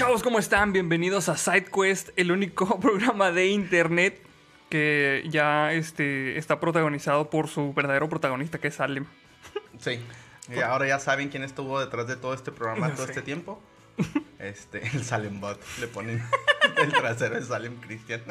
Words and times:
chavos? 0.00 0.22
¿Cómo 0.22 0.38
están? 0.38 0.72
Bienvenidos 0.72 1.28
a 1.28 1.36
SideQuest, 1.36 2.08
el 2.16 2.32
único 2.32 2.80
programa 2.80 3.32
de 3.32 3.48
internet 3.48 4.18
que 4.70 5.22
ya 5.28 5.74
este, 5.74 6.38
está 6.38 6.58
protagonizado 6.58 7.28
por 7.28 7.48
su 7.48 7.74
verdadero 7.74 8.08
protagonista, 8.08 8.58
que 8.58 8.68
es 8.68 8.76
Salem. 8.76 9.04
Sí. 9.78 10.00
Y 10.48 10.60
ahora 10.60 10.88
ya 10.88 10.98
saben 10.98 11.28
quién 11.28 11.42
estuvo 11.42 11.78
detrás 11.78 12.06
de 12.06 12.16
todo 12.16 12.32
este 12.32 12.50
programa 12.50 12.94
todo 12.94 13.04
sé. 13.04 13.12
este 13.12 13.22
tiempo. 13.22 13.60
Este, 14.38 14.82
el 14.86 15.04
Salem 15.04 15.38
Bot. 15.38 15.60
Le 15.80 15.86
ponen 15.86 16.22
el 16.78 16.92
trasero 16.94 17.34
de 17.34 17.44
Salem 17.44 17.76
Cristian. 17.76 18.22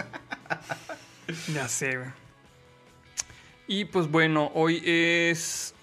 Ya 1.54 1.68
sé, 1.68 1.98
güey. 1.98 2.10
Y 3.68 3.86
pues 3.86 4.10
bueno, 4.10 4.50
hoy 4.56 4.82
es 4.84 5.76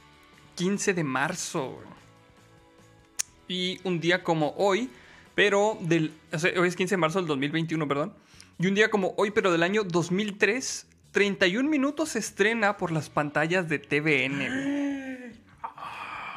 15 0.56 0.94
de 0.94 1.04
marzo. 1.04 1.74
güey. 1.74 1.86
Y 3.46 3.80
un 3.84 4.00
día 4.00 4.24
como 4.24 4.52
hoy, 4.56 4.90
pero 5.36 5.78
del... 5.82 6.12
o 6.32 6.38
sea, 6.40 6.50
hoy 6.60 6.66
es 6.66 6.74
15 6.74 6.94
de 6.94 6.96
marzo 6.96 7.20
del 7.20 7.28
2021, 7.28 7.86
perdón. 7.86 8.12
Y 8.58 8.66
un 8.66 8.74
día 8.74 8.90
como 8.90 9.14
hoy, 9.18 9.30
pero 9.30 9.52
del 9.52 9.62
año 9.62 9.84
2003, 9.84 10.86
31 11.12 11.68
minutos 11.68 12.08
se 12.10 12.18
estrena 12.18 12.76
por 12.78 12.90
las 12.90 13.08
pantallas 13.10 13.68
de 13.68 13.78
TVN. 13.78 15.36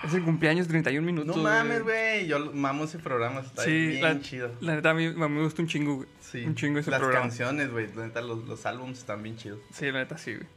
Es 0.02 0.14
el 0.14 0.24
cumpleaños 0.24 0.66
31 0.70 1.06
minutos. 1.06 1.36
No 1.36 1.44
mames, 1.44 1.84
güey. 1.84 2.26
Yo 2.26 2.54
mamo 2.54 2.86
ese 2.86 3.00
programa. 3.00 3.42
Está 3.42 3.64
Sí, 3.66 3.88
bien 3.88 4.02
la, 4.02 4.22
chido. 4.22 4.50
la 4.62 4.76
neta 4.76 4.92
a 4.92 4.94
mí, 4.94 5.08
a 5.08 5.10
mí 5.12 5.28
me 5.28 5.44
gusta 5.44 5.62
un 5.62 5.68
chingo, 5.68 5.96
güey. 5.98 6.08
Sí. 6.22 6.46
Un 6.46 6.56
chingo 6.56 6.80
ese 6.80 6.90
Las 6.90 7.02
programa. 7.02 7.24
canciones, 7.28 7.70
güey. 7.70 7.94
La 7.94 8.06
neta, 8.06 8.22
los, 8.22 8.48
los 8.48 8.66
álbumes 8.66 9.00
están 9.00 9.22
bien 9.22 9.36
chidos. 9.36 9.60
Sí, 9.74 9.88
la 9.92 10.00
neta 10.00 10.18
sí, 10.18 10.36
güey. 10.36 10.48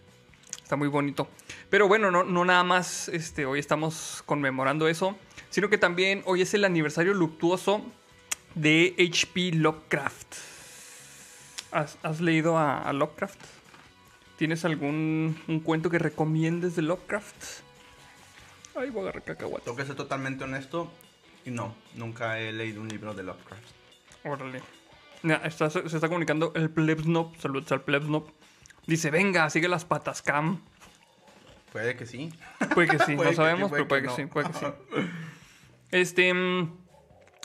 Está 0.62 0.76
muy 0.76 0.86
bonito. 0.86 1.28
Pero 1.70 1.88
bueno, 1.88 2.12
no, 2.12 2.22
no 2.22 2.44
nada 2.44 2.62
más 2.62 3.08
este, 3.08 3.44
hoy 3.44 3.58
estamos 3.58 4.22
conmemorando 4.26 4.86
eso, 4.86 5.18
sino 5.50 5.68
que 5.68 5.76
también 5.76 6.22
hoy 6.24 6.42
es 6.42 6.54
el 6.54 6.64
aniversario 6.64 7.12
luctuoso 7.12 7.84
de 8.54 8.94
H.P. 8.98 9.52
Lovecraft. 9.52 10.34
¿Has, 11.72 11.98
has 12.02 12.20
leído 12.20 12.58
a, 12.58 12.82
a 12.82 12.92
Lovecraft? 12.92 13.40
¿Tienes 14.36 14.64
algún 14.64 15.40
un 15.48 15.60
cuento 15.60 15.88
que 15.90 15.98
recomiendes 15.98 16.76
de 16.76 16.82
Lovecraft? 16.82 17.60
Ay, 18.74 18.90
voy 18.90 19.00
a 19.00 19.02
agarrar 19.04 19.22
cacahuate. 19.24 19.64
Tengo 19.64 19.76
que 19.76 19.84
ser 19.84 19.94
totalmente 19.94 20.44
honesto. 20.44 20.90
Y 21.44 21.50
no, 21.50 21.74
nunca 21.94 22.38
he 22.38 22.52
leído 22.52 22.80
un 22.80 22.88
libro 22.88 23.14
de 23.14 23.22
Lovecraft. 23.22 23.62
Órale. 24.24 24.62
Mira, 25.22 25.40
está- 25.44 25.70
se 25.70 25.88
se 25.88 25.96
está 25.96 26.08
comunicando 26.08 26.52
el 26.54 26.70
Plebsnop. 26.70 27.36
Saludos 27.38 27.70
al 27.72 27.82
Plebsnop. 27.82 28.28
Dice, 28.86 29.10
venga, 29.10 29.48
sigue 29.50 29.68
las 29.68 29.84
patas, 29.84 30.22
Cam. 30.22 30.60
Puede 31.72 31.96
que 31.96 32.06
sí. 32.06 32.32
Puede 32.74 32.88
que 32.88 32.98
sí, 32.98 33.04
Puede 33.16 33.24
no 33.24 33.30
que 33.30 33.36
sabemos, 33.36 33.70
pero 33.70 33.88
puede 33.88 34.02
que, 34.02 34.10
sí, 34.10 34.26
puede 34.26 34.48
que 34.50 34.58
sí. 34.58 34.66
Este, 35.90 36.32
mm, 36.34 36.76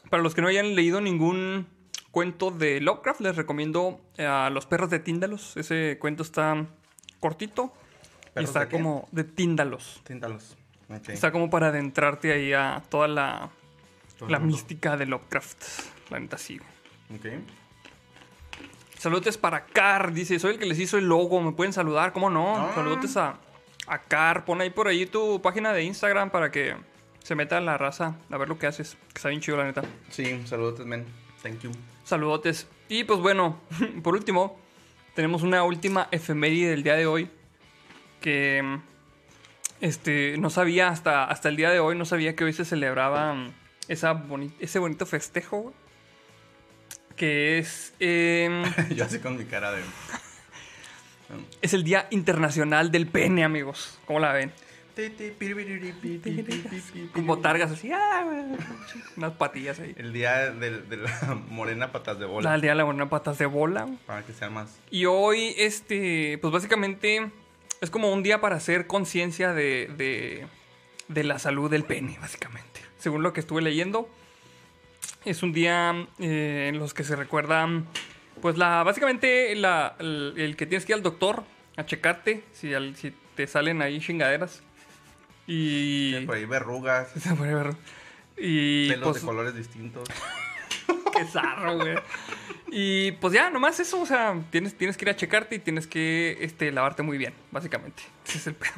para 0.10 0.24
los 0.24 0.36
que 0.36 0.42
no 0.42 0.48
hayan 0.48 0.76
leído 0.76 1.02
ningún 1.02 1.68
cuento 2.12 2.52
de 2.52 2.82
Lovecraft, 2.82 3.22
les 3.22 3.36
recomiendo 3.36 4.02
eh, 4.18 4.26
a 4.26 4.50
Los 4.50 4.66
perros 4.66 4.90
de 4.90 5.00
Tíndalos. 5.00 5.56
Ese 5.58 5.98
cuento 6.00 6.24
está 6.24 6.66
cortito 7.20 7.74
y 7.74 8.34
¿Perros 8.34 8.50
está 8.50 8.60
de 8.62 8.70
como 8.70 9.08
de 9.12 9.24
Tíndalos. 9.24 10.02
Tíntalos. 10.04 10.58
Ok. 10.90 11.10
Está 11.10 11.32
como 11.32 11.50
para 11.50 11.68
adentrarte 11.68 12.32
ahí 12.32 12.54
a 12.54 12.82
toda 12.90 13.08
la, 13.08 13.50
la 14.28 14.40
mística 14.40 14.98
de 14.98 15.06
Lovecraft. 15.06 15.64
La 16.10 16.20
neta 16.20 16.38
sí. 16.38 16.60
Ok. 17.14 17.26
Saludos 18.98 19.38
para 19.38 19.66
Car, 19.66 20.12
dice, 20.12 20.40
soy 20.40 20.54
el 20.54 20.60
que 20.60 20.66
les 20.66 20.80
hizo 20.80 20.98
el 20.98 21.08
logo, 21.08 21.40
me 21.40 21.52
pueden 21.52 21.72
saludar, 21.72 22.14
¿cómo 22.14 22.32
no? 22.32 22.58
Ah. 22.58 22.72
Saludos 22.74 23.16
a, 23.16 23.38
a 23.86 24.00
Car, 24.00 24.44
pon 24.44 24.60
ahí 24.60 24.72
por 24.72 24.88
ahí 24.88 25.06
tu 25.06 25.40
página 25.40 25.72
de 25.72 25.84
Instagram 25.84 26.32
para 26.32 26.50
que 26.50 26.76
se 27.28 27.36
meta 27.36 27.60
la 27.60 27.78
raza 27.78 28.16
a 28.30 28.38
ver 28.38 28.48
lo 28.48 28.58
que 28.58 28.68
haces, 28.68 28.96
que 29.10 29.18
está 29.18 29.28
bien 29.28 29.42
chido 29.42 29.58
la 29.58 29.66
neta. 29.66 29.82
Sí, 30.10 30.42
saludos, 30.46 30.86
men. 30.86 31.06
Thank 31.44 31.60
you. 31.60 31.72
Saludotes. 32.06 32.68
Y 32.88 33.04
pues 33.04 33.20
bueno, 33.20 33.60
por 34.02 34.16
último, 34.16 34.58
tenemos 35.14 35.44
una 35.44 35.62
última 35.66 36.08
efeméride 36.12 36.70
del 36.70 36.84
día 36.84 36.96
de 36.96 37.06
hoy 37.06 37.30
que 38.22 38.80
este, 39.82 40.38
no 40.38 40.50
sabía 40.50 40.88
hasta, 40.88 41.26
hasta 41.26 41.50
el 41.50 41.58
día 41.58 41.70
de 41.70 41.82
hoy, 41.82 41.98
no 41.98 42.06
sabía 42.06 42.34
que 42.34 42.46
hoy 42.46 42.54
se 42.54 42.64
celebraba 42.64 43.34
mm, 43.34 43.52
esa 43.90 44.14
boni- 44.14 44.54
ese 44.62 44.80
bonito 44.80 45.06
festejo, 45.06 45.74
que 47.18 47.58
es... 47.60 47.94
em, 48.00 48.64
Yo 48.96 49.04
así 49.04 49.20
con 49.20 49.36
mi 49.38 49.44
cara 49.44 49.74
de. 49.74 49.82
Es 51.62 51.74
el 51.74 51.84
Día 51.84 52.08
Internacional 52.12 52.90
del 52.90 53.06
Pene, 53.06 53.44
amigos. 53.44 54.00
¿Cómo 54.06 54.20
la 54.22 54.32
ven? 54.32 54.54
Con 57.14 57.26
botargas 57.28 57.72
así. 57.72 57.92
ah, 57.94 58.26
unas 59.16 59.32
patillas 59.34 59.80
ahí. 59.80 59.94
El 59.98 60.14
día 60.14 60.52
de, 60.52 60.82
de 60.82 60.98
la 60.98 61.36
morena 61.50 61.92
patas 61.92 62.20
de 62.20 62.26
bola. 62.26 62.50
La 62.50 62.54
al 62.56 62.62
día 62.62 62.72
de 62.72 62.76
la 62.78 62.84
buena 62.84 63.10
patas 63.10 63.38
de 63.38 63.46
bola. 63.46 63.88
Para 64.06 64.24
que 64.26 64.34
sea 64.34 64.50
más. 64.50 64.78
Y 64.92 65.06
hoy, 65.06 65.54
este, 65.58 66.38
pues 66.40 66.52
básicamente 66.54 67.32
es 67.82 67.90
como 67.90 68.12
un 68.12 68.24
día 68.24 68.42
para 68.42 68.56
hacer 68.56 68.88
conciencia 68.88 69.54
de, 69.54 69.90
de, 69.98 70.48
de 71.08 71.24
la 71.24 71.40
salud 71.40 71.70
del 71.70 71.84
pene, 71.84 72.18
básicamente. 72.20 72.82
Según 72.98 73.22
lo 73.24 73.34
que 73.34 73.40
estuve 73.40 73.62
leyendo, 73.62 74.10
es 75.26 75.44
un 75.44 75.54
día 75.54 76.08
eh, 76.20 76.68
en 76.70 76.80
los 76.80 76.94
que 76.94 77.04
se 77.04 77.16
recuerda, 77.16 77.68
pues 78.42 78.58
la, 78.58 78.84
básicamente 78.84 79.54
la, 79.56 79.96
el, 80.00 80.34
el 80.38 80.56
que 80.56 80.66
tienes 80.66 80.86
que 80.86 80.94
ir 80.94 80.96
al 80.98 81.04
doctor 81.04 81.44
a 81.76 81.86
checarte 81.86 82.44
si, 82.54 82.74
al- 82.74 82.96
si 82.96 83.14
te 83.36 83.46
salen 83.46 83.82
ahí 83.84 84.00
chingaderas. 84.00 84.64
Y... 85.48 86.26
Por 86.26 86.36
ahí 86.36 86.46
verrugas, 86.46 87.10
Se 87.12 87.34
puede 87.36 87.54
ver. 87.54 87.76
Y 88.40 88.90
pelos 88.90 89.10
pues, 89.10 89.22
de 89.22 89.26
colores 89.26 89.56
distintos. 89.56 90.08
qué 91.18 91.26
zarro, 91.26 91.78
güey. 91.78 91.96
Y 92.70 93.14
pues 93.14 93.34
ya, 93.34 93.50
nomás 93.50 93.80
eso, 93.80 94.00
o 94.00 94.06
sea, 94.06 94.40
tienes, 94.52 94.78
tienes 94.78 94.96
que 94.96 95.06
ir 95.06 95.10
a 95.10 95.16
checarte 95.16 95.56
y 95.56 95.60
tienes 95.60 95.88
que 95.88 96.38
este, 96.42 96.72
lavarte 96.72 97.02
muy 97.02 97.18
bien, 97.18 97.34
básicamente. 97.52 98.04
Ese 98.28 98.38
es 98.38 98.48
el 98.48 98.54
pedo. 98.54 98.74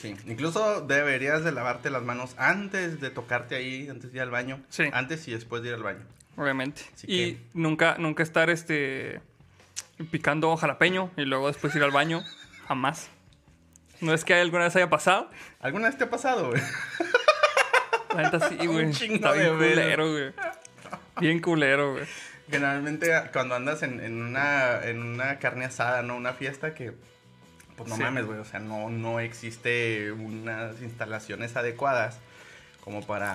Sí. 0.00 0.16
Incluso 0.26 0.80
deberías 0.80 1.44
de 1.44 1.52
lavarte 1.52 1.90
las 1.90 2.02
manos 2.02 2.34
antes 2.36 3.00
de 3.00 3.10
tocarte 3.10 3.54
ahí, 3.54 3.88
antes 3.88 4.10
de 4.10 4.18
ir 4.18 4.22
al 4.22 4.30
baño. 4.30 4.60
Sí. 4.70 4.84
Antes 4.92 5.28
y 5.28 5.32
después 5.32 5.62
de 5.62 5.68
ir 5.68 5.74
al 5.74 5.82
baño. 5.82 6.04
Obviamente. 6.36 6.82
Así 6.94 7.06
y 7.08 7.34
que- 7.34 7.40
nunca, 7.54 7.96
nunca 7.98 8.22
estar 8.22 8.50
este 8.50 9.20
picando 10.10 10.56
jalapeño 10.56 11.10
y 11.16 11.22
luego 11.22 11.48
después 11.48 11.74
ir 11.74 11.82
al 11.82 11.90
baño. 11.90 12.22
Jamás. 12.66 13.10
¿No 14.00 14.14
es 14.14 14.24
que 14.24 14.34
alguna 14.34 14.64
vez 14.64 14.76
haya 14.76 14.88
pasado? 14.90 15.30
¿Alguna 15.60 15.88
vez 15.88 15.98
te 15.98 16.04
ha 16.04 16.10
pasado, 16.10 16.50
güey? 16.50 16.62
La 18.14 18.22
neta 18.22 18.48
sí, 18.48 18.56
güey. 18.66 18.90
Está 18.90 19.32
bien 19.32 19.56
culero, 19.56 20.10
güey. 20.12 20.32
Bien 21.20 21.40
culero, 21.40 21.92
güey. 21.94 22.04
Generalmente 22.50 23.12
cuando 23.32 23.54
andas 23.56 23.82
en, 23.82 24.00
en 24.00 24.22
una, 24.22 24.82
en 24.84 25.02
una 25.02 25.38
carne 25.38 25.66
asada, 25.66 26.02
¿no? 26.02 26.16
Una 26.16 26.32
fiesta 26.32 26.74
que... 26.74 26.92
Pues 27.76 27.88
no 27.90 27.96
Sí. 27.96 28.02
mames, 28.02 28.26
güey. 28.26 28.38
O 28.38 28.44
sea, 28.44 28.60
no, 28.60 28.88
no 28.90 29.20
existe 29.20 30.10
unas 30.12 30.80
instalaciones 30.80 31.56
adecuadas 31.56 32.18
como 32.82 33.06
para 33.06 33.34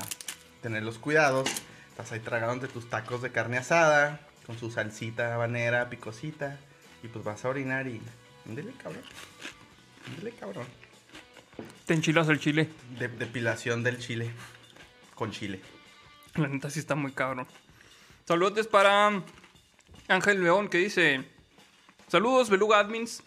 tener 0.61 0.83
los 0.83 0.97
cuidados. 0.97 1.47
Estás 1.91 2.11
ahí 2.11 2.19
tragándote 2.19 2.71
tus 2.73 2.89
tacos 2.89 3.21
de 3.21 3.31
carne 3.31 3.57
asada 3.57 4.19
con 4.47 4.57
su 4.57 4.71
salsita 4.71 5.33
habanera, 5.35 5.89
picosita. 5.89 6.57
Y 7.03 7.07
pues 7.07 7.23
vas 7.23 7.45
a 7.45 7.49
orinar 7.49 7.87
y... 7.87 8.01
Ándele, 8.47 8.73
cabrón. 8.81 9.03
Ándele, 10.07 10.31
cabrón. 10.31 10.65
Te 11.85 11.93
enchilas 11.93 12.29
el 12.29 12.39
chile. 12.39 12.69
De- 12.97 13.07
depilación 13.07 13.83
del 13.83 13.99
chile. 13.99 14.31
Con 15.15 15.31
chile. 15.31 15.61
La 16.35 16.47
neta 16.47 16.69
sí 16.69 16.79
está 16.79 16.95
muy 16.95 17.11
cabrón. 17.11 17.45
Saludos 18.25 18.67
para 18.67 19.21
Ángel 20.07 20.43
León 20.43 20.67
que 20.69 20.77
dice: 20.79 21.23
Saludos, 22.07 22.49
Beluga 22.49 22.79
Admins. 22.79 23.21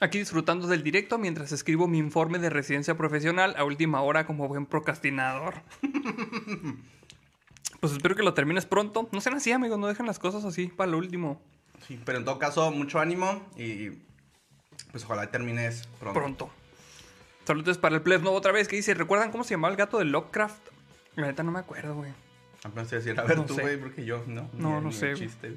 Aquí 0.00 0.18
disfrutando 0.18 0.68
del 0.68 0.84
directo 0.84 1.18
mientras 1.18 1.50
escribo 1.50 1.88
mi 1.88 1.98
informe 1.98 2.38
de 2.38 2.50
residencia 2.50 2.96
profesional 2.96 3.54
a 3.56 3.64
última 3.64 4.00
hora 4.02 4.26
como 4.26 4.46
buen 4.46 4.64
procrastinador. 4.64 5.54
pues 7.80 7.92
espero 7.92 8.14
que 8.14 8.22
lo 8.22 8.32
termines 8.34 8.64
pronto. 8.64 9.08
No 9.10 9.20
sean 9.20 9.34
así, 9.36 9.50
amigos, 9.50 9.78
no 9.78 9.88
dejen 9.88 10.06
las 10.06 10.20
cosas 10.20 10.44
así 10.44 10.68
para 10.68 10.90
lo 10.92 10.98
último. 10.98 11.40
Sí, 11.86 11.98
pero 12.04 12.18
en 12.18 12.24
todo 12.24 12.38
caso, 12.38 12.70
mucho 12.70 13.00
ánimo 13.00 13.44
y 13.56 13.90
pues 14.90 15.04
ojalá 15.04 15.30
termines 15.30 15.86
pronto. 16.00 16.18
Pronto. 16.20 16.50
Saludos 17.44 17.78
para 17.78 17.94
el 17.96 18.02
Plebs 18.02 18.26
otra 18.26 18.52
vez 18.52 18.68
que 18.68 18.76
dice: 18.76 18.94
¿Recuerdan 18.94 19.30
cómo 19.30 19.44
se 19.44 19.50
llamaba 19.54 19.72
el 19.72 19.78
gato 19.78 19.98
de 19.98 20.04
Lovecraft? 20.04 20.60
La 21.16 21.26
neta 21.26 21.42
no 21.42 21.50
me 21.50 21.58
acuerdo, 21.58 21.94
güey. 21.94 22.12
Apenas 22.64 22.88
te 22.88 22.96
iba 22.96 23.02
a 23.02 23.04
decir, 23.04 23.20
a 23.20 23.24
ver 23.24 23.36
No 23.38 23.44
tú, 23.46 23.54
güey, 23.58 23.76
porque 23.78 24.04
yo 24.04 24.22
no. 24.26 24.50
No, 24.52 24.76
ni- 24.76 24.80
no 24.82 24.88
ni 24.88 24.92
sé, 24.92 25.14
chiste. 25.14 25.56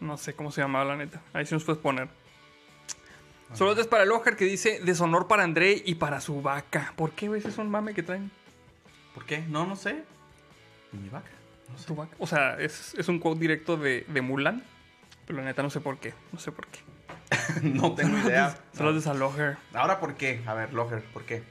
No 0.00 0.16
sé 0.16 0.34
cómo 0.34 0.50
se 0.50 0.60
llamaba 0.60 0.84
la 0.84 0.96
neta. 0.96 1.22
Ahí 1.32 1.46
sí 1.46 1.54
nos 1.54 1.64
puedes 1.64 1.80
poner. 1.80 2.08
Saludos 3.54 3.86
para 3.86 4.02
el 4.02 4.10
Ojar 4.10 4.36
que 4.36 4.44
dice 4.44 4.80
deshonor 4.82 5.28
para 5.28 5.44
André 5.44 5.80
y 5.84 5.94
para 5.94 6.20
su 6.20 6.42
vaca. 6.42 6.92
¿Por 6.96 7.12
qué, 7.12 7.28
güey? 7.28 7.38
Ese 7.38 7.48
es 7.50 7.58
un 7.58 7.70
mame 7.70 7.94
que 7.94 8.02
traen 8.02 8.30
¿Por 9.14 9.24
qué? 9.24 9.38
No, 9.48 9.64
no 9.66 9.76
sé. 9.76 10.02
¿Y 10.92 10.96
mi 10.96 11.08
vaca? 11.08 11.30
No 11.70 11.78
sé. 11.78 11.86
tu 11.86 11.94
vaca. 11.94 12.14
O 12.18 12.26
sea, 12.26 12.58
es, 12.58 12.94
es 12.94 13.08
un 13.08 13.18
quote 13.20 13.40
directo 13.40 13.76
de, 13.76 14.04
de 14.08 14.20
Mulan. 14.20 14.64
Pero 15.26 15.38
la 15.38 15.44
neta 15.44 15.62
no 15.62 15.70
sé 15.70 15.80
por 15.80 15.98
qué. 15.98 16.12
No 16.32 16.38
sé 16.38 16.52
por 16.52 16.66
qué. 16.66 16.80
no 17.62 17.94
tengo 17.94 18.16
idea. 18.18 18.56
Saludos 18.72 19.06
al 19.06 19.20
Ojar. 19.22 19.58
Ahora, 19.74 20.00
¿por 20.00 20.14
qué? 20.14 20.42
A 20.46 20.54
ver, 20.54 20.72
Loger, 20.72 21.02
¿por 21.12 21.24
qué? 21.24 21.42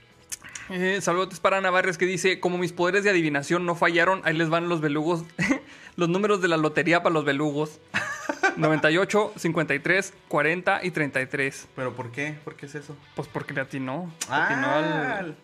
Eh, 0.70 1.00
saludos 1.02 1.40
para 1.40 1.58
Ana 1.58 1.70
Barrios 1.70 1.98
que 1.98 2.06
dice, 2.06 2.40
como 2.40 2.58
mis 2.58 2.74
poderes 2.74 3.04
de 3.04 3.12
adivinación 3.12 3.66
no 3.66 3.76
fallaron, 3.76 4.22
ahí 4.26 4.34
les 4.36 4.50
van 4.50 4.68
los 4.68 4.82
belugos, 4.82 5.24
los 5.96 6.10
números 6.10 6.42
de 6.42 6.48
la 6.48 6.58
lotería 6.58 7.04
para 7.04 7.14
los 7.14 7.24
belugos. 7.26 7.80
98, 8.58 9.34
53, 9.36 10.14
40 10.28 10.80
y 10.84 10.92
33. 10.92 11.68
¿Pero 11.76 11.94
por 11.94 12.12
qué? 12.12 12.36
¿Por 12.44 12.56
qué 12.56 12.66
es 12.68 12.76
eso? 12.76 12.96
Pues 13.16 13.28
porque 13.28 13.54
le 13.54 13.62
atinó. 13.62 14.12
le 14.30 14.36
atinó 14.36 14.68
Ah, 14.68 15.18
al- 15.20 15.36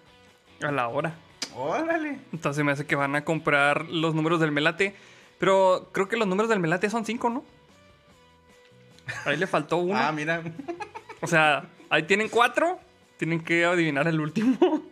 a 0.64 0.72
la 0.72 0.88
hora. 0.88 1.14
órale. 1.56 2.20
Entonces 2.32 2.64
me 2.64 2.72
hace 2.72 2.86
que 2.86 2.96
van 2.96 3.16
a 3.16 3.24
comprar 3.26 3.86
los 3.90 4.16
números 4.16 4.40
del 4.40 4.52
melate. 4.52 4.96
Pero 5.40 5.90
creo 5.92 6.08
que 6.08 6.18
los 6.18 6.28
números 6.28 6.50
del 6.50 6.60
melate 6.60 6.90
son 6.90 7.04
5, 7.06 7.30
¿no? 7.30 7.44
Ahí 9.26 9.38
le 9.38 9.48
faltó 9.48 9.78
uno. 9.78 9.98
Ah, 9.98 10.12
mira. 10.12 10.42
O 11.22 11.28
sea, 11.28 11.66
ahí 11.90 12.04
tienen 12.04 12.30
cuatro. 12.30 12.80
Tienen 13.18 13.40
que 13.44 13.66
adivinar 13.66 14.08
el 14.08 14.20
último. 14.20 14.84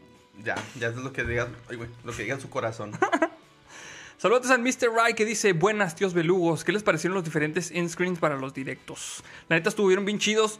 ya, 0.44 0.56
ya 0.80 0.88
es 0.90 0.96
lo 0.96 1.12
que 1.12 1.24
diga, 1.24 1.48
ay, 1.70 1.78
güey, 1.78 1.90
lo 2.04 2.12
que 2.14 2.24
diga 2.24 2.40
su 2.40 2.50
corazón. 2.50 2.92
Saludos 4.18 4.52
al 4.52 4.60
Mr. 4.60 4.92
Rai 4.94 5.14
que 5.16 5.26
dice, 5.26 5.54
buenas 5.54 5.96
tíos 5.96 6.14
belugos, 6.14 6.66
¿qué 6.66 6.74
les 6.74 6.84
parecieron 6.84 7.16
los 7.16 7.24
diferentes 7.24 7.72
end 7.72 7.90
screens 7.90 8.20
para 8.20 8.36
los 8.36 8.54
directos? 8.54 9.24
La 9.48 9.56
neta 9.56 9.70
estuvieron 9.70 10.04
bien 10.06 10.20
chidos. 10.20 10.60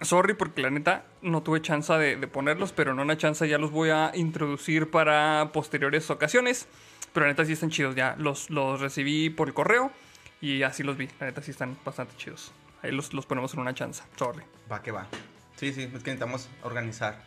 Sorry 0.00 0.32
porque 0.34 0.62
la 0.62 0.70
neta 0.70 1.04
no 1.20 1.42
tuve 1.42 1.60
chance 1.60 1.92
de, 1.92 2.16
de 2.16 2.26
ponerlos, 2.28 2.72
pero 2.72 2.92
en 2.92 3.00
una 3.00 3.18
chance 3.18 3.46
ya 3.46 3.58
los 3.58 3.70
voy 3.70 3.90
a 3.90 4.12
introducir 4.14 4.90
para 4.90 5.50
posteriores 5.52 6.08
ocasiones. 6.08 6.68
Pero 7.12 7.26
la 7.26 7.32
neta 7.32 7.44
sí 7.44 7.52
están 7.52 7.70
chidos, 7.70 7.96
ya 7.96 8.14
los, 8.16 8.48
los 8.48 8.80
recibí 8.80 9.28
por 9.28 9.48
el 9.48 9.54
correo 9.54 9.90
y 10.40 10.62
así 10.62 10.82
los 10.82 10.96
vi. 10.96 11.08
La 11.18 11.26
neta 11.26 11.42
sí 11.42 11.50
están 11.50 11.76
bastante 11.84 12.16
chidos. 12.16 12.52
Ahí 12.82 12.92
los, 12.92 13.12
los 13.12 13.26
ponemos 13.26 13.52
en 13.54 13.60
una 13.60 13.74
chance, 13.74 14.02
sorry. 14.16 14.42
Va 14.70 14.82
que 14.82 14.90
va. 14.90 15.06
Sí, 15.56 15.72
sí, 15.72 15.82
es 15.82 15.88
que 15.88 15.94
necesitamos 15.94 16.48
organizar. 16.62 17.22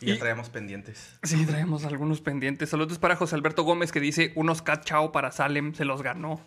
Y, 0.00 0.06
Y- 0.10 0.14
ya 0.14 0.18
traemos 0.18 0.48
pendientes. 0.50 1.16
Sí, 1.22 1.46
traemos 1.46 1.84
algunos 1.84 2.20
pendientes. 2.20 2.70
Saludos 2.70 2.98
para 2.98 3.14
José 3.16 3.36
Alberto 3.36 3.62
Gómez 3.62 3.92
que 3.92 4.00
dice, 4.00 4.32
unos 4.34 4.62
cachao 4.62 5.12
para 5.12 5.30
Salem, 5.30 5.74
se 5.74 5.84
los 5.84 6.02
ganó. 6.02 6.40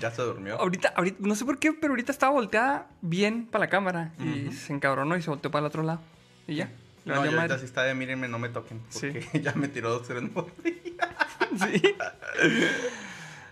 Ya 0.00 0.10
se 0.10 0.22
durmió. 0.22 0.56
Ahorita, 0.58 0.92
ahorita, 0.96 1.18
no 1.20 1.34
sé 1.34 1.44
por 1.44 1.58
qué, 1.58 1.72
pero 1.72 1.92
ahorita 1.92 2.12
estaba 2.12 2.32
volteada 2.32 2.86
bien 3.02 3.46
para 3.46 3.64
la 3.64 3.70
cámara 3.70 4.12
y 4.18 4.52
se 4.52 4.72
encabronó 4.74 5.16
y 5.16 5.22
se 5.22 5.30
volteó 5.30 5.50
para 5.50 5.60
el 5.60 5.66
otro 5.66 5.82
lado. 5.82 6.00
Y 6.46 6.56
ya. 6.56 6.70
No, 7.06 7.24
yo 7.24 7.38
ahorita 7.38 7.58
sí 7.58 7.64
está 7.64 7.82
de 7.84 7.94
mírenme, 7.94 8.28
no 8.28 8.38
me 8.38 8.50
toquen. 8.50 8.80
Sí. 8.90 9.08
Porque 9.10 9.40
ya 9.42 9.52
me 9.54 9.68
tiró 9.68 9.90
dos 9.90 10.06
tres 10.06 10.22
Sí. 11.58 11.82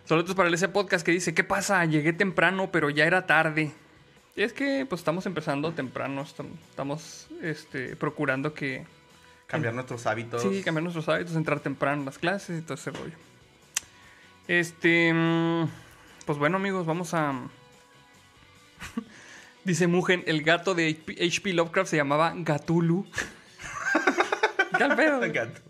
Saludos 0.05 0.35
para 0.35 0.49
el 0.49 0.55
ese 0.55 0.69
podcast 0.69 1.05
que 1.05 1.13
dice, 1.13 1.35
¿qué 1.35 1.45
pasa? 1.45 1.85
Llegué 1.85 2.13
temprano, 2.13 2.71
pero 2.73 2.89
ya 2.91 3.05
era 3.07 3.27
tarde. 3.27 3.73
Y 4.39 4.43
es 4.45 4.53
que 4.53 4.87
pues 4.89 5.01
estamos 5.01 5.27
empezando 5.27 5.73
temprano, 5.73 6.25
estam- 6.25 6.55
estamos 6.71 7.27
este, 7.43 7.97
procurando 7.97 8.55
que 8.55 8.87
Cambiar 9.49 9.75
nuestros 9.75 10.07
hábitos. 10.07 10.41
sí, 10.43 10.63
cambiar 10.63 10.85
nuestros 10.85 11.09
hábitos, 11.09 11.35
entrar 11.35 11.59
temprano 11.59 11.99
en 12.03 12.05
las 12.07 12.19
clases 12.19 12.61
y 12.61 12.63
todo 12.63 12.75
ese 12.75 12.93
rollo. 12.93 13.17
Este, 14.47 15.13
mm, 15.13 15.69
pues 16.25 16.39
bueno 16.39 16.57
amigos, 16.59 16.87
vamos 16.87 17.15
a... 17.15 17.33
Dice 19.65 19.89
Mugen, 19.89 20.23
el 20.29 20.45
gato 20.45 20.77
de 20.77 21.03
HP 21.21 21.53
Lovecraft 21.53 21.91
se 21.91 21.97
llamaba 21.97 22.33
Gatulu. 22.37 23.07
¿Qué? 24.79 25.31
Gato. 25.33 25.61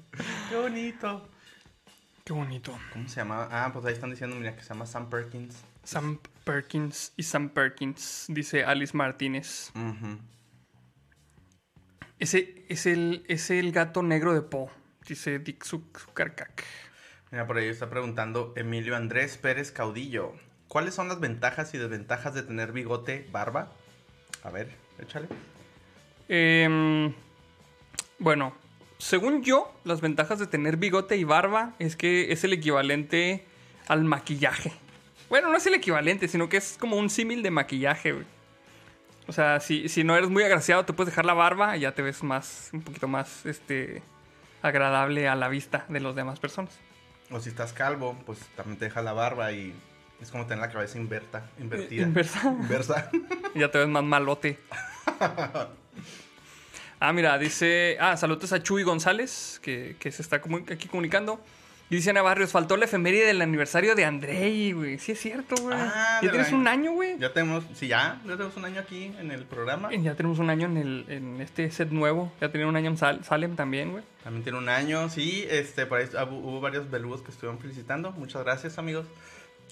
Qué 0.51 0.57
bonito. 0.57 1.27
Qué 2.23 2.33
bonito. 2.35 2.79
¿Cómo 2.93 3.09
se 3.09 3.17
llama? 3.17 3.49
Ah, 3.51 3.71
pues 3.73 3.87
ahí 3.87 3.95
están 3.95 4.11
diciendo, 4.11 4.37
mira, 4.37 4.55
que 4.55 4.61
se 4.63 4.69
llama 4.69 4.85
Sam 4.85 5.09
Perkins. 5.09 5.57
Sam 5.89 6.19
Perkins 6.45 7.15
y 7.17 7.23
Sam 7.23 7.49
Perkins, 7.49 8.27
dice 8.29 8.63
Alice 8.63 8.95
Martínez. 8.95 9.73
Ese 12.19 12.67
es 12.69 12.85
el, 12.85 13.25
es 13.27 13.49
el 13.49 13.73
gato 13.73 14.03
negro 14.03 14.35
de 14.35 14.43
Poe, 14.43 14.69
dice 15.09 15.39
Dick 15.39 15.65
Zuc- 15.65 15.99
Zuckercack. 15.99 16.63
Mira, 17.31 17.47
por 17.47 17.57
ahí 17.57 17.69
está 17.69 17.89
preguntando 17.89 18.53
Emilio 18.55 18.97
Andrés 18.97 19.39
Pérez 19.39 19.73
Caudillo. 19.73 20.35
¿Cuáles 20.67 20.93
son 20.95 21.09
las 21.09 21.21
ventajas 21.21 21.73
y 21.73 21.79
desventajas 21.79 22.35
de 22.35 22.43
tener 22.43 22.73
bigote, 22.73 23.27
barba? 23.33 23.73
A 24.45 24.51
ver, 24.51 24.69
échale. 24.99 25.29
Em, 26.29 27.15
bueno, 28.19 28.55
según 28.99 29.43
yo, 29.43 29.75
las 29.85 30.03
ventajas 30.03 30.39
de 30.39 30.47
tener 30.47 30.77
bigote 30.77 31.17
y 31.17 31.25
barba 31.25 31.75
es 31.79 31.97
que 31.97 32.31
es 32.31 32.45
el 32.45 32.53
equivalente 32.53 33.47
al 33.87 34.05
maquillaje. 34.05 34.75
Bueno, 35.29 35.51
no 35.51 35.57
es 35.57 35.67
el 35.67 35.75
equivalente, 35.75 36.29
sino 36.29 36.49
que 36.49 36.57
es 36.57 36.77
como 36.79 36.97
un 36.97 37.11
símil 37.11 37.43
de 37.43 37.51
maquillaje, 37.51 38.13
güey. 38.13 38.27
O 39.27 39.33
sea, 39.33 39.61
si, 39.61 39.89
si 39.91 40.05
no 40.05 40.17
eres 40.17 40.31
muy 40.31 40.43
agraciado, 40.43 40.85
te 40.87 40.95
puedes 40.95 41.13
dejar 41.13 41.27
la 41.27 41.35
barba 41.35 41.77
y 41.77 41.81
ya 41.81 41.93
te 41.93 42.01
ves 42.01 42.23
más, 42.23 42.71
un 42.73 42.81
poquito 42.81 43.09
más, 43.09 43.45
este, 43.45 44.03
agradable 44.63 45.29
a 45.29 45.35
la 45.35 45.49
vista 45.49 45.85
de 45.89 46.01
las 46.01 46.15
demás 46.15 46.41
personas. 46.41 46.79
O 47.31 47.39
si 47.39 47.51
estás 47.51 47.75
calvo, 47.75 48.17
pues 48.25 48.39
también 48.57 48.79
te 48.79 48.87
deja 48.87 49.03
la 49.03 49.13
barba 49.13 49.53
y 49.53 49.75
es 50.23 50.31
como 50.31 50.47
tener 50.47 50.61
la 50.61 50.71
cabeza 50.73 50.97
inverta, 50.97 51.47
invertida. 51.59 52.03
Inversa. 52.05 52.43
Inversa. 52.49 53.11
Y 53.55 53.61
ya 53.61 53.71
te 53.71 53.79
ves 53.79 53.89
más 53.89 54.05
malote. 54.05 54.59
Ah, 57.01 57.13
mira, 57.13 57.39
dice. 57.39 57.97
Ah, 58.01 58.17
saludos 58.17 58.53
a 58.53 58.61
Chuy 58.61 58.83
González, 58.83 59.61
que, 59.63 59.95
que 60.01 60.11
se 60.11 60.21
está 60.21 60.41
aquí 60.69 60.89
comunicando. 60.89 61.41
Y 61.91 61.97
dice 61.97 62.11
Ana 62.11 62.21
Barrios, 62.21 62.53
faltó 62.53 62.77
la 62.77 62.85
efeméride 62.85 63.25
del 63.25 63.41
aniversario 63.41 63.95
de 63.95 64.05
Andrei, 64.05 64.73
güey. 64.73 64.99
Sí 64.99 65.13
es 65.13 65.21
cierto, 65.21 65.55
güey. 65.57 65.75
Ah, 65.81 66.21
ya 66.23 66.31
tienes 66.31 66.53
un 66.53 66.69
año, 66.69 66.93
güey. 66.93 67.19
ya 67.19 67.33
tenemos, 67.33 67.65
sí, 67.75 67.89
ya, 67.89 68.21
ya 68.27 68.33
tenemos 68.33 68.55
un 68.59 68.65
año 68.67 68.81
aquí 68.83 69.11
en 69.19 69.31
el 69.31 69.45
programa. 69.47 69.89
Ya 69.95 70.15
tenemos 70.15 70.39
un 70.39 70.51
año 70.51 70.67
en, 70.67 70.77
el, 70.77 71.07
en 71.09 71.41
este 71.41 71.71
set 71.71 71.89
nuevo. 71.91 72.31
Ya 72.43 72.51
tenía 72.53 72.67
un 72.67 72.77
año 72.77 72.91
en 72.91 72.99
Sal- 72.99 73.25
Salem 73.25 73.57
también, 73.57 73.93
güey. 73.93 74.05
También 74.23 74.43
tiene 74.43 74.59
un 74.59 74.69
año, 74.69 75.09
sí, 75.09 75.47
este, 75.49 75.87
por 75.87 75.99
ahí 76.01 76.09
hubo, 76.31 76.61
varios 76.61 76.91
belugos 76.91 77.23
que 77.23 77.31
estuvieron 77.31 77.59
felicitando. 77.59 78.13
Muchas 78.13 78.45
gracias, 78.45 78.77
amigos. 78.77 79.07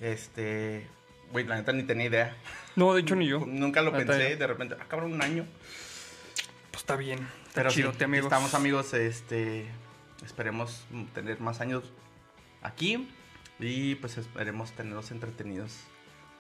Este, 0.01 0.87
güey, 1.33 1.45
la 1.45 1.57
neta 1.57 1.73
ni 1.75 1.83
tenía 1.83 2.07
idea. 2.07 2.37
No, 2.77 2.95
de 2.95 3.03
hecho 3.03 3.15
ni 3.15 3.27
yo. 3.27 3.41
Nunca 3.47 3.83
lo 3.83 3.93
pensé, 3.93 4.37
de 4.37 4.47
repente, 4.47 4.75
ah, 4.81 4.85
cabrón, 4.89 5.13
un 5.13 5.23
año. 5.23 5.45
Pues 6.71 6.81
está 6.83 6.97
bien. 6.97 7.19
Está 7.49 7.53
Pero 7.61 7.71
sí, 7.71 7.77
chido, 7.77 7.91
aquí 7.91 8.05
amigos. 8.05 8.27
estamos 8.27 8.55
amigos, 8.55 8.95
este, 8.95 9.67
esperemos 10.25 10.87
tener 11.15 11.41
más 11.41 11.61
años 11.61 11.85
aquí 12.67 13.09
y 13.59 13.95
pues 13.97 14.19
esperemos 14.19 14.73
tenerlos 14.73 15.11
entretenidos 15.11 15.73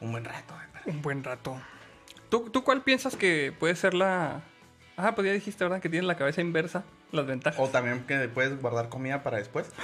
un 0.01 0.13
buen 0.13 0.25
rato. 0.25 0.55
Un 0.85 1.01
buen 1.03 1.25
rato. 1.25 1.61
¿Tú, 2.29 2.51
¿Tú 2.51 2.65
cuál 2.65 2.83
piensas 2.83 3.17
que 3.17 3.55
puede 3.59 3.77
ser 3.77 3.95
la. 3.95 4.43
Ah, 4.97 5.15
pues 5.15 5.27
ya 5.27 5.33
dijiste, 5.33 5.65
¿verdad? 5.65 5.81
Que 5.81 5.89
tienes 5.89 6.07
la 6.07 6.17
cabeza 6.17 6.41
inversa. 6.41 6.85
Las 7.13 7.27
ventajas. 7.27 7.59
O 7.61 7.69
también 7.69 8.05
que 8.05 8.17
puedes 8.29 8.61
guardar 8.61 8.89
comida 8.89 9.23
para 9.23 9.39
después. 9.39 9.71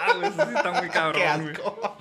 Ah, 0.00 0.12
eso 0.26 0.42
sí 0.46 0.54
está 0.56 0.72
muy 0.80 0.88
cabrón, 0.88 1.20
Qué 1.22 1.38
güey. 1.42 1.52
asco. 1.52 1.98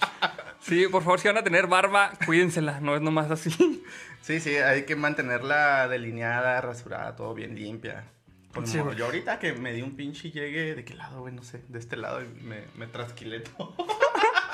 Sí, 0.62 0.88
por 0.88 1.03
favor, 1.03 1.19
si 1.19 1.27
van 1.27 1.38
a 1.38 1.43
tener 1.43 1.67
barba, 1.67 2.12
cuídensela, 2.25 2.79
no 2.79 2.96
es 2.96 3.01
nomás 3.01 3.29
así. 3.31 3.84
Sí, 4.22 4.39
sí, 4.39 4.55
hay 4.55 4.84
que 4.86 4.96
mantenerla 4.96 5.88
delineada, 5.89 6.62
rasurada, 6.62 7.15
todo 7.17 7.34
bien 7.34 7.55
limpia. 7.55 8.05
Con 8.53 8.65
Sí, 8.65 8.79
yo 8.97 9.05
ahorita 9.05 9.39
que 9.39 9.53
me 9.53 9.73
di 9.73 9.81
un 9.81 9.95
pinche 9.95 10.31
llegue, 10.31 10.75
¿de 10.75 10.83
qué 10.83 10.95
lado, 10.95 11.21
güey? 11.21 11.33
No 11.33 11.43
sé, 11.43 11.63
de 11.67 11.79
este 11.79 11.97
lado 11.97 12.21
y 12.23 12.27
me, 12.43 12.65
me 12.75 12.87
trasquilé 12.87 13.41
todo. 13.41 13.75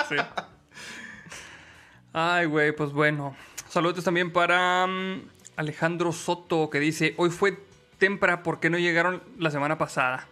Sí. 0.10 0.18
Ay, 2.12 2.46
güey, 2.46 2.76
pues 2.76 2.92
bueno. 2.92 3.38
Saludos 3.70 4.04
también 4.04 4.34
para 4.34 4.86
mm, 4.86 5.22
Alejandro 5.56 6.12
Soto, 6.12 6.70
que 6.70 6.80
dice, 6.80 7.14
hoy 7.18 7.30
fue 7.30 7.58
tempra, 7.98 8.44
¿por 8.44 8.60
qué 8.60 8.70
no 8.70 8.78
llegaron 8.78 9.24
la 9.40 9.50
semana 9.50 9.78
pasada? 9.78 10.28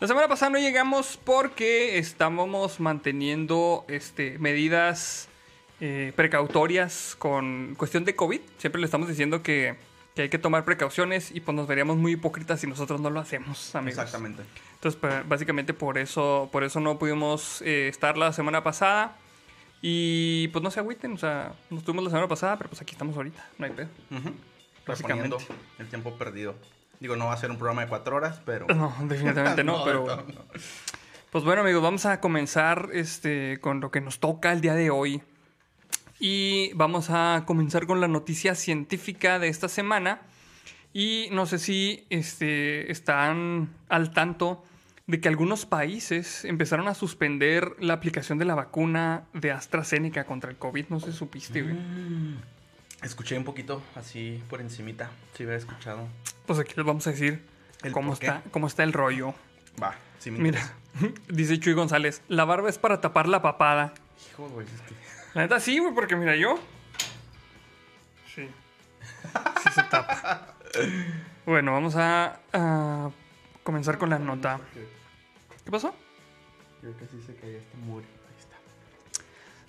La 0.00 0.06
semana 0.06 0.28
pasada 0.28 0.52
no 0.52 0.58
llegamos 0.58 1.18
porque 1.24 1.98
estábamos 1.98 2.78
manteniendo 2.78 3.84
este, 3.88 4.38
medidas 4.38 5.28
eh, 5.80 6.12
precautorias 6.14 7.16
con 7.18 7.74
cuestión 7.76 8.04
de 8.04 8.14
COVID. 8.14 8.40
Siempre 8.58 8.80
le 8.80 8.84
estamos 8.84 9.08
diciendo 9.08 9.42
que, 9.42 9.74
que 10.18 10.22
hay 10.22 10.28
que 10.30 10.38
tomar 10.38 10.64
precauciones 10.64 11.30
y 11.32 11.38
pues 11.38 11.54
nos 11.54 11.68
veríamos 11.68 11.96
muy 11.96 12.14
hipócritas 12.14 12.58
si 12.58 12.66
nosotros 12.66 13.00
no 13.00 13.08
lo 13.08 13.20
hacemos, 13.20 13.72
amigos. 13.76 14.00
Exactamente. 14.00 14.42
Entonces, 14.74 15.00
pa- 15.00 15.22
básicamente 15.22 15.74
por 15.74 15.96
eso, 15.96 16.48
por 16.50 16.64
eso 16.64 16.80
no 16.80 16.98
pudimos 16.98 17.62
eh, 17.62 17.86
estar 17.86 18.18
la 18.18 18.32
semana 18.32 18.64
pasada. 18.64 19.16
Y 19.80 20.48
pues 20.48 20.60
no 20.64 20.72
se 20.72 20.80
agüiten, 20.80 21.12
o 21.12 21.18
sea, 21.18 21.52
nos 21.70 21.84
tuvimos 21.84 22.02
la 22.02 22.10
semana 22.10 22.26
pasada, 22.26 22.56
pero 22.58 22.68
pues 22.68 22.82
aquí 22.82 22.94
estamos 22.94 23.16
ahorita, 23.16 23.46
no 23.58 23.66
hay 23.66 23.70
pedo. 23.70 23.86
Ujú. 24.10 24.32
Básicamente. 24.84 25.28
Reponiendo 25.36 25.38
el 25.78 25.86
tiempo 25.88 26.18
perdido. 26.18 26.56
Digo, 26.98 27.14
no 27.14 27.26
va 27.26 27.34
a 27.34 27.36
ser 27.36 27.52
un 27.52 27.58
programa 27.58 27.82
de 27.82 27.86
cuatro 27.88 28.16
horas, 28.16 28.40
pero... 28.44 28.66
No, 28.74 28.92
definitivamente 29.02 29.62
no, 29.64 29.84
pero... 29.84 30.04
no, 30.04 30.16
no. 30.16 30.24
Pues 31.30 31.44
bueno, 31.44 31.60
amigos, 31.62 31.80
vamos 31.80 32.06
a 32.06 32.18
comenzar 32.20 32.88
este, 32.92 33.58
con 33.60 33.78
lo 33.80 33.92
que 33.92 34.00
nos 34.00 34.18
toca 34.18 34.50
el 34.50 34.60
día 34.60 34.74
de 34.74 34.90
hoy. 34.90 35.22
Y 36.20 36.72
vamos 36.74 37.10
a 37.10 37.44
comenzar 37.46 37.86
con 37.86 38.00
la 38.00 38.08
noticia 38.08 38.54
científica 38.54 39.38
de 39.38 39.48
esta 39.48 39.68
semana. 39.68 40.20
Y 40.92 41.28
no 41.32 41.46
sé 41.46 41.58
si 41.58 42.06
este, 42.10 42.90
están 42.90 43.68
al 43.88 44.10
tanto 44.10 44.64
de 45.06 45.20
que 45.20 45.28
algunos 45.28 45.64
países 45.64 46.44
empezaron 46.44 46.88
a 46.88 46.94
suspender 46.94 47.76
la 47.78 47.94
aplicación 47.94 48.38
de 48.38 48.44
la 48.44 48.54
vacuna 48.54 49.24
de 49.32 49.52
AstraZeneca 49.52 50.24
contra 50.24 50.50
el 50.50 50.56
COVID. 50.56 50.86
No 50.88 51.00
sé 51.00 51.12
si 51.12 51.18
supiste, 51.18 51.62
güey. 51.62 51.76
Escuché 53.02 53.38
un 53.38 53.44
poquito 53.44 53.80
así 53.94 54.42
por 54.50 54.60
encimita, 54.60 55.10
si 55.34 55.44
hubiera 55.44 55.56
escuchado. 55.56 56.08
Pues 56.46 56.58
aquí 56.58 56.74
les 56.76 56.84
vamos 56.84 57.06
a 57.06 57.12
decir 57.12 57.42
¿El 57.82 57.92
cómo 57.92 58.12
está, 58.12 58.42
cómo 58.50 58.66
está 58.66 58.82
el 58.82 58.92
rollo. 58.92 59.34
Va, 59.80 59.94
sí 60.18 60.30
me 60.30 60.40
Mira, 60.40 60.74
dice 61.28 61.58
Chuy 61.60 61.74
González, 61.74 62.22
la 62.28 62.44
barba 62.44 62.68
es 62.68 62.78
para 62.78 63.00
tapar 63.00 63.28
la 63.28 63.40
papada. 63.40 63.94
Hijo, 64.30 64.48
güey, 64.48 64.66
es 64.66 64.80
que... 64.82 65.17
La 65.34 65.42
neta 65.42 65.60
sí, 65.60 65.78
güey, 65.78 65.94
porque 65.94 66.16
mira 66.16 66.34
yo. 66.36 66.58
Sí. 68.34 68.48
Sí 69.62 69.70
se 69.74 69.82
tapa. 69.84 70.54
Bueno, 71.44 71.72
vamos 71.72 71.96
a, 71.96 72.40
a 72.52 73.10
comenzar 73.62 73.98
con 73.98 74.10
la 74.10 74.18
nota. 74.18 74.60
¿Qué 75.64 75.70
pasó? 75.70 75.94
Creo 76.80 76.96
que 76.96 77.06
sí 77.06 77.22
se 77.26 77.34
caía 77.34 77.58
este 77.58 77.76
muro. 77.76 78.04
Ahí 78.04 78.36
está. 78.38 78.56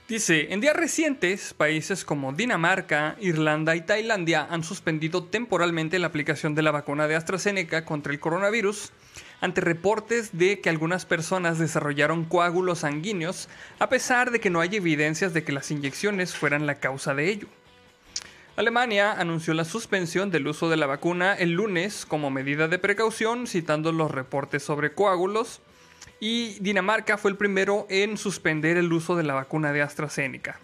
Dice, 0.07 0.53
en 0.53 0.61
días 0.61 0.75
recientes, 0.75 1.53
países 1.53 2.05
como 2.05 2.31
Dinamarca, 2.33 3.15
Irlanda 3.19 3.75
y 3.75 3.81
Tailandia 3.81 4.47
han 4.49 4.63
suspendido 4.63 5.23
temporalmente 5.25 5.99
la 5.99 6.07
aplicación 6.07 6.55
de 6.55 6.61
la 6.61 6.71
vacuna 6.71 7.07
de 7.07 7.15
AstraZeneca 7.15 7.85
contra 7.85 8.13
el 8.13 8.19
coronavirus 8.19 8.91
ante 9.41 9.61
reportes 9.61 10.37
de 10.37 10.59
que 10.59 10.69
algunas 10.69 11.05
personas 11.05 11.59
desarrollaron 11.59 12.25
coágulos 12.25 12.79
sanguíneos 12.79 13.49
a 13.79 13.89
pesar 13.89 14.31
de 14.31 14.39
que 14.39 14.49
no 14.49 14.59
hay 14.59 14.75
evidencias 14.75 15.33
de 15.33 15.43
que 15.43 15.51
las 15.51 15.71
inyecciones 15.71 16.35
fueran 16.35 16.65
la 16.65 16.75
causa 16.75 17.13
de 17.13 17.29
ello. 17.29 17.47
Alemania 18.55 19.13
anunció 19.13 19.53
la 19.53 19.63
suspensión 19.63 20.31
del 20.31 20.47
uso 20.47 20.69
de 20.69 20.75
la 20.75 20.85
vacuna 20.85 21.33
el 21.33 21.51
lunes 21.51 22.05
como 22.05 22.29
medida 22.29 22.67
de 22.67 22.77
precaución, 22.77 23.47
citando 23.47 23.93
los 23.93 24.11
reportes 24.11 24.63
sobre 24.63 24.93
coágulos, 24.93 25.61
y 26.19 26.59
Dinamarca 26.59 27.17
fue 27.17 27.31
el 27.31 27.37
primero 27.37 27.87
en 27.89 28.17
suspender 28.17 28.75
el 28.75 28.91
uso 28.91 29.15
de 29.15 29.23
la 29.23 29.33
vacuna 29.33 29.71
de 29.71 29.81
AstraZeneca. 29.81 30.59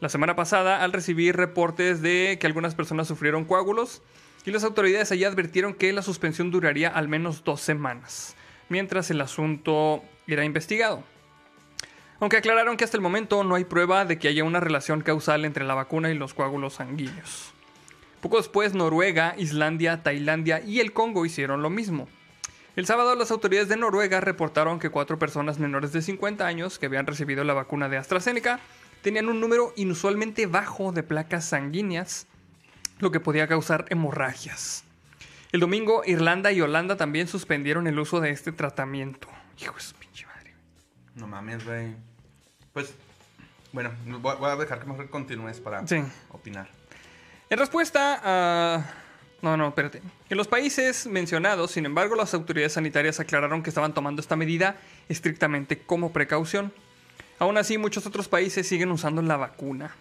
La 0.00 0.10
semana 0.10 0.36
pasada, 0.36 0.82
al 0.82 0.92
recibir 0.92 1.34
reportes 1.34 2.02
de 2.02 2.36
que 2.38 2.46
algunas 2.46 2.74
personas 2.74 3.08
sufrieron 3.08 3.46
coágulos, 3.46 4.02
y 4.44 4.50
las 4.50 4.64
autoridades 4.64 5.10
allí 5.12 5.24
advirtieron 5.24 5.74
que 5.74 5.92
la 5.92 6.02
suspensión 6.02 6.50
duraría 6.50 6.88
al 6.88 7.08
menos 7.08 7.44
dos 7.44 7.60
semanas, 7.60 8.36
mientras 8.68 9.10
el 9.10 9.20
asunto 9.20 10.02
era 10.26 10.44
investigado. 10.44 11.02
Aunque 12.20 12.36
aclararon 12.36 12.76
que 12.76 12.84
hasta 12.84 12.96
el 12.96 13.02
momento 13.02 13.42
no 13.44 13.54
hay 13.54 13.64
prueba 13.64 14.04
de 14.04 14.18
que 14.18 14.28
haya 14.28 14.44
una 14.44 14.60
relación 14.60 15.00
causal 15.00 15.44
entre 15.44 15.64
la 15.64 15.74
vacuna 15.74 16.10
y 16.10 16.14
los 16.14 16.34
coágulos 16.34 16.74
sanguíneos. 16.74 17.52
Poco 18.20 18.38
después, 18.38 18.72
Noruega, 18.72 19.34
Islandia, 19.36 20.02
Tailandia 20.02 20.62
y 20.62 20.80
el 20.80 20.92
Congo 20.92 21.26
hicieron 21.26 21.60
lo 21.60 21.70
mismo. 21.70 22.08
El 22.76 22.86
sábado 22.86 23.14
las 23.14 23.30
autoridades 23.30 23.68
de 23.68 23.76
Noruega 23.76 24.20
reportaron 24.20 24.78
que 24.78 24.90
cuatro 24.90 25.18
personas 25.18 25.58
menores 25.58 25.92
de 25.92 26.02
50 26.02 26.46
años 26.46 26.78
que 26.78 26.86
habían 26.86 27.06
recibido 27.06 27.44
la 27.44 27.52
vacuna 27.52 27.88
de 27.88 27.98
AstraZeneca 27.98 28.60
tenían 29.02 29.28
un 29.28 29.40
número 29.40 29.72
inusualmente 29.76 30.46
bajo 30.46 30.90
de 30.90 31.02
placas 31.02 31.44
sanguíneas, 31.44 32.26
lo 33.04 33.12
que 33.12 33.20
podía 33.20 33.46
causar 33.46 33.84
hemorragias. 33.90 34.82
El 35.52 35.60
domingo, 35.60 36.02
Irlanda 36.04 36.50
y 36.50 36.60
Holanda 36.60 36.96
también 36.96 37.28
suspendieron 37.28 37.86
el 37.86 37.96
uso 38.00 38.20
de 38.20 38.30
este 38.30 38.50
tratamiento. 38.50 39.28
Hijo 39.60 39.74
de 39.74 39.80
su 39.80 39.94
pinche 39.94 40.26
madre. 40.26 40.52
No 41.14 41.28
mames, 41.28 41.64
güey. 41.64 41.94
Pues, 42.72 42.92
bueno, 43.72 43.92
voy 44.20 44.50
a 44.50 44.56
dejar 44.56 44.80
que 44.80 44.86
mejor 44.86 45.08
continúes 45.10 45.60
para 45.60 45.86
Sí. 45.86 46.02
opinar. 46.30 46.68
En 47.50 47.58
respuesta 47.58 48.20
a... 48.24 48.84
No, 49.42 49.56
no, 49.56 49.68
espérate. 49.68 50.00
En 50.30 50.36
los 50.38 50.48
países 50.48 51.06
mencionados, 51.06 51.70
sin 51.70 51.84
embargo, 51.86 52.16
las 52.16 52.32
autoridades 52.34 52.72
sanitarias 52.72 53.20
aclararon 53.20 53.62
que 53.62 53.68
estaban 53.68 53.92
tomando 53.92 54.20
esta 54.22 54.34
medida 54.36 54.76
estrictamente 55.08 55.78
como 55.78 56.12
precaución. 56.12 56.72
Aún 57.38 57.58
así, 57.58 57.76
muchos 57.76 58.06
otros 58.06 58.26
países 58.26 58.66
siguen 58.66 58.90
usando 58.90 59.20
la 59.22 59.36
vacuna. 59.36 59.94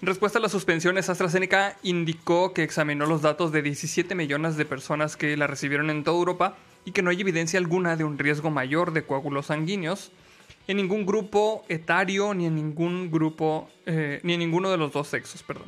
En 0.00 0.06
respuesta 0.06 0.38
a 0.38 0.42
las 0.42 0.52
suspensiones, 0.52 1.08
AstraZeneca 1.08 1.76
indicó 1.82 2.54
que 2.54 2.62
examinó 2.62 3.04
los 3.06 3.20
datos 3.20 3.50
de 3.50 3.62
17 3.62 4.14
millones 4.14 4.56
de 4.56 4.64
personas 4.64 5.16
que 5.16 5.36
la 5.36 5.48
recibieron 5.48 5.90
en 5.90 6.04
toda 6.04 6.16
Europa 6.16 6.56
y 6.84 6.92
que 6.92 7.02
no 7.02 7.10
hay 7.10 7.20
evidencia 7.20 7.58
alguna 7.58 7.96
de 7.96 8.04
un 8.04 8.16
riesgo 8.16 8.48
mayor 8.48 8.92
de 8.92 9.02
coágulos 9.02 9.46
sanguíneos 9.46 10.12
en 10.68 10.76
ningún 10.76 11.04
grupo 11.04 11.64
etario 11.68 12.32
ni 12.32 12.46
en 12.46 12.54
ningún 12.54 13.10
grupo 13.10 13.68
eh, 13.86 14.20
ni 14.22 14.34
en 14.34 14.38
ninguno 14.38 14.70
de 14.70 14.76
los 14.76 14.92
dos 14.92 15.08
sexos, 15.08 15.42
perdón. 15.42 15.66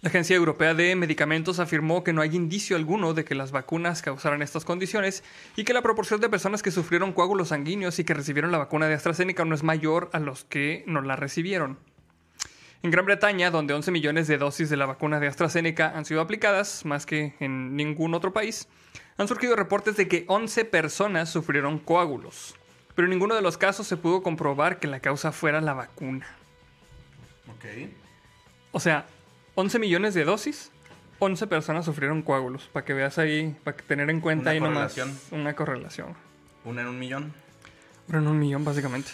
La 0.00 0.08
Agencia 0.08 0.36
Europea 0.36 0.72
de 0.72 0.96
Medicamentos 0.96 1.58
afirmó 1.58 2.02
que 2.02 2.14
no 2.14 2.22
hay 2.22 2.34
indicio 2.34 2.74
alguno 2.76 3.12
de 3.12 3.24
que 3.24 3.34
las 3.34 3.50
vacunas 3.50 4.00
causaran 4.00 4.40
estas 4.40 4.64
condiciones 4.64 5.24
y 5.56 5.64
que 5.64 5.74
la 5.74 5.82
proporción 5.82 6.22
de 6.22 6.30
personas 6.30 6.62
que 6.62 6.70
sufrieron 6.70 7.12
coágulos 7.12 7.48
sanguíneos 7.48 7.98
y 7.98 8.04
que 8.04 8.14
recibieron 8.14 8.50
la 8.50 8.58
vacuna 8.58 8.86
de 8.86 8.94
AstraZeneca 8.94 9.44
no 9.44 9.54
es 9.54 9.62
mayor 9.62 10.08
a 10.14 10.20
los 10.20 10.44
que 10.44 10.84
no 10.86 11.02
la 11.02 11.16
recibieron. 11.16 11.78
En 12.82 12.90
Gran 12.90 13.06
Bretaña, 13.06 13.50
donde 13.50 13.74
11 13.74 13.90
millones 13.90 14.28
de 14.28 14.38
dosis 14.38 14.70
de 14.70 14.76
la 14.76 14.86
vacuna 14.86 15.18
de 15.18 15.26
AstraZeneca 15.26 15.92
han 15.96 16.04
sido 16.04 16.20
aplicadas, 16.20 16.84
más 16.84 17.06
que 17.06 17.34
en 17.40 17.76
ningún 17.76 18.14
otro 18.14 18.32
país, 18.32 18.68
han 19.16 19.26
surgido 19.26 19.56
reportes 19.56 19.96
de 19.96 20.06
que 20.06 20.24
11 20.28 20.64
personas 20.64 21.28
sufrieron 21.28 21.80
coágulos, 21.80 22.54
pero 22.94 23.06
en 23.06 23.10
ninguno 23.10 23.34
de 23.34 23.42
los 23.42 23.58
casos 23.58 23.86
se 23.88 23.96
pudo 23.96 24.22
comprobar 24.22 24.78
que 24.78 24.86
la 24.86 25.00
causa 25.00 25.32
fuera 25.32 25.60
la 25.60 25.74
vacuna. 25.74 26.26
Ok. 27.48 27.64
O 28.70 28.78
sea, 28.78 29.06
11 29.56 29.78
millones 29.80 30.14
de 30.14 30.24
dosis, 30.24 30.70
11 31.18 31.48
personas 31.48 31.84
sufrieron 31.84 32.22
coágulos. 32.22 32.68
Para 32.72 32.84
que 32.84 32.94
veas 32.94 33.18
ahí, 33.18 33.56
para 33.64 33.76
que 33.76 33.82
tener 33.82 34.08
en 34.10 34.20
cuenta 34.20 34.42
Una 34.42 34.50
ahí 34.52 34.60
nomás 34.60 34.94
correlación. 34.94 35.18
una 35.32 35.56
correlación. 35.56 36.14
Una 36.64 36.82
en 36.82 36.88
un 36.88 36.98
millón. 36.98 37.32
Pero 38.06 38.20
en 38.20 38.28
un 38.28 38.38
millón, 38.38 38.64
básicamente. 38.64 39.10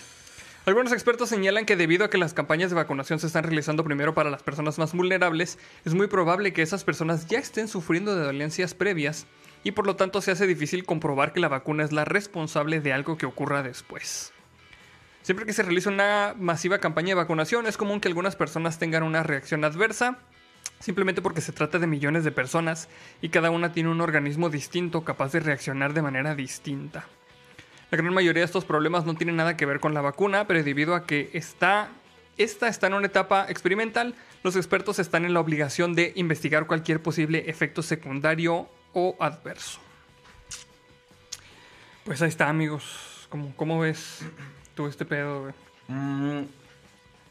Algunos 0.67 0.93
expertos 0.95 1.29
señalan 1.29 1.67
que 1.67 1.77
debido 1.77 2.07
a 2.07 2.11
que 2.11 2.17
las 2.17 2.33
campañas 2.33 2.71
de 2.71 2.77
vacunación 2.77 3.19
se 3.19 3.27
están 3.27 3.45
realizando 3.45 3.85
primero 3.85 4.15
para 4.15 4.31
las 4.31 4.43
personas 4.43 4.79
más 4.79 4.95
vulnerables, 4.95 5.59
es 5.85 5.93
muy 5.93 6.07
probable 6.07 6.55
que 6.55 6.63
esas 6.63 6.85
personas 6.85 7.27
ya 7.27 7.39
estén 7.39 7.69
sufriendo 7.69 8.17
de 8.17 8.25
dolencias 8.25 8.73
previas 8.73 9.27
y 9.63 9.73
por 9.73 9.87
lo 9.87 9.97
tanto 9.97 10.23
se 10.23 10.31
hace 10.31 10.47
difícil 10.47 10.87
comprobar 10.87 11.35
que 11.35 11.41
la 11.41 11.49
vacuna 11.49 11.85
es 11.85 11.93
la 11.93 12.07
responsable 12.07 12.81
de 12.81 12.95
algo 12.95 13.19
que 13.19 13.27
ocurra 13.27 13.63
después. 13.63 14.33
Siempre 15.21 15.45
que 15.45 15.53
se 15.53 15.63
realiza 15.63 15.91
una 15.91 16.35
masiva 16.39 16.79
campaña 16.79 17.09
de 17.09 17.15
vacunación, 17.17 17.67
es 17.67 17.77
común 17.77 18.01
que 18.01 18.09
algunas 18.09 18.35
personas 18.35 18.79
tengan 18.79 19.03
una 19.03 19.23
reacción 19.23 19.65
adversa, 19.65 20.17
simplemente 20.81 21.21
porque 21.21 21.43
se 21.43 21.53
trata 21.53 21.79
de 21.79 21.87
millones 21.87 22.25
de 22.25 22.33
personas 22.33 22.89
y 23.21 23.29
cada 23.29 23.51
una 23.51 23.73
tiene 23.73 23.91
un 23.91 24.01
organismo 24.01 24.49
distinto 24.49 25.05
capaz 25.05 25.33
de 25.33 25.41
reaccionar 25.41 25.93
de 25.93 26.01
manera 26.01 26.35
distinta. 26.35 27.05
La 27.95 28.03
gran 28.03 28.13
mayoría 28.13 28.41
de 28.41 28.47
estos 28.47 28.65
problemas 28.65 29.07
no 29.07 29.15
tienen 29.15 29.37
nada 29.37 29.57
que 29.57 29.67
ver 29.67 29.79
con 29.79 29.95
la 29.95 30.01
vacuna, 30.01 30.49
pero 30.49 30.61
debido 30.65 30.97
a 30.97 31.07
que 31.07 31.31
está, 31.33 31.91
esta 32.37 32.67
está 32.67 32.89
en 32.89 32.95
una 32.95 33.07
etapa 33.07 33.47
experimental, 33.49 34.17
los 34.43 34.57
expertos 34.57 34.99
están 34.99 35.25
en 35.25 35.33
la 35.33 35.39
obligación 35.39 35.95
de 35.95 36.13
investigar 36.17 36.67
cualquier 36.67 37.01
posible 37.01 37.49
efecto 37.49 37.83
secundario 37.83 38.69
o 38.95 39.15
adverso. 39.21 39.79
Pues 42.03 42.21
ahí 42.21 42.31
está, 42.31 42.49
amigos. 42.49 43.29
¿Cómo, 43.29 43.55
cómo 43.55 43.79
ves 43.79 44.23
tú 44.75 44.89
este 44.89 45.05
pedo, 45.05 45.43
güey? 45.43 45.55
Mm, 45.87 46.47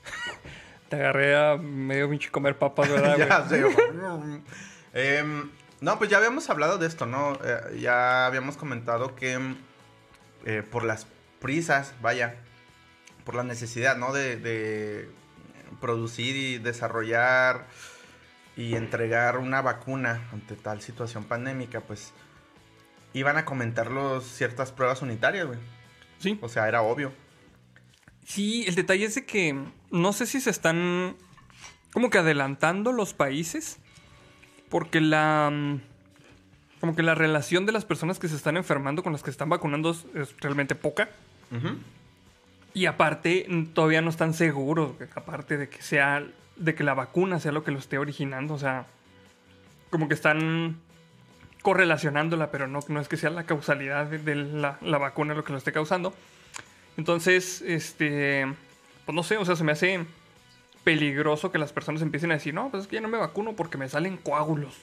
Te 0.88 0.96
agarré 0.96 1.36
a 1.36 1.58
medio 1.58 2.10
pinche 2.10 2.32
comer 2.32 2.58
papas, 2.58 2.89
¿verdad, 2.89 3.17
ya 3.27 3.50
sé. 3.50 3.65
Em, 4.93 5.50
no, 5.82 5.98
pues 5.98 6.10
ya 6.10 6.20
habíamos 6.20 6.50
hablado 6.50 6.77
de 6.77 6.88
esto, 6.88 7.05
¿no? 7.05 7.34
Eh, 7.43 7.79
ya 7.82 8.27
habíamos 8.27 8.55
comentado 8.55 9.13
que 9.13 9.38
eh, 10.45 10.63
por 10.69 10.83
las 10.83 11.07
prisas, 11.39 11.93
vaya, 12.01 12.35
por 13.25 13.35
la 13.35 13.43
necesidad, 13.43 13.97
¿no? 13.97 14.13
De, 14.13 14.38
de 14.38 15.09
producir 15.81 16.35
y 16.35 16.57
desarrollar 16.57 17.67
y 18.55 18.75
entregar 18.75 19.38
una 19.38 19.62
vacuna 19.62 20.27
ante 20.31 20.55
tal 20.55 20.81
situación 20.81 21.23
pandémica, 21.23 21.81
pues 21.81 22.13
iban 23.13 23.38
a 23.38 23.45
comentarlos 23.45 24.25
ciertas 24.25 24.71
pruebas 24.71 25.01
unitarias, 25.01 25.47
güey. 25.47 25.59
Sí. 26.19 26.38
O 26.41 26.50
sea, 26.50 26.67
era 26.67 26.81
obvio. 26.81 27.12
Sí, 28.25 28.65
el 28.67 28.75
detalle 28.75 29.05
es 29.05 29.15
de 29.15 29.25
que 29.25 29.55
no 29.91 30.13
sé 30.13 30.25
si 30.25 30.39
se 30.39 30.50
están 30.50 31.17
como 31.91 32.09
que 32.09 32.17
adelantando 32.17 32.91
los 32.91 33.13
países 33.13 33.77
porque 34.69 35.01
la 35.01 35.50
mm, 35.51 35.81
como 36.83 36.97
que 36.97 37.01
la 37.01 37.15
relación 37.15 37.65
de 37.65 37.71
las 37.71 37.85
personas 37.85 38.19
que 38.19 38.27
se 38.27 38.35
están 38.35 38.57
enfermando 38.57 39.03
con 39.03 39.13
las 39.13 39.23
que 39.23 39.29
están 39.29 39.47
vacunando 39.47 39.91
es, 39.91 40.35
realmente 40.41 40.75
poca 40.75 41.07
y 42.73 42.87
aparte 42.87 43.47
todavía 43.73 44.01
no 44.01 44.09
están 44.09 44.33
seguros, 44.33 44.91
aparte 45.15 45.55
de 45.55 45.69
que 45.69 45.81
sea 45.81 46.27
de 46.57 46.75
que 46.75 46.83
la 46.83 46.93
vacuna 46.93 47.39
sea 47.39 47.53
lo 47.53 47.63
que 47.63 47.71
lo 47.71 47.79
esté 47.79 47.99
originando, 47.99 48.53
o 48.55 48.59
sea, 48.59 48.85
como 49.91 50.09
que 50.09 50.13
están 50.13 50.75
correlacionándola, 51.61 52.51
pero 52.51 52.67
no, 52.67 52.81
no 52.89 52.99
es 52.99 53.07
que 53.07 53.15
sea 53.15 53.29
la 53.29 53.45
causalidad 53.45 54.07
de, 54.07 54.17
de 54.17 54.35
la, 54.35 54.77
la 54.81 54.97
vacuna 54.97 55.35
lo 55.35 55.45
que 55.45 55.53
lo 55.53 55.59
esté 55.59 55.71
causando. 55.71 56.13
Entonces, 56.97 57.61
este, 57.61 58.45
pues 59.05 59.15
no 59.15 59.23
sé, 59.23 59.37
o 59.37 59.45
sea, 59.45 59.55
se 59.55 59.63
me 59.63 59.71
hace 59.71 60.05
peligroso 60.83 61.49
que 61.49 61.59
las 61.59 61.71
personas 61.71 62.01
empiecen 62.01 62.31
a 62.31 62.33
decir, 62.33 62.53
no, 62.53 62.69
pues 62.69 62.83
es 62.83 62.89
que 62.89 62.97
ya 62.97 63.01
no 63.01 63.07
me 63.07 63.19
vacuno 63.19 63.53
porque 63.53 63.77
me 63.77 63.87
salen 63.87 64.17
coágulos. 64.17 64.75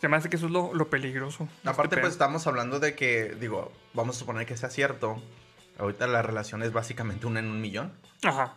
Se 0.00 0.08
me 0.08 0.16
hace 0.16 0.28
que 0.30 0.36
eso 0.36 0.46
es 0.46 0.52
lo, 0.52 0.72
lo 0.74 0.88
peligroso. 0.90 1.48
este 1.56 1.68
Aparte, 1.68 1.96
pues 1.98 2.12
estamos 2.12 2.46
hablando 2.46 2.78
de 2.80 2.94
que, 2.94 3.34
digo, 3.40 3.72
vamos 3.94 4.16
a 4.16 4.18
suponer 4.20 4.46
que 4.46 4.56
sea 4.56 4.70
cierto. 4.70 5.20
Ahorita 5.78 6.06
la 6.06 6.22
relación 6.22 6.62
es 6.62 6.72
básicamente 6.72 7.26
una 7.26 7.40
en 7.40 7.46
un 7.46 7.60
millón. 7.60 7.92
Ajá. 8.22 8.54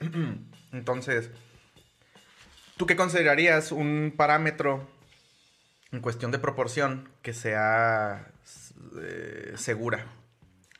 Entonces, 0.72 1.30
¿tú 2.76 2.86
qué 2.86 2.96
considerarías 2.96 3.70
un 3.72 4.12
parámetro 4.16 4.88
en 5.92 6.00
cuestión 6.00 6.30
de 6.30 6.38
proporción, 6.38 7.10
que 7.20 7.34
sea 7.34 8.26
eh, 9.00 9.52
segura 9.56 10.06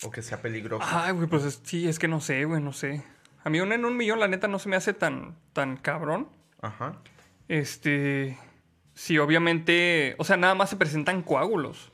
o 0.04 0.10
que 0.10 0.22
sea 0.22 0.40
peligrosa. 0.40 1.04
Ay, 1.04 1.12
güey, 1.12 1.28
pues 1.28 1.44
es- 1.44 1.60
sí, 1.62 1.86
es 1.86 1.98
que 1.98 2.08
no 2.08 2.20
sé, 2.20 2.44
güey, 2.44 2.62
no 2.62 2.72
sé. 2.72 3.04
A 3.44 3.50
mí 3.50 3.60
un 3.60 3.72
en 3.72 3.84
un 3.84 3.96
millón, 3.96 4.18
la 4.20 4.26
neta, 4.28 4.48
no 4.48 4.58
se 4.58 4.68
me 4.68 4.76
hace 4.76 4.94
tan, 4.94 5.36
tan 5.52 5.76
cabrón. 5.76 6.28
Ajá. 6.60 6.94
Este. 7.48 8.38
Sí, 8.94 9.18
obviamente. 9.18 10.14
O 10.18 10.24
sea, 10.24 10.36
nada 10.36 10.54
más 10.54 10.70
se 10.70 10.76
presentan 10.76 11.22
coágulos. 11.22 11.90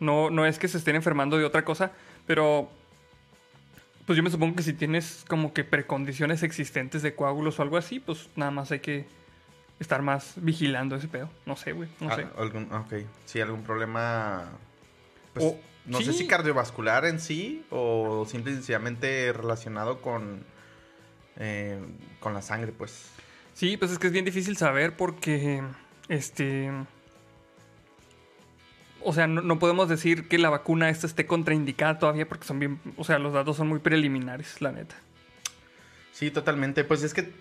No, 0.00 0.30
no 0.30 0.46
es 0.46 0.58
que 0.58 0.68
se 0.68 0.78
estén 0.78 0.96
enfermando 0.96 1.36
de 1.38 1.44
otra 1.44 1.64
cosa, 1.64 1.92
pero. 2.26 2.70
Pues 4.06 4.16
yo 4.16 4.22
me 4.22 4.30
supongo 4.30 4.56
que 4.56 4.62
si 4.62 4.72
tienes 4.72 5.24
como 5.28 5.52
que 5.52 5.64
precondiciones 5.64 6.42
existentes 6.42 7.02
de 7.02 7.14
coágulos 7.14 7.58
o 7.58 7.62
algo 7.62 7.76
así, 7.76 8.00
pues 8.00 8.30
nada 8.36 8.50
más 8.50 8.70
hay 8.72 8.78
que 8.80 9.04
estar 9.80 10.00
más 10.00 10.32
vigilando 10.36 10.96
ese 10.96 11.08
pedo. 11.08 11.28
No 11.44 11.56
sé, 11.56 11.72
güey, 11.72 11.90
no 12.00 12.10
Ah, 12.10 12.16
sé. 12.16 12.26
algún, 12.38 12.72
ok. 12.72 12.94
Sí, 13.26 13.40
algún 13.42 13.64
problema. 13.64 14.50
Pues, 15.34 15.44
O- 15.44 15.58
no 15.84 16.00
sé 16.00 16.12
si 16.14 16.26
cardiovascular 16.26 17.04
en 17.04 17.20
sí 17.20 17.64
o 17.70 18.24
simple 18.26 18.52
y 18.52 18.54
sencillamente 18.54 19.32
relacionado 19.32 20.00
con. 20.00 20.44
eh, 21.36 21.78
con 22.20 22.32
la 22.34 22.40
sangre, 22.42 22.72
pues. 22.72 23.10
Sí, 23.54 23.76
pues 23.76 23.90
es 23.92 23.98
que 23.98 24.06
es 24.06 24.12
bien 24.12 24.24
difícil 24.24 24.56
saber 24.56 24.96
porque. 24.96 25.62
Este. 26.08 26.70
O 29.00 29.12
sea, 29.12 29.26
no, 29.26 29.42
no 29.42 29.58
podemos 29.58 29.88
decir 29.88 30.28
que 30.28 30.38
la 30.38 30.50
vacuna 30.50 30.90
esta 30.90 31.06
esté 31.06 31.26
contraindicada 31.26 31.98
todavía 31.98 32.28
porque 32.28 32.44
son 32.46 32.58
bien. 32.58 32.80
O 32.96 33.04
sea, 33.04 33.18
los 33.18 33.32
datos 33.32 33.56
son 33.56 33.68
muy 33.68 33.78
preliminares, 33.78 34.60
la 34.60 34.72
neta. 34.72 34.96
Sí, 36.12 36.30
totalmente. 36.30 36.82
Pues 36.84 37.02
es 37.04 37.14
que. 37.14 37.32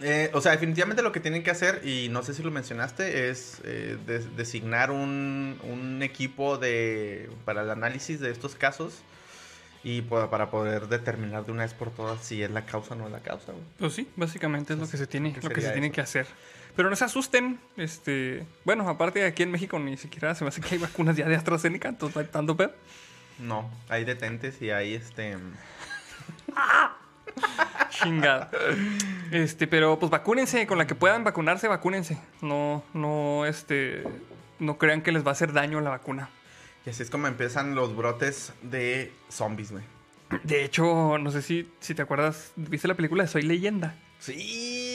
eh, 0.00 0.30
o 0.34 0.40
sea, 0.40 0.52
definitivamente 0.52 1.02
lo 1.02 1.10
que 1.12 1.18
tienen 1.20 1.42
que 1.42 1.50
hacer, 1.50 1.82
y 1.86 2.08
no 2.10 2.22
sé 2.22 2.32
si 2.34 2.42
lo 2.42 2.50
mencionaste, 2.52 3.28
es 3.28 3.60
eh, 3.64 3.98
des- 4.06 4.36
designar 4.36 4.90
un, 4.92 5.58
un 5.64 6.00
equipo 6.02 6.58
de, 6.58 7.28
para 7.44 7.62
el 7.62 7.70
análisis 7.70 8.20
de 8.20 8.30
estos 8.30 8.54
casos 8.54 9.00
y 9.84 10.02
para 10.02 10.48
poder 10.48 10.86
determinar 10.86 11.44
de 11.44 11.50
una 11.50 11.62
vez 11.64 11.74
por 11.74 11.90
todas 11.90 12.22
si 12.24 12.40
es 12.40 12.52
la 12.52 12.64
causa 12.66 12.94
o 12.94 12.98
no 12.98 13.06
es 13.06 13.12
la 13.12 13.18
causa. 13.20 13.50
güey. 13.50 13.64
Pues 13.80 13.94
sí, 13.94 14.08
básicamente 14.14 14.74
es 14.74 14.78
lo 14.78 14.88
que 14.88 14.96
se 14.96 15.08
tiene, 15.08 15.32
¿qué 15.32 15.40
lo 15.40 15.50
que 15.50 15.60
se 15.60 15.70
tiene 15.72 15.90
que 15.90 16.00
hacer. 16.00 16.26
Pero 16.74 16.88
no 16.88 16.96
se 16.96 17.04
asusten, 17.04 17.60
este, 17.76 18.46
bueno, 18.64 18.88
aparte 18.88 19.24
aquí 19.24 19.42
en 19.42 19.50
México 19.50 19.78
ni 19.78 19.96
siquiera 19.96 20.34
se 20.34 20.44
me 20.44 20.48
hace 20.48 20.62
que 20.62 20.74
hay 20.74 20.80
vacunas 20.80 21.16
ya 21.16 21.28
de 21.28 21.36
AstraZeneca, 21.36 21.90
entonces 21.90 22.16
no 22.16 22.22
hay 22.22 22.28
tanto 22.28 22.56
pedo. 22.56 22.72
No, 23.38 23.70
hay 23.88 24.04
detentes 24.04 24.60
y 24.62 24.70
hay 24.70 24.94
este. 24.94 25.36
Chingada. 27.90 28.50
Este, 29.30 29.66
pero 29.66 29.98
pues 29.98 30.10
vacúnense, 30.10 30.66
con 30.66 30.78
la 30.78 30.86
que 30.86 30.94
puedan 30.94 31.24
vacunarse, 31.24 31.68
vacúnense. 31.68 32.18
No, 32.40 32.82
no, 32.94 33.46
este, 33.46 34.04
no 34.58 34.78
crean 34.78 35.02
que 35.02 35.12
les 35.12 35.24
va 35.24 35.30
a 35.30 35.32
hacer 35.32 35.52
daño 35.52 35.80
la 35.80 35.90
vacuna. 35.90 36.30
Y 36.86 36.90
así 36.90 37.02
es 37.02 37.10
como 37.10 37.26
empiezan 37.26 37.74
los 37.74 37.94
brotes 37.94 38.52
de 38.62 39.12
zombies, 39.28 39.72
güey. 39.72 39.84
De 40.42 40.64
hecho, 40.64 41.18
no 41.18 41.30
sé 41.30 41.42
si, 41.42 41.70
si 41.80 41.94
te 41.94 42.02
acuerdas, 42.02 42.52
¿viste 42.56 42.88
la 42.88 42.94
película 42.94 43.24
de 43.24 43.28
Soy 43.28 43.42
Leyenda? 43.42 43.94
Sí. 44.18 44.91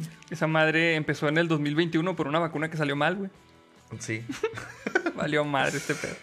Esa 0.30 0.46
madre 0.46 0.94
empezó 0.94 1.28
en 1.28 1.38
el 1.38 1.48
2021 1.48 2.16
por 2.16 2.28
una 2.28 2.38
vacuna 2.38 2.70
que 2.70 2.76
salió 2.76 2.96
mal, 2.96 3.16
güey. 3.16 3.30
Sí. 3.98 4.24
Valió 5.16 5.44
madre 5.44 5.78
este 5.78 5.94
pedo. 5.94 6.14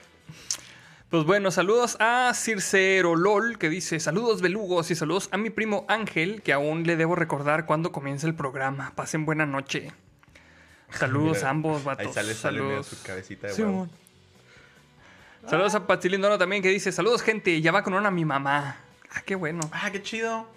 Pues 1.09 1.23
bueno, 1.23 1.51
saludos 1.51 1.97
a 1.99 2.33
Circero 2.33 3.15
LOL, 3.15 3.57
que 3.57 3.69
dice: 3.69 3.99
Saludos 3.99 4.41
belugos 4.41 4.91
y 4.91 4.95
saludos 4.95 5.29
a 5.31 5.37
mi 5.37 5.49
primo 5.49 5.85
Ángel, 5.87 6.41
que 6.41 6.53
aún 6.53 6.83
le 6.83 6.95
debo 6.95 7.15
recordar 7.15 7.65
cuando 7.65 7.91
comienza 7.91 8.27
el 8.27 8.35
programa. 8.35 8.91
Pasen 8.95 9.25
buena 9.25 9.45
noche. 9.45 9.91
Saludos 10.91 11.37
Mira, 11.37 11.47
a 11.47 11.51
ambos, 11.51 11.83
vatos. 11.83 12.07
Ahí 12.07 12.13
sale, 12.13 12.33
saludos. 12.33 12.87
su 12.87 13.03
cabecita 13.03 13.47
de 13.47 13.53
Sí, 13.53 13.61
huevo. 13.63 13.87
Saludos 15.47 15.75
a 15.75 15.85
Patilindoro 15.85 16.37
también, 16.37 16.61
que 16.61 16.69
dice: 16.69 16.91
Saludos, 16.91 17.21
gente. 17.21 17.61
Ya 17.61 17.71
vacunaron 17.71 18.05
a 18.05 18.11
mi 18.11 18.25
mamá. 18.25 18.77
Ah, 19.13 19.21
qué 19.25 19.35
bueno. 19.35 19.61
Ah, 19.71 19.89
qué 19.91 20.01
chido. 20.01 20.47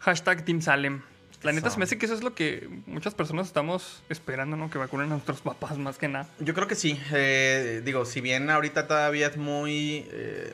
Hashtag 0.00 0.44
Team 0.44 0.62
Salem. 0.62 1.02
La 1.46 1.52
neta 1.52 1.70
se 1.70 1.78
me 1.78 1.84
hace 1.84 1.96
que 1.96 2.06
eso 2.06 2.14
es 2.16 2.24
lo 2.24 2.34
que 2.34 2.68
muchas 2.86 3.14
personas 3.14 3.46
estamos 3.46 4.02
esperando, 4.08 4.56
¿no? 4.56 4.68
Que 4.68 4.78
vacunen 4.78 5.06
a 5.06 5.10
nuestros 5.10 5.40
papás 5.42 5.78
más 5.78 5.96
que 5.96 6.08
nada. 6.08 6.28
Yo 6.40 6.54
creo 6.54 6.66
que 6.66 6.74
sí. 6.74 7.00
Eh, 7.12 7.82
digo, 7.84 8.04
si 8.04 8.20
bien 8.20 8.50
ahorita 8.50 8.88
todavía 8.88 9.28
es 9.28 9.36
muy. 9.36 10.06
eh, 10.10 10.52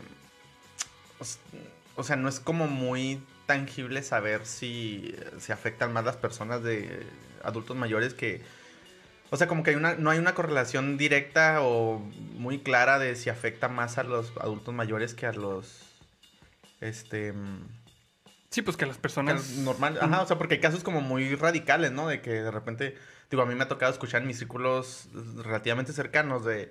o 1.97 2.05
sea, 2.05 2.17
no 2.17 2.29
es 2.29 2.41
como 2.41 2.67
muy 2.67 3.23
tangible 3.47 4.03
saber 4.03 4.45
si 4.45 5.15
se 5.39 5.53
afectan 5.55 5.95
más 5.95 6.05
las 6.05 6.17
personas 6.17 6.63
de 6.63 7.07
adultos 7.43 7.75
mayores 7.75 8.13
que. 8.13 8.43
O 9.31 9.39
sea, 9.39 9.47
como 9.47 9.63
que 9.63 9.71
hay 9.71 9.77
una, 9.77 9.95
no 9.95 10.11
hay 10.11 10.19
una 10.19 10.35
correlación 10.35 10.99
directa 10.99 11.63
o 11.63 12.01
muy 12.37 12.59
clara 12.59 12.99
de 12.99 13.17
si 13.17 13.31
afecta 13.31 13.69
más 13.69 13.97
a 13.97 14.03
los 14.03 14.31
adultos 14.39 14.75
mayores 14.75 15.15
que 15.15 15.25
a 15.25 15.33
los. 15.33 15.81
Este. 16.83 17.33
Sí, 18.53 18.63
pues 18.63 18.77
que 18.77 18.87
las 18.87 18.97
que 18.97 19.03
personas. 19.03 19.49
normal, 19.57 19.99
ajá, 20.01 20.23
o 20.23 20.27
sea, 20.27 20.39
porque 20.39 20.55
hay 20.55 20.61
casos 20.61 20.85
como 20.85 21.01
muy 21.01 21.35
radicales, 21.35 21.91
¿no? 21.91 22.07
De 22.07 22.21
que 22.21 22.31
de 22.31 22.51
repente, 22.51 22.97
digo, 23.31 23.43
a 23.43 23.47
mí 23.47 23.55
me 23.55 23.65
ha 23.65 23.69
tocado 23.69 23.91
escuchar 23.91 24.21
en 24.23 24.29
mis 24.29 24.39
círculos 24.39 25.09
relativamente 25.43 25.93
cercanos 25.93 26.45
de 26.45 26.71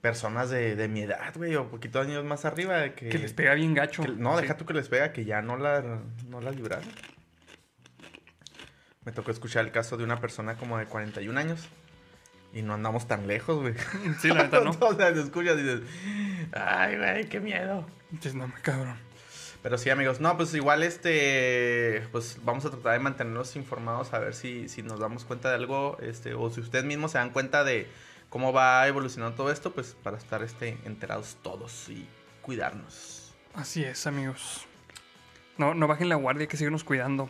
personas 0.00 0.48
de, 0.48 0.76
de 0.76 0.86
mi 0.88 1.00
edad, 1.02 1.34
güey, 1.34 1.56
o 1.56 1.68
poquito 1.70 2.00
años 2.00 2.24
más 2.24 2.44
arriba, 2.44 2.76
de 2.78 2.94
que... 2.94 3.08
Que 3.08 3.18
les 3.18 3.32
pega 3.34 3.52
bien 3.54 3.74
gacho. 3.74 4.02
que- 4.04 4.10
no, 4.12 4.36
Sí. 4.36 4.42
deja 4.42 4.56
tú 4.56 4.64
que 4.64 4.74
les 4.74 4.88
pega, 4.88 5.12
que 5.12 5.24
ya 5.24 5.42
no 5.42 5.56
la, 5.56 6.00
no 6.28 6.40
la 6.40 6.52
libraron. 6.52 6.88
Me 9.04 9.12
tocó 9.12 9.30
escuchar 9.30 9.64
el 9.64 9.72
caso 9.72 9.96
de 9.96 10.04
una 10.04 10.20
persona 10.20 10.56
como 10.56 10.78
de 10.78 10.86
41 10.86 11.38
años. 11.40 11.66
Y 12.52 12.62
no 12.62 12.74
andamos 12.74 13.06
tan 13.08 13.26
lejos, 13.26 13.60
güey. 13.60 13.74
Sí, 14.20 14.28
la 14.28 14.44
neta, 14.44 14.60
¿no? 14.60 14.70
o 14.80 14.94
sea, 14.94 15.12
te 15.12 15.20
escuchas 15.20 15.58
y 15.58 15.62
dices, 15.62 15.80
ay, 16.52 16.96
güey, 16.96 17.28
qué 17.28 17.40
miedo. 17.40 17.86
Dices, 18.10 18.34
no, 18.34 18.46
me 18.48 18.54
cabrón. 18.62 18.96
Pero 19.68 19.76
sí, 19.76 19.90
amigos. 19.90 20.18
No, 20.18 20.34
pues 20.34 20.54
igual 20.54 20.82
este. 20.82 22.08
Pues 22.10 22.38
vamos 22.42 22.64
a 22.64 22.70
tratar 22.70 22.94
de 22.94 23.00
mantenernos 23.00 23.54
informados 23.54 24.14
a 24.14 24.18
ver 24.18 24.32
si, 24.32 24.66
si 24.66 24.82
nos 24.82 24.98
damos 24.98 25.26
cuenta 25.26 25.50
de 25.50 25.56
algo. 25.56 25.98
Este, 26.00 26.32
o 26.32 26.48
si 26.48 26.60
ustedes 26.62 26.86
mismos 26.86 27.10
se 27.10 27.18
dan 27.18 27.28
cuenta 27.28 27.64
de 27.64 27.86
cómo 28.30 28.54
va 28.54 28.88
evolucionando 28.88 29.36
todo 29.36 29.52
esto, 29.52 29.74
pues 29.74 29.94
para 30.02 30.16
estar 30.16 30.42
este, 30.42 30.78
enterados 30.86 31.36
todos 31.42 31.90
y 31.90 32.08
cuidarnos. 32.40 33.34
Así 33.52 33.84
es, 33.84 34.06
amigos. 34.06 34.64
No, 35.58 35.74
no 35.74 35.86
bajen 35.86 36.08
la 36.08 36.14
guardia, 36.14 36.44
hay 36.44 36.48
que 36.48 36.56
seguirnos 36.56 36.82
cuidando. 36.82 37.28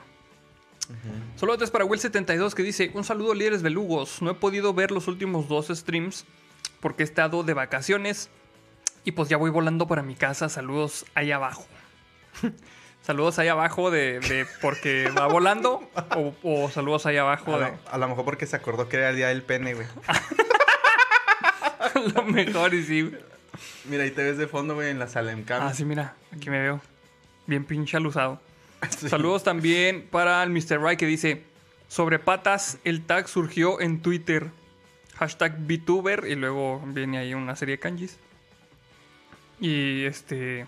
Solo 1.34 1.54
es 1.54 1.72
para 1.72 1.86
Will72 1.86 2.54
que 2.54 2.62
dice: 2.62 2.92
Un 2.94 3.02
saludo, 3.02 3.34
líderes 3.34 3.62
belugos. 3.62 4.22
No 4.22 4.30
he 4.30 4.34
podido 4.34 4.72
ver 4.72 4.92
los 4.92 5.08
últimos 5.08 5.48
dos 5.48 5.66
streams 5.66 6.24
porque 6.78 7.02
he 7.02 7.04
estado 7.04 7.42
de 7.42 7.54
vacaciones. 7.54 8.30
Y 9.02 9.10
pues 9.10 9.28
ya 9.28 9.36
voy 9.38 9.50
volando 9.50 9.88
para 9.88 10.04
mi 10.04 10.14
casa. 10.14 10.48
Saludos 10.48 11.04
ahí 11.16 11.32
abajo. 11.32 11.66
saludos 13.02 13.38
ahí 13.38 13.48
abajo 13.48 13.90
de, 13.90 14.20
de 14.20 14.46
porque 14.60 15.10
va 15.16 15.26
volando. 15.26 15.88
O, 16.16 16.34
o 16.42 16.70
saludos 16.70 17.06
ahí 17.06 17.16
abajo 17.16 17.54
A 17.54 17.58
de. 17.58 17.64
lo, 17.70 17.78
a 17.90 17.98
lo 17.98 18.08
mejor 18.08 18.24
porque 18.24 18.46
se 18.46 18.56
acordó 18.56 18.88
que 18.88 18.96
era 18.96 19.10
el 19.10 19.16
día 19.16 19.28
del 19.28 19.42
pene, 19.42 19.74
güey. 19.74 19.86
lo 22.14 22.22
mejor 22.24 22.74
y 22.74 22.84
sí. 22.84 23.10
Mira, 23.84 24.04
ahí 24.04 24.10
te 24.10 24.22
ves 24.22 24.38
de 24.38 24.46
fondo, 24.46 24.74
güey, 24.74 24.90
en 24.90 24.98
la 24.98 25.08
Salem 25.08 25.44
Cam. 25.44 25.62
Ah, 25.66 25.74
sí, 25.74 25.84
mira. 25.84 26.14
Aquí 26.34 26.50
me 26.50 26.60
veo. 26.60 26.80
Bien 27.46 27.64
pinche 27.64 27.96
alusado. 27.96 28.40
Sí. 28.96 29.08
Saludos 29.08 29.42
también 29.42 30.06
para 30.08 30.40
el 30.44 30.50
Mr. 30.50 30.80
Ray 30.80 30.96
que 30.96 31.06
dice: 31.06 31.42
Sobre 31.88 32.20
patas, 32.20 32.78
el 32.84 33.04
tag 33.04 33.26
surgió 33.26 33.80
en 33.80 34.02
Twitter. 34.02 34.50
Hashtag 35.16 35.58
VTuber. 35.66 36.26
Y 36.28 36.36
luego 36.36 36.80
viene 36.86 37.18
ahí 37.18 37.34
una 37.34 37.56
serie 37.56 37.76
de 37.76 37.80
kanjis. 37.80 38.18
Y 39.58 40.04
este. 40.04 40.66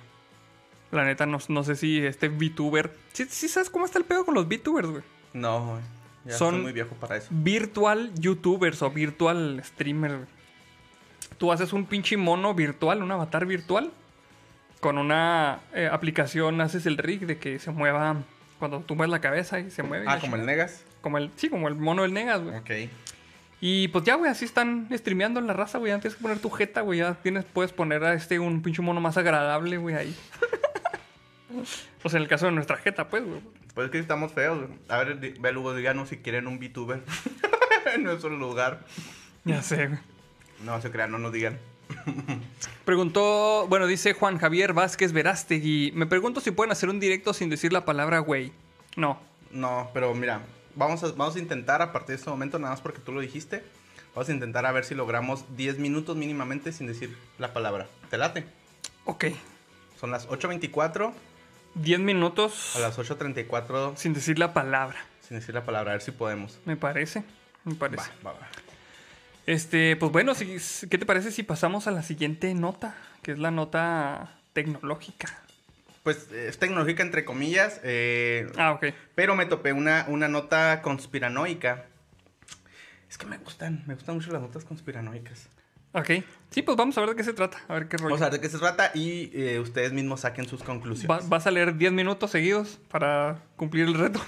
La 0.92 1.04
neta, 1.04 1.24
no, 1.26 1.38
no 1.48 1.62
sé 1.64 1.76
si 1.76 2.04
este 2.04 2.28
VTuber. 2.28 2.90
¿Sí, 3.12 3.24
sí 3.28 3.48
sabes 3.48 3.70
cómo 3.70 3.84
está 3.84 3.98
el 3.98 4.04
pedo 4.04 4.24
con 4.24 4.34
los 4.34 4.48
VTubers, 4.48 4.88
güey? 4.88 5.02
No, 5.32 5.66
güey. 5.72 5.80
Ya 6.24 6.32
Son- 6.36 6.48
estoy 6.54 6.62
muy 6.64 6.72
viejo 6.72 6.94
para 6.96 7.16
eso. 7.16 7.28
Virtual 7.30 8.10
YouTubers 8.16 8.82
o 8.82 8.90
virtual 8.90 9.62
streamers. 9.64 10.14
güey. 10.16 10.26
Tú 11.38 11.52
haces 11.52 11.72
un 11.72 11.86
pinche 11.86 12.16
mono 12.16 12.54
virtual, 12.54 13.02
un 13.02 13.10
avatar 13.12 13.46
virtual. 13.46 13.92
Con 14.80 14.98
una 14.98 15.60
eh, 15.74 15.88
aplicación 15.90 16.60
haces 16.60 16.86
el 16.86 16.96
rig 16.98 17.26
de 17.26 17.38
que 17.38 17.58
se 17.58 17.70
mueva 17.70 18.16
cuando 18.58 18.80
tú 18.80 18.94
mueves 18.96 19.10
la 19.10 19.20
cabeza 19.20 19.60
y 19.60 19.70
se 19.70 19.82
mueve. 19.82 20.06
Ah, 20.08 20.18
como 20.20 20.36
el. 20.36 20.44
Negas. 20.44 20.84
Como 21.02 21.18
el, 21.18 21.30
sí, 21.36 21.48
como 21.48 21.68
el 21.68 21.74
mono 21.76 22.02
del 22.02 22.12
Negas, 22.12 22.42
güey. 22.42 22.56
Ok. 22.56 22.90
Y 23.62 23.88
pues 23.88 24.04
ya, 24.04 24.14
güey, 24.14 24.30
así 24.30 24.44
están 24.46 24.88
streameando 24.92 25.38
en 25.38 25.46
la 25.46 25.52
raza, 25.52 25.78
güey. 25.78 25.92
Tienes 26.00 26.14
que 26.16 26.22
poner 26.22 26.38
tu 26.38 26.50
jeta, 26.50 26.80
güey. 26.80 26.98
Ya 27.00 27.14
tienes, 27.14 27.44
puedes 27.44 27.72
poner 27.72 28.02
a 28.04 28.14
este 28.14 28.38
un 28.38 28.62
pinche 28.62 28.80
mono 28.82 29.00
más 29.00 29.16
agradable, 29.18 29.76
güey, 29.76 29.94
ahí. 29.94 30.16
pues 32.02 32.14
en 32.14 32.22
el 32.22 32.28
caso 32.28 32.46
de 32.46 32.52
nuestra 32.52 32.76
jeta, 32.76 33.08
pues, 33.08 33.24
güey. 33.24 33.40
Pues 33.74 33.86
es 33.86 33.90
que 33.90 33.98
estamos 33.98 34.32
feos, 34.32 34.58
güey. 34.58 34.78
A 34.88 34.98
ver, 34.98 35.38
Belugo, 35.40 35.74
díganos 35.74 36.08
si 36.08 36.18
quieren 36.18 36.46
un 36.46 36.58
VTuber 36.58 37.02
en 37.94 38.02
nuestro 38.04 38.30
lugar. 38.30 38.84
Ya 39.44 39.62
sé, 39.62 39.88
güey. 39.88 40.00
No 40.64 40.80
se 40.80 40.90
crean, 40.90 41.10
no 41.10 41.18
nos 41.18 41.32
digan. 41.32 41.58
Preguntó, 42.84 43.66
bueno, 43.68 43.86
dice 43.86 44.12
Juan 44.12 44.38
Javier 44.38 44.72
Vázquez 44.72 45.12
Verástegui. 45.12 45.92
Me 45.94 46.06
pregunto 46.06 46.40
si 46.40 46.50
pueden 46.50 46.70
hacer 46.70 46.88
un 46.88 47.00
directo 47.00 47.32
sin 47.32 47.50
decir 47.50 47.72
la 47.72 47.84
palabra 47.84 48.20
güey. 48.20 48.52
No. 48.96 49.18
No, 49.50 49.90
pero 49.92 50.14
mira, 50.14 50.42
vamos 50.76 51.02
a, 51.02 51.12
vamos 51.12 51.34
a 51.36 51.38
intentar 51.38 51.82
a 51.82 51.92
partir 51.92 52.10
de 52.10 52.16
este 52.16 52.30
momento, 52.30 52.58
nada 52.58 52.74
más 52.74 52.80
porque 52.80 53.00
tú 53.00 53.12
lo 53.12 53.20
dijiste, 53.20 53.64
Vamos 54.14 54.28
a 54.28 54.32
intentar 54.32 54.66
a 54.66 54.72
ver 54.72 54.84
si 54.84 54.94
logramos 54.94 55.44
10 55.56 55.78
minutos 55.78 56.16
mínimamente 56.16 56.72
sin 56.72 56.86
decir 56.86 57.16
la 57.38 57.52
palabra. 57.52 57.86
¿Te 58.10 58.18
late? 58.18 58.44
Ok. 59.04 59.26
Son 60.00 60.10
las 60.10 60.28
8.24 60.28 61.12
10 61.74 62.00
minutos 62.00 62.74
a 62.76 62.80
las 62.80 62.98
8.34 62.98 63.96
sin 63.96 64.12
decir 64.12 64.38
la 64.38 64.52
palabra. 64.52 64.98
sin 65.26 65.38
decir 65.38 65.54
la 65.54 65.64
palabra. 65.64 65.92
A 65.92 65.94
ver 65.94 66.02
si 66.02 66.10
podemos. 66.10 66.58
Me 66.64 66.76
parece. 66.76 67.24
Me 67.64 67.74
parece. 67.74 68.10
Va, 68.24 68.32
va, 68.32 68.40
va. 68.40 68.48
Este, 69.46 69.96
pues 69.96 70.12
bueno, 70.12 70.34
si- 70.34 70.58
¿qué 70.88 70.98
te 70.98 71.06
parece 71.06 71.30
si 71.30 71.42
pasamos 71.42 71.86
a 71.86 71.90
la 71.90 72.02
siguiente 72.02 72.52
nota? 72.54 72.94
Que 73.22 73.32
es 73.32 73.38
la 73.38 73.50
nota 73.50 74.38
tecnológica. 74.52 75.38
Pues 76.02 76.28
eh, 76.32 76.48
es 76.48 76.58
tecnológica 76.58 77.02
entre 77.02 77.24
comillas, 77.24 77.80
eh, 77.84 78.50
Ah, 78.56 78.72
ok. 78.72 78.86
pero 79.14 79.34
me 79.36 79.46
topé 79.46 79.72
una, 79.72 80.04
una 80.08 80.28
nota 80.28 80.80
conspiranoica. 80.82 81.86
Es 83.08 83.18
que 83.18 83.26
me 83.26 83.38
gustan, 83.38 83.82
me 83.86 83.94
gustan 83.94 84.14
mucho 84.16 84.32
las 84.32 84.40
notas 84.40 84.64
conspiranoicas. 84.64 85.48
Ok. 85.92 86.10
Sí, 86.50 86.62
pues 86.62 86.76
vamos 86.76 86.96
a 86.98 87.00
ver 87.00 87.10
de 87.10 87.16
qué 87.16 87.24
se 87.24 87.32
trata. 87.32 87.58
A 87.68 87.74
ver 87.74 87.88
qué 87.88 87.96
rollo. 87.96 88.10
Vamos 88.10 88.22
a 88.22 88.30
ver 88.30 88.34
de 88.34 88.40
qué 88.40 88.48
se 88.48 88.58
trata 88.58 88.90
y 88.94 89.30
eh, 89.34 89.58
ustedes 89.60 89.92
mismos 89.92 90.20
saquen 90.20 90.48
sus 90.48 90.62
conclusiones. 90.62 91.10
Va- 91.10 91.26
vas 91.28 91.46
a 91.46 91.50
leer 91.50 91.76
10 91.76 91.92
minutos 91.92 92.30
seguidos 92.30 92.78
para 92.88 93.42
cumplir 93.56 93.86
el 93.86 93.94
reto. 93.94 94.20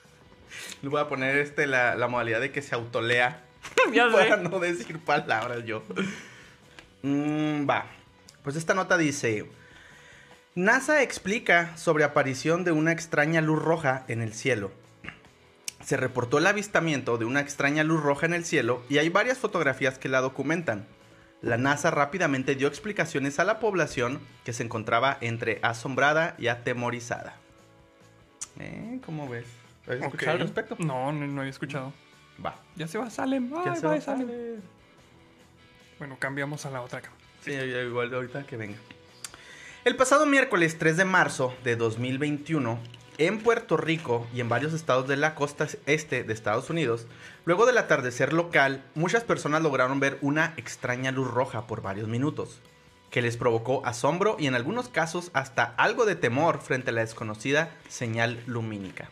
Le 0.82 0.88
voy 0.88 1.00
a 1.00 1.08
poner 1.08 1.36
este, 1.38 1.66
la, 1.66 1.94
la 1.94 2.08
modalidad 2.08 2.40
de 2.40 2.52
que 2.52 2.62
se 2.62 2.74
autolea 2.74 3.44
ya 3.92 4.08
para 4.12 4.36
sé. 4.36 4.42
no 4.48 4.58
decir 4.60 4.98
palabras 5.00 5.64
yo. 5.64 5.82
Mm, 7.02 7.68
va. 7.68 7.86
Pues 8.42 8.56
esta 8.56 8.74
nota 8.74 8.96
dice: 8.96 9.46
NASA 10.54 11.02
explica 11.02 11.76
sobre 11.76 12.04
aparición 12.04 12.64
de 12.64 12.72
una 12.72 12.92
extraña 12.92 13.40
luz 13.40 13.60
roja 13.62 14.04
en 14.08 14.22
el 14.22 14.32
cielo. 14.34 14.72
Se 15.84 15.96
reportó 15.96 16.38
el 16.38 16.46
avistamiento 16.46 17.16
de 17.18 17.24
una 17.24 17.40
extraña 17.40 17.84
luz 17.84 18.02
roja 18.02 18.26
en 18.26 18.34
el 18.34 18.44
cielo 18.44 18.82
y 18.88 18.98
hay 18.98 19.08
varias 19.08 19.38
fotografías 19.38 19.98
que 19.98 20.08
la 20.08 20.20
documentan. 20.20 20.86
La 21.42 21.56
NASA 21.56 21.90
rápidamente 21.90 22.54
dio 22.54 22.68
explicaciones 22.68 23.38
a 23.38 23.44
la 23.44 23.60
población 23.60 24.20
que 24.44 24.52
se 24.52 24.62
encontraba 24.62 25.16
entre 25.22 25.58
asombrada 25.62 26.34
y 26.38 26.48
atemorizada. 26.48 27.36
¿Eh? 28.58 29.00
¿Cómo 29.06 29.26
ves? 29.28 29.46
¿Has 29.86 29.96
escuchado 29.96 30.32
al 30.32 30.40
respecto? 30.40 30.76
No, 30.78 31.12
no, 31.12 31.26
no 31.26 31.40
había 31.40 31.50
escuchado. 31.50 31.94
Va. 32.44 32.56
Ya 32.76 32.86
se 32.86 32.98
va 32.98 33.08
Salem. 33.08 33.50
Ya 33.50 33.72
Ay, 33.72 33.80
se 33.80 33.86
va 33.86 33.94
va, 33.94 34.00
Salem. 34.00 34.28
sale. 34.28 34.56
Bueno, 35.98 36.16
cambiamos 36.18 36.66
a 36.66 36.70
la 36.70 36.82
otra 36.82 37.00
cama. 37.00 37.16
Sí, 37.42 37.52
igual 37.52 38.12
ahorita 38.12 38.44
que 38.44 38.56
venga. 38.56 38.76
El 39.84 39.96
pasado 39.96 40.26
miércoles 40.26 40.78
3 40.78 40.98
de 40.98 41.04
marzo 41.06 41.54
de 41.64 41.76
2021, 41.76 42.78
en 43.20 43.38
Puerto 43.38 43.76
Rico 43.76 44.26
y 44.34 44.40
en 44.40 44.48
varios 44.48 44.72
estados 44.72 45.06
de 45.06 45.18
la 45.18 45.34
costa 45.34 45.68
este 45.84 46.24
de 46.24 46.32
Estados 46.32 46.70
Unidos, 46.70 47.06
luego 47.44 47.66
del 47.66 47.76
atardecer 47.76 48.32
local, 48.32 48.82
muchas 48.94 49.24
personas 49.24 49.62
lograron 49.62 50.00
ver 50.00 50.16
una 50.22 50.54
extraña 50.56 51.12
luz 51.12 51.30
roja 51.30 51.66
por 51.66 51.82
varios 51.82 52.08
minutos, 52.08 52.62
que 53.10 53.20
les 53.20 53.36
provocó 53.36 53.84
asombro 53.84 54.36
y 54.38 54.46
en 54.46 54.54
algunos 54.54 54.88
casos 54.88 55.30
hasta 55.34 55.74
algo 55.76 56.06
de 56.06 56.16
temor 56.16 56.60
frente 56.60 56.90
a 56.90 56.92
la 56.94 57.02
desconocida 57.02 57.76
señal 57.90 58.42
lumínica. 58.46 59.10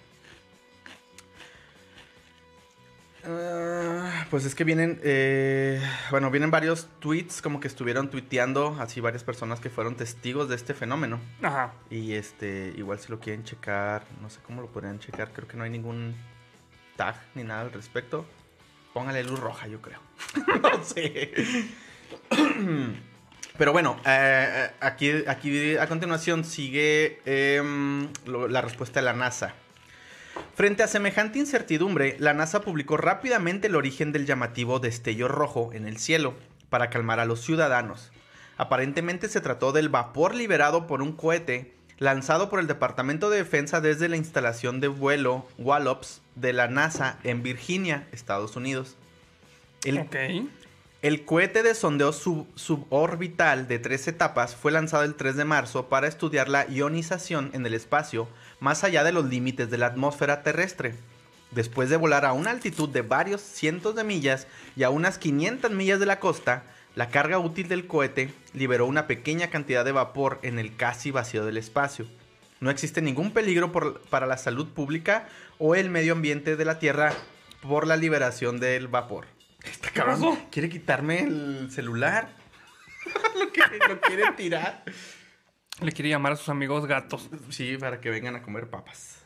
Ah, 3.31 4.27
pues 4.31 4.45
es 4.47 4.55
que 4.55 4.65
vienen, 4.65 4.99
eh, 5.03 5.83
bueno, 6.11 6.31
vienen 6.31 6.51
varios 6.51 6.89
tweets 6.99 7.43
como 7.43 7.61
que 7.61 7.69
estuvieron 7.69 8.09
tuiteando 8.11 8.77
así 8.81 9.01
varias 9.01 9.23
personas 9.23 9.61
que 9.61 9.69
fueron 9.69 9.97
testigos 9.97 10.49
de 10.49 10.55
este 10.57 10.73
fenómeno. 10.73 11.21
Ajá. 11.43 11.73
Y 11.91 12.15
este, 12.15 12.73
igual 12.77 12.99
si 12.99 13.11
lo 13.11 13.21
quieren 13.21 13.45
checar, 13.45 14.05
no 14.23 14.31
sé 14.31 14.39
cómo 14.47 14.63
lo 14.63 14.69
podrían 14.69 14.99
checar, 14.99 15.31
creo 15.33 15.47
que 15.47 15.57
no 15.59 15.65
hay 15.65 15.71
ningún 15.71 16.15
tag 16.97 17.17
ni 17.35 17.45
nada 17.45 17.61
al 17.63 17.73
respecto. 17.73 18.25
Póngale 18.95 19.23
luz 19.25 19.39
roja, 19.39 19.67
yo 19.67 19.83
creo. 19.83 20.01
no 20.63 20.83
sé. 20.83 21.33
Pero 23.59 23.73
bueno, 23.73 24.01
eh, 24.07 24.71
aquí, 24.81 25.11
aquí 25.27 25.77
a 25.77 25.87
continuación 25.87 26.45
sigue 26.45 27.21
em, 27.27 28.09
lo- 28.25 28.49
la 28.49 28.61
respuesta 28.63 29.01
de 29.01 29.05
la 29.05 29.13
NASA. 29.13 29.55
Frente 30.59 30.83
a 30.83 30.89
semejante 30.89 31.39
incertidumbre, 31.39 32.17
la 32.19 32.35
NASA 32.35 32.63
publicó 32.63 32.97
rápidamente 32.97 33.69
el 33.69 33.77
origen 33.77 34.11
del 34.11 34.27
llamativo 34.27 34.81
destello 34.81 35.29
rojo 35.29 35.71
en 35.73 35.87
el 35.87 35.99
cielo 35.99 36.35
para 36.69 36.91
calmar 36.91 37.21
a 37.21 37.27
los 37.27 37.43
ciudadanos. 37.43 38.11
Aparentemente 38.57 39.29
se 39.29 39.41
trató 39.41 39.71
del 39.71 39.89
vapor 39.89 40.35
liberado 40.35 40.89
por 40.89 41.01
un 41.01 41.13
cohete 41.13 41.75
lanzado 41.99 42.51
por 42.51 42.59
el 42.59 42.67
Departamento 42.67 43.31
de 43.31 43.37
Defensa 43.37 43.81
desde 43.81 44.09
la 44.09 44.17
instalación 44.17 44.81
de 44.81 44.89
vuelo 44.89 45.47
Wallops 45.59 46.23
de 46.35 46.53
la 46.53 46.67
NASA 46.67 47.21
en 47.23 47.45
Virginia, 47.45 48.09
Estados 48.11 48.57
Unidos. 48.57 48.97
El, 49.85 50.09
el 51.03 51.25
cohete 51.25 51.63
de 51.63 51.77
sondeo 51.77 52.13
sub- 52.13 52.49
suborbital 52.57 53.69
de 53.69 53.79
tres 53.79 54.09
etapas 54.09 54.57
fue 54.57 54.73
lanzado 54.73 55.05
el 55.05 55.15
3 55.15 55.37
de 55.37 55.45
marzo 55.45 55.89
para 55.89 56.09
estudiar 56.09 56.49
la 56.49 56.67
ionización 56.69 57.51
en 57.53 57.65
el 57.65 57.75
espacio 57.75 58.29
más 58.61 58.85
allá 58.85 59.05
de 59.05 59.13
los 59.13 59.27
límites 59.27 59.71
de 59.71 59.79
la 59.79 59.87
atmósfera 59.87 60.43
terrestre. 60.43 60.95
Después 61.51 61.89
de 61.89 61.97
volar 61.97 62.25
a 62.25 62.33
una 62.33 62.51
altitud 62.51 62.89
de 62.89 63.03
varios 63.03 63.41
cientos 63.41 63.95
de 63.95 64.05
millas 64.05 64.47
y 64.77 64.83
a 64.83 64.91
unas 64.91 65.19
500 65.19 65.71
millas 65.71 65.99
de 66.01 66.07
la 66.07 66.21
costa, 66.21 66.65
la 66.95 67.09
carga 67.09 67.39
útil 67.39 67.69
del 67.69 67.87
cohete 67.87 68.33
liberó 68.53 68.87
una 68.87 69.07
pequeña 69.07 69.49
cantidad 69.49 69.85
de 69.85 69.93
vapor 69.93 70.41
en 70.43 70.59
el 70.59 70.77
casi 70.77 71.11
vacío 71.11 71.45
del 71.47 71.57
espacio. 71.57 72.07
No 72.61 72.71
existe 72.71 73.01
ningún 73.01 73.31
peligro 73.33 73.71
por- 73.73 74.01
para 74.11 74.27
la 74.27 74.37
salud 74.37 74.67
pública 74.69 75.29
o 75.59 75.75
el 75.75 75.91
medio 75.91 76.13
ambiente 76.13 76.57
de 76.57 76.65
la 76.65 76.79
Tierra 76.79 77.13
por 77.63 77.87
la 77.87 77.97
liberación 77.97 78.59
del 78.61 78.89
vapor. 78.89 79.27
Este 79.65 79.91
cabrón 79.91 80.37
quiere 80.51 80.69
quitarme 80.69 81.21
el 81.21 81.71
celular. 81.71 82.29
lo, 83.39 83.51
quiere, 83.51 83.79
lo 83.89 84.01
quiere 84.01 84.25
tirar. 84.37 84.83
Le 85.81 85.93
quiere 85.93 86.09
llamar 86.09 86.33
a 86.33 86.37
sus 86.37 86.49
amigos 86.49 86.87
gatos. 86.87 87.29
Sí, 87.51 87.77
para 87.77 88.01
que 88.01 88.11
vengan 88.11 88.37
a 88.37 88.43
comer 88.43 88.69
papas. 88.69 89.19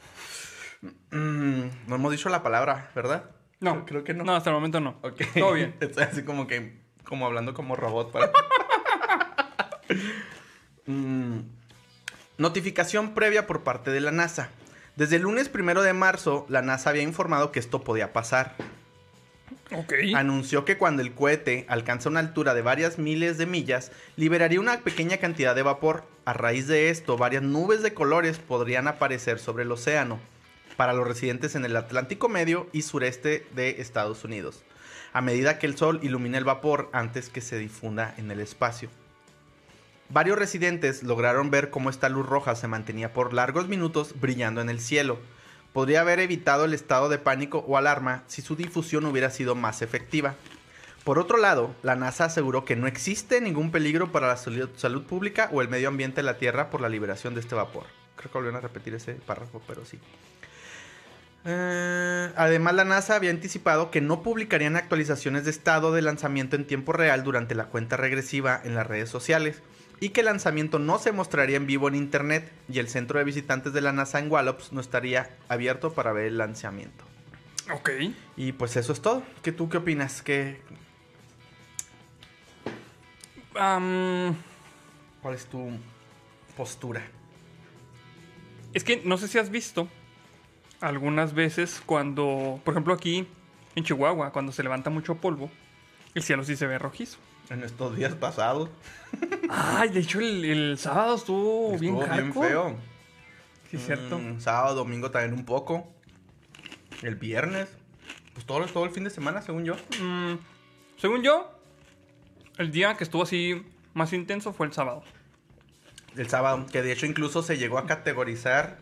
Mm, 1.10 1.66
no 1.86 1.94
hemos 1.94 2.12
dicho 2.12 2.28
la 2.28 2.42
palabra, 2.42 2.90
¿verdad? 2.94 3.30
No. 3.60 3.86
Creo, 3.86 4.04
que 4.04 4.12
no. 4.12 4.24
No, 4.24 4.34
hasta 4.34 4.50
el 4.50 4.54
momento 4.54 4.80
no. 4.80 4.96
Ok. 5.02 5.22
Todo 5.34 5.52
bien. 5.52 5.76
Estoy 5.80 6.04
así 6.04 6.24
como 6.24 6.46
que, 6.46 6.78
como 7.04 7.26
hablando 7.26 7.54
como 7.54 7.76
robot. 7.76 8.12
Para... 8.12 8.30
Mm, 10.84 11.42
Notificación 12.38 13.14
previa 13.14 13.46
por 13.46 13.62
parte 13.62 13.92
de 13.92 14.00
la 14.00 14.10
NASA. 14.10 14.50
Desde 14.96 15.16
el 15.16 15.22
lunes 15.22 15.48
primero 15.48 15.82
de 15.82 15.92
marzo, 15.92 16.44
la 16.48 16.60
NASA 16.60 16.90
había 16.90 17.02
informado 17.02 17.52
que 17.52 17.60
esto 17.60 17.84
podía 17.84 18.12
pasar. 18.12 18.56
Anunció 20.14 20.64
que 20.64 20.78
cuando 20.78 21.02
el 21.02 21.14
cohete 21.14 21.64
alcanza 21.68 22.08
una 22.08 22.20
altura 22.20 22.54
de 22.54 22.62
varias 22.62 22.98
miles 22.98 23.38
de 23.38 23.46
millas, 23.46 23.92
liberaría 24.16 24.60
una 24.60 24.80
pequeña 24.80 25.18
cantidad 25.18 25.54
de 25.54 25.62
vapor. 25.62 26.04
A 26.24 26.32
raíz 26.32 26.66
de 26.66 26.90
esto, 26.90 27.16
varias 27.16 27.42
nubes 27.42 27.82
de 27.82 27.94
colores 27.94 28.38
podrían 28.38 28.88
aparecer 28.88 29.38
sobre 29.38 29.64
el 29.64 29.72
océano 29.72 30.20
para 30.76 30.92
los 30.92 31.06
residentes 31.06 31.54
en 31.54 31.64
el 31.64 31.76
Atlántico 31.76 32.28
Medio 32.28 32.68
y 32.72 32.82
sureste 32.82 33.46
de 33.54 33.80
Estados 33.80 34.24
Unidos, 34.24 34.62
a 35.12 35.20
medida 35.20 35.58
que 35.58 35.66
el 35.66 35.76
sol 35.76 36.00
ilumina 36.02 36.38
el 36.38 36.44
vapor 36.44 36.88
antes 36.92 37.28
que 37.28 37.40
se 37.40 37.58
difunda 37.58 38.14
en 38.16 38.30
el 38.30 38.40
espacio. 38.40 38.88
Varios 40.08 40.38
residentes 40.38 41.02
lograron 41.02 41.50
ver 41.50 41.70
cómo 41.70 41.88
esta 41.88 42.08
luz 42.08 42.26
roja 42.26 42.54
se 42.54 42.68
mantenía 42.68 43.14
por 43.14 43.32
largos 43.32 43.68
minutos 43.68 44.14
brillando 44.20 44.60
en 44.60 44.68
el 44.68 44.80
cielo. 44.80 45.18
Podría 45.72 46.02
haber 46.02 46.20
evitado 46.20 46.64
el 46.64 46.74
estado 46.74 47.08
de 47.08 47.18
pánico 47.18 47.64
o 47.66 47.76
alarma 47.76 48.24
si 48.26 48.42
su 48.42 48.56
difusión 48.56 49.06
hubiera 49.06 49.30
sido 49.30 49.54
más 49.54 49.80
efectiva. 49.80 50.34
Por 51.04 51.18
otro 51.18 51.38
lado, 51.38 51.74
la 51.82 51.96
NASA 51.96 52.26
aseguró 52.26 52.64
que 52.64 52.76
no 52.76 52.86
existe 52.86 53.40
ningún 53.40 53.70
peligro 53.70 54.12
para 54.12 54.28
la 54.28 54.36
salud, 54.36 55.02
pública 55.04 55.48
o 55.52 55.62
el 55.62 55.68
medio 55.68 55.88
ambiente 55.88 56.16
de 56.16 56.24
la 56.24 56.38
Tierra 56.38 56.70
por 56.70 56.80
la 56.80 56.88
liberación 56.88 57.34
de 57.34 57.40
este 57.40 57.54
vapor. 57.54 57.84
Creo 58.16 58.30
que 58.30 58.38
volvieron 58.38 58.58
a 58.58 58.60
repetir 58.60 58.94
ese 58.94 59.14
párrafo, 59.14 59.62
pero 59.66 59.84
sí. 59.84 59.98
Eh, 61.44 62.32
además, 62.36 62.74
la 62.74 62.84
NASA 62.84 63.16
había 63.16 63.30
anticipado 63.30 63.90
que 63.90 64.00
no 64.00 64.22
publicarían 64.22 64.76
actualizaciones 64.76 65.44
de 65.44 65.50
estado 65.50 65.92
de 65.92 66.02
lanzamiento 66.02 66.54
en 66.54 66.66
tiempo 66.66 66.92
real 66.92 67.24
durante 67.24 67.56
la 67.56 67.64
cuenta 67.64 67.96
regresiva 67.96 68.60
en 68.62 68.76
las 68.76 68.86
redes 68.86 69.08
sociales 69.08 69.60
y 70.02 70.08
que 70.08 70.22
el 70.22 70.26
lanzamiento 70.26 70.80
no 70.80 70.98
se 70.98 71.12
mostraría 71.12 71.56
en 71.56 71.68
vivo 71.68 71.86
en 71.86 71.94
internet 71.94 72.50
y 72.68 72.80
el 72.80 72.88
centro 72.88 73.20
de 73.20 73.24
visitantes 73.24 73.72
de 73.72 73.80
la 73.80 73.92
NASA 73.92 74.18
en 74.18 74.32
Wallops 74.32 74.72
no 74.72 74.80
estaría 74.80 75.30
abierto 75.48 75.92
para 75.92 76.12
ver 76.12 76.26
el 76.26 76.38
lanzamiento. 76.38 77.04
Ok. 77.72 77.90
Y 78.36 78.50
pues 78.50 78.76
eso 78.76 78.92
es 78.92 79.00
todo. 79.00 79.22
¿Qué 79.44 79.52
tú 79.52 79.68
qué 79.68 79.76
opinas? 79.76 80.20
¿Qué, 80.22 80.60
¿Cuál 83.52 84.34
es 85.34 85.46
tu 85.46 85.70
postura? 86.56 87.00
es 88.74 88.82
que 88.82 89.02
no 89.04 89.18
sé 89.18 89.28
si 89.28 89.38
has 89.38 89.50
visto 89.50 89.86
algunas 90.80 91.32
veces 91.32 91.80
cuando, 91.86 92.60
por 92.64 92.74
ejemplo 92.74 92.92
aquí 92.92 93.28
en 93.76 93.84
Chihuahua, 93.84 94.32
cuando 94.32 94.50
se 94.50 94.64
levanta 94.64 94.90
mucho 94.90 95.14
polvo, 95.14 95.48
el 96.16 96.24
cielo 96.24 96.42
sí 96.42 96.56
se 96.56 96.66
ve 96.66 96.80
rojizo. 96.80 97.18
En 97.52 97.62
estos 97.64 97.96
días 97.96 98.14
pasados 98.14 98.70
Ay, 99.50 99.90
de 99.90 100.00
hecho 100.00 100.20
el, 100.20 100.44
el 100.44 100.78
sábado 100.78 101.16
estuvo, 101.16 101.76
bien 101.78 101.96
estuvo 101.96 102.14
bien 102.14 102.32
feo. 102.32 102.76
Sí, 103.70 103.78
cierto. 103.78 104.18
Mm, 104.18 104.40
sábado, 104.40 104.74
domingo 104.76 105.10
también 105.10 105.34
un 105.34 105.44
poco. 105.44 105.86
El 107.02 107.16
viernes. 107.16 107.68
Pues 108.34 108.46
todo, 108.46 108.64
todo 108.66 108.84
el 108.84 108.90
fin 108.90 109.04
de 109.04 109.10
semana, 109.10 109.42
según 109.42 109.64
yo. 109.64 109.74
Mm, 110.00 110.34
Según 110.96 111.22
yo, 111.22 111.58
el 112.58 112.70
día 112.70 112.96
que 112.96 113.04
estuvo 113.04 113.22
así 113.22 113.62
más 113.92 114.12
intenso 114.12 114.52
fue 114.52 114.66
el 114.66 114.72
sábado. 114.72 115.02
El 116.16 116.28
sábado, 116.28 116.66
que 116.70 116.82
de 116.82 116.92
hecho 116.92 117.06
incluso 117.06 117.42
se 117.42 117.58
llegó 117.58 117.78
a 117.78 117.86
categorizar 117.86 118.78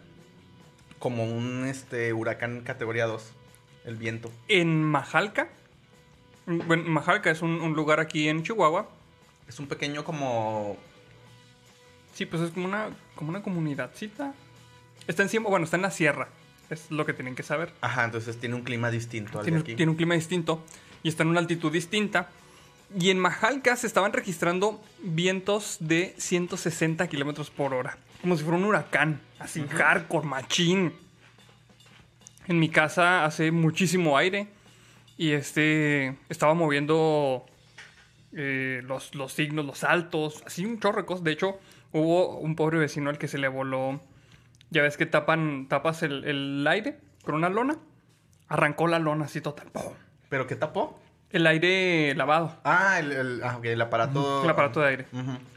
como 0.99 1.25
un 1.25 1.67
este 1.67 2.13
huracán 2.13 2.61
categoría 2.61 3.07
2, 3.07 3.33
el 3.87 3.97
viento. 3.97 4.31
En 4.49 4.85
Majalca. 4.85 5.49
Bueno, 6.67 6.85
Majalca 6.89 7.31
es 7.31 7.43
un, 7.43 7.61
un 7.61 7.75
lugar 7.75 8.01
aquí 8.01 8.29
en 8.29 8.43
Chihuahua. 8.43 8.89
Es 9.49 9.59
un 9.59 9.67
pequeño 9.67 10.05
como 10.05 10.77
Sí, 12.15 12.27
pues 12.27 12.43
es 12.43 12.51
como 12.51 12.67
una, 12.67 12.91
como 13.15 13.31
una 13.31 13.43
comunidadcita. 13.43 14.35
Está 15.07 15.23
encima, 15.23 15.49
bueno, 15.49 15.65
está 15.65 15.77
en 15.77 15.83
la 15.83 15.91
sierra. 15.91 16.29
Es 16.69 16.91
lo 16.91 17.07
que 17.07 17.13
tienen 17.13 17.35
que 17.35 17.43
saber. 17.43 17.73
Ajá, 17.81 18.05
entonces 18.05 18.39
tiene 18.39 18.55
un 18.55 18.63
clima 18.63 18.91
distinto 18.91 19.39
al 19.39 19.45
Tiene, 19.45 19.59
de 19.59 19.63
aquí. 19.63 19.75
tiene 19.75 19.91
un 19.91 19.97
clima 19.97 20.15
distinto 20.15 20.63
y 21.03 21.09
está 21.09 21.23
en 21.23 21.31
una 21.31 21.41
altitud 21.41 21.73
distinta. 21.73 22.29
Y 22.99 23.11
en 23.11 23.19
Majalca 23.19 23.77
se 23.77 23.87
estaban 23.87 24.13
registrando 24.13 24.83
vientos 25.03 25.79
de 25.81 26.15
160 26.19 27.09
kilómetros 27.09 27.51
por 27.51 27.73
hora. 27.73 27.97
Como 28.21 28.37
si 28.37 28.43
fuera 28.43 28.59
un 28.59 28.65
huracán. 28.65 29.21
Así, 29.39 29.65
hardcore, 29.67 30.27
machín. 30.27 30.93
En 32.49 32.59
mi 32.59 32.69
casa 32.69 33.25
hace 33.25 33.51
muchísimo 33.51 34.19
aire. 34.19 34.49
Y 35.21 35.33
este 35.33 36.17
estaba 36.31 36.55
moviendo 36.55 37.45
eh, 38.33 38.81
los, 38.87 39.15
los 39.15 39.35
signos, 39.35 39.67
los 39.67 39.85
altos. 39.85 40.43
Así 40.47 40.65
un 40.65 40.81
chorro 40.81 41.05
de 41.05 41.31
hecho, 41.31 41.59
hubo 41.93 42.39
un 42.39 42.57
pobre 42.57 42.79
vecino 42.79 43.11
al 43.11 43.19
que 43.19 43.29
se 43.29 43.37
le 43.37 43.47
voló. 43.49 44.01
Ya 44.71 44.81
ves 44.81 44.97
que 44.97 45.05
tapan, 45.05 45.69
tapas 45.69 46.03
el, 46.05 46.25
el 46.25 46.67
aire 46.67 47.01
con 47.23 47.35
una 47.35 47.51
lona. 47.51 47.77
Arrancó 48.49 48.87
la 48.87 48.99
lona 48.99 49.27
así 49.27 49.43
total. 49.43 49.67
¿Pero 50.31 50.47
qué 50.47 50.57
tapó? 50.57 50.99
El 51.33 51.47
aire 51.47 52.13
lavado. 52.17 52.57
Ah, 52.65 52.99
el, 52.99 53.13
el- 53.13 53.43
ah, 53.45 53.61
el 53.63 53.81
aparato. 53.81 54.43
El 54.43 54.51
aparato 54.51 54.81
de 54.81 54.89
aire. 54.89 55.07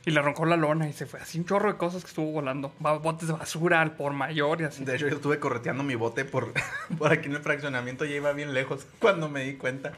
Y 0.05 0.12
le 0.12 0.19
arrancó 0.19 0.45
la 0.45 0.55
lona 0.55 0.88
y 0.88 0.93
se 0.93 1.07
fue. 1.07 1.19
Así 1.19 1.39
un 1.39 1.45
chorro 1.45 1.71
de 1.71 1.77
cosas 1.77 2.03
que 2.03 2.09
estuvo 2.09 2.31
volando. 2.31 2.71
Botes 2.79 3.27
de 3.27 3.33
basura 3.33 3.81
al 3.81 3.95
por 3.95 4.13
mayor 4.13 4.62
y 4.62 4.65
así. 4.65 4.86
De 4.86 4.95
hecho, 4.95 5.07
yo 5.07 5.15
estuve 5.15 5.39
correteando 5.39 5.83
mi 5.83 5.95
bote 5.95 6.25
por, 6.25 6.53
por 6.99 7.12
aquí 7.12 7.27
en 7.27 7.33
el 7.36 7.41
fraccionamiento, 7.41 8.05
ya 8.05 8.15
iba 8.15 8.31
bien 8.33 8.53
lejos 8.53 8.86
cuando 8.99 9.29
me 9.29 9.43
di 9.45 9.55
cuenta. 9.55 9.93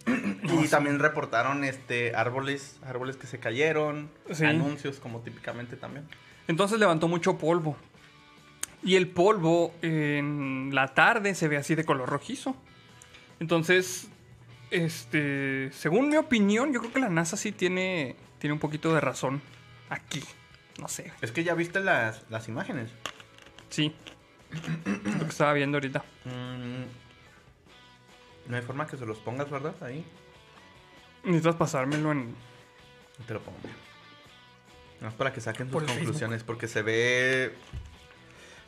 y 0.42 0.66
también 0.68 0.98
reportaron 0.98 1.62
este 1.62 2.16
árboles, 2.16 2.80
árboles 2.84 3.16
que 3.16 3.26
se 3.28 3.38
cayeron, 3.38 4.10
Sí. 4.32 4.44
anuncios 4.46 4.98
como 4.98 5.20
típicamente 5.20 5.76
también. 5.76 6.06
Entonces 6.48 6.80
levantó 6.80 7.06
mucho 7.06 7.38
polvo. 7.38 7.76
Y 8.82 8.96
el 8.96 9.06
polvo 9.08 9.74
en 9.82 10.70
la 10.72 10.88
tarde 10.94 11.34
se 11.36 11.46
ve 11.48 11.58
así 11.58 11.74
de 11.76 11.84
color 11.84 12.08
rojizo. 12.08 12.56
Entonces, 13.38 14.08
este, 14.70 15.70
según 15.72 16.08
mi 16.08 16.16
opinión, 16.16 16.72
yo 16.72 16.80
creo 16.80 16.92
que 16.92 17.00
la 17.00 17.08
NASA 17.08 17.36
sí 17.36 17.52
tiene, 17.52 18.16
tiene 18.38 18.54
un 18.54 18.60
poquito 18.60 18.94
de 18.94 19.00
razón 19.00 19.42
aquí. 19.88 20.22
No 20.78 20.88
sé. 20.88 21.12
Es 21.20 21.32
que 21.32 21.44
ya 21.44 21.54
viste 21.54 21.80
las, 21.80 22.24
las 22.30 22.48
imágenes. 22.48 22.90
Sí. 23.68 23.94
Es 24.50 25.14
lo 25.14 25.24
que 25.24 25.30
estaba 25.30 25.52
viendo 25.52 25.76
ahorita. 25.76 26.04
Mm, 26.24 26.84
no 28.50 28.56
hay 28.56 28.62
forma 28.62 28.86
que 28.86 28.96
se 28.96 29.06
los 29.06 29.18
pongas, 29.18 29.50
¿verdad? 29.50 29.74
Ahí. 29.82 30.04
Necesitas 31.24 31.56
pasármelo 31.56 32.12
en... 32.12 32.34
Te 33.26 33.34
lo 33.34 33.40
pongo. 33.40 33.58
No 35.00 35.08
es 35.08 35.14
para 35.14 35.32
que 35.32 35.40
saquen 35.40 35.68
Por 35.68 35.82
sus 35.82 35.90
el 35.90 35.96
conclusiones, 35.98 36.42
porque 36.42 36.68
se 36.68 36.82
ve. 36.82 37.54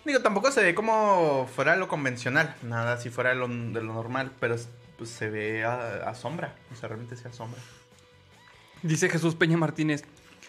Digo, 0.04 0.20
tampoco 0.20 0.50
se 0.50 0.62
ve 0.62 0.74
como 0.74 1.48
fuera 1.54 1.76
lo 1.76 1.88
convencional, 1.88 2.54
nada 2.62 2.98
si 2.98 3.10
fuera 3.10 3.30
de 3.30 3.36
lo, 3.36 3.48
de 3.48 3.82
lo 3.82 3.94
normal, 3.94 4.32
pero 4.40 4.56
pues, 5.02 5.10
se 5.16 5.30
ve 5.30 5.64
a, 5.64 6.08
a 6.08 6.14
sombra, 6.14 6.54
o 6.70 6.76
sea, 6.76 6.88
realmente 6.88 7.16
se 7.16 7.26
asombra. 7.26 7.60
Dice 8.82 9.08
Jesús 9.08 9.34
Peña 9.34 9.56
Martínez. 9.56 10.04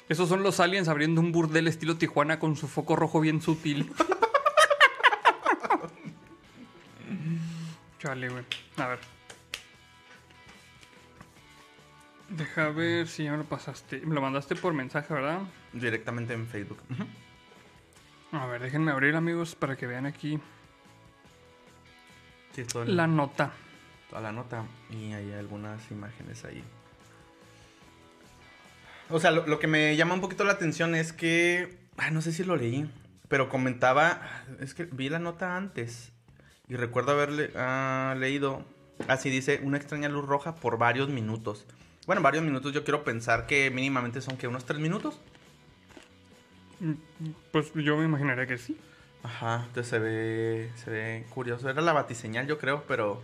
Esos 0.09 0.29
son 0.29 0.43
los 0.43 0.59
aliens 0.59 0.89
abriendo 0.89 1.21
un 1.21 1.31
burdel 1.31 1.67
estilo 1.67 1.97
Tijuana 1.97 2.37
con 2.37 2.55
su 2.55 2.67
foco 2.67 2.95
rojo 2.95 3.19
bien 3.19 3.41
sutil. 3.41 3.91
Chale, 7.99 8.29
güey. 8.29 8.43
A 8.77 8.89
ver. 8.89 8.99
Deja 12.29 12.69
ver 12.69 13.07
si 13.07 13.23
ya 13.23 13.31
me 13.31 13.37
lo 13.37 13.45
pasaste. 13.45 14.01
Me 14.01 14.13
lo 14.13 14.21
mandaste 14.21 14.55
por 14.55 14.73
mensaje, 14.73 15.11
¿verdad? 15.11 15.41
Directamente 15.71 16.33
en 16.35 16.45
Facebook. 16.45 16.77
A 18.31 18.45
ver, 18.45 18.61
déjenme 18.61 18.91
abrir, 18.91 19.15
amigos, 19.15 19.55
para 19.55 19.75
que 19.75 19.87
vean 19.87 20.05
aquí 20.05 20.39
Sí, 22.55 22.63
la 22.85 23.07
nota. 23.07 23.51
Toda 24.13 24.21
la 24.21 24.31
nota 24.31 24.63
y 24.91 25.11
hay 25.13 25.33
algunas 25.33 25.89
imágenes 25.89 26.45
ahí. 26.45 26.63
O 29.09 29.19
sea, 29.19 29.31
lo, 29.31 29.47
lo 29.47 29.57
que 29.57 29.65
me 29.65 29.95
llama 29.95 30.13
un 30.13 30.21
poquito 30.21 30.43
la 30.43 30.53
atención 30.53 30.93
es 30.93 31.13
que, 31.13 31.79
ay, 31.97 32.11
no 32.11 32.21
sé 32.21 32.31
si 32.31 32.43
lo 32.43 32.55
leí, 32.55 32.87
pero 33.27 33.49
comentaba, 33.49 34.21
es 34.59 34.75
que 34.75 34.85
vi 34.85 35.09
la 35.09 35.17
nota 35.17 35.57
antes 35.57 36.11
y 36.67 36.75
recuerdo 36.75 37.13
haberle 37.13 37.49
ah, 37.55 38.15
leído, 38.19 38.63
así 39.07 39.31
dice, 39.31 39.59
una 39.63 39.77
extraña 39.77 40.09
luz 40.09 40.27
roja 40.27 40.53
por 40.53 40.77
varios 40.77 41.09
minutos. 41.09 41.65
Bueno, 42.05 42.21
varios 42.21 42.43
minutos 42.43 42.71
yo 42.71 42.83
quiero 42.83 43.03
pensar 43.03 43.47
que 43.47 43.71
mínimamente 43.71 44.21
son 44.21 44.37
que 44.37 44.47
unos 44.47 44.65
tres 44.65 44.79
minutos. 44.79 45.19
Mm, 46.79 46.93
Pues 47.51 47.73
yo 47.73 47.97
me 47.97 48.05
imaginaría 48.05 48.45
que 48.45 48.59
sí. 48.59 48.77
Ajá, 49.23 49.63
entonces 49.67 49.87
se 49.87 49.97
ve, 49.97 50.69
se 50.75 50.91
ve 50.91 51.25
curioso. 51.31 51.67
Era 51.67 51.81
la 51.81 51.93
batiseñal, 51.93 52.45
yo 52.45 52.59
creo, 52.59 52.83
pero 52.87 53.23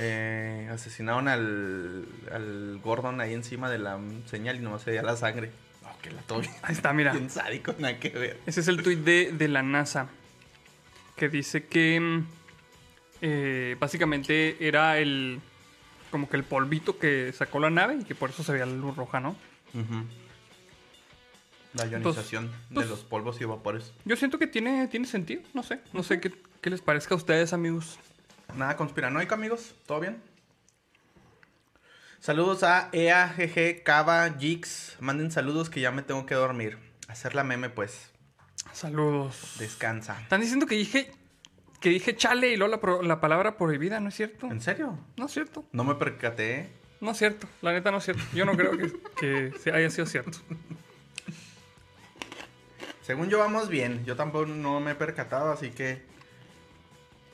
eh, 0.00 0.68
asesinaron 0.72 1.26
al, 1.28 2.06
al 2.32 2.78
Gordon 2.82 3.20
ahí 3.20 3.34
encima 3.34 3.68
de 3.68 3.78
la 3.78 3.98
señal 4.26 4.56
y 4.56 4.60
nomás 4.60 4.82
se 4.82 4.90
veía 4.90 5.02
la 5.02 5.16
sangre. 5.16 5.50
No, 5.82 5.88
que 6.00 6.10
la 6.12 6.22
todo 6.22 6.40
bien, 6.40 6.52
Ahí 6.62 6.72
está, 6.74 6.92
mira. 6.92 7.12
bien 7.12 7.28
sádico, 7.30 7.74
nada 7.78 7.98
que 7.98 8.10
ver. 8.10 8.38
Ese 8.46 8.60
es 8.60 8.68
el 8.68 8.82
tuit 8.82 9.00
de, 9.00 9.32
de 9.32 9.48
la 9.48 9.62
NASA. 9.62 10.08
Que 11.16 11.28
dice 11.28 11.66
que 11.66 11.98
mm, 11.98 12.26
eh, 13.22 13.76
básicamente 13.80 14.56
era 14.66 14.98
el. 14.98 15.40
como 16.12 16.28
que 16.28 16.36
el 16.36 16.44
polvito 16.44 16.96
que 16.98 17.32
sacó 17.32 17.58
la 17.58 17.70
nave 17.70 17.96
y 18.00 18.04
que 18.04 18.14
por 18.14 18.30
eso 18.30 18.44
se 18.44 18.52
veía 18.52 18.66
la 18.66 18.72
luz 18.76 18.94
roja, 18.96 19.18
¿no? 19.18 19.34
La 21.74 21.86
ionización 21.86 22.50
pues- 22.72 22.86
de 22.86 22.90
los 22.90 23.00
polvos 23.04 23.40
y 23.40 23.44
vapores. 23.44 23.92
Yo 24.04 24.16
siento 24.16 24.38
que 24.38 24.46
tiene, 24.46 24.86
tiene 24.88 25.06
sentido, 25.06 25.42
no 25.54 25.62
sé. 25.62 25.80
No 25.92 26.02
sé 26.02 26.20
qué, 26.20 26.32
qué 26.60 26.70
les 26.70 26.80
parezca 26.80 27.14
a 27.14 27.18
ustedes, 27.18 27.52
amigos. 27.52 27.98
Nada 28.54 28.76
conspiranoico, 28.76 29.34
amigos. 29.34 29.74
¿Todo 29.86 30.00
bien? 30.00 30.22
Saludos 32.20 32.62
a 32.64 32.88
EAGG, 32.92 33.82
Cava, 33.84 34.28
Jix. 34.38 34.96
Manden 35.00 35.30
saludos 35.30 35.70
que 35.70 35.80
ya 35.80 35.90
me 35.92 36.02
tengo 36.02 36.26
que 36.26 36.34
dormir. 36.34 36.78
Hacer 37.08 37.34
la 37.34 37.44
meme, 37.44 37.70
pues. 37.70 38.10
Saludos. 38.72 39.56
Descansa. 39.58 40.20
Están 40.20 40.40
diciendo 40.40 40.66
que 40.66 40.74
dije. 40.74 41.10
Que 41.80 41.90
dije 41.90 42.16
chale 42.16 42.48
y 42.48 42.56
luego 42.56 42.72
la, 42.72 42.80
pro- 42.80 43.02
la 43.02 43.20
palabra 43.20 43.56
prohibida, 43.56 44.00
¿no 44.00 44.08
es 44.08 44.16
cierto? 44.16 44.48
¿En 44.50 44.60
serio? 44.60 44.98
No 45.16 45.26
es 45.26 45.32
cierto. 45.32 45.64
No 45.70 45.84
me 45.84 45.94
percaté. 45.94 46.68
No 47.00 47.12
es 47.12 47.18
cierto. 47.18 47.46
La 47.62 47.72
neta 47.72 47.92
no 47.92 47.98
es 47.98 48.04
cierto. 48.04 48.22
Yo 48.34 48.44
no 48.44 48.56
creo 48.56 48.72
que, 48.76 48.92
que 49.20 49.58
se 49.60 49.70
haya 49.70 49.88
sido 49.88 50.06
cierto. 50.06 50.38
Según 53.02 53.28
yo 53.28 53.38
vamos 53.38 53.68
bien, 53.68 54.04
yo 54.04 54.16
tampoco 54.16 54.46
no 54.46 54.80
me 54.80 54.90
he 54.90 54.94
percatado, 54.96 55.52
así 55.52 55.70
que 55.70 56.02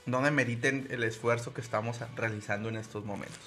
no 0.07 0.21
demeriten 0.23 0.87
el 0.91 1.03
esfuerzo 1.05 1.55
que 1.55 1.61
estamos 1.61 2.01
realizando 2.17 2.69
en 2.69 2.77
estos 2.77 3.05
momentos. 3.05 3.39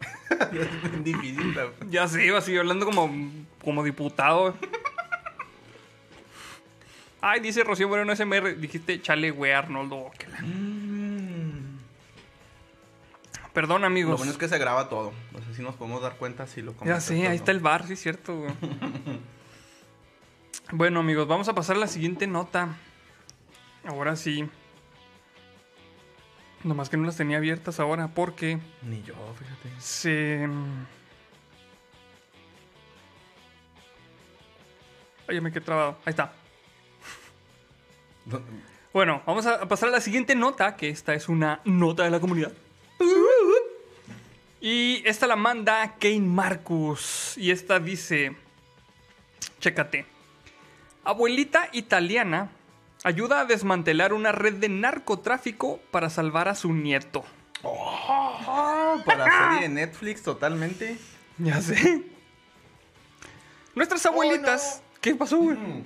es 0.52 0.82
bien 0.90 1.04
difícil. 1.04 1.54
la- 1.54 1.70
Ya 1.88 2.08
sé, 2.08 2.24
iba 2.26 2.38
así 2.38 2.56
hablando 2.56 2.86
como, 2.86 3.10
como 3.62 3.84
diputado. 3.84 4.54
Ay, 7.20 7.40
dice 7.40 7.62
Rocío 7.62 7.88
Moreno 7.88 8.14
SMR. 8.16 8.56
Dijiste 8.56 9.00
chale, 9.00 9.30
güey, 9.30 9.52
Arnoldo. 9.52 10.10
Mm. 10.42 11.76
Perdón, 13.52 13.82
Lo 13.82 13.86
amigos. 13.86 14.16
bueno 14.16 14.32
es 14.32 14.38
que 14.38 14.48
se 14.48 14.58
graba 14.58 14.88
todo. 14.88 15.12
No 15.30 15.38
sé 15.44 15.54
si 15.54 15.62
nos 15.62 15.74
podemos 15.76 16.02
dar 16.02 16.16
cuenta 16.16 16.46
si 16.46 16.62
lo 16.62 16.74
Ya 16.84 16.96
o 16.96 17.10
ahí 17.12 17.22
no. 17.22 17.30
está 17.30 17.52
el 17.52 17.60
bar, 17.60 17.86
sí, 17.86 17.92
es 17.92 18.00
cierto, 18.00 18.36
güey. 18.38 18.52
bueno, 20.72 21.00
amigos, 21.00 21.28
vamos 21.28 21.48
a 21.48 21.54
pasar 21.54 21.76
a 21.76 21.80
la 21.80 21.86
siguiente 21.86 22.26
nota. 22.26 22.76
Ahora 23.84 24.16
sí. 24.16 24.48
Nomás 26.64 26.88
que 26.88 26.96
no 26.96 27.04
las 27.04 27.16
tenía 27.16 27.38
abiertas 27.38 27.80
ahora 27.80 28.08
porque 28.08 28.58
Ni 28.82 29.02
yo, 29.02 29.14
fíjate. 29.38 29.68
se. 29.80 30.48
Ay, 35.28 35.34
ya 35.36 35.40
me 35.40 35.50
quedé 35.50 35.60
trabado. 35.62 35.98
Ahí 36.04 36.10
está. 36.10 36.32
No- 38.26 38.40
Bueno, 38.92 39.22
vamos 39.26 39.46
a 39.46 39.66
pasar 39.66 39.88
a 39.88 39.92
la 39.92 40.00
siguiente 40.00 40.34
nota, 40.34 40.76
que 40.76 40.88
esta 40.90 41.14
es 41.14 41.28
una 41.28 41.60
nota 41.64 42.04
de 42.04 42.10
la 42.10 42.20
comunidad. 42.20 42.52
Y 44.60 45.02
esta 45.06 45.26
la 45.26 45.34
manda 45.34 45.96
Kane 45.98 46.20
Marcus. 46.20 47.36
Y 47.38 47.50
esta 47.50 47.80
dice, 47.80 48.36
chécate, 49.60 50.04
abuelita 51.04 51.68
italiana 51.72 52.50
ayuda 53.04 53.40
a 53.40 53.44
desmantelar 53.44 54.12
una 54.12 54.32
red 54.32 54.54
de 54.54 54.68
narcotráfico 54.68 55.80
para 55.90 56.10
salvar 56.10 56.48
a 56.48 56.54
su 56.54 56.72
nieto. 56.72 57.24
¿no? 57.62 59.02
Para 59.04 59.24
serie 59.24 59.68
de 59.68 59.74
Netflix 59.74 60.22
totalmente. 60.22 60.98
Ya 61.38 61.60
sé. 61.60 62.02
Nuestras 63.74 64.04
abuelitas. 64.06 64.82
¿Qué 65.00 65.14
pasó, 65.14 65.38
güey? 65.38 65.56
Mm. 65.56 65.84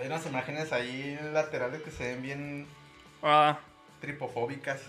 Hay 0.00 0.06
unas 0.06 0.26
imágenes 0.26 0.72
ahí 0.72 1.18
laterales 1.32 1.82
que 1.82 1.90
se 1.90 2.04
ven 2.14 2.22
bien 2.22 2.66
Ah, 3.22 3.58
tripofóbicas. 4.00 4.80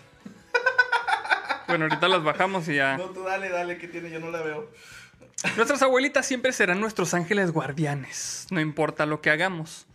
bueno, 1.68 1.86
ahorita 1.86 2.08
las 2.08 2.24
bajamos 2.24 2.68
y 2.68 2.76
ya. 2.76 2.98
No, 2.98 3.06
tú 3.10 3.24
dale, 3.24 3.50
dale, 3.50 3.78
¿qué 3.78 3.88
tiene? 3.88 4.10
Yo 4.10 4.20
no 4.20 4.32
la 4.32 4.42
veo. 4.42 4.70
Nuestras 5.56 5.82
abuelitas 5.84 6.26
siempre 6.26 6.52
serán 6.52 6.80
nuestros 6.80 7.14
ángeles 7.14 7.52
guardianes, 7.52 8.48
no 8.50 8.60
importa 8.60 9.06
lo 9.06 9.22
que 9.22 9.30
hagamos. 9.30 9.86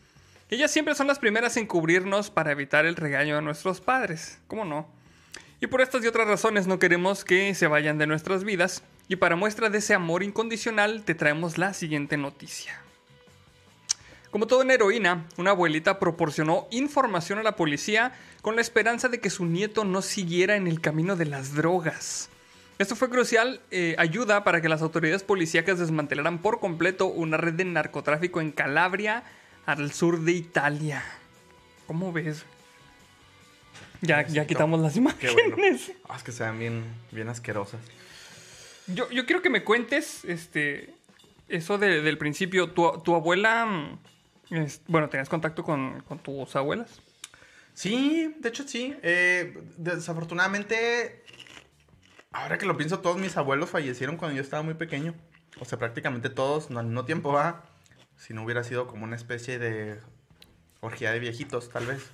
Ellas 0.50 0.70
siempre 0.70 0.94
son 0.94 1.06
las 1.06 1.18
primeras 1.18 1.58
en 1.58 1.66
cubrirnos 1.66 2.30
para 2.30 2.52
evitar 2.52 2.86
el 2.86 2.96
regaño 2.96 3.36
de 3.36 3.42
nuestros 3.42 3.82
padres, 3.82 4.38
¿cómo 4.46 4.64
no? 4.64 4.88
Y 5.60 5.66
por 5.66 5.82
estas 5.82 6.02
y 6.02 6.06
otras 6.06 6.26
razones 6.26 6.66
no 6.66 6.78
queremos 6.78 7.22
que 7.22 7.54
se 7.54 7.66
vayan 7.66 7.98
de 7.98 8.06
nuestras 8.06 8.44
vidas, 8.44 8.82
y 9.08 9.16
para 9.16 9.36
muestra 9.36 9.68
de 9.68 9.78
ese 9.78 9.92
amor 9.92 10.22
incondicional 10.22 11.04
te 11.04 11.14
traemos 11.14 11.58
la 11.58 11.74
siguiente 11.74 12.16
noticia. 12.16 12.80
Como 14.30 14.46
toda 14.46 14.64
una 14.64 14.74
heroína, 14.74 15.26
una 15.36 15.50
abuelita 15.50 15.98
proporcionó 15.98 16.66
información 16.70 17.38
a 17.38 17.42
la 17.42 17.56
policía 17.56 18.12
con 18.40 18.56
la 18.56 18.62
esperanza 18.62 19.08
de 19.08 19.20
que 19.20 19.30
su 19.30 19.44
nieto 19.44 19.84
no 19.84 20.00
siguiera 20.00 20.56
en 20.56 20.66
el 20.66 20.80
camino 20.80 21.16
de 21.16 21.26
las 21.26 21.54
drogas. 21.54 22.30
Esto 22.78 22.94
fue 22.94 23.10
crucial 23.10 23.60
eh, 23.70 23.96
ayuda 23.98 24.44
para 24.44 24.62
que 24.62 24.68
las 24.68 24.80
autoridades 24.80 25.24
policíacas 25.24 25.78
desmantelaran 25.78 26.38
por 26.38 26.60
completo 26.60 27.06
una 27.06 27.36
red 27.36 27.54
de 27.54 27.64
narcotráfico 27.64 28.40
en 28.40 28.52
Calabria, 28.52 29.24
al 29.68 29.92
sur 29.92 30.20
de 30.20 30.32
Italia. 30.32 31.04
¿Cómo 31.86 32.10
ves? 32.10 32.44
Ya, 34.00 34.26
ya 34.26 34.46
quitamos 34.46 34.80
las 34.80 34.94
Qué 34.94 34.98
imágenes. 35.00 35.34
bueno. 35.36 36.00
Ah, 36.08 36.16
es 36.16 36.22
que 36.22 36.32
se 36.32 36.42
ven 36.44 36.58
bien, 36.58 36.84
bien 37.12 37.28
asquerosas. 37.28 37.80
Yo, 38.86 39.10
yo 39.10 39.26
quiero 39.26 39.42
que 39.42 39.50
me 39.50 39.64
cuentes 39.64 40.24
este, 40.24 40.94
eso 41.48 41.76
de- 41.76 42.00
del 42.00 42.16
principio. 42.16 42.70
Tu, 42.70 42.90
tu 43.04 43.14
abuela, 43.14 43.66
mm, 43.66 43.98
es- 44.54 44.80
bueno, 44.86 45.10
¿tenías 45.10 45.28
contacto 45.28 45.62
con, 45.64 46.00
con 46.08 46.18
tus 46.18 46.56
abuelas? 46.56 47.02
Sí, 47.74 48.34
de 48.38 48.48
hecho 48.48 48.66
sí. 48.66 48.96
Eh, 49.02 49.54
desafortunadamente, 49.76 51.22
ahora 52.32 52.56
que 52.56 52.64
lo 52.64 52.78
pienso, 52.78 53.00
todos 53.00 53.18
mis 53.18 53.36
abuelos 53.36 53.68
fallecieron 53.68 54.16
cuando 54.16 54.34
yo 54.36 54.42
estaba 54.42 54.62
muy 54.62 54.74
pequeño. 54.74 55.14
O 55.60 55.66
sea, 55.66 55.78
prácticamente 55.78 56.30
todos, 56.30 56.70
no 56.70 56.78
al 56.78 56.86
mismo 56.86 57.04
tiempo, 57.04 57.32
va. 57.34 57.67
Si 58.18 58.34
no 58.34 58.42
hubiera 58.42 58.64
sido 58.64 58.86
como 58.86 59.04
una 59.04 59.16
especie 59.16 59.58
de 59.58 59.98
orgía 60.80 61.12
de 61.12 61.20
viejitos, 61.20 61.70
tal 61.70 61.86
vez. 61.86 62.10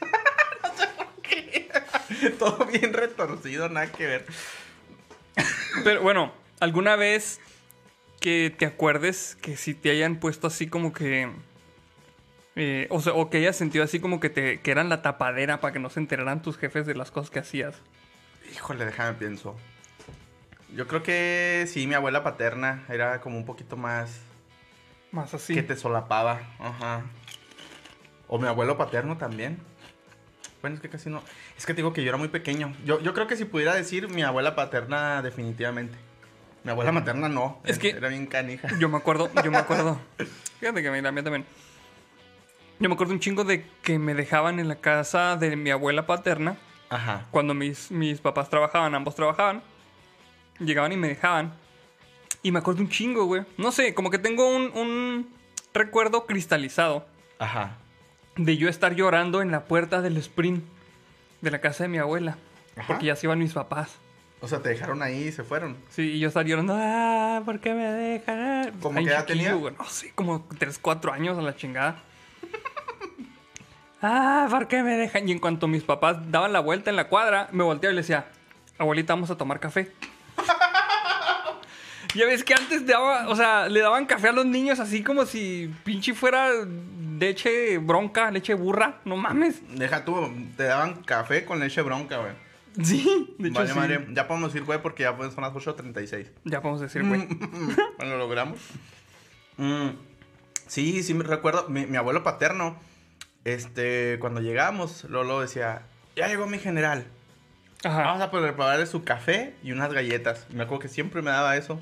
no 0.00 0.76
sé 0.76 0.88
por 0.96 1.22
qué. 1.22 1.70
Todo 2.38 2.64
bien 2.66 2.92
retorcido, 2.92 3.68
nada 3.68 3.92
que 3.92 4.06
ver. 4.06 4.26
Pero 5.84 6.02
bueno, 6.02 6.32
¿alguna 6.60 6.96
vez 6.96 7.40
que 8.20 8.54
te 8.56 8.64
acuerdes 8.64 9.36
que 9.42 9.56
si 9.56 9.74
te 9.74 9.90
hayan 9.90 10.16
puesto 10.16 10.46
así 10.46 10.66
como 10.66 10.92
que... 10.92 11.30
eh, 12.56 12.86
o 12.90 13.02
sea, 13.02 13.12
o 13.12 13.28
que 13.28 13.36
hayas 13.38 13.56
sentido 13.56 13.84
así 13.84 14.00
como 14.00 14.20
que, 14.20 14.30
te, 14.30 14.60
que 14.60 14.70
eran 14.70 14.88
la 14.88 15.02
tapadera 15.02 15.60
para 15.60 15.72
que 15.74 15.78
no 15.78 15.90
se 15.90 16.00
enteraran 16.00 16.40
tus 16.40 16.56
jefes 16.56 16.86
de 16.86 16.94
las 16.94 17.10
cosas 17.10 17.30
que 17.30 17.40
hacías? 17.40 17.76
Híjole, 18.54 18.86
déjame 18.86 19.18
pienso. 19.18 19.56
Yo 20.74 20.88
creo 20.88 21.02
que 21.02 21.66
sí, 21.68 21.86
mi 21.86 21.94
abuela 21.94 22.22
paterna 22.22 22.84
era 22.88 23.20
como 23.20 23.36
un 23.36 23.44
poquito 23.44 23.76
más 23.76 24.20
Más 25.14 25.32
así. 25.32 25.54
que 25.54 25.62
te 25.62 25.76
solapaba. 25.76 26.40
Ajá. 26.58 27.02
O 28.28 28.38
mi 28.38 28.48
abuelo 28.48 28.76
paterno 28.76 29.16
también. 29.16 29.58
Bueno, 30.60 30.76
es 30.76 30.82
que 30.82 30.88
casi 30.88 31.08
no. 31.10 31.22
Es 31.56 31.66
que 31.66 31.72
te 31.74 31.78
digo 31.78 31.92
que 31.92 32.02
yo 32.02 32.08
era 32.08 32.16
muy 32.18 32.28
pequeño. 32.28 32.74
Yo, 32.84 33.00
yo 33.00 33.14
creo 33.14 33.26
que 33.26 33.36
si 33.36 33.44
pudiera 33.44 33.74
decir 33.74 34.08
mi 34.08 34.22
abuela 34.22 34.54
paterna, 34.56 35.22
definitivamente. 35.22 35.96
Mi 36.64 36.70
abuela 36.70 36.90
materna 36.90 37.28
no. 37.28 37.60
Es 37.64 37.78
que- 37.78 37.90
Era 37.90 38.08
bien 38.08 38.26
canija. 38.26 38.68
Yo 38.78 38.88
me 38.88 38.96
acuerdo, 38.96 39.30
yo 39.44 39.50
me 39.50 39.58
acuerdo. 39.58 40.00
Fíjate 40.58 40.82
que 40.82 41.02
la 41.02 41.12
mía 41.12 41.22
también. 41.22 41.44
Yo 42.80 42.88
me 42.88 42.94
acuerdo 42.94 43.12
un 43.12 43.20
chingo 43.20 43.44
de 43.44 43.66
que 43.82 43.98
me 43.98 44.14
dejaban 44.14 44.58
en 44.58 44.66
la 44.68 44.76
casa 44.76 45.36
de 45.36 45.54
mi 45.54 45.70
abuela 45.70 46.06
paterna 46.06 46.56
Ajá. 46.90 47.26
cuando 47.30 47.54
mis, 47.54 47.90
mis 47.90 48.20
papás 48.20 48.48
trabajaban, 48.50 48.94
ambos 48.94 49.14
trabajaban. 49.14 49.62
Llegaban 50.58 50.90
y 50.92 50.96
me 50.96 51.08
dejaban. 51.08 51.52
Y 52.44 52.52
me 52.52 52.60
acuerdo 52.60 52.82
un 52.82 52.88
chingo, 52.90 53.24
güey. 53.24 53.42
No 53.56 53.72
sé, 53.72 53.92
como 53.94 54.10
que 54.10 54.18
tengo 54.18 54.48
un, 54.48 54.70
un 54.76 55.28
recuerdo 55.72 56.26
cristalizado 56.26 57.06
Ajá. 57.40 57.78
de 58.36 58.56
yo 58.56 58.68
estar 58.68 58.94
llorando 58.94 59.42
en 59.42 59.50
la 59.50 59.64
puerta 59.64 60.00
del 60.02 60.16
sprint 60.18 60.62
de 61.40 61.50
la 61.50 61.60
casa 61.60 61.84
de 61.84 61.88
mi 61.88 61.98
abuela. 61.98 62.36
Ajá. 62.76 62.86
Porque 62.86 63.06
ya 63.06 63.16
se 63.16 63.26
iban 63.26 63.38
mis 63.38 63.54
papás. 63.54 63.96
O 64.40 64.46
sea, 64.46 64.60
te 64.60 64.68
dejaron 64.68 65.02
ahí 65.02 65.28
y 65.28 65.32
se 65.32 65.42
fueron. 65.42 65.74
Sí, 65.88 66.02
y 66.02 66.18
yo 66.18 66.28
estar 66.28 66.44
llorando, 66.44 66.76
ah, 66.78 67.40
¿por 67.46 67.60
qué 67.60 67.72
me 67.72 67.84
dejan? 67.90 68.72
¿Cómo 68.82 69.00
qué 69.02 69.06
edad 69.06 69.24
tenía? 69.24 69.54
güey, 69.54 69.74
No 69.78 69.86
sé, 69.86 70.12
como 70.14 70.46
3, 70.58 70.78
4 70.78 71.12
años 71.14 71.38
a 71.38 71.40
la 71.40 71.56
chingada. 71.56 72.02
ah, 74.02 74.46
¿por 74.50 74.68
qué 74.68 74.82
me 74.82 74.96
dejan? 74.96 75.26
Y 75.28 75.32
en 75.32 75.38
cuanto 75.38 75.66
mis 75.66 75.82
papás 75.82 76.30
daban 76.30 76.52
la 76.52 76.60
vuelta 76.60 76.90
en 76.90 76.96
la 76.96 77.08
cuadra, 77.08 77.48
me 77.52 77.64
volteaba 77.64 77.92
y 77.92 77.96
le 77.96 78.02
decía, 78.02 78.26
abuelita, 78.76 79.14
vamos 79.14 79.30
a 79.30 79.36
tomar 79.38 79.60
café. 79.60 79.90
Ya 82.14 82.26
ves 82.26 82.44
que 82.44 82.54
antes 82.54 82.86
daba, 82.86 83.28
o 83.28 83.36
sea, 83.36 83.68
le 83.68 83.80
daban 83.80 84.06
café 84.06 84.28
a 84.28 84.32
los 84.32 84.46
niños 84.46 84.80
así 84.80 85.02
como 85.02 85.26
si 85.26 85.72
pinche 85.84 86.14
fuera 86.14 86.50
leche 87.18 87.78
bronca, 87.78 88.30
leche 88.30 88.54
burra, 88.54 89.00
no 89.04 89.16
mames. 89.16 89.62
Deja 89.76 90.04
tú, 90.04 90.30
te 90.56 90.64
daban 90.64 91.02
café 91.02 91.44
con 91.44 91.60
leche 91.60 91.82
bronca, 91.82 92.18
güey. 92.18 92.32
Sí, 92.82 93.34
de 93.38 93.48
hecho 93.48 93.60
Vale, 93.60 93.72
sí. 93.72 93.78
madre. 93.78 94.06
Ya 94.10 94.26
podemos 94.26 94.54
ir, 94.54 94.64
güey, 94.64 94.82
porque 94.82 95.04
ya 95.04 95.16
son 95.16 95.42
las 95.42 95.52
8.36. 95.52 96.26
Ya 96.44 96.60
podemos 96.60 96.80
decir, 96.80 97.06
güey. 97.06 97.26
bueno, 97.98 98.12
lo 98.12 98.18
logramos. 98.18 98.58
Mm, 99.58 99.90
sí, 100.66 101.02
sí, 101.04 101.14
me 101.14 101.22
recuerdo. 101.22 101.68
Mi, 101.68 101.86
mi 101.86 101.96
abuelo 101.96 102.24
paterno, 102.24 102.76
este, 103.44 104.18
cuando 104.18 104.40
llegamos, 104.40 105.04
Lolo 105.04 105.40
decía: 105.40 105.82
Ya 106.16 106.26
llegó 106.26 106.48
mi 106.48 106.58
general. 106.58 107.06
Ajá. 107.84 108.02
Vamos 108.02 108.22
a 108.22 108.30
prepararle 108.32 108.86
su 108.86 109.04
café 109.04 109.54
y 109.62 109.70
unas 109.70 109.92
galletas. 109.92 110.46
Me 110.50 110.64
acuerdo 110.64 110.80
que 110.80 110.88
siempre 110.88 111.22
me 111.22 111.30
daba 111.30 111.56
eso. 111.56 111.80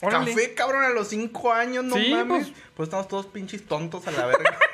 Órale. 0.00 0.32
Café, 0.34 0.54
cabrón, 0.54 0.84
a 0.84 0.90
los 0.90 1.08
cinco 1.08 1.52
años, 1.52 1.84
no 1.84 1.96
Sí, 1.96 2.10
mames. 2.12 2.48
pues. 2.48 2.58
Pues... 2.74 2.86
estamos 2.88 3.08
todos 3.08 3.26
pinches 3.26 3.66
tontos 3.66 4.06
a 4.06 4.10
la 4.12 4.26
verga. 4.26 4.58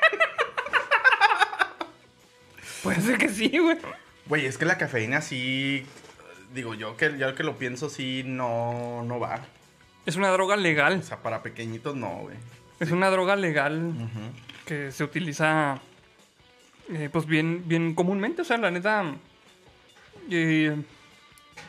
Puede 2.83 3.01
ser 3.01 3.19
que 3.19 3.29
sí, 3.29 3.57
güey. 3.59 3.79
Güey, 4.27 4.47
es 4.47 4.59
que 4.59 4.65
la 4.65 4.79
cafeína 4.79 5.21
sí. 5.21 5.85
Digo, 6.55 6.75
yo 6.75 6.97
que, 6.97 7.17
yo 7.19 7.35
que 7.35 7.45
lo 7.45 7.57
pienso, 7.57 7.89
sí, 7.89 8.23
no, 8.27 9.03
no 9.05 9.19
va. 9.21 9.41
Es 10.05 10.17
una 10.17 10.31
droga 10.31 10.57
legal. 10.57 10.99
O 11.01 11.07
sea, 11.07 11.23
para 11.23 11.43
pequeñitos 11.43 11.95
no, 11.97 12.09
güey. 12.23 12.37
Es 12.81 12.91
una 12.91 13.09
droga 13.11 13.37
legal 13.37 13.93
que 14.67 14.91
se 14.91 15.05
utiliza 15.05 15.81
eh, 16.93 17.09
pues 17.13 17.27
bien, 17.27 17.63
bien 17.67 17.95
comúnmente. 17.95 18.43
O 18.43 18.45
sea, 18.45 18.57
la 18.59 18.71
neta. 18.73 19.05
eh, 20.31 20.77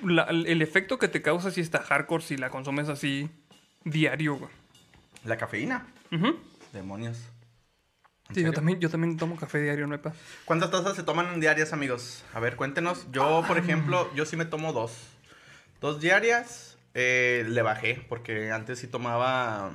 la- 0.03 0.23
el 0.23 0.61
efecto 0.61 0.97
que 0.99 1.07
te 1.07 1.21
causa 1.21 1.51
si 1.51 1.61
está 1.61 1.79
hardcore 1.81 2.23
si 2.23 2.37
la 2.37 2.49
consumes 2.49 2.89
así 2.89 3.29
diario, 3.83 4.35
güey. 4.37 4.51
La 5.25 5.37
cafeína. 5.37 5.87
Demonios. 6.73 7.17
¿En 8.29 8.35
Sí, 8.35 8.43
yo 8.43 8.53
también, 8.53 8.79
yo 8.79 8.89
también 8.89 9.17
tomo 9.17 9.35
café 9.35 9.61
diario, 9.61 9.85
no 9.85 9.93
hay 9.95 9.99
pa- 10.01 10.13
¿Cuántas 10.45 10.71
tazas 10.71 10.95
se 10.95 11.03
toman 11.03 11.39
diarias, 11.39 11.73
amigos? 11.73 12.23
A 12.33 12.39
ver, 12.39 12.55
cuéntenos. 12.55 13.05
Yo, 13.11 13.43
por 13.47 13.57
ejemplo, 13.57 14.09
yo 14.15 14.25
sí 14.25 14.37
me 14.37 14.45
tomo 14.45 14.73
dos. 14.73 14.93
Dos 15.81 15.99
diarias. 15.99 16.69
eh, 16.95 17.43
le 17.49 17.63
bajé, 17.63 18.05
porque 18.07 18.51
antes 18.51 18.77
sí 18.77 18.85
tomaba... 18.85 19.71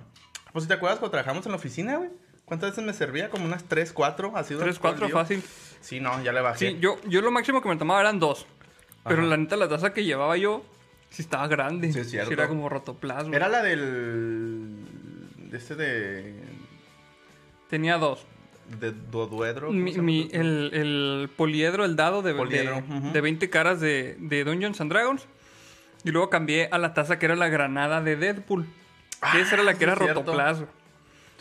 Pues 0.52 0.62
si 0.64 0.68
te 0.68 0.74
acuerdas 0.74 1.00
cuando 1.00 1.10
trabajamos 1.10 1.44
en 1.46 1.50
la 1.52 1.58
oficina, 1.58 1.96
güey. 1.96 2.10
¿Cuántas 2.44 2.70
veces 2.70 2.84
me 2.84 2.92
servía? 2.92 3.28
Como 3.28 3.44
unas 3.44 3.64
tres, 3.64 3.92
cuatro. 3.92 4.36
Así 4.36 4.54
durante 4.54 4.70
Tres, 4.70 4.78
cuatro, 4.78 5.08
todo 5.08 5.20
el 5.20 5.26
día. 5.28 5.40
fácil. 5.40 5.42
Sí, 5.80 5.98
no, 5.98 6.22
ya 6.22 6.32
le 6.32 6.40
bajé. 6.42 6.70
Sí, 6.70 6.78
yo, 6.80 7.00
yo 7.08 7.20
lo 7.20 7.32
máximo 7.32 7.60
que 7.60 7.68
me 7.68 7.74
tomaba 7.76 8.00
eran 8.00 8.20
dos. 8.20 8.46
Pero 9.08 9.22
la 9.22 9.36
neta, 9.36 9.56
la 9.56 9.68
taza 9.68 9.92
que 9.92 10.04
llevaba 10.04 10.36
yo 10.36 10.64
sí 11.10 11.22
estaba 11.22 11.48
grande. 11.48 11.92
Sí, 11.92 12.00
es 12.00 12.10
cierto. 12.10 12.32
era 12.32 12.48
como 12.48 12.68
rotoplasma. 12.68 13.34
Era 13.34 13.48
la 13.48 13.62
del... 13.62 14.84
de 15.36 15.56
Este 15.56 15.74
de... 15.74 16.34
Tenía 17.68 17.98
dos. 17.98 18.26
De 18.80 18.92
Doduedro. 18.92 19.68
¿cómo 19.68 19.78
Mi, 19.78 20.28
el, 20.32 20.70
el 20.72 21.30
poliedro, 21.36 21.84
el 21.84 21.96
dado 21.96 22.22
de, 22.22 22.34
Poliedro, 22.34 22.82
de, 22.86 23.12
de 23.12 23.20
20 23.20 23.50
caras 23.50 23.80
de, 23.80 24.16
de 24.18 24.44
Dungeons 24.44 24.80
and 24.80 24.92
Dragons. 24.92 25.26
Y 26.04 26.10
luego 26.10 26.30
cambié 26.30 26.68
a 26.70 26.78
la 26.78 26.94
taza 26.94 27.18
que 27.18 27.26
era 27.26 27.36
la 27.36 27.48
granada 27.48 28.00
de 28.02 28.16
Deadpool. 28.16 28.66
Que 29.32 29.40
esa 29.40 29.54
era 29.54 29.64
la 29.64 29.72
Ah, 29.72 29.74
que 29.74 29.84
era 29.84 29.96
sí, 29.96 30.06
rotoplasma. 30.06 30.66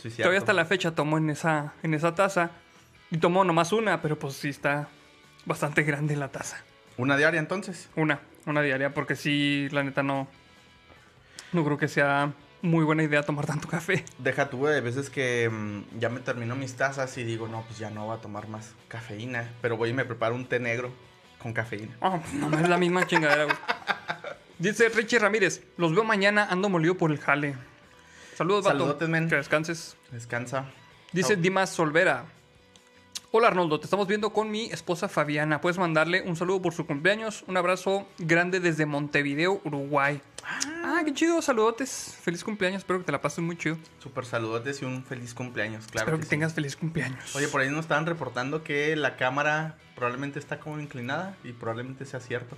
Sí. 0.02 0.10
Todavía 0.10 0.38
hasta 0.38 0.52
la 0.52 0.64
fecha 0.64 0.94
tomo 0.94 1.18
en 1.18 1.30
esa, 1.30 1.74
en 1.82 1.94
esa 1.94 2.14
taza. 2.14 2.50
Y 3.10 3.18
tomo 3.18 3.44
nomás 3.44 3.72
una, 3.72 4.02
pero 4.02 4.18
pues 4.18 4.34
sí 4.34 4.48
está 4.48 4.88
bastante 5.44 5.82
grande 5.82 6.16
la 6.16 6.28
taza. 6.28 6.62
Una 6.98 7.16
diaria, 7.16 7.40
entonces. 7.40 7.88
Una, 7.96 8.20
una 8.44 8.60
diaria, 8.60 8.92
porque 8.92 9.16
sí, 9.16 9.68
la 9.70 9.82
neta 9.82 10.02
no. 10.02 10.28
No 11.52 11.64
creo 11.64 11.78
que 11.78 11.88
sea 11.88 12.32
muy 12.60 12.84
buena 12.84 13.02
idea 13.02 13.22
tomar 13.22 13.46
tanto 13.46 13.68
café. 13.68 14.04
Deja 14.18 14.50
tú, 14.50 14.66
de 14.66 14.80
veces 14.80 15.08
que 15.08 15.48
mm, 15.48 15.98
ya 15.98 16.08
me 16.08 16.20
termino 16.20 16.56
mis 16.56 16.74
tazas 16.74 17.16
y 17.16 17.24
digo, 17.24 17.48
no, 17.48 17.62
pues 17.62 17.78
ya 17.78 17.88
no 17.90 18.06
voy 18.06 18.16
a 18.16 18.20
tomar 18.20 18.48
más 18.48 18.74
cafeína. 18.88 19.48
Pero 19.62 19.76
voy 19.76 19.90
y 19.90 19.92
me 19.94 20.04
preparo 20.04 20.34
un 20.34 20.46
té 20.46 20.60
negro 20.60 20.92
con 21.40 21.52
cafeína. 21.52 21.96
Pues 22.00 22.34
no 22.34 22.58
es 22.58 22.68
la 22.68 22.76
misma 22.76 23.06
chingadera, 23.06 23.44
güey. 23.44 23.56
Dice 24.58 24.88
Richie 24.88 25.20
Ramírez, 25.20 25.62
los 25.76 25.94
veo 25.94 26.02
mañana, 26.02 26.48
ando 26.50 26.68
molido 26.68 26.96
por 26.96 27.12
el 27.12 27.18
jale. 27.18 27.54
Saludos, 28.34 28.64
vato. 28.64 28.78
Saludotes, 28.78 29.08
men. 29.08 29.28
Que 29.28 29.36
descanses. 29.36 29.96
Descansa. 30.10 30.66
Dice. 31.12 31.36
Dimas 31.36 31.70
Solvera. 31.70 32.24
Hola 33.30 33.48
Arnoldo, 33.48 33.78
te 33.78 33.84
estamos 33.84 34.08
viendo 34.08 34.32
con 34.32 34.50
mi 34.50 34.66
esposa 34.70 35.06
Fabiana. 35.06 35.60
Puedes 35.60 35.76
mandarle 35.78 36.22
un 36.22 36.34
saludo 36.34 36.62
por 36.62 36.72
su 36.72 36.86
cumpleaños. 36.86 37.44
Un 37.46 37.58
abrazo 37.58 38.08
grande 38.18 38.58
desde 38.58 38.86
Montevideo, 38.86 39.60
Uruguay. 39.64 40.22
Ah, 40.82 41.02
qué 41.04 41.12
chido, 41.12 41.42
saludotes. 41.42 42.16
Feliz 42.22 42.42
cumpleaños, 42.42 42.78
espero 42.78 43.00
que 43.00 43.04
te 43.04 43.12
la 43.12 43.20
pases 43.20 43.40
muy 43.44 43.58
chido. 43.58 43.76
Super 43.98 44.24
saludotes 44.24 44.80
y 44.80 44.86
un 44.86 45.04
feliz 45.04 45.34
cumpleaños, 45.34 45.84
claro. 45.88 46.04
espero 46.06 46.16
que 46.16 46.20
que, 46.22 46.26
sí. 46.26 46.30
tengas 46.30 46.54
feliz 46.54 46.74
cumpleaños. 46.74 47.36
Oye, 47.36 47.48
por 47.48 47.60
ahí 47.60 47.68
nos 47.68 47.80
estaban 47.80 48.06
reportando 48.06 48.64
que 48.64 48.96
la 48.96 49.16
cámara 49.18 49.76
probablemente 49.94 50.38
está 50.38 50.58
como 50.58 50.80
inclinada 50.80 51.36
y 51.44 51.52
probablemente 51.52 52.06
sea 52.06 52.20
cierto. 52.20 52.56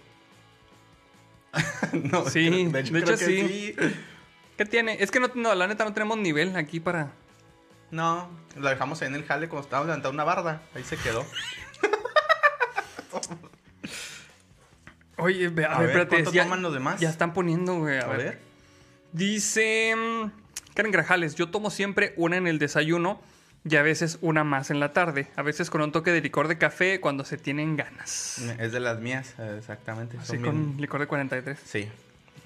no, 1.93 2.27
Sí, 2.31 2.49
creo- 2.49 2.71
de 2.71 2.99
hecho 3.01 3.17
que 3.17 3.17
sí. 3.17 3.75
¿Qué 4.57 4.67
tiene? 4.67 5.03
Es 5.03 5.11
que 5.11 5.19
no, 5.19 5.29
no, 5.35 5.53
la 5.57 5.67
neta 5.67 5.85
no 5.85 5.93
tenemos 5.93 6.17
nivel 6.19 6.55
aquí 6.55 6.79
para... 6.79 7.11
No, 7.91 8.29
la 8.57 8.71
dejamos 8.71 9.01
ahí 9.03 9.09
en 9.09 9.15
el 9.17 9.25
jale 9.25 9.49
cuando 9.49 9.65
estábamos 9.65 9.89
levantando 9.89 10.15
una 10.15 10.25
barda. 10.25 10.63
Ahí 10.75 10.85
se 10.85 10.97
quedó. 10.97 11.25
Oye, 15.17 15.49
ve- 15.49 15.67
a, 15.67 15.73
A 15.77 15.79
ver, 15.81 15.89
ver, 15.89 15.97
espérate. 15.97 16.09
¿cuánto 16.17 16.33
ya, 16.33 16.45
toman 16.45 16.63
los 16.63 16.73
demás? 16.73 17.01
Ya 17.01 17.11
están 17.11 17.33
poniendo, 17.35 17.79
güey. 17.79 17.99
A, 17.99 18.03
A 18.03 18.07
ver. 18.09 18.17
ver. 18.19 18.41
Dice 19.13 19.95
mm, 19.97 20.31
Karen 20.75 20.93
Grajales, 20.93 21.35
yo 21.35 21.51
tomo 21.51 21.71
siempre 21.71 22.15
una 22.17 22.37
en 22.37 22.47
el 22.47 22.59
desayuno 22.59 23.21
y 23.65 23.77
a 23.77 23.83
veces 23.83 24.19
una 24.23 24.45
más 24.45 24.71
en 24.71 24.81
la 24.81 24.93
tarde. 24.95 25.29
A 25.37 25.43
veces 25.43 25.69
con 25.69 25.83
un 25.83 25.93
toque 25.93 26.11
de 26.13 26.21
licor 26.23 26.49
de 26.49 26.57
café 26.57 27.01
cuando 27.01 27.25
se 27.25 27.37
tienen 27.37 27.77
ganas. 27.77 28.39
Es 28.59 28.73
de 28.73 28.81
las 28.81 29.01
mías, 29.01 29.35
exactamente. 29.59 30.17
Así 30.17 30.37
Son 30.37 30.43
con 30.43 30.67
bien- 30.69 30.81
licor 30.81 31.01
de 31.01 31.07
43. 31.07 31.59
Sí. 31.65 31.89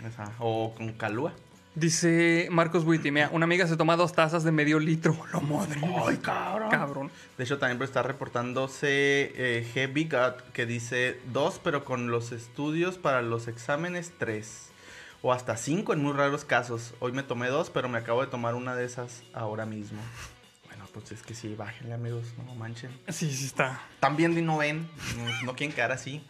esa. 0.04 0.32
O 0.40 0.74
con 0.74 0.92
calúa. 0.94 1.32
Dice 1.74 2.46
Marcos 2.52 2.84
Buitimea, 2.84 3.30
una 3.32 3.44
amiga 3.44 3.66
se 3.66 3.76
toma 3.76 3.96
dos 3.96 4.12
tazas 4.12 4.44
de 4.44 4.52
medio 4.52 4.78
litro. 4.78 5.16
Lo 5.32 5.40
madre. 5.40 5.80
Ay, 6.06 6.18
cabrón. 6.18 6.70
Cabrón. 6.70 7.10
De 7.36 7.42
hecho, 7.42 7.58
también 7.58 7.82
está 7.82 8.02
reportándose 8.04 9.32
eh, 9.34 9.66
G. 9.74 9.92
Bigot, 9.92 10.52
que 10.52 10.66
dice 10.66 11.20
dos, 11.32 11.60
pero 11.62 11.84
con 11.84 12.12
los 12.12 12.30
estudios 12.30 12.96
para 12.96 13.22
los 13.22 13.48
exámenes, 13.48 14.12
tres. 14.16 14.68
O 15.20 15.32
hasta 15.32 15.56
cinco 15.56 15.92
en 15.92 16.02
muy 16.02 16.12
raros 16.12 16.44
casos. 16.44 16.94
Hoy 17.00 17.10
me 17.10 17.24
tomé 17.24 17.48
dos, 17.48 17.70
pero 17.70 17.88
me 17.88 17.98
acabo 17.98 18.20
de 18.20 18.28
tomar 18.28 18.54
una 18.54 18.76
de 18.76 18.84
esas 18.84 19.22
ahora 19.32 19.66
mismo. 19.66 20.00
Bueno, 20.66 20.84
pues 20.92 21.10
es 21.10 21.22
que 21.22 21.34
sí, 21.34 21.56
bájenle, 21.56 21.94
amigos, 21.94 22.34
no 22.46 22.54
manchen. 22.54 22.92
Sí, 23.08 23.32
sí 23.32 23.46
está. 23.46 23.80
También 23.98 24.46
no 24.46 24.58
ven, 24.58 24.88
no, 25.16 25.46
no 25.46 25.56
quieren 25.56 25.74
quedar 25.74 25.90
así. 25.90 26.24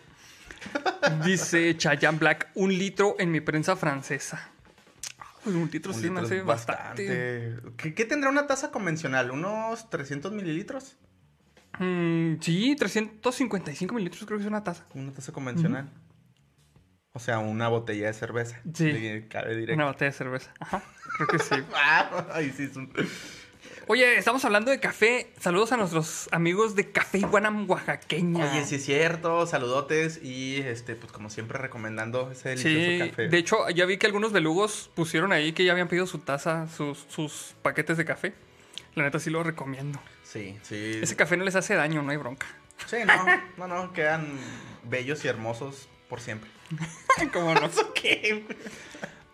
Dice 1.25 1.77
Chayan 1.77 2.19
Black, 2.19 2.51
un 2.55 2.73
litro 2.79 3.17
en 3.19 3.31
mi 3.31 3.41
prensa 3.41 3.77
francesa. 3.77 4.54
Pues 5.45 5.55
un 5.55 5.71
litro 5.71 5.93
Un 5.93 5.99
sí 6.01 6.05
me 6.05 6.21
litro 6.21 6.25
hace 6.27 6.39
es 6.39 6.45
bastante. 6.45 7.57
¿Qué, 7.77 7.95
qué 7.95 8.05
tendrá 8.07 8.31
una 8.31 8.47
taza 8.47 8.71
convencional? 8.71 9.31
¿Unos 9.31 9.91
300 9.91 10.33
mililitros? 10.33 10.97
Mm, 11.79 12.37
sí, 12.41 12.77
355 12.79 13.95
mililitros 13.95 14.25
creo 14.25 14.39
que 14.39 14.45
es 14.45 14.49
una 14.49 14.65
taza. 14.65 14.87
Una 14.95 15.13
taza 15.13 15.33
convencional. 15.33 15.89
O 17.13 17.19
sea, 17.21 17.39
una 17.39 17.69
botella 17.69 18.07
de 18.09 18.13
cerveza. 18.15 18.61
Sí. 18.75 19.25
Cabe 19.29 19.55
directo. 19.57 19.75
Una 19.75 19.87
botella 19.87 20.11
de 20.11 20.17
cerveza. 20.17 20.53
Ajá, 20.59 20.83
creo 21.17 21.29
que 21.29 21.39
sí. 21.39 21.55
Ah, 21.75 22.27
ay, 22.33 22.51
sí, 22.57 22.65
es 22.65 22.77
un- 22.77 22.93
Oye, 23.87 24.17
estamos 24.17 24.45
hablando 24.45 24.71
de 24.71 24.81
café. 24.81 25.31
Saludos 25.39 25.73
a 25.73 25.77
nuestros 25.77 26.29
amigos 26.33 26.75
de 26.75 26.91
Café 26.91 27.19
Iguana 27.19 27.51
Oaxaqueña. 27.69 28.51
Oye, 28.51 28.65
sí 28.65 28.77
es 28.77 28.85
cierto, 28.85 29.47
saludotes 29.47 30.21
y 30.23 30.59
este, 30.61 30.95
pues 30.95 31.13
como 31.13 31.29
siempre 31.29 31.59
recomendando 31.59 32.31
ese 32.31 32.51
delicioso 32.51 33.05
Sí, 33.05 33.11
café. 33.11 33.29
de 33.29 33.37
hecho, 33.39 33.69
ya 33.71 33.85
vi 33.85 33.99
que 33.99 34.07
algunos 34.07 34.33
belugos 34.33 34.91
pusieron 34.95 35.33
ahí 35.33 35.53
que 35.53 35.65
ya 35.67 35.73
habían 35.73 35.89
pedido 35.89 36.07
su 36.07 36.19
taza, 36.19 36.67
sus, 36.69 37.05
sus 37.09 37.55
paquetes 37.63 37.99
de 37.99 38.07
café. 38.07 38.33
La 38.95 39.03
neta 39.03 39.19
sí 39.19 39.29
lo 39.29 39.43
recomiendo. 39.43 40.01
Sí, 40.23 40.57
sí. 40.63 41.01
Ese 41.03 41.15
café 41.17 41.37
no 41.37 41.45
les 41.45 41.55
hace 41.55 41.75
daño, 41.75 42.03
no 42.03 42.11
hay 42.11 42.17
bronca. 42.17 42.47
Sí, 42.87 42.97
no, 43.07 43.67
no, 43.67 43.67
no, 43.69 43.93
quedan 43.93 44.27
bellos 44.85 45.25
y 45.25 45.29
hermosos 45.29 45.89
por 46.09 46.21
siempre. 46.21 46.49
¿Cómo 47.33 47.55
no? 47.55 47.69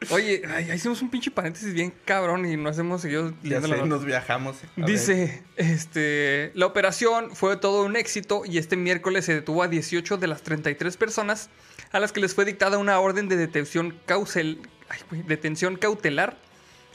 Oye, 0.09 0.42
ay, 0.48 0.72
hicimos 0.72 1.03
un 1.03 1.11
pinche 1.11 1.30
paréntesis 1.30 1.74
bien 1.74 1.92
cabrón 2.07 2.46
y 2.46 2.57
nos 2.57 2.78
hemos 2.78 3.03
seguido 3.03 3.34
Ya 3.42 3.61
leyendo 3.61 3.68
la 3.76 3.86
nos 3.86 4.05
viajamos. 4.05 4.57
A 4.57 4.68
ver. 4.76 4.86
Dice, 4.86 5.42
este, 5.57 6.53
la 6.55 6.64
operación 6.64 7.36
fue 7.36 7.59
todo 7.59 7.84
un 7.84 7.96
éxito 7.96 8.42
y 8.46 8.57
este 8.57 8.76
miércoles 8.76 9.26
se 9.26 9.34
detuvo 9.34 9.62
a 9.62 9.68
18 9.68 10.16
de 10.16 10.26
las 10.26 10.42
33 10.42 10.96
personas 10.96 11.51
a 11.92 12.01
las 12.01 12.12
que 12.12 12.20
les 12.20 12.34
fue 12.34 12.46
dictada 12.46 12.78
una 12.78 12.98
orden 12.98 13.28
de 13.28 13.36
detención, 13.36 13.94
causel, 14.07 14.61
ay, 14.88 15.22
detención 15.26 15.76
cautelar, 15.76 16.38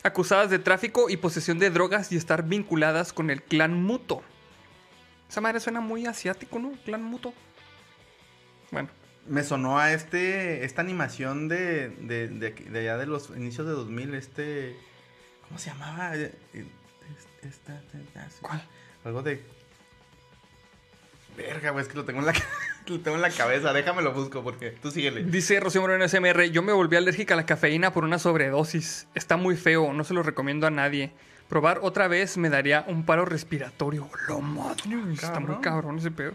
acusadas 0.02 0.50
de 0.50 0.58
tráfico 0.58 1.10
y 1.10 1.18
posesión 1.18 1.60
de 1.60 1.70
drogas 1.70 2.12
y 2.12 2.18
estar 2.18 2.44
vinculadas 2.44 3.14
con 3.14 3.30
el 3.30 3.44
clan 3.44 3.84
Muto. 3.84 4.24
Esa 5.30 5.42
madre 5.42 5.60
suena 5.60 5.80
muy 5.80 6.08
asiático, 6.08 6.58
¿no? 6.58 6.72
Clan 6.86 7.04
Muto. 7.04 7.34
Bueno, 8.72 8.90
Me 9.28 9.44
sonó 9.44 9.80
a 9.80 9.92
este, 9.94 10.66
esta 10.66 10.82
animación 10.82 11.48
de, 11.48 11.90
de, 11.90 12.28
de, 12.28 12.80
allá 12.80 12.98
de 12.98 13.08
los 13.08 13.30
inicios 13.32 13.66
de 13.66 13.74
2000, 13.74 14.14
este, 14.14 14.76
¿cómo 15.48 15.58
se 15.60 15.72
llamaba? 15.72 16.16
Eh, 16.16 16.32
eh, 16.54 16.66
esta- 17.42 17.82
esta- 17.94 18.30
¿cuál? 18.42 18.64
Algo 19.04 19.24
de... 19.24 19.42
Verga, 21.38 21.72
güey, 21.72 21.84
es 21.84 21.90
que 21.90 21.98
lo 21.98 22.06
tengo 22.06 22.20
en 22.20 22.28
la, 22.28 22.34
lo 22.88 23.00
tengo 23.02 23.16
en 23.18 23.22
la 23.22 23.30
cabeza. 23.30 23.74
Déjame 23.74 24.02
lo 24.02 24.14
busco 24.14 24.44
porque 24.44 24.72
tú 24.72 24.90
síguele. 24.92 25.24
Dice 25.24 25.60
Rocío 25.60 25.82
Moreno 25.82 26.08
SMR, 26.08 26.50
yo 26.52 26.62
me 26.62 26.72
volví 26.72 26.96
alérgica 26.96 27.34
a 27.34 27.38
la 27.38 27.46
cafeína 27.46 27.92
por 27.92 28.04
una 28.06 28.20
sobredosis. 28.20 29.08
Está 29.16 29.36
muy 29.38 29.58
feo, 29.58 29.92
no 29.92 30.04
se 30.04 30.14
lo 30.14 30.24
recomiendo 30.24 30.66
a 30.68 30.72
nadie. 30.72 31.12
Probar 31.50 31.80
otra 31.82 32.08
vez 32.08 32.38
me 32.38 32.50
daría 32.50 32.86
un 32.88 33.06
paro 33.06 33.26
respiratorio. 33.26 34.10
Lo 34.28 34.40
madre, 34.40 34.82
está 35.14 35.40
muy 35.40 35.58
cabrón 35.62 35.98
ese 36.00 36.10
pedo. 36.12 36.34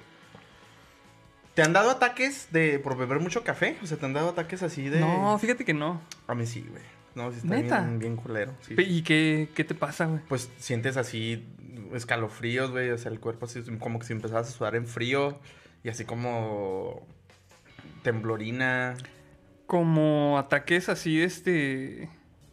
¿Te 1.60 1.66
han 1.66 1.72
dado 1.74 1.90
ataques 1.90 2.48
de 2.52 2.78
por 2.78 2.96
beber 2.96 3.20
mucho 3.20 3.44
café? 3.44 3.76
O 3.82 3.86
sea, 3.86 3.98
¿te 3.98 4.06
han 4.06 4.14
dado 4.14 4.30
ataques 4.30 4.62
así 4.62 4.88
de...? 4.88 5.00
No, 5.00 5.38
fíjate 5.38 5.64
que 5.66 5.74
no. 5.74 6.00
A 6.26 6.34
mí 6.34 6.46
sí, 6.46 6.64
güey. 6.68 6.82
No, 7.14 7.30
sí 7.32 7.38
está 7.38 7.48
¿Neta? 7.48 7.80
bien, 7.82 7.98
bien 7.98 8.16
culero. 8.16 8.54
sí. 8.66 8.74
¿Y 8.78 9.02
qué, 9.02 9.48
qué 9.54 9.64
te 9.64 9.74
pasa, 9.74 10.06
güey? 10.06 10.20
Pues 10.28 10.48
sientes 10.58 10.96
así 10.96 11.44
escalofríos, 11.92 12.70
güey. 12.70 12.90
O 12.90 12.96
sea, 12.98 13.10
el 13.12 13.20
cuerpo 13.20 13.44
así 13.44 13.60
como 13.78 13.98
que 13.98 14.06
si 14.06 14.12
empezabas 14.14 14.48
a 14.48 14.52
sudar 14.52 14.74
en 14.74 14.86
frío. 14.86 15.38
Y 15.84 15.90
así 15.90 16.04
como 16.04 17.06
temblorina. 18.02 18.94
Como 19.66 20.38
ataques 20.38 20.88
así, 20.88 21.20
este... 21.22 22.08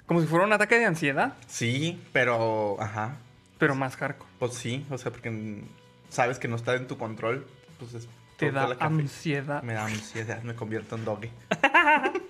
Como 0.05 0.21
si 0.21 0.27
fuera 0.27 0.45
un 0.45 0.53
ataque 0.53 0.77
de 0.79 0.85
ansiedad, 0.85 1.35
Sí, 1.47 2.01
pero... 2.13 2.77
Ajá. 2.81 3.17
pero 3.57 3.75
más 3.75 3.95
hardcore. 3.97 4.29
Pues 4.39 4.53
sí, 4.53 4.85
o 4.89 4.97
sea, 4.97 5.11
porque 5.11 5.63
sabes 6.09 6.39
que 6.39 6.47
no 6.47 6.55
está 6.55 6.75
en 6.75 6.87
tu 6.87 6.97
control. 6.97 7.45
Pues 7.79 7.93
es 7.93 8.07
Te 8.37 8.51
da 8.51 8.77
ansiedad. 8.79 9.63
Me 9.63 9.73
da 9.73 9.85
ansiedad, 9.85 10.41
me 10.43 10.55
convierto 10.55 10.95
en 10.95 11.05
doge. 11.05 11.31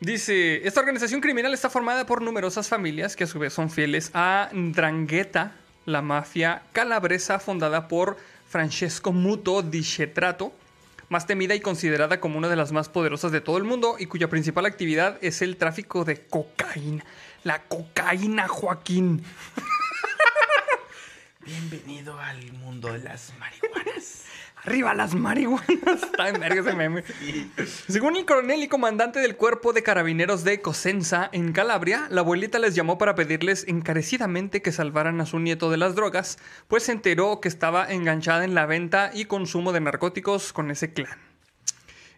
Dice, 0.00 0.66
esta 0.66 0.80
organización 0.80 1.20
criminal 1.20 1.54
está 1.54 1.70
formada 1.70 2.04
por 2.04 2.20
numerosas 2.20 2.68
familias 2.68 3.16
que 3.16 3.24
a 3.24 3.28
su 3.28 3.38
vez 3.38 3.52
son 3.52 3.70
fieles 3.70 4.10
a 4.12 4.50
Ndrangheta, 4.52 5.52
la 5.86 6.02
mafia 6.02 6.62
calabresa 6.72 7.38
fundada 7.38 7.88
por 7.88 8.16
Francesco 8.48 9.12
Muto 9.12 9.62
di 9.62 9.84
Cetrato, 9.84 10.52
más 11.08 11.26
temida 11.26 11.54
y 11.54 11.60
considerada 11.60 12.20
como 12.20 12.36
una 12.36 12.48
de 12.48 12.56
las 12.56 12.72
más 12.72 12.88
poderosas 12.88 13.32
de 13.32 13.40
todo 13.40 13.58
el 13.58 13.64
mundo 13.64 13.96
y 13.98 14.06
cuya 14.06 14.28
principal 14.28 14.66
actividad 14.66 15.18
es 15.22 15.42
el 15.42 15.56
tráfico 15.56 16.04
de 16.04 16.26
cocaína. 16.26 17.04
La 17.44 17.62
cocaína, 17.62 18.48
Joaquín. 18.48 19.22
Bienvenido 21.46 22.18
al 22.18 22.52
mundo 22.54 22.92
de 22.92 22.98
las 22.98 23.32
marihuanas. 23.38 24.24
Arriba 24.66 24.94
las 24.94 25.14
marihuanas. 25.14 26.02
Está 26.02 26.28
en 26.28 26.40
verga 26.40 26.60
ese 26.60 26.72
meme. 26.72 27.04
Según 27.88 28.16
el 28.16 28.24
coronel 28.24 28.64
y 28.64 28.68
comandante 28.68 29.20
del 29.20 29.36
cuerpo 29.36 29.72
de 29.72 29.84
carabineros 29.84 30.42
de 30.42 30.60
Cosenza, 30.60 31.28
en 31.30 31.52
Calabria, 31.52 32.08
la 32.10 32.22
abuelita 32.22 32.58
les 32.58 32.74
llamó 32.74 32.98
para 32.98 33.14
pedirles 33.14 33.64
encarecidamente 33.68 34.62
que 34.62 34.72
salvaran 34.72 35.20
a 35.20 35.26
su 35.26 35.38
nieto 35.38 35.70
de 35.70 35.76
las 35.76 35.94
drogas, 35.94 36.38
pues 36.66 36.82
se 36.82 36.92
enteró 36.92 37.40
que 37.40 37.46
estaba 37.46 37.92
enganchada 37.92 38.44
en 38.44 38.56
la 38.56 38.66
venta 38.66 39.12
y 39.14 39.26
consumo 39.26 39.72
de 39.72 39.80
narcóticos 39.80 40.52
con 40.52 40.72
ese 40.72 40.92
clan. 40.92 41.16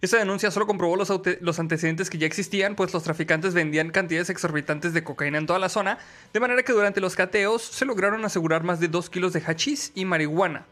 Esta 0.01 0.17
denuncia 0.17 0.51
solo 0.51 0.67
comprobó 0.67 0.97
los, 0.97 1.13
los 1.41 1.59
antecedentes 1.59 2.09
que 2.09 2.17
ya 2.17 2.27
existían, 2.27 2.77
pues 2.77 2.95
los 2.95 3.03
traficantes 3.03 3.53
vendían 3.53 3.91
cantidades 3.91 4.31
exorbitantes 4.31 4.95
de 4.95 5.05
cocaína 5.05 5.37
en 5.37 5.47
toda 5.47 5.59
la 5.59 5.69
zona, 5.69 5.99
de 6.33 6.41
manera 6.41 6.63
que 6.63 6.73
durante 6.73 7.03
los 7.03 7.15
cateos 7.15 7.61
se 7.61 7.85
lograron 7.85 8.25
asegurar 8.25 8.63
más 8.63 8.81
de 8.81 8.89
2 8.89 9.11
kilos 9.11 9.35
de 9.35 9.43
hachís 9.43 9.93
y 9.95 10.07
marihuana. 10.07 10.65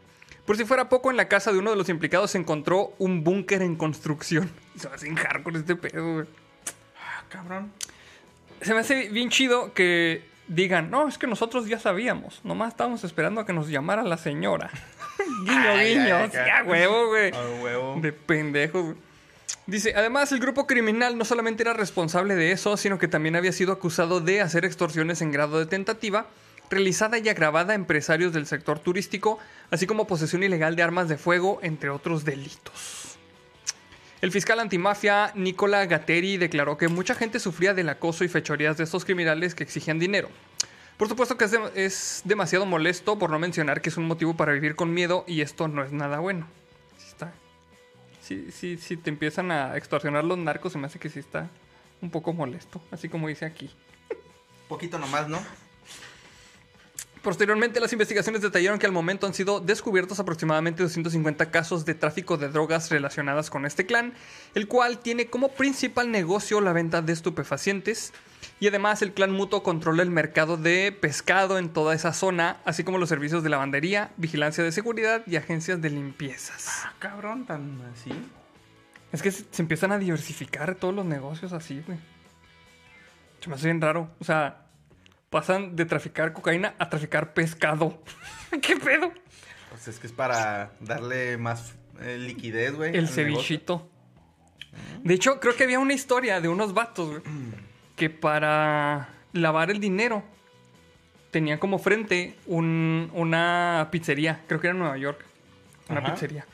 Por 0.46 0.56
si 0.56 0.64
fuera 0.64 0.88
poco, 0.88 1.10
en 1.10 1.16
la 1.16 1.28
casa 1.28 1.52
de 1.52 1.58
uno 1.58 1.70
de 1.70 1.76
los 1.76 1.88
implicados 1.88 2.30
se 2.30 2.38
encontró 2.38 2.94
un 2.98 3.24
búnker 3.24 3.62
en 3.62 3.76
construcción. 3.76 4.50
Se 4.76 4.88
hace 4.88 5.08
en 5.08 5.16
hardcore 5.16 5.58
este 5.58 5.74
pedo, 5.76 6.14
güey. 6.14 6.26
Ah, 6.98 7.24
cabrón. 7.28 7.72
Se 8.60 8.72
me 8.74 8.80
hace 8.80 9.08
bien 9.08 9.28
chido 9.30 9.72
que 9.74 10.24
digan, 10.48 10.90
no, 10.90 11.08
es 11.08 11.18
que 11.18 11.26
nosotros 11.26 11.66
ya 11.66 11.78
sabíamos. 11.78 12.40
Nomás 12.44 12.68
estábamos 12.68 13.02
esperando 13.04 13.40
a 13.40 13.46
que 13.46 13.52
nos 13.52 13.68
llamara 13.68 14.02
la 14.04 14.16
señora. 14.18 14.70
guiño, 15.44 15.70
Ay, 15.70 15.94
guiño. 15.98 16.16
ay, 16.16 16.28
Sí, 16.30 16.36
ay. 16.38 16.50
a 16.50 16.62
huevo, 16.64 17.06
güey. 17.08 17.32
A 17.34 17.62
huevo. 17.62 17.98
De 18.00 18.12
pendejos, 18.12 18.82
güey. 18.84 18.96
Dice, 19.66 19.94
además 19.96 20.30
el 20.30 20.38
grupo 20.38 20.66
criminal 20.66 21.18
no 21.18 21.24
solamente 21.24 21.62
era 21.64 21.72
responsable 21.72 22.36
de 22.36 22.52
eso, 22.52 22.76
sino 22.76 22.98
que 23.00 23.08
también 23.08 23.34
había 23.34 23.50
sido 23.52 23.72
acusado 23.72 24.20
de 24.20 24.40
hacer 24.40 24.64
extorsiones 24.64 25.22
en 25.22 25.32
grado 25.32 25.58
de 25.58 25.66
tentativa, 25.66 26.26
realizada 26.70 27.18
y 27.18 27.28
agravada 27.28 27.72
a 27.72 27.76
empresarios 27.76 28.32
del 28.32 28.46
sector 28.46 28.78
turístico, 28.78 29.40
así 29.70 29.86
como 29.86 30.06
posesión 30.06 30.42
ilegal 30.42 30.76
de 30.76 30.82
armas 30.82 31.08
de 31.08 31.18
fuego, 31.18 31.58
entre 31.62 31.90
otros 31.90 32.24
delitos. 32.24 33.16
El 34.22 34.32
fiscal 34.32 34.58
antimafia 34.60 35.32
Nicola 35.34 35.84
Gatteri 35.86 36.36
declaró 36.38 36.78
que 36.78 36.88
mucha 36.88 37.14
gente 37.14 37.38
sufría 37.38 37.74
del 37.74 37.88
acoso 37.88 38.24
y 38.24 38.28
fechorías 38.28 38.76
de 38.76 38.84
estos 38.84 39.04
criminales 39.04 39.54
que 39.54 39.62
exigían 39.62 39.98
dinero. 39.98 40.28
Por 40.96 41.08
supuesto 41.08 41.36
que 41.36 41.44
es, 41.44 41.52
dem- 41.52 41.70
es 41.74 42.22
demasiado 42.24 42.64
molesto, 42.64 43.18
por 43.18 43.28
no 43.28 43.38
mencionar 43.38 43.82
que 43.82 43.90
es 43.90 43.96
un 43.98 44.06
motivo 44.06 44.34
para 44.34 44.52
vivir 44.52 44.74
con 44.74 44.94
miedo 44.94 45.24
y 45.28 45.42
esto 45.42 45.68
no 45.68 45.84
es 45.84 45.92
nada 45.92 46.18
bueno. 46.20 46.48
Sí 46.98 47.08
está. 47.08 47.34
Si, 48.22 48.50
si, 48.50 48.78
si 48.78 48.96
te 48.96 49.10
empiezan 49.10 49.50
a 49.50 49.76
extorsionar 49.76 50.24
los 50.24 50.38
narcos, 50.38 50.72
se 50.72 50.78
me 50.78 50.86
hace 50.86 50.98
que 50.98 51.10
sí 51.10 51.18
está 51.18 51.50
un 52.00 52.10
poco 52.10 52.32
molesto, 52.32 52.80
así 52.90 53.10
como 53.10 53.28
dice 53.28 53.44
aquí. 53.44 53.70
Poquito 54.68 54.98
nomás, 54.98 55.28
¿no? 55.28 55.38
Posteriormente, 57.26 57.80
las 57.80 57.92
investigaciones 57.92 58.40
detallaron 58.40 58.78
que 58.78 58.86
al 58.86 58.92
momento 58.92 59.26
han 59.26 59.34
sido 59.34 59.58
descubiertos 59.58 60.20
aproximadamente 60.20 60.84
250 60.84 61.50
casos 61.50 61.84
de 61.84 61.96
tráfico 61.96 62.36
de 62.36 62.48
drogas 62.48 62.88
relacionadas 62.88 63.50
con 63.50 63.66
este 63.66 63.84
clan, 63.84 64.14
el 64.54 64.68
cual 64.68 65.00
tiene 65.00 65.26
como 65.26 65.48
principal 65.48 66.12
negocio 66.12 66.60
la 66.60 66.72
venta 66.72 67.02
de 67.02 67.12
estupefacientes. 67.12 68.12
Y 68.60 68.68
además, 68.68 69.02
el 69.02 69.12
clan 69.12 69.32
Muto 69.32 69.64
controla 69.64 70.04
el 70.04 70.10
mercado 70.10 70.56
de 70.56 70.92
pescado 70.92 71.58
en 71.58 71.70
toda 71.70 71.96
esa 71.96 72.12
zona, 72.12 72.58
así 72.64 72.84
como 72.84 72.96
los 72.96 73.08
servicios 73.08 73.42
de 73.42 73.48
lavandería, 73.48 74.12
vigilancia 74.18 74.62
de 74.62 74.70
seguridad 74.70 75.24
y 75.26 75.34
agencias 75.34 75.82
de 75.82 75.90
limpiezas. 75.90 76.82
Ah, 76.84 76.92
cabrón, 77.00 77.44
tan 77.44 77.80
así. 77.92 78.12
Es 79.10 79.22
que 79.22 79.32
se 79.32 79.62
empiezan 79.62 79.90
a 79.90 79.98
diversificar 79.98 80.76
todos 80.76 80.94
los 80.94 81.04
negocios 81.04 81.52
así, 81.52 81.82
güey. 81.84 81.98
Se 83.40 83.48
me 83.48 83.56
hace 83.56 83.66
bien 83.66 83.80
raro. 83.80 84.12
O 84.20 84.24
sea, 84.24 84.65
pasan 85.40 85.76
de 85.76 85.84
traficar 85.84 86.32
cocaína 86.32 86.74
a 86.78 86.88
traficar 86.88 87.34
pescado. 87.34 88.02
¿Qué 88.62 88.76
pedo? 88.76 89.12
Pues 89.68 89.86
es 89.88 89.98
que 89.98 90.06
es 90.06 90.12
para 90.14 90.72
darle 90.80 91.36
más 91.36 91.74
eh, 92.00 92.16
liquidez, 92.18 92.74
güey. 92.74 92.88
El 92.96 93.04
negocio. 93.04 93.14
cevichito. 93.14 93.90
De 95.02 95.12
hecho, 95.12 95.38
creo 95.40 95.54
que 95.54 95.64
había 95.64 95.78
una 95.78 95.92
historia 95.92 96.40
de 96.40 96.48
unos 96.48 96.72
vatos, 96.72 97.10
güey, 97.10 97.22
que 97.96 98.08
para 98.08 99.10
lavar 99.34 99.70
el 99.70 99.78
dinero 99.78 100.22
tenían 101.30 101.58
como 101.58 101.78
frente 101.78 102.34
un- 102.46 103.10
una 103.12 103.88
pizzería. 103.90 104.40
Creo 104.46 104.58
que 104.58 104.68
era 104.68 104.72
en 104.74 104.78
Nueva 104.78 104.96
York. 104.96 105.22
Una 105.90 106.00
Ajá. 106.00 106.12
pizzería. 106.14 106.46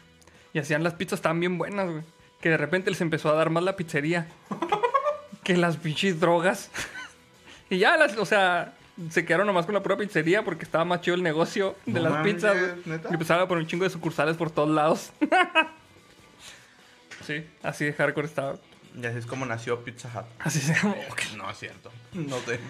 Y 0.53 0.59
hacían 0.59 0.83
las 0.83 0.95
pizzas 0.95 1.23
tan 1.23 1.39
bien 1.39 1.57
buenas, 1.57 1.89
güey. 1.89 2.03
Que 2.41 2.49
de 2.51 2.57
repente 2.57 2.91
les 2.91 3.01
empezó 3.01 3.29
a 3.31 3.35
dar 3.35 3.51
más 3.51 3.63
la 3.63 3.77
pizzería 3.77 4.27
que 5.45 5.57
las 5.57 5.77
pinches 5.77 6.19
drogas. 6.19 6.71
Y 7.71 7.79
ya, 7.79 7.97
las, 7.97 8.17
o 8.17 8.27
sea, 8.27 8.75
se 9.11 9.25
quedaron 9.25 9.47
nomás 9.47 9.67
con 9.67 9.75
la 9.75 9.83
pura 9.83 9.97
pizzería 9.97 10.45
porque 10.45 10.65
estaba 10.65 10.85
más 10.85 11.01
chido 11.01 11.15
el 11.17 11.23
negocio 11.23 11.77
de 11.87 11.93
No 11.95 12.01
las 12.01 12.13
mames, 12.13 12.35
pizzas. 12.35 12.57
Y 12.87 13.13
empezaron 13.15 13.45
a 13.45 13.49
poner 13.49 13.63
un 13.63 13.69
chingo 13.69 13.85
de 13.85 13.91
sucursales 13.91 14.37
por 14.37 14.51
todos 14.51 14.71
lados. 14.71 15.13
sí, 17.27 17.45
así 17.63 17.85
de 17.85 17.93
hardcore 17.93 18.27
estaba. 18.27 18.55
Y 19.01 19.07
así 19.07 19.19
es 19.19 19.27
como 19.27 19.47
nació 19.47 19.83
Pizza 19.85 20.09
Hut. 20.15 20.27
Así 20.41 20.61
se 20.61 20.75
llamó. 20.75 20.95
No 21.37 21.51
es 21.51 21.59
cierto. 21.59 21.91
No 22.13 22.39
sé. 22.41 22.61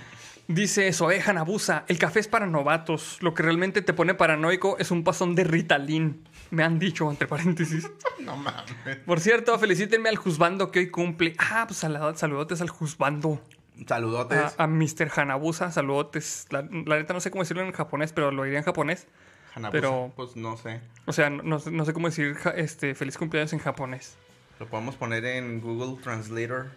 Dice 0.48 0.92
Soeja 0.92 1.30
Hanabusa, 1.30 1.84
el 1.88 1.98
café 1.98 2.20
es 2.20 2.28
para 2.28 2.46
novatos. 2.46 3.18
Lo 3.22 3.32
que 3.34 3.42
realmente 3.42 3.80
te 3.82 3.92
pone 3.92 4.14
paranoico 4.14 4.76
es 4.78 4.90
un 4.90 5.02
pasón 5.04 5.34
de 5.34 5.44
Ritalin. 5.44 6.28
Me 6.50 6.62
han 6.62 6.78
dicho, 6.78 7.10
entre 7.10 7.26
paréntesis. 7.26 7.90
No 8.20 8.36
mames. 8.36 8.62
Por 9.04 9.18
cierto, 9.18 9.58
felicítenme 9.58 10.08
al 10.08 10.14
juzbando 10.16 10.70
que 10.70 10.78
hoy 10.78 10.90
cumple. 10.90 11.34
Ah, 11.38 11.64
pues 11.66 11.80
sal- 11.80 12.16
saludotes 12.16 12.60
al 12.60 12.68
juzbando. 12.70 13.42
Saludotes. 13.86 14.38
A, 14.58 14.64
a 14.64 14.66
Mr. 14.66 15.10
Hanabusa, 15.16 15.70
saludotes. 15.70 16.46
La, 16.50 16.62
la 16.62 16.96
neta 16.96 17.12
no 17.14 17.20
sé 17.20 17.30
cómo 17.30 17.42
decirlo 17.42 17.62
en 17.62 17.72
japonés, 17.72 18.12
pero 18.12 18.30
lo 18.30 18.42
diría 18.44 18.58
en 18.58 18.64
japonés. 18.64 19.06
Hanabusa, 19.54 19.72
pero- 19.72 20.12
Pues 20.16 20.36
no 20.36 20.56
sé. 20.56 20.80
O 21.06 21.12
sea, 21.12 21.30
no, 21.30 21.42
no 21.42 21.58
sé- 21.58 21.70
no 21.70 21.84
sé 21.84 21.92
cómo 21.92 22.08
decir 22.08 22.36
este, 22.56 22.94
feliz 22.94 23.18
cumpleaños 23.18 23.52
en 23.52 23.58
japonés. 23.58 24.16
Lo 24.60 24.66
podemos 24.66 24.94
poner 24.96 25.24
en 25.24 25.60
Google 25.60 26.00
Translator. 26.02 26.70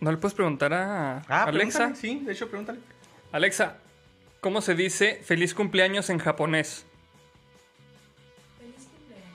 ¿No 0.00 0.10
le 0.12 0.16
puedes 0.18 0.34
preguntar 0.34 0.72
a 0.72 1.18
Ah, 1.28 1.44
Alexa? 1.44 1.94
Sí, 1.96 2.20
de 2.24 2.32
hecho, 2.32 2.48
pregúntale. 2.48 2.78
Alexa, 3.32 3.78
¿cómo 4.40 4.60
se 4.60 4.74
dice 4.76 5.20
feliz 5.24 5.52
cumpleaños 5.54 6.08
en 6.10 6.18
japonés? 6.18 6.86
Feliz 8.58 8.74
cumpleaños. 8.86 9.26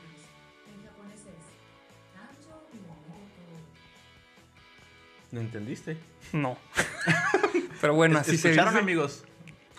En 0.68 0.86
japonés 0.88 1.20
es. 1.20 1.34
¿Lo 5.34 5.42
entendiste? 5.42 5.98
No. 6.34 6.58
Pero 7.82 7.94
bueno, 7.94 8.16
Es- 8.20 8.28
así 8.28 8.38
se 8.38 8.50
¿Escucharon, 8.50 8.74
dice. 8.74 8.84
amigos? 8.84 9.24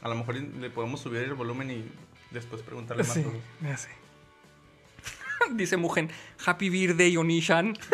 A 0.00 0.08
lo 0.08 0.14
mejor 0.14 0.36
le 0.36 0.70
podemos 0.70 1.00
subir 1.00 1.20
el 1.22 1.34
volumen 1.34 1.70
y 1.70 1.84
después 2.30 2.62
preguntarle 2.62 3.02
más 3.04 3.12
Sí, 3.12 3.22
cosas. 3.22 3.38
ya 3.60 3.76
sé. 3.76 3.90
Dice 5.52 5.76
Mugen, 5.76 6.10
Happy 6.46 6.70
Birthday, 6.70 7.16
Onishan. 7.18 7.76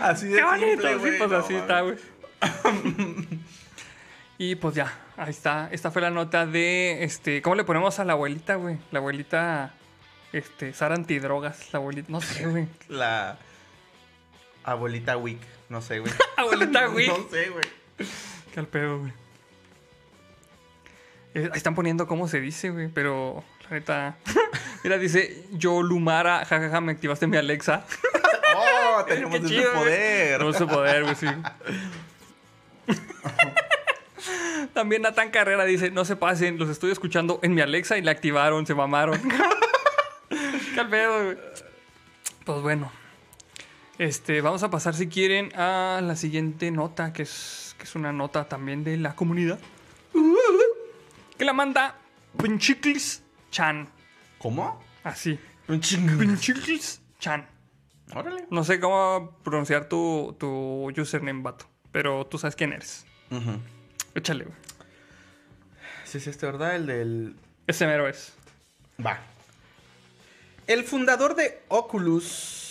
Así 0.00 0.26
de 0.28 0.36
Qué 0.36 0.42
bonito, 0.44 0.88
simple, 0.88 1.10
sí, 1.12 1.16
pues 1.18 1.30
no 1.30 1.36
así 1.38 1.54
está, 1.54 1.80
güey. 1.80 1.96
y 4.38 4.54
pues 4.56 4.74
ya, 4.74 4.92
ahí 5.16 5.30
está. 5.30 5.68
Esta 5.72 5.90
fue 5.90 6.02
la 6.02 6.10
nota 6.10 6.46
de, 6.46 7.02
este, 7.02 7.42
¿cómo 7.42 7.56
le 7.56 7.64
ponemos 7.64 7.98
a 7.98 8.04
la 8.04 8.12
abuelita, 8.12 8.54
güey? 8.56 8.78
La 8.92 8.98
abuelita, 9.00 9.74
este, 10.32 10.72
Sara 10.74 10.94
Antidrogas, 10.94 11.72
la 11.72 11.78
abuelita, 11.78 12.12
no 12.12 12.20
sé, 12.20 12.46
güey. 12.46 12.68
La 12.88 13.38
abuelita 14.66 15.16
Wick. 15.16 15.40
No 15.68 15.80
sé, 15.80 16.00
güey. 16.00 16.12
Abuelita, 16.36 16.86
güey. 16.86 17.08
No 17.08 17.26
sé, 17.30 17.48
güey. 17.48 17.64
Qué 18.52 18.60
al 18.60 18.66
pedo, 18.66 19.00
güey. 19.00 19.12
Eh, 21.34 21.50
están 21.54 21.74
poniendo 21.74 22.06
cómo 22.06 22.28
se 22.28 22.40
dice, 22.40 22.70
güey, 22.70 22.88
pero 22.88 23.44
la 23.64 23.76
neta. 23.76 24.16
Mira, 24.84 24.98
dice 24.98 25.44
Yolumara, 25.52 26.44
jajaja, 26.44 26.80
me 26.80 26.92
activaste 26.92 27.26
mi 27.26 27.36
Alexa. 27.36 27.84
¡Oh! 28.56 29.04
Tenemos 29.04 29.34
ese 29.40 29.48
chido, 29.48 29.72
poder. 29.72 30.32
Tenemos 30.38 30.56
ese 30.56 30.66
poder, 30.66 31.02
güey, 31.02 31.14
sí. 31.14 31.26
También 34.72 35.02
Natán 35.02 35.30
Carrera 35.30 35.64
dice, 35.64 35.90
no 35.90 36.04
se 36.04 36.16
pasen, 36.16 36.58
los 36.58 36.68
estoy 36.68 36.90
escuchando 36.90 37.40
en 37.42 37.54
mi 37.54 37.60
Alexa 37.60 37.98
y 37.98 38.02
la 38.02 38.10
activaron, 38.10 38.66
se 38.66 38.74
mamaron. 38.74 39.20
Qué 40.74 40.80
al 40.80 40.88
pedo, 40.88 41.24
güey. 41.24 41.38
Pues 42.44 42.62
bueno. 42.62 42.92
Este, 43.98 44.42
vamos 44.42 44.62
a 44.62 44.70
pasar 44.70 44.94
si 44.94 45.08
quieren 45.08 45.54
a 45.56 46.00
la 46.02 46.16
siguiente 46.16 46.70
nota, 46.70 47.12
que 47.12 47.22
es, 47.22 47.74
que 47.78 47.84
es 47.84 47.94
una 47.94 48.12
nota 48.12 48.46
también 48.46 48.84
de 48.84 48.96
la 48.98 49.14
comunidad. 49.14 49.58
Que 51.38 51.44
la 51.44 51.52
manda 51.52 51.96
Pinchiclis 52.42 53.22
Chan. 53.50 53.88
¿Cómo? 54.38 54.82
Así. 55.02 55.38
Pinchiclis 55.66 57.00
Chan. 57.18 57.46
Órale. 58.14 58.46
No 58.50 58.64
sé 58.64 58.78
cómo 58.80 59.38
pronunciar 59.42 59.88
tu, 59.88 60.36
tu 60.38 60.92
username, 60.96 61.42
vato. 61.42 61.66
Pero 61.90 62.26
tú 62.26 62.38
sabes 62.38 62.54
quién 62.54 62.72
eres. 62.72 63.06
Ujú. 63.30 63.58
Échale, 64.14 64.44
güey. 64.44 64.56
Sí, 66.04 66.18
es 66.18 66.26
este, 66.26 66.46
¿verdad? 66.46 66.76
El 66.76 66.86
del... 66.86 67.36
Ese 67.66 67.86
mero 67.86 68.08
es. 68.08 68.34
Va. 69.04 69.18
El 70.66 70.84
fundador 70.84 71.34
de 71.34 71.62
Oculus 71.68 72.65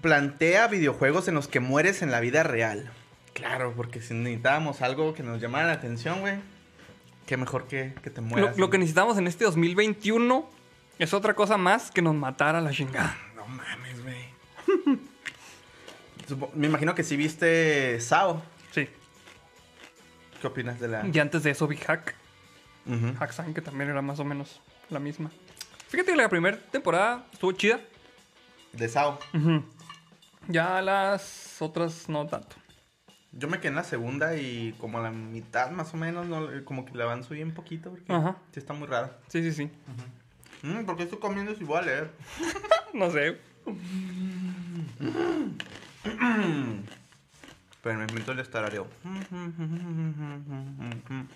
plantea 0.00 0.66
videojuegos 0.68 1.28
en 1.28 1.34
los 1.34 1.48
que 1.48 1.60
mueres 1.60 2.02
en 2.02 2.10
la 2.10 2.20
vida 2.20 2.42
real. 2.42 2.90
Claro, 3.32 3.72
porque 3.76 4.00
si 4.00 4.14
necesitábamos 4.14 4.82
algo 4.82 5.14
que 5.14 5.22
nos 5.22 5.40
llamara 5.40 5.66
la 5.66 5.72
atención, 5.74 6.20
güey. 6.20 6.36
Qué 7.26 7.36
mejor 7.36 7.66
que, 7.68 7.94
que 8.02 8.10
te 8.10 8.20
Lo, 8.20 8.26
mueras. 8.26 8.56
lo 8.58 8.70
que 8.70 8.78
necesitamos 8.78 9.18
en 9.18 9.26
este 9.26 9.44
2021 9.44 10.48
es 10.98 11.14
otra 11.14 11.34
cosa 11.34 11.56
más 11.56 11.90
que 11.90 12.02
nos 12.02 12.14
matara 12.14 12.60
la 12.60 12.70
chingada. 12.70 13.16
No 13.36 13.46
mames, 13.46 14.02
güey. 14.02 14.98
Me 16.54 16.66
imagino 16.66 16.94
que 16.94 17.02
si 17.04 17.16
viste 17.16 18.00
Sao. 18.00 18.42
Sí. 18.72 18.88
¿Qué 20.40 20.46
opinas 20.46 20.78
de 20.80 20.88
la...? 20.88 21.06
Y 21.06 21.18
antes 21.18 21.42
de 21.42 21.50
eso 21.50 21.66
vi 21.66 21.76
Hack. 21.76 22.14
Ujú. 22.86 23.14
Hack-San, 23.18 23.54
que 23.54 23.60
también 23.60 23.90
era 23.90 24.02
más 24.02 24.18
o 24.20 24.24
menos 24.24 24.60
la 24.90 24.98
misma. 24.98 25.30
Fíjate 25.88 26.10
que 26.12 26.16
la 26.16 26.28
primera 26.28 26.58
temporada 26.70 27.26
estuvo 27.32 27.52
chida. 27.52 27.80
De 28.72 28.88
Sao. 28.88 29.18
Ujú. 29.34 29.62
Ya 30.48 30.82
las 30.82 31.56
otras 31.60 32.08
no 32.08 32.26
tanto. 32.26 32.56
Yo 33.32 33.48
me 33.48 33.58
quedé 33.58 33.68
en 33.68 33.74
la 33.76 33.84
segunda 33.84 34.34
y 34.36 34.74
como 34.80 34.98
a 34.98 35.02
la 35.02 35.10
mitad 35.10 35.70
más 35.70 35.92
o 35.92 35.98
menos, 35.98 36.26
no, 36.26 36.48
como 36.64 36.86
que 36.86 36.94
le 36.94 37.02
avanzo 37.02 37.34
bien 37.34 37.52
poquito 37.52 37.90
porque 37.90 38.10
Ajá. 38.10 38.38
sí 38.52 38.58
está 38.58 38.72
muy 38.72 38.88
rara. 38.88 39.18
Sí, 39.28 39.42
sí, 39.42 39.52
sí. 39.52 39.70
Mm, 40.62 40.86
¿Por 40.86 40.96
qué 40.96 41.02
estoy 41.02 41.18
comiendo 41.18 41.54
si 41.54 41.64
voy 41.64 41.76
a 41.78 41.82
leer? 41.82 42.10
No 42.94 43.10
sé. 43.10 43.38
Pero 47.82 47.98
me 47.98 48.04
invento 48.04 48.32
el 48.32 48.38
estarareo. 48.40 48.86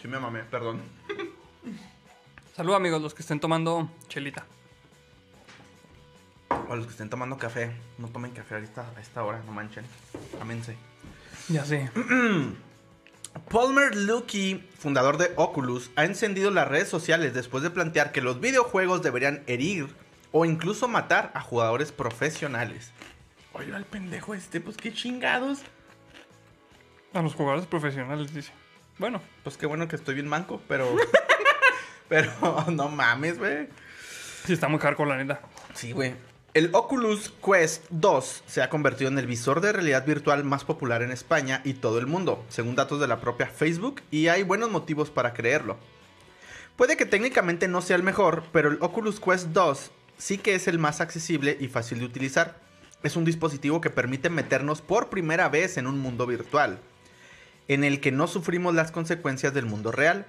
Sí 0.00 0.08
me 0.08 0.18
mamé, 0.18 0.40
perdón. 0.44 0.80
Salud, 2.54 2.74
amigos, 2.74 3.00
los 3.00 3.14
que 3.14 3.22
estén 3.22 3.40
tomando 3.40 3.88
chelita. 4.08 4.44
O 6.68 6.76
los 6.76 6.86
que 6.86 6.92
estén 6.92 7.10
tomando 7.10 7.36
café. 7.38 7.72
No 7.98 8.08
tomen 8.08 8.32
café 8.32 8.54
ahorita 8.56 8.84
a 8.96 9.00
esta 9.00 9.22
hora, 9.24 9.42
no 9.46 9.52
manchen. 9.52 9.84
Ámense. 10.40 10.76
Ya 11.48 11.64
sé. 11.64 11.90
Palmer 13.50 13.96
Luckey, 13.96 14.68
fundador 14.78 15.18
de 15.18 15.32
Oculus, 15.36 15.90
ha 15.96 16.04
encendido 16.04 16.50
las 16.50 16.68
redes 16.68 16.88
sociales 16.88 17.34
después 17.34 17.62
de 17.62 17.70
plantear 17.70 18.12
que 18.12 18.20
los 18.20 18.40
videojuegos 18.40 19.02
deberían 19.02 19.42
herir 19.46 19.88
o 20.32 20.44
incluso 20.44 20.88
matar 20.88 21.30
a 21.34 21.40
jugadores 21.40 21.92
profesionales. 21.92 22.92
Oye, 23.52 23.74
al 23.74 23.84
pendejo 23.84 24.34
este, 24.34 24.60
pues 24.60 24.76
qué 24.76 24.92
chingados. 24.92 25.60
A 27.12 27.22
los 27.22 27.34
jugadores 27.34 27.66
profesionales, 27.66 28.34
dice. 28.34 28.52
Bueno, 28.98 29.20
Pues 29.42 29.56
qué 29.56 29.66
bueno 29.66 29.88
que 29.88 29.96
estoy 29.96 30.14
bien 30.14 30.28
manco, 30.28 30.60
pero. 30.68 30.94
pero 32.08 32.30
no 32.70 32.88
mames, 32.88 33.38
güey. 33.38 33.68
sí 34.44 34.52
está 34.52 34.68
muy 34.68 34.78
hardcore, 34.80 35.10
la 35.10 35.16
neta. 35.16 35.40
Sí, 35.74 35.92
güey. 35.92 36.14
El 36.54 36.70
Oculus 36.72 37.32
Quest 37.44 37.82
2 37.90 38.44
se 38.46 38.62
ha 38.62 38.70
convertido 38.70 39.10
en 39.10 39.18
el 39.18 39.26
visor 39.26 39.60
de 39.60 39.72
realidad 39.72 40.06
virtual 40.06 40.44
más 40.44 40.62
popular 40.62 41.02
en 41.02 41.10
España 41.10 41.60
y 41.64 41.74
todo 41.74 41.98
el 41.98 42.06
mundo, 42.06 42.44
según 42.48 42.76
datos 42.76 43.00
de 43.00 43.08
la 43.08 43.20
propia 43.20 43.48
Facebook, 43.48 44.02
y 44.12 44.28
hay 44.28 44.44
buenos 44.44 44.70
motivos 44.70 45.10
para 45.10 45.34
creerlo. 45.34 45.76
Puede 46.76 46.96
que 46.96 47.06
técnicamente 47.06 47.66
no 47.66 47.82
sea 47.82 47.96
el 47.96 48.04
mejor, 48.04 48.44
pero 48.52 48.70
el 48.70 48.78
Oculus 48.80 49.18
Quest 49.18 49.48
2 49.48 49.90
sí 50.16 50.38
que 50.38 50.54
es 50.54 50.68
el 50.68 50.78
más 50.78 51.00
accesible 51.00 51.56
y 51.58 51.66
fácil 51.66 51.98
de 51.98 52.04
utilizar. 52.04 52.60
Es 53.02 53.16
un 53.16 53.24
dispositivo 53.24 53.80
que 53.80 53.90
permite 53.90 54.30
meternos 54.30 54.80
por 54.80 55.08
primera 55.08 55.48
vez 55.48 55.76
en 55.76 55.88
un 55.88 55.98
mundo 55.98 56.24
virtual, 56.24 56.78
en 57.66 57.82
el 57.82 58.00
que 58.00 58.12
no 58.12 58.28
sufrimos 58.28 58.76
las 58.76 58.92
consecuencias 58.92 59.52
del 59.54 59.66
mundo 59.66 59.90
real. 59.90 60.24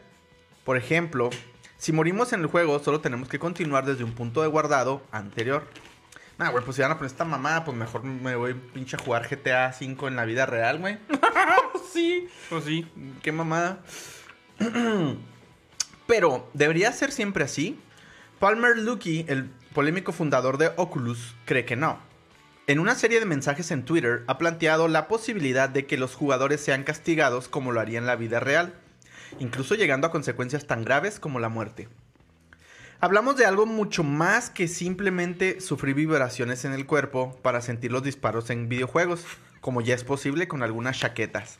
Por 0.63 0.75
ejemplo, 0.75 1.29
si 1.77 1.91
morimos 1.91 2.33
en 2.33 2.41
el 2.41 2.47
juego, 2.47 2.79
solo 2.79 2.99
tenemos 2.99 3.29
que 3.29 3.37
continuar 3.37 3.85
desde 3.85 4.03
un 4.03 4.13
punto 4.13 4.41
de 4.41 4.47
guardado 4.47 5.03
anterior. 5.11 5.67
Nah, 6.37 6.49
güey, 6.49 6.63
pues 6.65 6.75
si 6.75 6.81
van 6.81 6.91
a 6.91 6.95
poner 6.97 7.11
esta 7.11 7.23
mamada, 7.23 7.63
pues 7.63 7.77
mejor 7.77 8.03
me 8.03 8.35
voy 8.35 8.53
pinche 8.53 8.97
a 8.97 8.99
jugar 8.99 9.27
GTA 9.29 9.73
V 9.79 10.07
en 10.07 10.15
la 10.15 10.25
vida 10.25 10.45
real, 10.45 10.79
güey. 10.79 10.97
sí. 11.93 12.27
Pues 12.49 12.65
sí. 12.65 12.85
Qué 13.21 13.31
mamada. 13.31 13.79
Pero, 16.07 16.49
¿debería 16.53 16.91
ser 16.91 17.11
siempre 17.11 17.45
así? 17.45 17.79
Palmer 18.39 18.77
Luckey, 18.77 19.25
el 19.29 19.49
polémico 19.73 20.11
fundador 20.11 20.57
de 20.57 20.71
Oculus, 20.75 21.35
cree 21.45 21.65
que 21.65 21.75
no. 21.77 21.99
En 22.67 22.79
una 22.79 22.95
serie 22.95 23.19
de 23.19 23.25
mensajes 23.25 23.71
en 23.71 23.85
Twitter 23.85 24.23
ha 24.27 24.37
planteado 24.37 24.87
la 24.87 25.07
posibilidad 25.07 25.69
de 25.69 25.85
que 25.85 25.97
los 25.97 26.15
jugadores 26.15 26.59
sean 26.61 26.83
castigados 26.83 27.47
como 27.47 27.71
lo 27.71 27.79
haría 27.79 27.99
en 27.99 28.07
la 28.07 28.15
vida 28.15 28.39
real, 28.39 28.73
incluso 29.39 29.75
llegando 29.75 30.07
a 30.07 30.11
consecuencias 30.11 30.65
tan 30.65 30.83
graves 30.83 31.19
como 31.19 31.39
la 31.39 31.49
muerte. 31.49 31.87
Hablamos 33.01 33.35
de 33.35 33.45
algo 33.45 33.65
mucho 33.65 34.03
más 34.03 34.49
que 34.49 34.67
simplemente 34.67 35.59
sufrir 35.59 35.95
vibraciones 35.95 36.63
en 36.65 36.73
el 36.73 36.85
cuerpo 36.85 37.37
para 37.41 37.61
sentir 37.61 37.91
los 37.91 38.03
disparos 38.03 38.49
en 38.49 38.69
videojuegos, 38.69 39.25
como 39.59 39.81
ya 39.81 39.95
es 39.95 40.03
posible 40.03 40.47
con 40.47 40.63
algunas 40.63 40.99
chaquetas. 40.99 41.59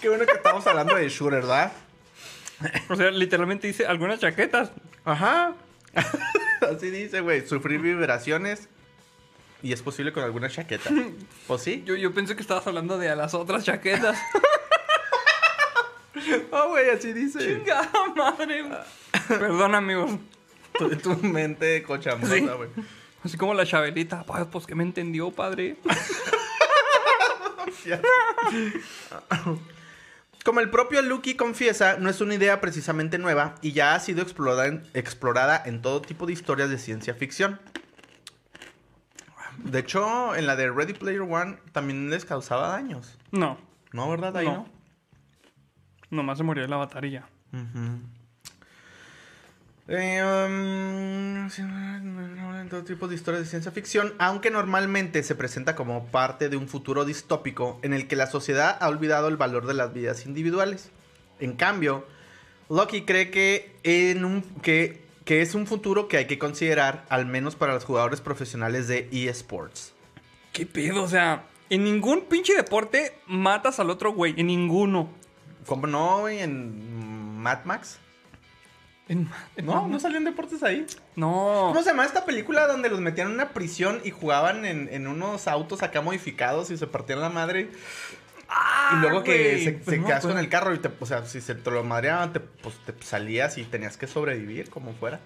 Qué 0.00 0.08
bueno 0.08 0.24
que 0.24 0.32
estamos 0.32 0.66
hablando 0.66 0.94
de 0.94 1.08
shooter, 1.10 1.42
¿verdad? 1.42 1.72
O 2.88 2.96
sea, 2.96 3.10
literalmente 3.10 3.66
dice 3.66 3.86
algunas 3.86 4.18
chaquetas. 4.20 4.70
Ajá. 5.04 5.54
Así 6.74 6.90
dice, 6.90 7.20
güey. 7.20 7.46
Sufrir 7.46 7.80
vibraciones. 7.80 8.68
Y 9.62 9.72
es 9.74 9.82
posible 9.82 10.12
con 10.12 10.24
alguna 10.24 10.48
chaqueta. 10.48 10.90
¿O 11.48 11.58
sí? 11.58 11.82
Yo, 11.84 11.96
yo 11.96 12.14
pensé 12.14 12.34
que 12.34 12.40
estabas 12.40 12.66
hablando 12.66 12.96
de 12.98 13.10
a 13.10 13.16
las 13.16 13.34
otras 13.34 13.64
chaquetas. 13.64 14.18
Oh, 16.50 16.68
güey, 16.70 16.90
así 16.90 17.12
dice. 17.12 17.38
Chingada 17.38 17.90
madre. 18.16 18.62
güey. 18.62 18.78
Perdón, 19.28 19.74
amigos. 19.74 20.12
Tu, 20.78 20.88
tu 20.96 21.16
mente 21.16 21.82
cochamosa, 21.82 22.34
Sí. 22.34 22.40
güey. 22.40 22.68
Así 23.24 23.36
como 23.36 23.52
la 23.54 23.66
chabelita. 23.66 24.24
Pues, 24.24 24.44
pues 24.50 24.66
que 24.66 24.74
me 24.74 24.82
entendió, 24.82 25.30
padre. 25.30 25.76
Como 30.44 30.60
el 30.60 30.70
propio 30.70 31.02
Lucky 31.02 31.34
confiesa, 31.34 31.96
no 31.98 32.08
es 32.08 32.20
una 32.22 32.34
idea 32.34 32.60
precisamente 32.62 33.18
nueva 33.18 33.56
y 33.60 33.72
ya 33.72 33.94
ha 33.94 34.00
sido 34.00 34.22
explorada 34.22 34.66
en, 34.66 34.82
explorada 34.94 35.62
en 35.66 35.82
todo 35.82 36.00
tipo 36.00 36.24
de 36.26 36.32
historias 36.32 36.70
de 36.70 36.78
ciencia 36.78 37.12
ficción. 37.14 37.60
De 39.58 39.80
hecho, 39.80 40.34
en 40.34 40.46
la 40.46 40.56
de 40.56 40.70
Ready 40.70 40.94
Player 40.94 41.20
One 41.20 41.58
también 41.72 42.08
les 42.08 42.24
causaba 42.24 42.68
daños. 42.68 43.18
No. 43.30 43.58
¿No, 43.92 44.08
verdad? 44.08 44.34
Ahí 44.38 44.46
No. 44.46 44.52
no. 44.52 44.79
Nomás 46.10 46.38
se 46.38 46.44
murió 46.44 46.64
el 46.64 46.72
avatar 46.72 47.04
y 47.04 47.12
ya. 47.12 47.28
Ujú. 47.52 48.00
Eh, 49.92 50.22
um, 50.22 51.50
sí, 51.50 51.62
en 51.62 52.68
todo 52.70 52.84
tipo 52.84 53.08
de 53.08 53.16
historias 53.16 53.42
de 53.42 53.48
ciencia 53.48 53.72
ficción, 53.72 54.14
aunque 54.18 54.50
normalmente 54.50 55.22
se 55.24 55.34
presenta 55.34 55.74
como 55.74 56.06
parte 56.06 56.48
de 56.48 56.56
un 56.56 56.68
futuro 56.68 57.04
distópico 57.04 57.80
en 57.82 57.92
el 57.92 58.06
que 58.06 58.14
la 58.14 58.28
sociedad 58.28 58.76
ha 58.80 58.88
olvidado 58.88 59.26
el 59.26 59.36
valor 59.36 59.66
de 59.66 59.74
las 59.74 59.92
vidas 59.92 60.26
individuales. 60.26 60.90
En 61.40 61.54
cambio, 61.54 62.06
Loki 62.68 63.02
cree 63.02 63.30
que, 63.32 63.74
en 63.82 64.24
un, 64.24 64.42
que, 64.62 65.02
que 65.24 65.42
es 65.42 65.56
un 65.56 65.66
futuro 65.66 66.06
que 66.06 66.18
hay 66.18 66.26
que 66.26 66.38
considerar, 66.38 67.04
al 67.08 67.26
menos 67.26 67.56
para 67.56 67.74
los 67.74 67.84
jugadores 67.84 68.20
profesionales 68.20 68.86
de 68.86 69.08
eSports. 69.10 69.92
¿Qué 70.52 70.66
pedo? 70.66 71.02
O 71.02 71.08
sea, 71.08 71.46
en 71.68 71.82
ningún 71.82 72.26
pinche 72.26 72.54
deporte 72.54 73.18
matas 73.26 73.80
al 73.80 73.90
otro 73.90 74.12
güey. 74.12 74.34
En 74.36 74.46
ninguno. 74.46 75.10
¿Cómo 75.66 75.86
no, 75.86 76.20
güey? 76.20 76.40
En 76.40 77.38
Mad 77.40 77.64
Max. 77.64 77.98
En- 79.08 79.28
en- 79.56 79.66
No, 79.66 79.88
no 79.88 79.98
salían 79.98 80.24
deportes 80.24 80.62
ahí. 80.62 80.86
No. 81.16 81.66
¿Cómo 81.68 81.82
se 81.82 81.90
llama 81.90 82.04
esta 82.04 82.24
película 82.24 82.66
donde 82.66 82.88
los 82.88 83.00
metían 83.00 83.28
en 83.28 83.34
una 83.34 83.48
prisión 83.50 84.00
y 84.04 84.10
jugaban 84.10 84.64
en, 84.64 84.88
en 84.92 85.06
unos 85.08 85.48
autos 85.48 85.82
acá 85.82 86.00
modificados 86.00 86.70
y 86.70 86.76
se 86.76 86.86
partían 86.86 87.20
la 87.20 87.28
madre? 87.28 87.70
Ah, 88.48 88.94
y 88.96 89.00
luego 89.00 89.22
que 89.22 89.36
güey. 89.52 89.64
se, 89.64 89.72
Pues 89.72 89.84
se 89.86 89.98
no 89.98 90.06
quedas 90.06 90.24
con 90.26 90.38
el 90.38 90.48
carro 90.48 90.74
y 90.74 90.78
te, 90.78 90.90
o 90.98 91.06
sea, 91.06 91.24
si 91.26 91.40
se 91.40 91.54
te 91.54 91.70
lo 91.70 91.82
madreaban, 91.84 92.32
te, 92.32 92.40
pues 92.40 92.76
te 92.84 92.94
salías 93.02 93.58
y 93.58 93.64
tenías 93.64 93.96
que 93.96 94.06
sobrevivir 94.06 94.70
como 94.70 94.92
fuera. 94.94 95.20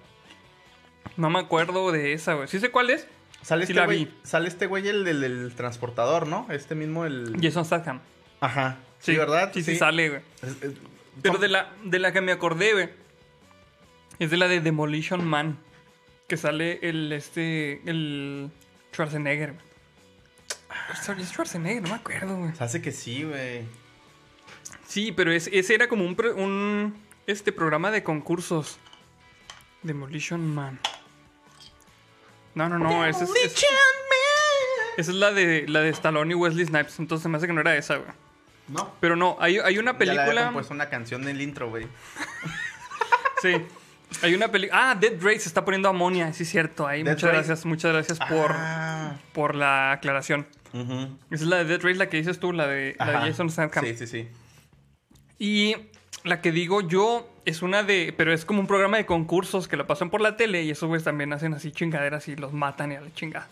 No 1.17 1.29
me 1.31 1.39
acuerdo 1.39 1.93
de 1.93 2.13
esa, 2.15 2.35
güey. 2.35 2.49
¿Sí 2.49 2.61
sé 2.61 2.71
cuál 2.71 2.91
es? 2.91 3.07
Sale 3.43 3.67
Sí 3.67 3.73
este 3.73 3.85
güey, 3.85 4.11
sale 4.23 4.49
este 4.49 4.67
güey 4.67 4.89
el 4.89 5.05
del 5.05 5.23
el 5.23 5.55
transportador, 5.55 6.27
¿no? 6.27 6.47
Este 6.51 6.75
mismo 6.75 7.05
el 7.05 7.37
Jason 7.43 7.65
Statham. 7.67 8.01
Ajá. 8.41 8.79
Sí, 9.05 9.17
¿verdad? 9.17 9.51
Sí, 9.53 9.63
sí, 9.63 9.77
sale, 9.77 10.09
güey. 10.09 10.23
Pero 11.23 11.39
de 11.39 11.49
la, 11.49 11.73
de 11.85 11.99
la 11.99 12.13
que 12.13 12.21
me 12.21 12.33
acordé, 12.33 12.73
güey. 12.73 12.89
Es 14.19 14.31
de 14.31 14.37
la 14.37 14.49
de 14.49 14.61
Demolition 14.61 15.25
Man. 15.27 15.59
Que 16.27 16.37
sale 16.37 16.79
el, 16.83 17.13
este, 17.13 17.83
el 17.89 18.51
Schwarzenegger, 18.93 19.53
güey. 19.53 19.65
Schwar- 20.95 21.21
Es 21.21 21.29
Schwarzenegger, 21.29 21.83
no 21.83 21.89
me 21.91 21.95
acuerdo, 21.97 22.37
güey. 22.37 22.55
Se 22.55 22.65
hace 22.65 22.81
que 22.83 22.93
sí, 22.93 23.25
güey. 23.25 23.63
Sí, 24.89 25.13
pero 25.13 25.33
es- 25.33 25.49
ese 25.53 25.75
era 25.75 25.89
como 25.89 26.05
un, 26.07 26.17
un 26.37 26.97
este 27.27 27.53
programa 27.53 27.91
de 27.91 28.03
concursos. 28.03 28.79
Demolition 29.83 30.55
Man. 30.55 30.81
No, 32.55 32.69
no, 32.69 32.79
no, 32.79 33.05
ese 33.05 33.25
es, 33.25 33.31
es- 33.45 33.65
esa 34.97 35.11
es 35.11 35.17
la 35.17 35.33
de 35.33 35.67
la 35.69 35.81
de 35.81 35.91
Stallone 35.91 36.33
y 36.33 36.35
Wesley 36.35 36.65
Snipes, 36.67 36.99
entonces 37.01 37.27
me 37.29 37.37
hace 37.37 37.47
que 37.47 37.53
no 37.53 37.61
era 37.61 37.77
esa, 37.77 37.97
güey. 37.97 38.11
No. 38.69 38.95
Pero 39.01 39.15
no, 39.17 39.37
hay, 39.41 39.59
hay 39.59 39.79
una 39.79 39.93
Ya 39.93 39.99
película. 39.99 40.45
compuesto 40.47 40.73
una 40.75 40.89
canción 40.89 41.23
del 41.25 41.41
intro, 41.41 41.69
güey. 41.71 41.87
Sí. 43.43 43.55
Hay 44.23 44.35
una 44.35 44.49
película. 44.49 44.91
Ah, 44.91 44.95
Dead 44.95 45.21
Ray 45.21 45.39
se 45.39 45.49
está 45.49 45.65
poniendo 45.65 45.89
amonia, 45.89 46.33
sí 46.33 46.45
es 46.45 46.49
cierto. 46.49 46.87
Ahí, 46.87 47.03
muchas 47.05 47.23
Race. 47.25 47.33
gracias, 47.37 47.67
muchas 47.67 47.93
gracias 47.93 48.19
por, 48.21 48.53
Ah. 48.55 49.19
por 49.35 49.55
la 49.55 49.93
aclaración. 49.93 50.47
Esa 50.73 51.15
es 51.31 51.43
la 51.43 51.57
de 51.59 51.65
Dead 51.67 51.81
Race, 51.83 51.97
la 51.97 52.09
que 52.09 52.17
dices 52.17 52.41
tú, 52.41 52.53
la 52.53 52.67
de, 52.67 52.97
la 52.99 53.07
de. 53.07 53.13
Jason 53.31 53.51
Statham. 53.51 53.85
Sí, 53.85 53.97
sí, 53.97 54.07
sí. 54.07 54.29
Y 55.39 55.77
la 56.25 56.41
que 56.41 56.51
digo 56.51 56.81
yo 56.81 57.29
es 57.45 57.63
una 57.63 57.83
de. 57.83 58.13
Pero 58.17 58.33
es 58.33 58.45
como 58.45 58.61
un 58.61 58.67
programa 58.67 58.97
de 58.97 59.07
concursos 59.07 59.69
que 59.69 59.77
lo 59.77 59.87
pasan 59.87 60.11
por 60.11 60.21
la 60.21 60.37
tele 60.37 60.63
y 60.63 60.71
esos 60.71 60.89
güeyes 60.89 61.05
también 61.05 61.33
hacen 61.33 61.55
así 61.55 61.71
chingaderas 61.71 62.27
y 62.29 62.37
los 62.37 62.53
matan 62.53 62.93
y 62.93 62.97
a 62.97 63.01
la 63.03 63.13
chingada. 63.15 63.49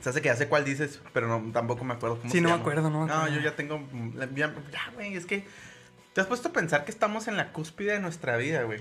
Se 0.00 0.10
hace 0.10 0.20
que 0.20 0.28
ya 0.28 0.36
sé 0.36 0.48
cuál 0.48 0.64
dices, 0.64 1.00
pero 1.12 1.26
no, 1.26 1.52
tampoco 1.52 1.84
me 1.84 1.94
acuerdo 1.94 2.18
cómo 2.18 2.30
Sí, 2.30 2.38
se 2.38 2.42
no 2.42 2.50
me 2.50 2.54
acuerdo, 2.54 2.90
no 2.90 3.06
me 3.06 3.06
No, 3.06 3.28
yo 3.28 3.40
ya 3.40 3.56
tengo. 3.56 3.82
Ya, 4.36 4.52
ya, 4.70 4.90
güey, 4.94 5.14
es 5.14 5.26
que. 5.26 5.44
¿Te 6.12 6.20
has 6.20 6.26
puesto 6.26 6.48
a 6.48 6.52
pensar 6.52 6.84
que 6.84 6.90
estamos 6.90 7.26
en 7.26 7.38
la 7.38 7.52
cúspide 7.52 7.92
de 7.92 8.00
nuestra 8.00 8.36
vida, 8.36 8.64
güey? 8.64 8.80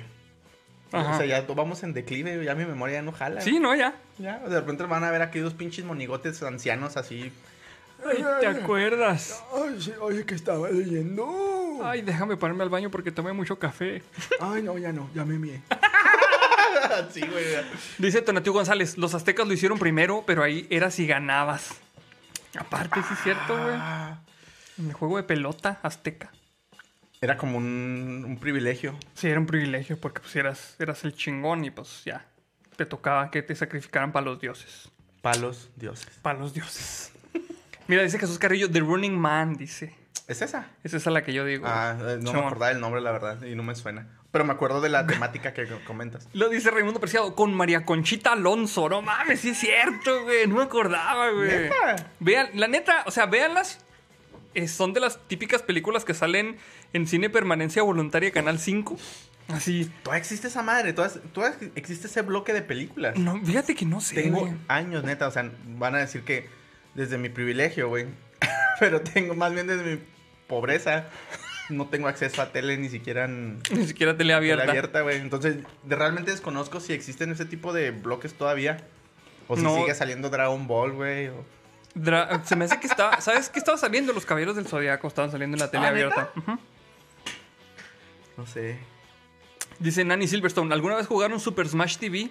Ajá. 0.91 1.15
O 1.15 1.17
sea, 1.17 1.25
ya 1.25 1.45
vamos 1.55 1.83
en 1.83 1.93
declive, 1.93 2.43
ya 2.43 2.53
mi 2.55 2.65
memoria 2.65 2.95
ya 2.95 3.01
no 3.01 3.13
jala. 3.13 3.39
Sí, 3.39 3.59
no, 3.61 3.73
ya. 3.73 3.95
Ya, 4.19 4.39
de 4.39 4.59
repente 4.59 4.83
van 4.83 5.05
a 5.05 5.11
ver 5.11 5.21
aquí 5.21 5.39
dos 5.39 5.53
pinches 5.53 5.85
monigotes 5.85 6.43
ancianos 6.43 6.97
así. 6.97 7.31
Ay, 8.05 8.23
¿te 8.39 8.47
acuerdas? 8.47 9.43
Ay, 9.53 9.81
sí, 9.81 9.91
oye, 9.99 10.25
que 10.25 10.35
estaba 10.35 10.69
leyendo. 10.69 11.79
Ay, 11.83 12.01
déjame 12.01 12.37
pararme 12.37 12.63
al 12.63 12.69
baño 12.69 12.89
porque 12.91 13.11
tomé 13.11 13.33
mucho 13.33 13.57
café. 13.59 14.03
Ay, 14.39 14.61
no, 14.63 14.77
ya 14.77 14.91
no, 14.91 15.09
ya 15.13 15.23
me 15.25 15.37
mié. 15.37 15.61
sí, 17.11 17.21
güey. 17.21 17.45
Dice 17.97 18.21
Tonatiuh 18.21 18.53
González, 18.53 18.97
los 18.97 19.13
aztecas 19.13 19.47
lo 19.47 19.53
hicieron 19.53 19.79
primero, 19.79 20.23
pero 20.25 20.43
ahí 20.43 20.67
era 20.69 20.91
si 20.91 21.05
ganabas. 21.07 21.75
Aparte, 22.57 23.01
sí 23.01 23.13
es 23.13 23.19
cierto, 23.23 23.55
güey. 23.57 23.75
Ah, 23.77 24.19
En 24.77 24.87
el 24.87 24.93
juego 24.93 25.17
de 25.17 25.23
pelota 25.23 25.79
azteca. 25.83 26.31
Era 27.21 27.37
como 27.37 27.57
un, 27.57 28.23
un 28.27 28.37
privilegio. 28.39 28.97
Sí, 29.13 29.27
era 29.27 29.39
un 29.39 29.45
privilegio 29.45 29.99
porque 29.99 30.21
pues 30.21 30.35
eras, 30.35 30.75
eras 30.79 31.03
el 31.03 31.13
chingón 31.13 31.63
y 31.65 31.69
pues 31.71 32.03
ya 32.03 32.25
te 32.75 32.85
tocaba 32.87 33.29
que 33.29 33.43
te 33.43 33.55
sacrificaran 33.55 34.11
para 34.11 34.25
los 34.25 34.39
dioses. 34.41 34.89
Palos, 35.21 35.69
dioses. 35.75 36.07
Para 36.23 36.39
los 36.39 36.51
dioses. 36.53 37.11
Mira, 37.91 38.03
dice 38.03 38.17
Jesús 38.17 38.39
Carrillo, 38.39 38.71
The 38.71 38.79
Running 38.79 39.19
Man, 39.19 39.57
dice. 39.57 39.93
¿Es 40.25 40.41
esa? 40.41 40.69
Es 40.81 40.93
esa 40.93 41.11
la 41.11 41.25
que 41.25 41.33
yo 41.33 41.43
digo. 41.43 41.65
Ah, 41.67 41.97
eh, 41.99 42.19
no 42.21 42.31
me 42.31 42.39
acordaba 42.39 42.71
el 42.71 42.79
nombre, 42.79 43.01
la 43.01 43.11
verdad, 43.11 43.43
y 43.43 43.53
no 43.53 43.63
me 43.63 43.75
suena. 43.75 44.07
Pero 44.31 44.45
me 44.45 44.53
acuerdo 44.53 44.79
de 44.79 44.87
la 44.87 45.05
temática 45.07 45.53
que 45.53 45.67
comentas. 45.83 46.29
Lo 46.31 46.47
dice 46.47 46.71
Raimundo 46.71 47.01
Preciado 47.01 47.35
con 47.35 47.53
María 47.53 47.83
Conchita 47.83 48.31
Alonso. 48.31 48.87
No 48.87 49.01
mames, 49.01 49.41
sí 49.41 49.49
es 49.49 49.57
cierto, 49.57 50.23
güey. 50.23 50.47
No 50.47 50.55
me 50.55 50.63
acordaba, 50.63 51.31
güey. 51.31 51.49
¿Neta? 51.49 52.11
Vean, 52.21 52.51
la 52.53 52.69
neta, 52.69 53.03
o 53.07 53.11
sea, 53.11 53.25
véanlas. 53.25 53.83
Eh, 54.53 54.69
son 54.69 54.93
de 54.93 55.01
las 55.01 55.19
típicas 55.27 55.61
películas 55.61 56.05
que 56.05 56.13
salen 56.13 56.59
en 56.93 57.07
cine 57.07 57.29
permanencia 57.29 57.83
voluntaria 57.83 58.31
Canal 58.31 58.57
5. 58.57 58.97
Así. 59.49 59.91
Todavía 60.03 60.21
existe 60.21 60.47
esa 60.47 60.63
madre, 60.63 60.93
todavía, 60.93 61.21
todavía 61.33 61.57
existe 61.75 62.07
ese 62.07 62.21
bloque 62.21 62.53
de 62.53 62.61
películas. 62.61 63.17
No, 63.17 63.37
fíjate 63.43 63.75
que 63.75 63.85
no 63.85 63.99
sé. 63.99 64.15
Tengo 64.15 64.39
güey. 64.39 64.53
años, 64.69 65.03
neta, 65.03 65.27
o 65.27 65.31
sea, 65.31 65.51
van 65.65 65.95
a 65.95 65.97
decir 65.97 66.23
que 66.23 66.60
desde 66.95 67.17
mi 67.17 67.29
privilegio, 67.29 67.87
güey. 67.89 68.05
Pero 68.79 69.01
tengo, 69.01 69.33
más 69.35 69.53
bien 69.53 69.67
desde 69.67 69.83
mi 69.97 70.01
pobreza, 70.47 71.05
no 71.69 71.87
tengo 71.87 72.07
acceso 72.07 72.41
a 72.41 72.51
tele 72.51 72.77
ni 72.77 72.89
siquiera 72.89 73.25
en 73.25 73.61
Ni 73.71 73.85
siquiera 73.87 74.13
tele 74.13 74.17
tele 74.17 74.33
abierta. 74.33 74.69
abierta, 74.69 75.01
güey. 75.01 75.17
Entonces, 75.17 75.57
de- 75.83 75.95
realmente 75.95 76.31
desconozco 76.31 76.79
si 76.79 76.93
existen 76.93 77.31
ese 77.31 77.45
tipo 77.45 77.71
de 77.73 77.91
bloques 77.91 78.33
todavía. 78.33 78.77
O 79.47 79.55
si 79.57 79.63
No. 79.63 79.75
sigue 79.75 79.93
saliendo 79.95 80.29
Dragon 80.29 80.67
Ball, 80.67 80.93
güey. 80.93 81.27
o- 81.27 81.45
Dra- 81.95 82.41
se 82.45 82.55
me 82.55 82.65
hace 82.65 82.79
que 82.79 82.87
estaba. 82.87 83.19
¿Sabes 83.19 83.49
qué 83.49 83.59
estaba 83.59 83.77
saliendo? 83.77 84.13
Los 84.13 84.25
caballeros 84.25 84.55
del 84.55 84.65
Zodiaco 84.65 85.07
estaban 85.09 85.29
saliendo 85.29 85.55
en 85.57 85.59
la 85.61 85.69
tele 85.71 85.85
Ah, 85.85 85.89
abierta. 85.89 86.29
No 88.37 88.45
sé. 88.47 88.77
Dice 89.79 90.05
Nanny 90.05 90.27
Silverstone, 90.27 90.73
¿alguna 90.73 90.95
vez 90.95 91.07
jugaron 91.07 91.39
Super 91.39 91.67
Smash 91.67 91.97
TV? 91.97 92.29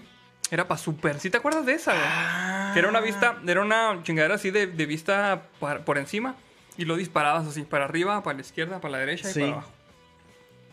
Era 0.50 0.66
para 0.66 0.78
Super. 0.78 1.18
¿Sí 1.20 1.30
te 1.30 1.36
acuerdas 1.36 1.66
de 1.66 1.74
esa, 1.74 1.92
güey? 1.92 2.04
Que 2.72 2.78
era 2.78 2.88
una 2.88 3.00
vista, 3.00 3.36
era 3.46 3.60
una 3.62 4.00
chingadera 4.02 4.34
así 4.34 4.50
de, 4.50 4.66
de 4.66 4.86
vista 4.86 5.42
par- 5.58 5.84
por 5.84 5.98
encima. 5.98 6.36
Y 6.76 6.84
lo 6.84 6.96
disparabas 6.96 7.46
así, 7.46 7.62
para 7.62 7.84
arriba, 7.84 8.22
para 8.22 8.36
la 8.36 8.40
izquierda, 8.42 8.80
para 8.80 8.92
la 8.92 8.98
derecha 8.98 9.30
y 9.30 9.34
para 9.34 9.52
abajo. 9.52 9.70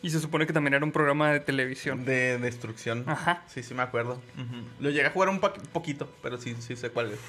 Y 0.02 0.10
se 0.12 0.20
supone 0.20 0.46
que 0.46 0.54
también 0.54 0.76
era 0.76 0.86
un 0.86 0.92
programa 0.92 1.32
de 1.32 1.40
televisión. 1.40 2.06
De 2.06 2.38
destrucción. 2.38 3.04
Ajá. 3.08 3.44
Sí, 3.48 3.64
sí 3.64 3.74
me 3.74 3.82
acuerdo. 3.84 4.22
Lo 4.80 4.90
llegué 4.90 5.08
a 5.08 5.12
jugar 5.12 5.30
un 5.30 5.40
poquito, 5.40 6.10
pero 6.22 6.38
sí, 6.38 6.56
sí 6.60 6.76
sé 6.76 6.92
cuál 6.92 7.12
es. 7.12 7.20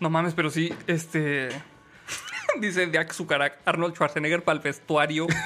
No 0.00 0.10
mames, 0.10 0.34
pero 0.34 0.48
sí, 0.50 0.72
este. 0.86 1.48
Dice 2.60 2.90
Jack 2.90 3.12
Zucarac, 3.12 3.58
Arnold 3.66 3.94
Schwarzenegger 3.94 4.42
para 4.42 4.56
el 4.56 4.62
vestuario. 4.64 5.26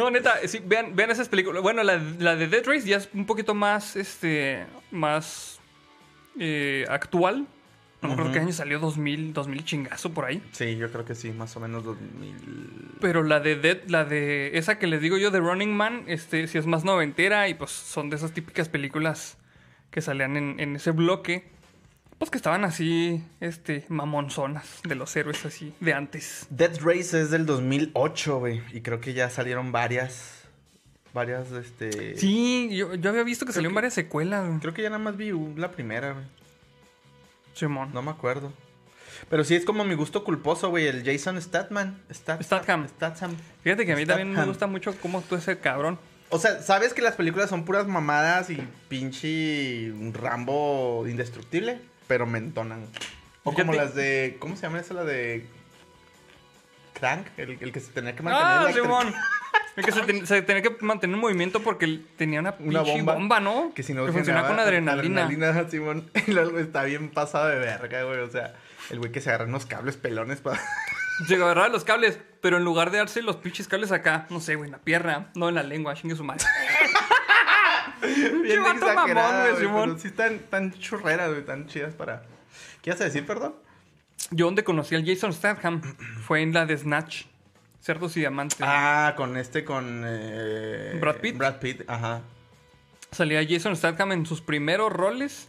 no, 0.00 0.10
neta, 0.10 0.36
sí, 0.46 0.62
vean, 0.64 0.96
vean 0.96 1.10
esas 1.10 1.28
películas. 1.28 1.62
Bueno, 1.62 1.82
la, 1.82 2.00
la 2.18 2.34
de 2.34 2.48
Death 2.48 2.66
Race 2.66 2.88
ya 2.88 2.96
es 2.96 3.10
un 3.12 3.26
poquito 3.26 3.54
más, 3.54 3.96
este, 3.96 4.64
más 4.90 5.60
eh, 6.38 6.86
actual. 6.88 7.46
No 8.00 8.08
me 8.08 8.14
acuerdo 8.14 8.32
qué 8.32 8.38
año 8.38 8.52
salió, 8.52 8.78
2000, 8.78 9.34
2000 9.34 9.64
chingazo 9.64 10.10
por 10.14 10.24
ahí. 10.24 10.42
Sí, 10.52 10.78
yo 10.78 10.90
creo 10.90 11.04
que 11.04 11.14
sí, 11.14 11.32
más 11.32 11.54
o 11.56 11.60
menos 11.60 11.84
2000. 11.84 12.96
Pero 12.98 13.22
la 13.22 13.40
de 13.40 13.56
Dead, 13.56 13.82
la 13.88 14.06
de 14.06 14.56
esa 14.56 14.78
que 14.78 14.86
les 14.86 15.02
digo 15.02 15.18
yo 15.18 15.30
de 15.30 15.38
Running 15.38 15.76
Man, 15.76 16.04
este, 16.06 16.46
sí 16.46 16.56
es 16.56 16.64
más 16.64 16.82
noventera 16.82 17.46
y 17.48 17.54
pues 17.54 17.70
son 17.70 18.08
de 18.08 18.16
esas 18.16 18.32
típicas 18.32 18.70
películas 18.70 19.36
que 19.90 20.00
salían 20.00 20.38
en, 20.38 20.58
en 20.60 20.76
ese 20.76 20.92
bloque. 20.92 21.50
Pues 22.20 22.30
que 22.30 22.36
estaban 22.36 22.64
así, 22.66 23.24
este, 23.40 23.84
mamonzonas 23.88 24.80
de 24.86 24.94
los 24.94 25.16
héroes 25.16 25.44
así, 25.46 25.72
de 25.80 25.94
antes. 25.94 26.46
Death 26.50 26.80
Race 26.82 27.18
es 27.18 27.30
del 27.30 27.46
2008, 27.46 28.38
güey. 28.38 28.62
Y 28.72 28.82
creo 28.82 29.00
que 29.00 29.14
ya 29.14 29.28
salieron 29.30 29.72
varias. 29.72 30.42
Varias, 31.14 31.50
este. 31.50 32.16
Sí, 32.18 32.68
yo, 32.76 32.94
yo 32.94 33.10
había 33.10 33.24
visto 33.24 33.46
que 33.46 33.52
salieron 33.52 33.72
que- 33.72 33.76
varias 33.76 33.94
secuelas. 33.94 34.46
güey. 34.46 34.60
Creo 34.60 34.74
que 34.74 34.82
ya 34.82 34.90
nada 34.90 35.02
más 35.02 35.16
vi 35.16 35.32
la 35.56 35.72
primera, 35.72 36.12
güey. 36.12 36.24
Simón. 37.54 37.90
No 37.94 38.02
me 38.02 38.10
acuerdo. 38.10 38.52
Pero 39.30 39.42
sí 39.42 39.54
es 39.54 39.64
como 39.64 39.82
mi 39.84 39.94
gusto 39.94 40.22
culposo, 40.22 40.68
güey. 40.68 40.86
El 40.88 41.02
Jason 41.04 41.40
Statman. 41.40 42.00
Stat- 42.10 42.42
Statham. 42.42 42.86
Statham. 42.88 43.34
Fíjate 43.64 43.84
que 43.86 43.92
a 43.92 43.96
mí 43.96 44.04
también 44.06 44.32
me 44.32 44.44
gusta 44.44 44.66
mucho 44.66 44.94
cómo 45.00 45.18
actúa 45.18 45.38
ese 45.38 45.58
cabrón. 45.58 45.98
O 46.28 46.38
sea, 46.38 46.62
¿sabes 46.62 46.94
que 46.94 47.02
las 47.02 47.16
películas 47.16 47.50
son 47.50 47.64
puras 47.64 47.86
mamadas 47.88 48.50
y 48.50 48.56
pinche 48.88 49.92
Rambo 50.12 51.06
indestructible? 51.08 51.80
Pero 52.10 52.26
me 52.26 52.38
entonan. 52.38 52.88
O 53.44 53.54
como 53.54 53.72
las 53.72 53.94
de. 53.94 54.36
¿Cómo 54.40 54.56
se 54.56 54.62
llama 54.62 54.80
esa? 54.80 54.94
La 54.94 55.04
de. 55.04 55.46
Crank, 56.94 57.28
el, 57.36 57.56
el 57.60 57.70
que 57.72 57.78
se 57.78 57.92
tenía 57.92 58.16
que 58.16 58.22
mantener. 58.24 58.68
Ah, 58.68 58.72
Simón. 58.72 59.14
El 59.76 59.84
que 59.84 59.92
se, 59.92 60.00
ten- 60.02 60.26
se 60.26 60.42
tenía 60.42 60.62
que 60.62 60.76
mantener 60.80 61.14
en 61.14 61.20
movimiento 61.20 61.62
porque 61.62 61.84
él 61.84 62.04
tenía 62.18 62.40
una, 62.40 62.50
bomba. 62.58 63.14
bomba, 63.14 63.40
¿no? 63.40 63.72
Que 63.72 63.84
si 63.84 63.94
no 63.94 64.04
funcionaba 64.12 64.48
con 64.48 64.58
adrenalina. 64.58 65.22
adrenalina, 65.24 65.68
Simón. 65.70 66.10
Y 66.26 66.32
luego 66.32 66.58
está 66.58 66.82
bien 66.82 67.08
pasado 67.08 67.46
de 67.48 67.56
verga, 67.60 68.02
güey. 68.02 68.18
O 68.18 68.30
sea, 68.30 68.56
el 68.90 68.98
güey 68.98 69.12
que 69.12 69.20
se 69.20 69.30
agarra 69.30 69.44
unos 69.46 69.66
cables 69.66 69.96
pelones 69.96 70.40
para. 70.40 70.60
Se 71.28 71.36
agarraba 71.36 71.68
los 71.68 71.84
cables, 71.84 72.18
pero 72.40 72.56
en 72.56 72.64
lugar 72.64 72.90
de 72.90 72.98
darse 72.98 73.22
los 73.22 73.36
pinches 73.36 73.68
cables 73.68 73.92
acá, 73.92 74.26
no 74.28 74.40
sé, 74.40 74.56
güey, 74.56 74.66
en 74.68 74.72
la 74.72 74.78
pierna, 74.78 75.30
no 75.36 75.48
en 75.48 75.54
la 75.54 75.62
lengua, 75.62 75.94
chingue 75.94 76.16
su 76.16 76.24
madre. 76.24 76.44
Bien 78.00 78.64
exagerada, 78.66 79.50
güey, 79.52 79.66
pero 79.68 79.98
sí 79.98 80.08
están 80.08 80.38
tan 80.50 80.72
churreras, 80.72 81.30
güey, 81.30 81.44
tan 81.44 81.66
chidas 81.66 81.94
para. 81.94 82.22
¿Qué 82.82 82.90
ibas 82.90 83.00
a 83.00 83.04
decir, 83.04 83.26
perdón? 83.26 83.54
Yo 84.30 84.46
donde 84.46 84.64
conocí 84.64 84.94
al 84.94 85.04
Jason 85.04 85.32
Statham 85.32 85.80
fue 86.26 86.42
en 86.42 86.52
la 86.52 86.66
de 86.66 86.76
Snatch, 86.76 87.24
Cerdos 87.80 88.16
y 88.16 88.20
Diamantes. 88.20 88.58
Ah, 88.60 89.14
con 89.16 89.36
este, 89.36 89.64
con. 89.64 90.02
eh, 90.06 90.98
Brad 91.00 91.16
Pitt. 91.16 91.36
Brad 91.36 91.58
Pitt, 91.58 91.82
ajá. 91.88 92.22
Salía 93.10 93.40
Jason 93.48 93.74
Statham 93.76 94.12
en 94.12 94.26
sus 94.26 94.40
primeros 94.40 94.92
roles. 94.92 95.48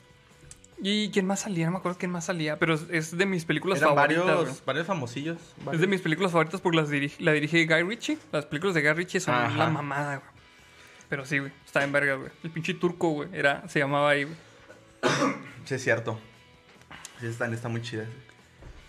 ¿Y 0.83 1.11
quién 1.11 1.27
más 1.27 1.41
salía? 1.41 1.65
No 1.67 1.73
me 1.73 1.77
acuerdo 1.77 1.99
quién 1.99 2.09
más 2.09 2.25
salía, 2.25 2.57
pero 2.57 2.73
es, 2.73 3.15
de 3.15 3.25
mis 3.27 3.45
películas 3.45 3.77
Eran 3.77 3.93
favoritas. 3.93 4.25
varios, 4.25 4.65
varios 4.65 4.87
famosillos. 4.87 5.37
Es 5.71 5.79
de 5.79 5.85
mis 5.85 6.01
películas 6.01 6.31
favoritas 6.31 6.59
porque 6.59 6.77
las 6.77 6.89
dirige, 6.89 7.21
la 7.23 7.33
dirige 7.33 7.67
Guy 7.67 7.83
Ritchie. 7.83 8.17
Las 8.31 8.47
películas 8.47 8.73
de 8.73 8.81
Guy 8.81 8.93
Ritchie 8.93 9.19
son 9.19 9.35
Ajá. 9.35 9.55
la 9.55 9.69
mamada, 9.69 10.15
güey. 10.15 10.30
Pero 11.11 11.25
sí, 11.25 11.39
güey. 11.39 11.51
Está 11.65 11.83
en 11.83 11.91
verga, 11.91 12.15
güey. 12.15 12.31
El 12.41 12.51
pinche 12.51 12.73
turco, 12.73 13.09
güey. 13.09 13.27
Era, 13.33 13.67
se 13.67 13.79
llamaba 13.79 14.09
ahí, 14.11 14.23
güey. 14.23 14.35
Sí, 15.65 15.75
es 15.75 15.83
cierto. 15.83 16.17
Sí, 17.19 17.25
están, 17.27 17.53
está 17.53 17.67
muy 17.67 17.81
chida. 17.81 18.05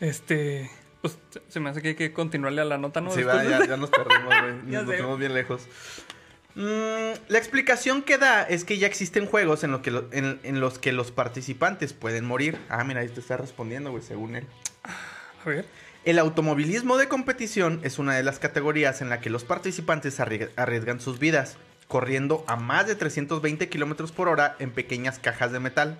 Este. 0.00 0.70
Pues 1.00 1.18
se- 1.48 1.58
me 1.58 1.68
hace 1.70 1.82
que 1.82 1.88
hay 1.88 1.94
que 1.96 2.12
continuarle 2.12 2.60
a 2.60 2.64
la 2.64 2.78
nota, 2.78 3.00
¿no? 3.00 3.10
sí, 3.10 3.24
va, 3.24 3.42
ya, 3.42 3.66
ya 3.66 3.76
nos 3.76 3.90
perdimos, 3.90 4.24
güey. 4.40 4.52
Nos 4.72 4.84
fuimos 4.86 5.18
bien 5.18 5.34
lejos. 5.34 5.66
Mm, 6.54 7.18
la 7.28 7.38
explicación 7.38 8.02
que 8.02 8.18
da 8.18 8.44
es 8.44 8.64
que 8.64 8.78
ya 8.78 8.86
existen 8.86 9.26
juegos 9.26 9.64
en, 9.64 9.72
lo 9.72 9.82
que 9.82 9.90
lo- 9.90 10.08
en, 10.12 10.38
en 10.44 10.60
los 10.60 10.78
que 10.78 10.92
los 10.92 11.10
participantes 11.10 11.92
pueden 11.92 12.24
morir. 12.24 12.56
Ah, 12.68 12.84
mira, 12.84 13.00
ahí 13.00 13.08
te 13.08 13.18
está 13.18 13.36
respondiendo, 13.36 13.90
güey, 13.90 14.04
según 14.04 14.36
él. 14.36 14.46
A 15.44 15.48
ver. 15.48 15.66
El 16.04 16.20
automovilismo 16.20 16.98
de 16.98 17.08
competición 17.08 17.80
es 17.82 17.98
una 17.98 18.14
de 18.14 18.22
las 18.22 18.38
categorías 18.38 19.02
en 19.02 19.08
la 19.08 19.20
que 19.20 19.28
los 19.30 19.42
participantes 19.42 20.20
arrie- 20.20 20.50
arriesgan 20.56 21.00
sus 21.00 21.18
vidas, 21.18 21.56
corriendo 21.88 22.44
a 22.46 22.56
más 22.56 22.86
de 22.86 22.94
320 22.94 23.68
kilómetros 23.68 24.12
por 24.12 24.28
hora 24.28 24.56
en 24.58 24.70
pequeñas 24.70 25.18
cajas 25.18 25.52
de 25.52 25.60
metal. 25.60 25.98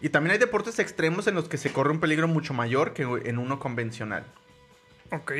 Y 0.00 0.10
también 0.10 0.32
hay 0.32 0.38
deportes 0.38 0.78
extremos 0.78 1.26
en 1.26 1.34
los 1.34 1.48
que 1.48 1.58
se 1.58 1.72
corre 1.72 1.90
un 1.90 2.00
peligro 2.00 2.28
mucho 2.28 2.54
mayor 2.54 2.92
que 2.92 3.02
en 3.02 3.38
uno 3.38 3.58
convencional. 3.58 4.24
Ok. 5.10 5.32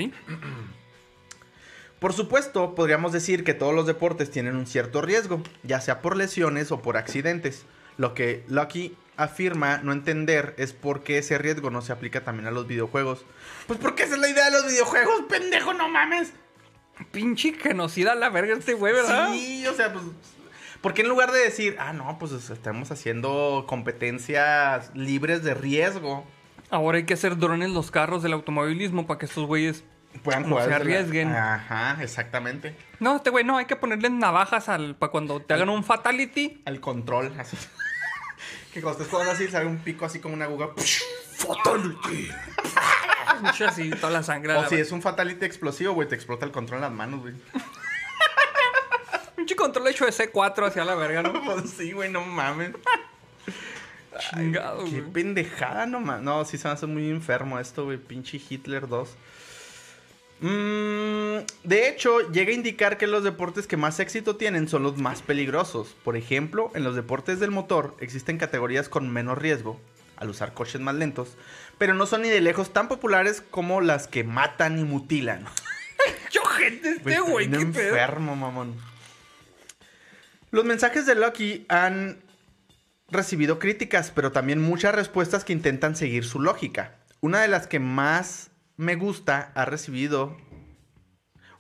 Por 1.99 2.13
supuesto, 2.13 2.75
podríamos 2.75 3.13
decir 3.13 3.43
que 3.43 3.55
todos 3.55 3.75
los 3.75 3.87
deportes 3.87 4.31
tienen 4.31 4.57
un 4.57 4.67
cierto 4.67 5.03
riesgo, 5.03 5.43
ya 5.63 5.81
sea 5.81 6.03
por 6.03 6.17
lesiones 6.17 6.71
o 6.71 6.83
por 6.83 6.97
accidentes. 6.97 7.65
Lo 7.97 8.15
que 8.15 8.45
Lucky 8.49 8.97
afirma 9.17 9.79
no 9.79 9.93
entender 9.93 10.55
es 10.59 10.73
por 10.73 11.03
qué 11.03 11.19
ese 11.19 11.39
riesgo 11.39 11.71
no 11.71 11.81
se 11.81 11.93
aplica 11.93 12.23
también 12.23 12.47
a 12.47 12.51
los 12.51 12.67
videojuegos. 12.67 13.25
Pues 13.67 13.79
porque 13.79 14.03
esa 14.03 14.15
es 14.15 14.21
la 14.21 14.29
idea 14.29 14.45
de 14.47 14.51
los 14.53 14.67
videojuegos, 14.67 15.23
pendejo, 15.29 15.73
no 15.73 15.89
mames. 15.89 16.33
Pinche 17.13 17.53
genocida 17.55 18.13
a 18.13 18.15
la 18.15 18.29
verga 18.31 18.55
este 18.57 18.75
güey, 18.75 18.93
¿verdad? 18.95 19.31
Sí, 19.33 19.67
o 19.67 19.75
sea, 19.75 19.93
pues. 19.93 20.05
Porque 20.81 21.03
en 21.03 21.09
lugar 21.09 21.33
de 21.33 21.41
decir, 21.41 21.77
ah, 21.79 21.93
no, 21.93 22.19
pues 22.19 22.33
estamos 22.33 22.91
haciendo 22.91 23.65
competencias 23.69 24.91
libres 24.95 25.43
de 25.43 25.55
riesgo, 25.55 26.25
Ahora 26.69 26.99
hay 26.99 27.05
que 27.05 27.15
hacer 27.15 27.37
drones 27.39 27.71
los 27.71 27.93
carros 27.93 28.25
del 28.25 28.33
automovilismo 28.33 29.07
para 29.07 29.19
que 29.21 29.27
estos 29.27 29.47
güeyes. 29.47 29.85
puedan 30.25 30.43
No 30.43 30.49
jugar. 30.49 30.65
se 30.65 30.71
la- 30.71 30.77
arriesguen. 30.77 31.29
Ajá, 31.33 31.97
exactamente. 32.03 32.75
No, 32.99 33.17
este 33.17 33.31
güey, 33.31 33.45
no, 33.45 33.57
hay 33.59 33.67
que 33.67 33.77
ponerle 33.77 34.11
navajas 34.11 34.69
al 34.69 34.97
para 34.97 35.13
cuando 35.13 35.41
te 35.41 35.55
hagan 35.55 35.69
un 35.69 35.85
fatality. 35.85 36.63
Al 36.65 36.81
control, 36.81 37.33
así. 37.39 37.57
que 38.75 38.81
cuando 38.83 38.99
estés 39.01 39.11
jugando 39.13 39.33
así, 39.33 39.47
sale 39.47 39.67
un 39.67 39.79
pico 39.79 40.05
así 40.07 40.19
como 40.19 40.35
una 40.35 40.47
aguja. 40.47 40.71
Fatality. 41.37 42.31
Pinche 43.43 43.65
así, 43.65 43.91
toda 43.91 44.11
la 44.11 44.23
sangre. 44.23 44.55
O 44.55 44.63
la 44.63 44.69
si 44.69 44.77
es 44.77 44.93
un 44.93 45.03
fatality 45.03 45.45
explosivo, 45.45 45.93
güey, 45.95 46.09
te 46.09 46.15
explota 46.15 46.45
el 46.47 46.53
control 46.53 46.79
en 46.79 46.83
las 46.83 46.93
manos, 46.93 47.21
güey. 47.21 47.35
Pinche 49.37 49.55
control 49.57 49.89
hecho 49.89 50.05
de 50.07 50.13
C4 50.13 50.67
hacia 50.69 50.85
la 50.85 50.95
verga, 50.95 51.23
¿no? 51.23 51.43
Pues 51.45 51.71
sí, 51.71 51.93
güey, 51.93 52.11
no 52.11 52.23
mames. 52.23 52.73
Chingado, 54.19 54.85
Qué 54.85 55.01
güey. 55.01 55.13
pendejada, 55.13 55.87
no 55.87 56.01
mames. 56.01 56.23
No, 56.23 56.45
sí 56.45 56.57
se 56.59 56.69
me 56.69 56.75
hace 56.75 56.87
muy 56.87 57.11
enfermo 57.11 57.59
esto, 57.59 57.85
güey. 57.85 57.99
Pinche 57.99 58.41
Hitler 58.49 58.89
2. 58.89 59.09
Mm, 60.41 61.39
de 61.65 61.89
hecho, 61.89 62.31
llega 62.31 62.51
a 62.51 62.55
indicar 62.55 62.99
que 62.99 63.07
los 63.07 63.25
deportes 63.25 63.67
que 63.67 63.77
más 63.77 64.01
éxito 64.01 64.37
tienen 64.37 64.69
son 64.69 64.83
los 64.83 64.99
más 64.99 65.23
peligrosos. 65.23 65.95
Por 66.05 66.17
ejemplo, 66.17 66.71
en 66.75 66.85
los 66.85 66.95
deportes 66.95 67.41
del 67.41 67.51
motor 67.51 67.95
existen 68.01 68.39
categorías 68.39 68.89
con 68.89 69.11
menos 69.11 69.39
riesgo 69.39 69.79
al 70.17 70.31
usar 70.31 70.55
coches 70.55 70.81
más 70.81 70.95
lentos, 70.95 71.37
pero 71.79 71.95
no 71.95 72.07
son 72.07 72.23
ni 72.23 72.29
de 72.29 72.41
lejos 72.41 72.73
tan 72.73 72.89
populares 72.89 73.43
como 73.51 73.81
las 73.81 74.07
que 74.09 74.25
matan 74.25 74.79
y 74.79 74.85
mutilan. 74.85 75.45
Yo, 76.31 76.43
gente, 76.45 76.91
este 76.91 77.21
Güey, 77.21 77.51
qué 77.51 77.59
pedo. 77.67 77.89
enfermo, 77.97 78.37
mamón. 78.37 78.75
Los 80.51 80.65
mensajes 80.65 81.07
de 81.07 81.15
Lucky 81.15 81.67
han 81.69 82.23
recibido 83.11 83.59
críticas, 83.59 84.11
pero 84.15 84.33
también 84.33 84.61
muchas 84.61 84.95
respuestas 84.95 85.45
que 85.45 85.53
intentan 85.53 85.97
seguir 85.97 86.25
su 86.25 86.41
lógica. 86.41 86.97
Una 87.21 87.41
de 87.41 87.49
las 87.49 87.67
que 87.67 87.79
más 87.81 88.51
me 88.77 88.95
gusta 88.97 89.53
ha 89.55 89.65
recibido. 89.65 90.37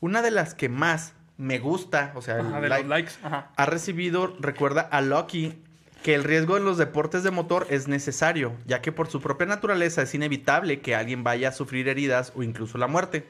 Una 0.00 0.22
de 0.22 0.30
las 0.30 0.54
que 0.54 0.68
más 0.68 1.14
me 1.36 1.58
gusta, 1.58 2.12
o 2.14 2.22
sea, 2.22 2.40
el 2.40 2.46
Ajá, 2.46 2.60
de 2.60 2.68
like, 2.68 2.82
los 2.88 2.90
likes. 2.90 3.12
Ajá. 3.22 3.52
ha 3.56 3.66
recibido, 3.66 4.36
recuerda 4.40 4.80
a 4.82 5.00
Lucky, 5.02 5.62
que 6.02 6.14
el 6.14 6.24
riesgo 6.24 6.56
en 6.56 6.64
los 6.64 6.78
deportes 6.78 7.22
de 7.22 7.30
motor 7.30 7.66
es 7.70 7.88
necesario, 7.88 8.52
ya 8.66 8.80
que 8.80 8.92
por 8.92 9.08
su 9.08 9.20
propia 9.20 9.46
naturaleza 9.46 10.02
es 10.02 10.14
inevitable 10.14 10.80
que 10.80 10.94
alguien 10.94 11.24
vaya 11.24 11.48
a 11.48 11.52
sufrir 11.52 11.88
heridas 11.88 12.32
o 12.36 12.42
incluso 12.42 12.78
la 12.78 12.86
muerte. 12.86 13.26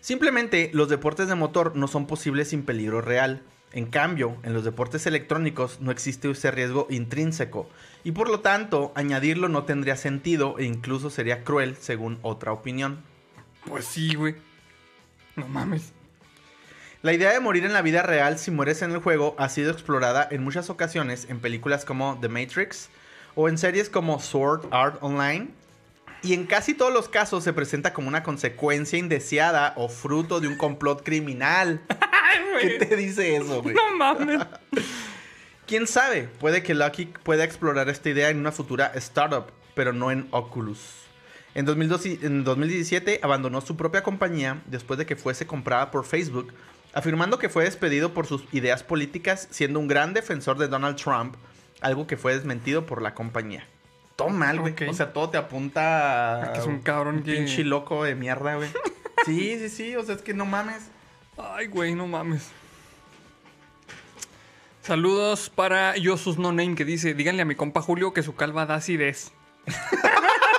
Simplemente 0.00 0.70
los 0.72 0.88
deportes 0.88 1.28
de 1.28 1.34
motor 1.34 1.76
no 1.76 1.88
son 1.88 2.06
posibles 2.06 2.48
sin 2.48 2.62
peligro 2.62 3.00
real. 3.00 3.42
En 3.72 3.86
cambio, 3.86 4.36
en 4.42 4.52
los 4.52 4.64
deportes 4.64 5.06
electrónicos 5.06 5.80
no 5.80 5.90
existe 5.90 6.30
ese 6.30 6.50
riesgo 6.50 6.86
intrínseco 6.90 7.68
y 8.02 8.12
por 8.12 8.28
lo 8.28 8.40
tanto 8.40 8.92
añadirlo 8.96 9.48
no 9.48 9.64
tendría 9.64 9.96
sentido 9.96 10.58
e 10.58 10.64
incluso 10.64 11.10
sería 11.10 11.44
cruel 11.44 11.76
según 11.76 12.18
otra 12.22 12.52
opinión. 12.52 13.02
Pues 13.66 13.84
sí, 13.84 14.14
güey. 14.14 14.34
No 15.36 15.46
mames. 15.46 15.92
La 17.02 17.14
idea 17.14 17.32
de 17.32 17.40
morir 17.40 17.64
en 17.64 17.72
la 17.72 17.80
vida 17.80 18.02
real 18.02 18.38
si 18.38 18.50
mueres 18.50 18.82
en 18.82 18.90
el 18.90 18.98
juego 18.98 19.34
ha 19.38 19.48
sido 19.48 19.72
explorada 19.72 20.28
en 20.30 20.44
muchas 20.44 20.68
ocasiones 20.68 21.26
en 21.30 21.40
películas 21.40 21.86
como 21.86 22.18
The 22.20 22.28
Matrix 22.28 22.90
o 23.34 23.48
en 23.48 23.56
series 23.56 23.88
como 23.88 24.20
Sword 24.20 24.66
Art 24.70 24.98
Online. 25.00 25.48
Y 26.22 26.34
en 26.34 26.44
casi 26.44 26.74
todos 26.74 26.92
los 26.92 27.08
casos 27.08 27.42
se 27.42 27.54
presenta 27.54 27.94
como 27.94 28.08
una 28.08 28.22
consecuencia 28.22 28.98
indeseada 28.98 29.72
o 29.76 29.88
fruto 29.88 30.40
de 30.40 30.48
un 30.48 30.58
complot 30.58 31.02
criminal. 31.02 31.80
¿Qué 32.60 32.84
te 32.84 32.94
dice 32.96 33.34
eso, 33.34 33.62
güey? 33.62 33.74
No 33.74 33.96
mames. 33.96 34.42
¿Quién 35.66 35.86
sabe? 35.86 36.28
Puede 36.38 36.62
que 36.62 36.74
Lucky 36.74 37.06
pueda 37.22 37.44
explorar 37.44 37.88
esta 37.88 38.10
idea 38.10 38.28
en 38.28 38.40
una 38.40 38.52
futura 38.52 38.92
startup, 38.96 39.46
pero 39.74 39.94
no 39.94 40.10
en 40.10 40.28
Oculus. 40.32 40.80
En, 41.54 41.64
2012 41.64 42.18
en 42.22 42.44
2017 42.44 43.20
abandonó 43.22 43.62
su 43.62 43.76
propia 43.76 44.02
compañía 44.02 44.62
después 44.66 44.98
de 44.98 45.06
que 45.06 45.16
fuese 45.16 45.46
comprada 45.46 45.90
por 45.90 46.04
Facebook, 46.04 46.52
afirmando 46.94 47.38
que 47.38 47.48
fue 47.48 47.64
despedido 47.64 48.12
por 48.14 48.26
sus 48.26 48.42
ideas 48.52 48.82
políticas, 48.82 49.48
siendo 49.50 49.78
un 49.80 49.88
gran 49.88 50.12
defensor 50.14 50.58
de 50.58 50.68
Donald 50.68 50.96
Trump, 50.96 51.36
algo 51.80 52.06
que 52.06 52.16
fue 52.16 52.34
desmentido 52.34 52.86
por 52.86 53.00
la 53.02 53.14
compañía. 53.14 53.66
Todo 54.16 54.28
mal, 54.28 54.60
güey. 54.60 54.74
O 54.88 54.92
sea, 54.92 55.12
todo 55.12 55.30
te 55.30 55.38
apunta 55.38 56.42
A 56.42 56.52
que 56.52 56.58
es 56.58 56.66
un 56.66 56.80
cabrón 56.80 57.16
un 57.16 57.22
que- 57.22 57.32
pinche 57.36 57.64
loco 57.64 58.04
de 58.04 58.14
mierda, 58.14 58.56
güey. 58.56 58.68
Sí, 59.26 59.58
sí, 59.58 59.68
sí. 59.68 59.96
O 59.96 60.02
sea, 60.02 60.14
es 60.14 60.22
que 60.22 60.32
no 60.32 60.46
mames. 60.46 60.88
Ay, 61.36 61.66
güey, 61.66 61.94
no 61.94 62.06
mames. 62.06 62.48
Saludos 64.82 65.50
para 65.50 65.94
Yosus 65.96 66.38
No 66.38 66.52
Name 66.52 66.74
que 66.74 66.86
dice: 66.86 67.12
Díganle 67.12 67.42
a 67.42 67.44
mi 67.44 67.54
compa 67.54 67.82
Julio 67.82 68.14
que 68.14 68.22
su 68.22 68.34
calva 68.34 68.64
da 68.64 68.76
acidez. 68.76 69.32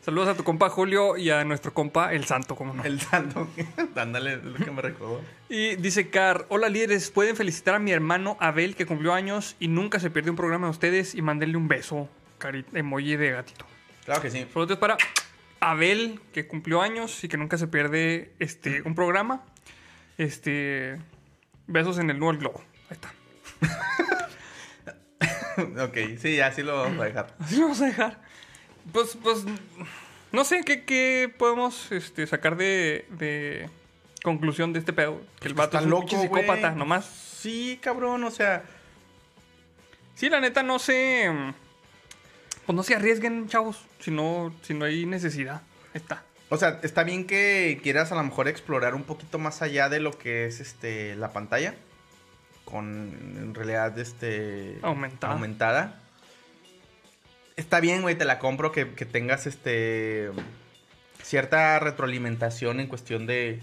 Saludos 0.00 0.28
a 0.28 0.34
tu 0.34 0.44
compa 0.44 0.68
Julio 0.68 1.16
y 1.16 1.30
a 1.30 1.44
nuestro 1.44 1.72
compa 1.72 2.12
El 2.12 2.24
Santo, 2.24 2.56
como 2.56 2.74
no. 2.74 2.84
El 2.84 3.00
santo. 3.00 3.48
Ándale, 3.96 4.34
es 4.34 4.44
lo 4.44 4.54
que 4.56 4.70
me 4.70 4.82
recordó. 4.82 5.20
Y 5.48 5.76
dice 5.76 6.10
Car, 6.10 6.46
hola 6.48 6.68
líderes, 6.68 7.10
pueden 7.10 7.36
felicitar 7.36 7.74
a 7.74 7.78
mi 7.78 7.92
hermano 7.92 8.36
Abel 8.40 8.74
que 8.74 8.86
cumplió 8.86 9.14
años 9.14 9.56
y 9.60 9.68
nunca 9.68 10.00
se 10.00 10.10
pierde 10.10 10.30
un 10.30 10.36
programa 10.36 10.66
de 10.66 10.72
ustedes 10.72 11.14
y 11.14 11.22
mandenle 11.22 11.56
un 11.56 11.68
beso, 11.68 12.08
cari- 12.40 12.64
emoji 12.74 13.16
de 13.16 13.30
gatito. 13.30 13.64
Claro 14.04 14.20
que 14.22 14.30
sí. 14.30 14.46
Saludos 14.52 14.78
para 14.78 14.96
Abel 15.60 16.20
que 16.32 16.48
cumplió 16.48 16.82
años 16.82 17.22
y 17.22 17.28
que 17.28 17.36
nunca 17.36 17.56
se 17.58 17.68
pierde 17.68 18.32
este 18.40 18.82
un 18.82 18.94
programa. 18.96 19.44
Este 20.18 20.98
besos 21.68 21.98
en 21.98 22.10
el 22.10 22.18
nuevo 22.18 22.36
globo. 22.38 22.64
Ahí 22.90 22.98
está. 23.00 23.12
ok, 25.84 25.96
sí, 26.18 26.40
así 26.40 26.62
lo 26.62 26.82
vamos 26.82 27.00
a 27.00 27.04
dejar. 27.04 27.34
Así 27.38 27.56
lo 27.56 27.62
vamos 27.62 27.80
a 27.80 27.86
dejar. 27.86 28.20
Pues, 28.90 29.16
pues, 29.22 29.44
no 30.32 30.44
sé 30.44 30.62
qué, 30.64 30.84
qué 30.84 31.32
podemos 31.38 31.92
este, 31.92 32.26
sacar 32.26 32.56
de, 32.56 33.06
de 33.10 33.68
conclusión 34.22 34.72
de 34.72 34.78
este 34.78 34.92
pedo. 34.92 35.20
Que 35.40 35.48
el 35.48 35.54
vato 35.54 35.76
Está 35.76 35.80
es 35.80 35.84
un 35.84 35.90
loco, 35.90 36.06
pinche 36.06 36.22
psicópata, 36.22 36.68
güey. 36.68 36.78
nomás. 36.78 37.04
Sí, 37.06 37.78
cabrón, 37.82 38.24
o 38.24 38.30
sea. 38.30 38.64
Sí, 40.14 40.28
la 40.28 40.40
neta, 40.40 40.62
no 40.62 40.78
se. 40.78 41.30
Pues 42.66 42.76
no 42.76 42.82
se 42.82 42.94
arriesguen, 42.94 43.48
chavos, 43.48 43.84
si 43.98 44.10
no, 44.10 44.54
si 44.62 44.72
no 44.74 44.84
hay 44.84 45.04
necesidad. 45.04 45.62
Está. 45.94 46.22
O 46.48 46.56
sea, 46.56 46.80
está 46.82 47.02
bien 47.02 47.26
que 47.26 47.80
quieras 47.82 48.12
a 48.12 48.14
lo 48.14 48.22
mejor 48.22 48.46
explorar 48.46 48.94
un 48.94 49.04
poquito 49.04 49.38
más 49.38 49.62
allá 49.62 49.88
de 49.88 50.00
lo 50.00 50.16
que 50.16 50.46
es 50.46 50.60
este 50.60 51.16
la 51.16 51.32
pantalla. 51.32 51.74
Con 52.64 53.36
en 53.36 53.54
realidad 53.54 53.98
este. 53.98 54.78
Aumentada. 54.82 55.32
aumentada. 55.32 56.01
Está 57.62 57.78
bien, 57.80 58.02
güey, 58.02 58.16
te 58.18 58.24
la 58.24 58.38
compro 58.40 58.72
que, 58.72 58.92
que 58.94 59.06
tengas 59.06 59.46
este. 59.46 60.30
cierta 61.22 61.78
retroalimentación 61.78 62.80
en 62.80 62.88
cuestión 62.88 63.26
de. 63.26 63.60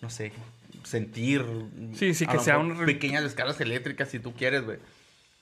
no 0.00 0.08
sé. 0.08 0.32
sentir. 0.84 1.44
Sí, 1.96 2.14
sí, 2.14 2.26
que 2.26 2.38
sea 2.38 2.58
un- 2.58 2.86
pequeñas 2.86 3.22
descargas 3.24 3.60
eléctricas 3.60 4.08
si 4.08 4.18
tú 4.20 4.32
quieres, 4.34 4.62
güey. 4.64 4.78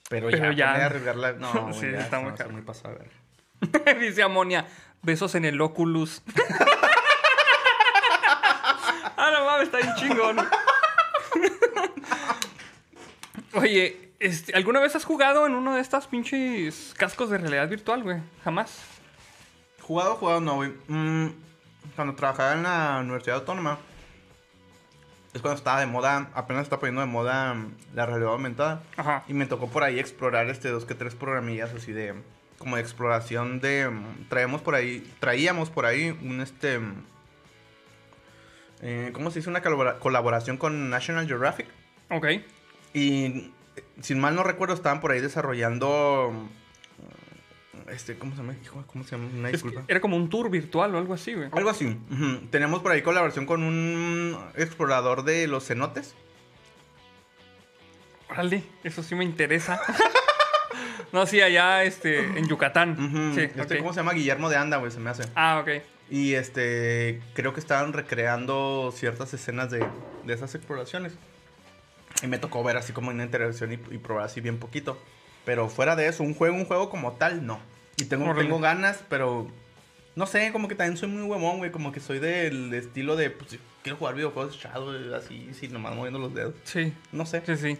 Pero, 0.08 0.28
Pero 0.30 0.52
ya, 0.52 0.76
ya- 0.78 0.86
arriesgarla. 0.86 1.32
No, 1.38 1.52
güey, 1.68 1.74
Sí, 1.80 1.86
ya, 1.92 2.00
está 2.00 2.18
muy 2.20 2.32
muy 2.50 2.62
pasado 2.62 2.98
ver. 2.98 3.98
Dice 4.00 4.22
Amonia, 4.22 4.66
besos 5.02 5.34
en 5.34 5.44
el 5.44 5.60
Oculus. 5.60 6.22
ah, 9.16 9.30
no 9.32 9.44
mames, 9.44 9.66
está 9.66 9.78
bien 9.78 9.94
chingón. 9.96 10.36
Oye, 13.54 14.07
este, 14.20 14.54
¿alguna 14.54 14.80
vez 14.80 14.94
has 14.96 15.04
jugado 15.04 15.46
en 15.46 15.54
uno 15.54 15.74
de 15.74 15.80
estos 15.80 16.06
pinches 16.06 16.94
cascos 16.96 17.30
de 17.30 17.38
realidad 17.38 17.68
virtual, 17.68 18.02
güey? 18.02 18.18
Jamás. 18.44 18.80
Jugado, 19.80 20.16
jugado 20.16 20.40
no, 20.40 20.56
güey. 20.56 20.72
Mm, 20.88 21.28
cuando 21.96 22.14
trabajaba 22.14 22.52
en 22.54 22.62
la 22.64 22.98
Universidad 23.00 23.36
Autónoma, 23.36 23.78
es 25.34 25.40
cuando 25.42 25.56
estaba 25.58 25.80
de 25.80 25.86
moda, 25.86 26.30
apenas 26.34 26.62
está 26.64 26.78
poniendo 26.78 27.00
de 27.00 27.06
moda 27.06 27.54
mm, 27.54 27.74
la 27.94 28.06
realidad 28.06 28.32
aumentada. 28.32 28.82
Ajá. 28.96 29.24
Y 29.28 29.34
me 29.34 29.46
tocó 29.46 29.68
por 29.68 29.82
ahí 29.84 29.98
explorar 29.98 30.48
este 30.48 30.68
dos 30.68 30.84
que 30.84 30.94
tres 30.94 31.14
programillas 31.14 31.72
así 31.74 31.92
de 31.92 32.14
como 32.58 32.74
de 32.76 32.82
exploración 32.82 33.60
de 33.60 33.88
mm, 33.88 34.28
traemos 34.28 34.60
por 34.62 34.74
ahí, 34.74 35.08
traíamos 35.20 35.70
por 35.70 35.86
ahí 35.86 36.10
un 36.22 36.40
este 36.40 36.78
mm, 36.80 37.04
eh, 38.82 39.10
¿cómo 39.12 39.30
se 39.30 39.38
dice? 39.40 39.50
Una 39.50 39.62
colabora- 39.62 39.98
colaboración 39.98 40.56
con 40.56 40.90
National 40.90 41.26
Geographic. 41.26 41.66
Ok. 42.10 42.26
Y 42.94 43.52
sin 44.00 44.20
mal 44.20 44.34
no 44.34 44.42
recuerdo, 44.42 44.74
estaban 44.74 45.00
por 45.00 45.12
ahí 45.12 45.20
desarrollando. 45.20 46.32
mm, 46.32 47.90
Este, 47.90 48.18
¿cómo 48.18 48.32
se 48.32 48.42
llama? 48.42 48.54
Hijo, 48.62 48.84
¿Cómo 48.86 49.02
se 49.04 49.12
llama? 49.16 49.28
Una 49.34 49.48
disculpa. 49.48 49.82
era 49.88 50.00
como 50.00 50.16
un 50.16 50.28
tour 50.28 50.50
virtual 50.50 50.94
o 50.94 50.98
algo 50.98 51.14
así, 51.14 51.32
güey. 51.34 51.48
Algo 51.52 51.70
así. 51.70 51.86
ujú. 52.10 52.46
Tenemos 52.50 52.80
por 52.82 52.92
ahí 52.92 53.00
colaboración 53.02 53.46
con 53.46 53.62
un 53.62 54.38
explorador 54.56 55.24
de 55.24 55.46
los 55.46 55.66
cenotes. 55.66 56.14
Órale, 58.30 58.62
eso 58.84 59.02
sí 59.02 59.14
me 59.14 59.24
interesa. 59.24 59.80
no, 61.12 61.24
sí, 61.26 61.40
allá 61.40 61.82
este, 61.84 62.18
en 62.38 62.46
Yucatán. 62.46 63.32
Sí, 63.34 63.40
este. 63.56 63.78
¿Cómo 63.78 63.92
se 63.94 64.00
llama? 64.00 64.12
Guillermo 64.12 64.50
de 64.50 64.56
Anda, 64.56 64.76
güey, 64.76 64.92
se 64.92 65.00
me 65.00 65.08
hace. 65.10 65.24
Ah, 65.34 65.60
ok. 65.62 65.82
Y 66.10 66.34
este, 66.34 67.20
creo 67.34 67.54
que 67.54 67.60
estaban 67.60 67.92
recreando 67.94 68.92
ciertas 68.94 69.32
escenas 69.34 69.70
de, 69.70 69.84
de 70.24 70.34
esas 70.34 70.54
exploraciones. 70.54 71.14
Y 72.22 72.26
me 72.26 72.38
tocó 72.38 72.62
ver 72.64 72.76
así 72.76 72.92
como 72.92 73.10
una 73.10 73.24
interacción 73.24 73.72
y, 73.72 73.74
y 73.94 73.98
probar 73.98 74.24
así 74.24 74.40
bien 74.40 74.58
poquito. 74.58 74.98
Pero 75.44 75.68
fuera 75.68 75.96
de 75.96 76.08
eso, 76.08 76.22
un 76.22 76.34
juego, 76.34 76.56
un 76.56 76.64
juego 76.64 76.90
como 76.90 77.12
tal, 77.12 77.46
no. 77.46 77.58
Y 77.96 78.04
tengo, 78.04 78.34
tengo 78.34 78.60
ganas, 78.60 79.02
pero 79.08 79.48
no 80.14 80.26
sé, 80.26 80.52
como 80.52 80.68
que 80.68 80.74
también 80.74 80.96
soy 80.96 81.08
muy 81.08 81.22
huevón, 81.22 81.58
güey. 81.58 81.70
Como 81.70 81.92
que 81.92 82.00
soy 82.00 82.18
del 82.18 82.72
estilo 82.74 83.16
de, 83.16 83.30
pues, 83.30 83.58
quiero 83.82 83.96
jugar 83.96 84.14
videojuegos 84.14 84.58
güey, 84.84 85.14
así, 85.14 85.50
sí, 85.54 85.68
nomás 85.68 85.94
moviendo 85.96 86.18
los 86.18 86.34
dedos. 86.34 86.54
Sí, 86.64 86.92
No 87.12 87.24
sé. 87.24 87.42
sí, 87.46 87.56
sí. 87.56 87.78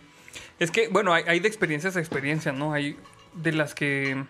Es 0.59 0.71
que, 0.71 0.89
bueno, 0.89 1.13
hay, 1.13 1.25
hay 1.27 1.41
de 1.41 1.49
experiencias 1.49 1.97
a 1.97 2.01
experiencias, 2.01 2.55
¿no? 2.55 2.73
Hay 2.73 2.97
de 3.35 3.53
las 3.53 3.75
que 3.75 4.25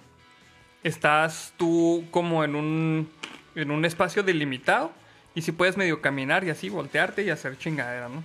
estás 0.82 1.54
tú 1.56 2.04
como 2.10 2.44
en 2.44 2.54
un, 2.54 3.10
en 3.54 3.70
un 3.70 3.84
espacio 3.84 4.22
delimitado 4.22 4.92
y 5.34 5.42
si 5.42 5.52
puedes 5.52 5.76
medio 5.76 6.00
caminar 6.00 6.44
y 6.44 6.50
así 6.50 6.68
voltearte 6.68 7.22
y 7.22 7.30
hacer 7.30 7.58
chingadera, 7.58 8.08
¿no? 8.08 8.22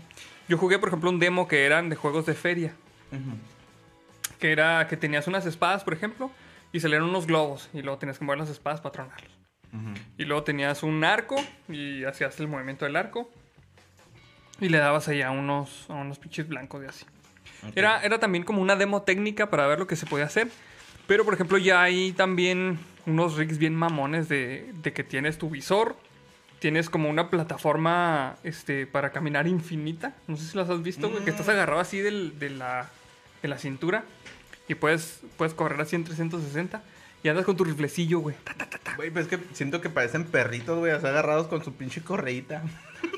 Yo 0.53 0.59
jugué, 0.59 0.77
por 0.77 0.89
ejemplo, 0.89 1.09
un 1.09 1.17
demo 1.17 1.47
que 1.47 1.65
eran 1.65 1.89
de 1.89 1.95
juegos 1.95 2.27
de 2.27 2.35
feria. 2.35 2.75
Que 4.37 4.51
era 4.51 4.87
que 4.87 4.95
tenías 4.95 5.25
unas 5.25 5.47
espadas, 5.47 5.83
por 5.83 5.95
ejemplo, 5.95 6.29
y 6.71 6.79
salieron 6.79 7.09
unos 7.09 7.25
globos 7.25 7.71
y 7.73 7.81
luego 7.81 7.97
tenías 7.97 8.19
que 8.19 8.25
mover 8.25 8.37
las 8.37 8.49
espadas 8.51 8.79
para 8.79 8.93
tronarlos. 8.93 9.31
Ujú. 9.73 9.93
Y 10.19 10.25
luego 10.25 10.43
tenías 10.43 10.83
un 10.83 11.03
arco 11.03 11.37
y 11.67 12.03
hacías 12.03 12.39
el 12.39 12.47
movimiento 12.49 12.85
del 12.85 12.97
arco. 12.97 13.31
Y 14.61 14.69
le 14.69 14.77
dabas 14.77 15.07
ahí 15.07 15.23
a 15.23 15.31
unos, 15.31 15.89
a 15.89 15.93
unos 15.93 16.19
pinches 16.19 16.47
blancos 16.47 16.83
y 16.83 16.85
así. 16.85 17.05
Era, 17.73 18.03
era 18.03 18.19
también 18.19 18.43
como 18.43 18.61
una 18.61 18.75
demo 18.75 19.01
técnica 19.01 19.49
para 19.49 19.65
ver 19.65 19.79
lo 19.79 19.87
que 19.87 19.95
se 19.95 20.05
podía 20.05 20.25
hacer. 20.25 20.49
Pero, 21.07 21.25
por 21.25 21.33
ejemplo, 21.33 21.57
ya 21.57 21.81
hay 21.81 22.11
también 22.11 22.77
unos 23.07 23.37
rigs 23.37 23.57
bien 23.57 23.73
mamones 23.73 24.29
de, 24.29 24.71
de 24.83 24.93
que 24.93 25.03
tienes 25.03 25.39
tu 25.39 25.49
visor. 25.49 25.95
Tienes 26.63 26.89
como 26.89 27.09
una 27.09 27.29
plataforma 27.29 28.37
este, 28.45 28.87
para 28.87 29.11
caminar 29.11 29.47
infinita. 29.47 30.13
No 30.27 30.37
sé 30.37 30.45
si 30.45 30.55
las 30.57 30.69
has 30.69 30.81
visto, 30.81 31.09
güey. 31.09 31.21
Que 31.25 31.29
estás 31.31 31.49
agarrado 31.49 31.81
así 31.81 31.99
del- 31.99 32.39
de, 32.39 32.51
la, 32.51 32.87
de 33.41 33.49
la 33.49 33.57
cintura. 33.57 34.05
Y 34.69 34.75
puedes, 34.75 35.19
puedes 35.37 35.53
correr 35.53 35.81
así 35.81 35.97
en 35.97 36.05
360. 36.05 36.81
Y 37.21 37.27
andas 37.27 37.43
con 37.43 37.57
tu 37.57 37.65
riflecillo, 37.65 38.19
güey. 38.19 38.37
Güey, 38.95 39.11
pues 39.11 39.25
es 39.25 39.29
que 39.37 39.45
siento 39.53 39.81
que 39.81 39.89
parecen 39.89 40.23
perritos, 40.23 40.79
güey, 40.79 40.93
agarrados 40.93 41.47
con 41.47 41.61
su 41.65 41.73
pinche 41.73 42.01
correíta. 42.01 42.63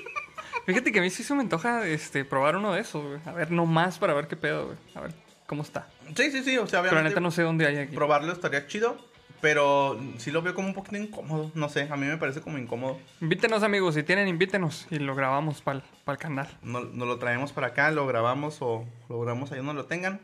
Fíjate 0.66 0.92
que 0.92 0.98
a 0.98 1.02
mí 1.04 1.12
sí 1.12 1.22
se 1.24 1.36
me 1.36 1.42
antoja 1.42 1.86
este, 1.88 2.26
probar 2.26 2.56
uno 2.56 2.74
de 2.74 2.82
esos, 2.82 3.06
güey. 3.06 3.20
A 3.28 3.32
ver, 3.32 3.52
no 3.52 3.68
más 3.68 4.00
para 4.00 4.16
ver 4.16 4.28
qué 4.28 4.36
pedo, 4.38 4.66
güey. 4.66 4.78
A 4.96 5.02
ver 5.02 5.12
cómo 5.46 5.62
está. 5.62 5.88
Sí, 6.16 6.32
sí, 6.32 6.42
sí, 6.44 6.58
o 6.58 6.66
sea, 6.66 6.82
Pero 6.82 6.94
la 6.96 7.02
obviamente 7.02 7.10
neta 7.10 7.20
no 7.20 7.30
sé 7.30 7.44
dónde 7.44 7.68
hay 7.68 7.78
aquí. 7.78 7.96
probarlo 7.96 8.34
estaría 8.34 8.66
chido, 8.66 8.98
pero 9.42 10.00
sí 10.18 10.32
lo 10.32 10.42
veo 10.42 10.54
como 10.56 10.68
un 10.70 10.74
poquito 10.74 10.98
incómodo, 10.98 11.52
no 11.54 11.70
sé, 11.70 11.88
a 11.92 11.96
mí 11.96 12.06
me 12.08 12.18
parece 12.18 12.42
como 12.42 12.58
incómodo. 12.58 13.00
Invítenos, 13.22 13.64
amigos. 13.64 13.96
Si 13.96 14.04
tienen, 14.04 14.28
invítenos. 14.28 14.88
Y 14.90 15.00
lo 15.00 15.14
grabamos 15.16 15.62
para 15.62 15.82
el 16.08 16.18
canal. 16.18 16.48
No- 16.64 16.82
Nos 16.82 17.08
lo 17.08 17.20
traemos 17.20 17.52
para 17.52 17.68
acá, 17.68 17.92
lo 17.92 18.08
grabamos 18.08 18.58
o 18.62 18.86
lo 19.10 19.20
grabamos 19.22 19.52
ahí 19.52 19.58
donde 19.58 19.74
lo 19.74 19.86
tengan 19.86 20.20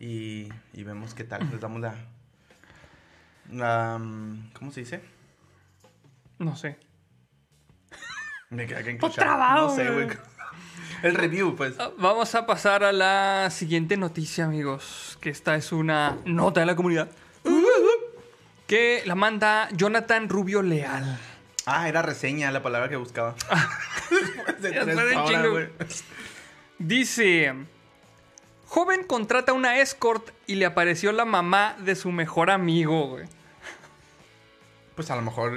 y, 0.00 0.48
y 0.72 0.82
vemos 0.84 1.14
qué 1.14 1.24
tal, 1.24 1.48
les 1.50 1.60
damos 1.60 1.80
la... 1.80 1.94
la 3.50 3.98
mm, 3.98 4.50
¿Cómo 4.58 4.72
se 4.72 4.80
dice? 4.80 5.00
No 6.38 6.56
sé. 6.56 6.78
Me 8.50 8.66
queda 8.66 8.82
que 8.82 8.94
Pues 8.94 9.14
trabajo, 9.14 9.68
No 9.68 9.74
sé, 9.76 9.90
güey. 9.90 10.04
güey. 10.06 10.16
El 11.02 11.14
review, 11.16 11.56
pues. 11.56 11.74
Ah, 11.80 11.90
Vamos 11.98 12.32
a 12.36 12.46
pasar 12.46 12.84
a 12.84 12.92
la 12.92 13.48
siguiente 13.50 13.96
noticia, 13.96 14.44
amigos. 14.44 15.18
Que 15.20 15.30
esta 15.30 15.56
es 15.56 15.72
una 15.72 16.16
nota 16.24 16.60
de 16.60 16.66
la 16.66 16.76
comunidad. 16.76 17.08
Que 18.72 19.02
la 19.04 19.14
manda 19.14 19.68
Jonathan 19.72 20.30
Rubio 20.30 20.62
Leal. 20.62 21.18
Ah, 21.66 21.90
era 21.90 22.00
reseña 22.00 22.50
la 22.50 22.62
palabra 22.62 22.88
que 22.88 22.96
buscaba. 22.96 23.34
Horas. 25.14 26.04
Dice: 26.78 27.52
Joven 28.64 29.04
contrata 29.04 29.52
una 29.52 29.78
escort 29.78 30.30
y 30.46 30.54
le 30.54 30.64
apareció 30.64 31.12
la 31.12 31.26
mamá 31.26 31.76
de 31.80 31.94
su 31.94 32.12
mejor 32.12 32.50
amigo, 32.50 33.08
güey. 33.08 33.26
Pues 34.94 35.10
a 35.10 35.16
lo 35.16 35.20
mejor 35.20 35.52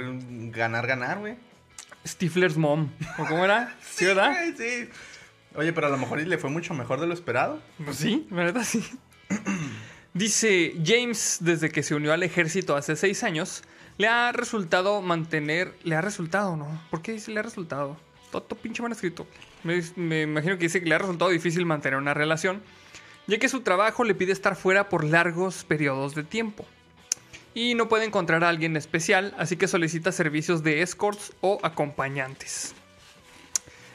ganar, 0.50 0.86
ganar, 0.86 1.20
güey. 1.20 1.36
Stifler's 2.06 2.58
mom. 2.58 2.90
¿O 3.16 3.24
cómo 3.24 3.46
era? 3.46 3.74
¿Sí, 3.90 4.04
verdad? 4.04 4.32
Güey, 4.32 4.56
sí. 4.58 4.90
Oye, 5.54 5.72
pero 5.72 5.86
a 5.86 5.90
lo 5.90 5.96
mejor 5.96 6.20
le 6.20 6.36
fue 6.36 6.50
mucho 6.50 6.74
mejor 6.74 7.00
de 7.00 7.06
lo 7.06 7.14
esperado. 7.14 7.62
Pues 7.82 7.96
sí, 7.96 8.26
la 8.28 8.36
verdad 8.36 8.62
sí. 8.62 8.86
Dice 10.16 10.74
James, 10.82 11.40
desde 11.40 11.68
que 11.68 11.82
se 11.82 11.94
unió 11.94 12.14
al 12.14 12.22
ejército 12.22 12.74
hace 12.74 12.96
seis 12.96 13.22
años, 13.22 13.62
le 13.98 14.08
ha 14.08 14.32
resultado 14.32 15.02
mantener. 15.02 15.74
Le 15.84 15.94
ha 15.94 16.00
resultado, 16.00 16.56
¿no? 16.56 16.82
¿Por 16.90 17.02
qué 17.02 17.12
dice 17.12 17.32
le 17.32 17.40
ha 17.40 17.42
resultado? 17.42 17.98
Todo, 18.30 18.56
pinche 18.56 18.80
mal 18.80 18.92
escrito. 18.92 19.26
Me, 19.62 19.82
me 19.96 20.22
imagino 20.22 20.56
que 20.56 20.64
dice 20.64 20.80
que 20.80 20.88
le 20.88 20.94
ha 20.94 20.98
resultado 20.98 21.30
difícil 21.30 21.66
mantener 21.66 21.98
una 21.98 22.14
relación, 22.14 22.62
ya 23.26 23.36
que 23.36 23.50
su 23.50 23.60
trabajo 23.60 24.04
le 24.04 24.14
pide 24.14 24.32
estar 24.32 24.56
fuera 24.56 24.88
por 24.88 25.04
largos 25.04 25.64
periodos 25.64 26.14
de 26.14 26.24
tiempo. 26.24 26.64
Y 27.52 27.74
no 27.74 27.90
puede 27.90 28.06
encontrar 28.06 28.42
a 28.42 28.48
alguien 28.48 28.74
especial, 28.78 29.34
así 29.36 29.56
que 29.58 29.68
solicita 29.68 30.12
servicios 30.12 30.62
de 30.62 30.80
escorts 30.80 31.34
o 31.42 31.58
acompañantes. 31.62 32.74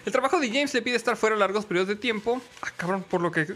El 0.06 0.12
trabajo 0.12 0.40
de 0.40 0.50
James 0.50 0.72
le 0.76 0.84
pide 0.84 0.98
estar 0.98 1.18
fuera 1.18 1.36
largos 1.36 1.66
periodos 1.66 1.88
de 1.88 1.96
tiempo. 1.96 2.40
Ah, 2.62 2.70
cabrón, 2.78 3.04
por 3.10 3.22
lo 3.22 3.32
que. 3.32 3.48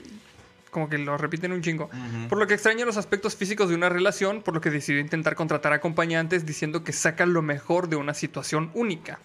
Como 0.75 0.89
que 0.89 0.97
lo 0.97 1.17
repiten 1.17 1.53
un 1.53 1.61
chingo. 1.61 1.89
Por 2.27 2.37
lo 2.37 2.47
que 2.47 2.55
extraña 2.55 2.83
los 2.83 2.97
aspectos 2.97 3.37
físicos 3.37 3.69
de 3.69 3.75
una 3.75 3.87
relación, 3.87 4.41
por 4.41 4.53
lo 4.53 4.59
que 4.59 4.69
decidió 4.69 4.99
intentar 4.99 5.33
contratar 5.33 5.71
acompañantes 5.71 6.45
diciendo 6.45 6.83
que 6.83 6.91
saca 6.91 7.25
lo 7.25 7.41
mejor 7.41 7.87
de 7.87 7.95
una 7.95 8.13
situación 8.13 8.71
única. 8.73 9.17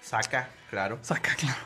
Saca, 0.00 0.48
claro. 0.70 0.98
Saca, 1.02 1.34
claro. 1.34 1.60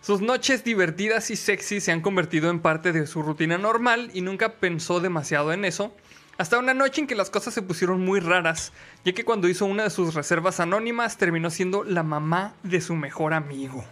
Sus 0.00 0.20
noches 0.20 0.62
divertidas 0.62 1.28
y 1.32 1.34
sexy 1.34 1.80
se 1.80 1.90
han 1.90 2.02
convertido 2.02 2.50
en 2.50 2.60
parte 2.60 2.92
de 2.92 3.08
su 3.08 3.20
rutina 3.20 3.58
normal 3.58 4.12
y 4.14 4.20
nunca 4.20 4.60
pensó 4.60 5.00
demasiado 5.00 5.52
en 5.52 5.64
eso. 5.64 5.92
Hasta 6.38 6.60
una 6.60 6.72
noche 6.72 7.00
en 7.00 7.08
que 7.08 7.16
las 7.16 7.30
cosas 7.30 7.52
se 7.52 7.62
pusieron 7.62 8.00
muy 8.00 8.20
raras, 8.20 8.72
ya 9.04 9.12
que 9.12 9.24
cuando 9.24 9.48
hizo 9.48 9.66
una 9.66 9.82
de 9.82 9.90
sus 9.90 10.14
reservas 10.14 10.60
anónimas 10.60 11.16
terminó 11.16 11.50
siendo 11.50 11.82
la 11.82 12.04
mamá 12.04 12.54
de 12.62 12.80
su 12.80 12.94
mejor 12.94 13.34
amigo. 13.34 13.84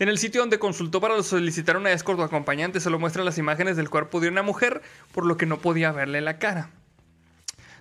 En 0.00 0.08
el 0.08 0.16
sitio 0.16 0.40
donde 0.40 0.58
consultó 0.58 0.98
para 0.98 1.22
solicitar 1.22 1.76
una 1.76 1.92
escort 1.92 2.18
acompañante 2.20 2.80
solo 2.80 2.98
muestran 2.98 3.26
las 3.26 3.36
imágenes 3.36 3.76
del 3.76 3.90
cuerpo 3.90 4.18
de 4.18 4.28
una 4.28 4.42
mujer, 4.42 4.80
por 5.12 5.26
lo 5.26 5.36
que 5.36 5.44
no 5.44 5.58
podía 5.58 5.92
verle 5.92 6.22
la 6.22 6.38
cara. 6.38 6.70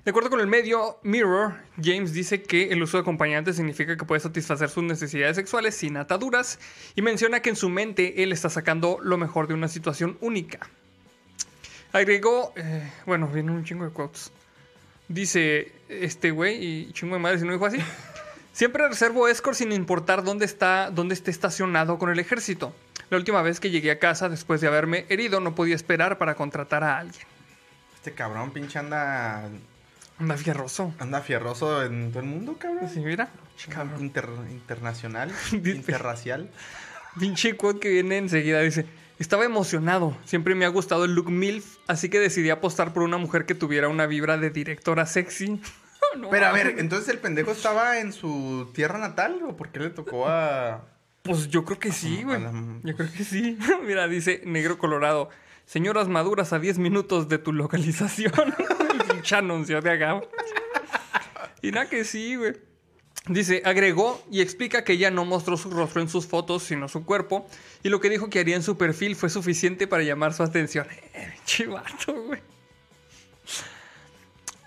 De 0.03 0.11
acuerdo 0.11 0.29
con 0.29 0.41
el 0.41 0.47
medio 0.47 0.99
Mirror, 1.03 1.53
James 1.81 2.11
dice 2.11 2.43
que 2.43 2.73
el 2.73 2.83
uso 2.83 2.97
de 2.97 3.03
acompañantes 3.03 3.55
significa 3.55 3.95
que 3.95 4.03
puede 4.03 4.19
satisfacer 4.19 4.69
sus 4.69 4.83
necesidades 4.83 5.37
sexuales 5.37 5.75
sin 5.75 5.95
ataduras 5.95 6.59
y 6.93 7.01
menciona 7.01 7.41
que 7.41 7.51
en 7.51 7.55
su 7.55 7.69
mente 7.69 8.21
él 8.21 8.33
está 8.33 8.49
sacando 8.49 8.99
lo 9.01 9.17
mejor 9.17 9.47
de 9.47 9.53
una 9.53 9.69
situación 9.69 10.17
única. 10.19 10.59
Agregó, 11.93 12.51
eh, 12.57 12.91
bueno, 13.05 13.29
viene 13.29 13.53
un 13.53 13.63
chingo 13.63 13.85
de 13.85 13.91
quotes. 13.91 14.33
Dice 15.07 15.71
este 15.87 16.31
güey, 16.31 16.65
y 16.65 16.91
chingo 16.91 17.15
de 17.15 17.21
madre 17.21 17.39
si 17.39 17.45
no 17.45 17.53
dijo 17.53 17.65
así. 17.65 17.77
Siempre 18.59 18.85
reservo 18.89 19.29
escort 19.29 19.55
sin 19.55 19.71
importar 19.71 20.21
dónde 20.21 20.43
está, 20.43 20.91
dónde 20.91 21.13
esté 21.13 21.31
estacionado 21.31 21.97
con 21.97 22.09
el 22.09 22.19
ejército. 22.19 22.75
La 23.09 23.15
última 23.15 23.41
vez 23.41 23.61
que 23.61 23.69
llegué 23.69 23.89
a 23.89 23.99
casa 23.99 24.27
después 24.27 24.59
de 24.59 24.67
haberme 24.67 25.05
herido 25.07 25.39
no 25.39 25.55
podía 25.55 25.75
esperar 25.75 26.17
para 26.17 26.35
contratar 26.35 26.83
a 26.83 26.97
alguien. 26.97 27.25
Este 27.95 28.11
cabrón 28.11 28.51
pinche 28.51 28.77
anda, 28.77 29.47
Anda 30.19 30.35
fierroso. 30.35 30.93
anda 30.99 31.21
fierroso 31.21 31.85
en 31.85 32.09
todo 32.11 32.19
el 32.19 32.25
mundo, 32.25 32.57
cabrón. 32.59 32.89
Sí, 32.93 32.99
mira. 32.99 33.29
Cabrón. 33.69 34.01
Inter- 34.01 34.27
internacional, 34.51 35.31
interracial. 35.53 36.49
Pinche 37.17 37.55
quote 37.55 37.79
que 37.79 37.89
viene 37.91 38.17
enseguida. 38.17 38.59
Dice: 38.59 38.85
Estaba 39.19 39.45
emocionado. 39.45 40.17
Siempre 40.25 40.53
me 40.53 40.65
ha 40.65 40.69
gustado 40.69 41.05
el 41.05 41.13
look 41.15 41.31
MILF, 41.31 41.77
así 41.87 42.09
que 42.09 42.19
decidí 42.19 42.49
apostar 42.49 42.91
por 42.91 43.03
una 43.03 43.15
mujer 43.17 43.45
que 43.45 43.55
tuviera 43.55 43.87
una 43.87 44.05
vibra 44.05 44.37
de 44.37 44.49
directora 44.49 45.05
sexy. 45.05 45.61
No 46.17 46.29
Pero 46.29 46.47
a 46.47 46.51
ver, 46.51 46.75
entonces 46.79 47.09
el 47.09 47.19
pendejo 47.19 47.51
estaba 47.51 47.99
en 47.99 48.11
su 48.13 48.69
tierra 48.73 48.97
natal 48.97 49.39
o 49.47 49.55
por 49.55 49.69
qué 49.69 49.79
le 49.79 49.89
tocó 49.89 50.27
a 50.27 50.85
Pues 51.23 51.49
yo 51.49 51.65
creo 51.65 51.79
que 51.79 51.91
sí, 51.91 52.23
güey. 52.23 52.41
La- 52.41 52.51
Yo 52.83 52.95
creo 52.95 53.11
que 53.11 53.23
sí. 53.23 53.57
Mira, 53.85 54.07
dice 54.07 54.41
Negro 54.45 54.77
Colorado. 54.77 55.29
Señoras 55.65 56.07
maduras 56.07 56.51
a 56.53 56.59
10 56.59 56.79
minutos 56.79 57.29
de 57.29 57.37
tu 57.37 57.53
localización. 57.53 58.33
Pinche 59.11 59.35
anuncio 59.35 59.81
de 59.81 59.91
acá. 59.91 60.21
Y 61.61 61.71
nada 61.71 61.87
que 61.89 62.03
sí, 62.05 62.35
güey. 62.35 62.53
Dice, 63.27 63.61
agregó 63.65 64.23
y 64.31 64.41
explica 64.41 64.83
que 64.83 64.93
ella 64.93 65.11
no 65.11 65.25
mostró 65.25 65.57
su 65.57 65.69
rostro 65.69 66.01
en 66.01 66.09
sus 66.09 66.25
fotos, 66.25 66.63
sino 66.63 66.87
su 66.87 67.05
cuerpo. 67.05 67.47
Y 67.83 67.89
lo 67.89 67.99
que 67.99 68.09
dijo 68.09 68.29
que 68.29 68.39
haría 68.39 68.55
en 68.55 68.63
su 68.63 68.77
perfil 68.77 69.15
fue 69.15 69.29
suficiente 69.29 69.85
para 69.87 70.01
llamar 70.03 70.33
su 70.33 70.41
atención. 70.43 70.87
Eh, 71.13 71.33
chivato, 71.45 72.13
güey. 72.23 72.39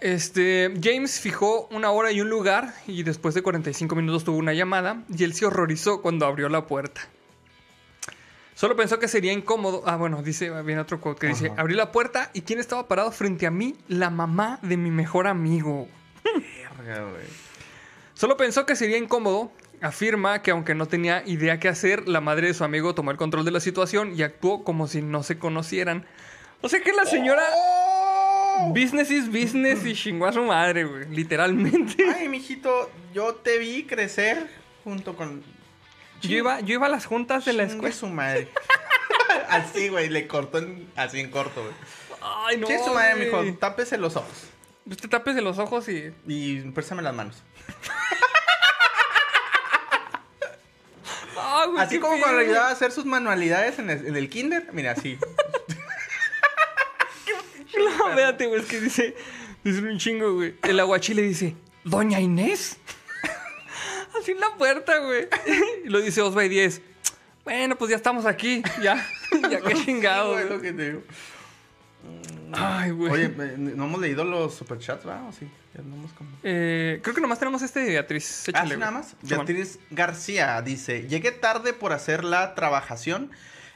Este, 0.02 0.74
James 0.82 1.20
fijó 1.20 1.68
una 1.70 1.92
hora 1.92 2.10
y 2.10 2.20
un 2.20 2.28
lugar 2.28 2.74
y 2.88 3.04
después 3.04 3.36
de 3.36 3.42
45 3.42 3.94
minutos 3.94 4.24
tuvo 4.24 4.36
una 4.36 4.52
llamada 4.52 5.04
y 5.08 5.22
él 5.22 5.32
se 5.32 5.46
horrorizó 5.46 6.02
cuando 6.02 6.26
abrió 6.26 6.48
la 6.48 6.66
puerta. 6.66 7.02
Solo 8.56 8.74
pensó 8.74 8.98
que 8.98 9.06
sería 9.06 9.32
incómodo. 9.32 9.84
Ah, 9.86 9.94
bueno, 9.94 10.20
dice, 10.24 10.50
viene 10.62 10.80
otro 10.80 11.00
quote 11.00 11.20
que 11.20 11.26
dice, 11.28 11.52
abrí 11.56 11.74
la 11.74 11.92
puerta 11.92 12.30
y 12.32 12.40
¿quién 12.40 12.58
estaba 12.58 12.88
parado 12.88 13.12
frente 13.12 13.46
a 13.46 13.52
mí? 13.52 13.76
La 13.86 14.10
mamá 14.10 14.58
de 14.62 14.76
mi 14.76 14.90
mejor 14.90 15.28
amigo. 15.28 15.86
verga, 16.78 17.04
güey? 17.04 17.22
Solo 18.14 18.36
pensó 18.36 18.66
que 18.66 18.74
sería 18.74 18.98
incómodo. 18.98 19.52
Afirma 19.80 20.42
que 20.42 20.50
aunque 20.50 20.74
no 20.74 20.86
tenía 20.86 21.22
idea 21.26 21.60
qué 21.60 21.68
hacer, 21.68 22.08
la 22.08 22.20
madre 22.20 22.48
de 22.48 22.54
su 22.54 22.64
amigo 22.64 22.92
tomó 22.92 23.12
el 23.12 23.16
control 23.16 23.44
de 23.44 23.52
la 23.52 23.60
situación 23.60 24.16
y 24.16 24.22
actuó 24.22 24.64
como 24.64 24.88
si 24.88 25.00
no 25.00 25.22
se 25.22 25.38
conocieran. 25.38 26.06
O 26.60 26.68
sea 26.68 26.80
que 26.80 26.92
la 26.92 27.04
señora 27.04 27.42
business 28.72 29.10
is 29.10 29.26
business 29.30 29.84
y 29.84 29.94
chingó 29.94 30.26
a 30.26 30.32
su 30.32 30.42
madre, 30.42 30.84
güey. 30.84 31.08
Literalmente. 31.08 32.04
Ay, 32.16 32.28
mijito, 32.28 32.90
yo 33.14 33.34
te 33.36 33.58
vi 33.58 33.84
crecer 33.84 34.48
junto 34.84 35.16
con 35.16 35.42
Yo 36.22 36.36
iba, 36.36 36.60
yo 36.60 36.74
iba 36.74 36.86
a 36.86 36.90
las 36.90 37.06
juntas 37.06 37.44
de 37.44 37.52
la 37.52 37.64
escuela. 37.64 37.94
su 37.94 38.06
madre. 38.08 38.48
así, 39.48 39.88
güey, 39.88 40.08
le 40.08 40.26
cortó 40.26 40.58
en- 40.58 40.88
así 40.96 41.20
en 41.20 41.30
corto, 41.30 41.62
güey. 41.62 41.74
Ay, 42.20 42.56
no. 42.58 42.66
Chingue 42.66 42.84
su 42.84 42.92
madre, 42.94 43.28
güey. 43.30 43.46
mijo, 43.46 43.58
tápese 43.58 43.98
los 43.98 44.14
ojos 44.16 44.48
Usted 44.84 45.08
tápese 45.08 45.40
los 45.42 45.58
ojos 45.58 45.88
y. 45.88 46.12
y 46.26 46.60
préstame 46.70 47.02
las 47.02 47.14
manos. 47.14 47.42
Güey, 51.68 51.82
Así 51.82 51.94
qué 51.96 52.00
como 52.00 52.18
cuando 52.18 52.38
le 52.40 52.46
ayudaba 52.46 52.68
a 52.68 52.72
hacer 52.72 52.90
sus 52.92 53.04
manualidades 53.04 53.78
en 53.78 53.88
el, 53.90 54.06
en 54.06 54.16
el 54.16 54.28
kinder, 54.28 54.68
mira, 54.72 54.92
así. 54.92 55.18
No, 57.98 58.08
véate, 58.16 58.46
güey, 58.46 58.60
es 58.60 58.66
que 58.66 58.80
dice. 58.80 59.14
Dice 59.64 59.80
un 59.80 59.98
chingo, 59.98 60.34
güey. 60.34 60.54
El 60.62 60.80
aguachile 60.80 61.22
dice: 61.22 61.54
¿Doña 61.84 62.20
Inés? 62.20 62.78
Así 64.20 64.32
en 64.32 64.40
la 64.40 64.54
puerta, 64.56 64.98
güey. 64.98 65.28
Y 65.84 65.88
lo 65.88 66.00
dice 66.00 66.20
Osva 66.20 66.44
y 66.44 66.48
10. 66.48 66.80
Bueno, 67.44 67.76
pues 67.76 67.90
ya 67.90 67.96
estamos 67.96 68.26
aquí. 68.26 68.62
Ya, 68.82 69.04
ya 69.50 69.60
qué 69.60 69.74
chingado, 69.74 70.32
Güey, 70.32 70.44
güey. 70.46 70.56
lo 70.56 70.62
que 70.62 70.72
te 70.72 70.84
digo. 70.90 71.02
Ay, 72.52 72.90
güey. 72.90 73.12
Oye, 73.12 73.24
eh, 73.26 73.54
no 73.56 73.84
hemos 73.86 74.00
leído 74.00 74.24
los 74.24 74.54
superchats, 74.54 75.06
¿va? 75.06 75.22
¿O 75.26 75.32
sí? 75.32 75.48
Ya 75.74 75.80
andamos 75.80 76.12
como... 76.12 76.28
Eh, 76.42 77.00
creo 77.02 77.14
que 77.14 77.20
nomás 77.22 77.38
tenemos 77.38 77.62
este 77.62 77.80
de 77.80 77.90
Beatriz. 77.92 78.44
Ah, 78.48 78.50
Échale, 78.50 78.64
¿sí, 78.64 78.74
güey. 78.74 78.78
nada 78.80 78.92
más. 78.92 79.14
Beatriz 79.22 79.78
García 79.90 80.60
dice: 80.60 81.08
Llegué 81.08 81.32
tarde 81.32 81.72
por 81.72 81.92
hacer 81.92 82.24
la 82.24 82.54
trabajación 82.54 83.30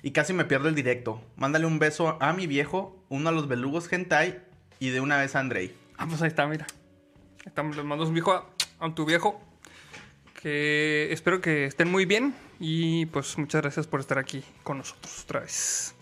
y 0.07 0.13
casi 0.13 0.33
me 0.33 0.45
pierdo 0.45 0.69
el 0.69 0.77
directo. 0.77 1.21
Mándale 1.35 1.67
un 1.67 1.81
beso 1.81 2.17
a 2.21 2.33
mi 2.33 2.47
viejo, 2.47 2.97
uno 3.09 3.29
a 3.29 3.33
los 3.33 3.49
belugos 3.49 3.93
hentai 3.93 4.41
y 4.79 4.91
de 4.91 5.01
una 5.01 5.17
vez 5.17 5.35
a 5.35 5.41
Andrei. 5.41 5.75
Ah, 5.99 6.07
pues 6.09 6.23
ahí 6.23 6.29
está, 6.29 6.47
mira. 6.47 6.65
Ahí 7.41 7.47
está, 7.47 7.65
le 7.65 7.83
mando 7.83 8.07
un 8.07 8.15
viejo 8.15 8.31
a, 8.33 8.49
a 8.79 8.95
tu 8.95 9.05
viejo. 9.05 9.43
Que 10.41 11.09
espero 11.11 11.41
que 11.41 11.65
estén 11.65 11.91
muy 11.91 12.05
bien. 12.05 12.37
Y 12.61 13.07
pues 13.07 13.37
muchas 13.37 13.63
gracias 13.63 13.89
por 13.89 13.99
estar 13.99 14.21
aquí 14.21 14.45
con 14.63 14.79
nosotros 14.79 15.25
otra 15.25 15.41
vez. 15.41 15.97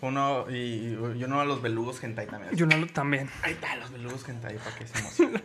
Uno 0.00 0.50
y, 0.50 0.96
y 0.96 1.22
uno 1.24 1.40
a 1.40 1.44
los 1.44 1.62
belugos 1.62 2.02
hentai 2.02 2.26
también. 2.26 2.56
Yo 2.56 2.66
no, 2.66 2.84
también. 2.88 3.30
Ahí 3.42 3.52
está, 3.52 3.76
los 3.76 3.92
belugos 3.92 4.28
hentai 4.28 4.56
para 4.56 4.74
que 4.74 4.88
se 4.88 4.98
emocionen. 4.98 5.42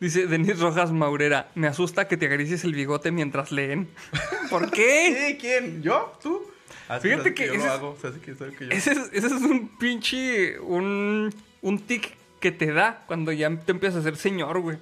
Dice 0.00 0.26
Denis 0.26 0.58
Rojas 0.58 0.92
Maurera. 0.92 1.48
Me 1.54 1.66
asusta 1.66 2.08
que 2.08 2.16
te 2.16 2.26
acaricies 2.26 2.64
el 2.64 2.74
bigote 2.74 3.10
mientras 3.10 3.52
leen. 3.52 3.88
¿Por 4.50 4.70
qué? 4.70 5.28
¿Sí? 5.30 5.38
¿Quién? 5.38 5.82
¿Yo? 5.82 6.12
¿Tú? 6.22 6.42
Así 6.88 7.08
Fíjate 7.08 7.30
es 7.30 7.34
que 7.34 7.46
yo 7.46 7.54
ese 7.54 7.66
lo 7.66 7.72
hago. 7.72 7.90
O 7.90 7.98
sea, 8.00 8.10
así 8.10 8.20
que 8.20 8.34
sabe 8.34 8.54
que 8.54 8.66
yo- 8.66 8.70
Ese 8.72 8.92
es, 8.92 8.98
ese 9.12 9.26
es 9.28 9.32
un 9.32 9.68
pinche. 9.78 10.58
Un, 10.60 11.34
un 11.62 11.78
tic 11.78 12.14
que 12.40 12.52
te 12.52 12.70
da 12.72 13.04
cuando 13.06 13.32
ya 13.32 13.48
te 13.56 13.72
empiezas 13.72 14.00
a 14.00 14.02
ser 14.02 14.16
señor, 14.16 14.60
güey. 14.60 14.76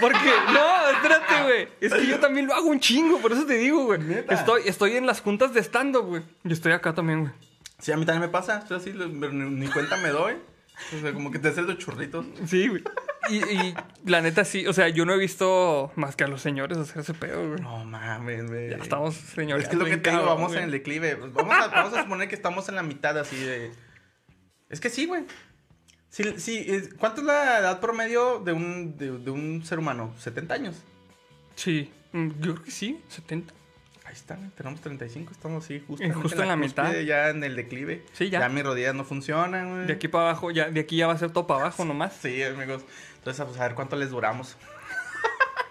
Porque, 0.00 0.18
no, 0.52 0.90
espérate, 0.90 1.42
güey. 1.44 1.68
Es 1.80 1.94
que 1.94 2.06
yo 2.06 2.18
también 2.20 2.46
lo 2.46 2.52
hago 2.54 2.68
un 2.68 2.78
chingo, 2.80 3.18
por 3.20 3.32
eso 3.32 3.46
te 3.46 3.54
digo, 3.54 3.84
güey. 3.86 4.00
Estoy, 4.28 4.62
estoy 4.66 4.96
en 4.96 5.06
las 5.06 5.22
juntas 5.22 5.54
de 5.54 5.60
stand-up, 5.60 6.04
güey. 6.04 6.22
Yo 6.44 6.52
estoy 6.52 6.72
acá 6.72 6.92
también, 6.94 7.20
güey. 7.20 7.32
Sí, 7.78 7.90
a 7.92 7.96
mí 7.96 8.04
también 8.04 8.20
me 8.20 8.28
pasa. 8.28 8.66
Yo 8.68 8.76
así 8.76 8.92
ni 8.92 9.66
cuenta 9.68 9.96
me 9.96 10.10
doy. 10.10 10.34
O 10.96 11.00
sea, 11.00 11.12
como 11.12 11.30
que 11.30 11.38
te 11.38 11.48
haces 11.48 11.64
los 11.64 11.78
churritos. 11.78 12.26
Sí, 12.46 12.68
güey. 12.68 12.82
Y, 13.28 13.36
y 13.36 13.74
la 14.06 14.20
neta, 14.20 14.44
sí. 14.44 14.66
O 14.66 14.72
sea, 14.72 14.88
yo 14.88 15.04
no 15.04 15.12
he 15.14 15.18
visto 15.18 15.92
más 15.94 16.16
que 16.16 16.24
a 16.24 16.28
los 16.28 16.40
señores 16.42 16.78
hacer 16.78 17.02
ese 17.02 17.14
pedo, 17.14 17.48
güey. 17.48 17.60
No 17.60 17.84
mames, 17.84 18.48
güey. 18.48 18.70
Ya 18.70 18.76
estamos 18.78 19.14
señores. 19.14 19.64
Es 19.64 19.68
que 19.68 19.76
es 19.76 19.80
lo 19.80 19.84
que 19.84 19.96
te 19.98 20.10
digo, 20.10 20.24
vamos 20.24 20.54
en 20.54 20.64
el 20.64 20.70
declive. 20.70 21.16
Pues 21.16 21.32
Vamos 21.32 21.54
a, 21.54 21.68
vamos 21.68 21.94
a 21.94 22.02
suponer 22.02 22.28
que 22.28 22.34
estamos 22.34 22.68
en 22.68 22.74
la 22.76 22.82
mitad 22.82 23.16
así 23.18 23.36
de. 23.36 23.70
Es 24.68 24.80
que 24.80 24.90
sí, 24.90 25.06
güey. 25.06 25.24
Sí, 26.08 26.24
sí, 26.38 26.66
¿Cuánto 26.98 27.20
es 27.20 27.26
la 27.28 27.60
edad 27.60 27.80
promedio 27.80 28.40
de 28.40 28.52
un, 28.52 28.96
de, 28.96 29.12
de 29.12 29.30
un 29.30 29.64
ser 29.64 29.78
humano? 29.78 30.12
¿70 30.20 30.50
años? 30.50 30.82
Sí, 31.54 31.92
mm, 32.12 32.28
yo 32.40 32.54
creo 32.54 32.64
que 32.64 32.72
sí, 32.72 33.00
70. 33.08 33.54
Ahí 34.10 34.16
está, 34.16 34.36
tenemos 34.56 34.80
35, 34.80 35.30
estamos 35.30 35.64
así 35.64 35.84
justo, 35.86 36.02
en 36.42 36.48
la 36.48 36.56
mitad. 36.56 36.92
Ya 36.94 37.28
en 37.28 37.44
el 37.44 37.54
declive. 37.54 38.02
Sí, 38.12 38.28
ya. 38.28 38.40
Ya 38.40 38.48
mis 38.48 38.64
rodillas 38.64 38.92
no 38.92 39.04
funcionan, 39.04 39.70
güey. 39.70 39.86
De 39.86 39.92
aquí 39.92 40.08
para 40.08 40.30
abajo, 40.30 40.50
ya, 40.50 40.68
de 40.68 40.80
aquí 40.80 40.96
ya 40.96 41.06
va 41.06 41.12
a 41.12 41.18
ser 41.18 41.30
todo 41.30 41.46
para 41.46 41.60
abajo 41.60 41.84
nomás. 41.84 42.18
Sí, 42.20 42.42
amigos. 42.42 42.82
Entonces, 43.18 43.46
pues 43.46 43.60
a 43.60 43.68
ver 43.68 43.76
cuánto 43.76 43.94
les 43.94 44.10
duramos. 44.10 44.56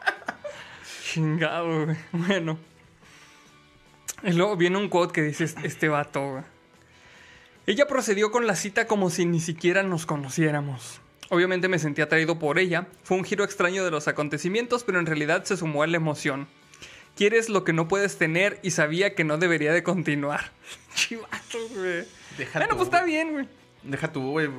Chingado, 1.04 1.84
güey. 1.84 1.98
Bueno. 2.14 2.58
Y 4.24 4.32
luego 4.32 4.56
viene 4.56 4.78
un 4.78 4.88
quote 4.88 5.12
que 5.12 5.22
dice 5.22 5.44
este 5.44 5.90
vato, 5.90 6.32
güey. 6.32 6.44
Ella 7.68 7.88
procedió 7.88 8.32
con 8.32 8.48
la 8.48 8.56
cita 8.56 8.88
como 8.88 9.10
si 9.10 9.26
ni 9.26 9.42
siquiera 9.42 9.84
nos 9.84 10.06
conociéramos. 10.06 11.02
Obviamente 11.30 11.68
me 11.68 11.78
sentí 11.78 12.02
atraído 12.02 12.40
por 12.40 12.58
ella. 12.58 12.88
Fue 13.04 13.18
un 13.18 13.26
giro 13.26 13.44
extraño 13.44 13.84
de 13.84 13.92
los 13.92 14.08
acontecimientos, 14.08 14.86
pero 14.86 14.98
en 14.98 15.08
realidad 15.08 15.44
se 15.44 15.58
sumó 15.58 15.84
a 15.84 15.88
la 15.88 15.98
emoción. 15.98 16.48
Quieres 17.16 17.50
lo 17.50 17.64
que 17.64 17.74
no 17.74 17.88
puedes 17.88 18.18
tener 18.18 18.60
y 18.64 18.72
sabía 18.72 19.14
que 19.16 19.24
no 19.24 19.38
debería 19.38 19.74
de 19.74 19.84
continuar. 19.84 20.52
Chivato, 20.96 21.58
güey. 21.76 22.06
Deja 22.38 22.60
Bueno, 22.60 22.70
tú, 22.74 22.78
pues 22.78 22.88
está 22.88 23.04
bien, 23.04 23.32
güey. 23.34 23.48
Deja 23.84 24.12
tú, 24.12 24.32
güey. 24.32 24.50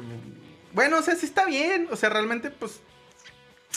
Bueno, 0.73 0.99
o 0.99 1.03
sea, 1.03 1.15
sí 1.17 1.27
está 1.27 1.47
bien. 1.47 1.89
O 1.91 1.97
sea, 1.97 2.11
realmente, 2.11 2.51
pues, 2.51 2.81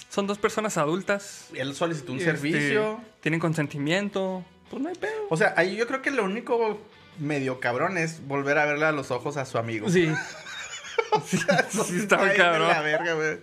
Son 0.09 0.27
dos 0.27 0.37
personas 0.37 0.77
adultas. 0.77 1.47
él 1.53 1.73
solicitó 1.75 2.11
un 2.11 2.17
Este, 2.19 2.31
servicio. 2.31 2.99
Tienen 3.21 3.39
consentimiento. 3.39 4.43
Pues 4.69 4.81
no 4.81 4.89
hay 4.89 4.95
pedo. 4.95 5.27
O 5.29 5.37
sea, 5.37 5.53
ahí 5.55 5.75
yo 5.75 5.87
creo 5.87 6.01
que 6.01 6.11
lo 6.11 6.23
único 6.25 6.81
medio 7.19 7.59
cabrón 7.59 7.97
es 7.97 8.25
volver 8.27 8.57
a 8.57 8.65
verle 8.65 8.85
a 8.85 8.91
los 8.91 9.11
ojos 9.11 9.37
a 9.37 9.45
su 9.45 9.57
amigo. 9.57 9.89
Sí. 9.89 10.11
Sí, 11.27 11.37
Eso 11.69 11.83
sí 11.85 11.97
está 11.99 12.17
bien 12.17 12.29
de 12.29 12.35
cabrón. 12.37 12.67
la 12.69 12.81
verga, 12.81 13.13
güey. 13.13 13.37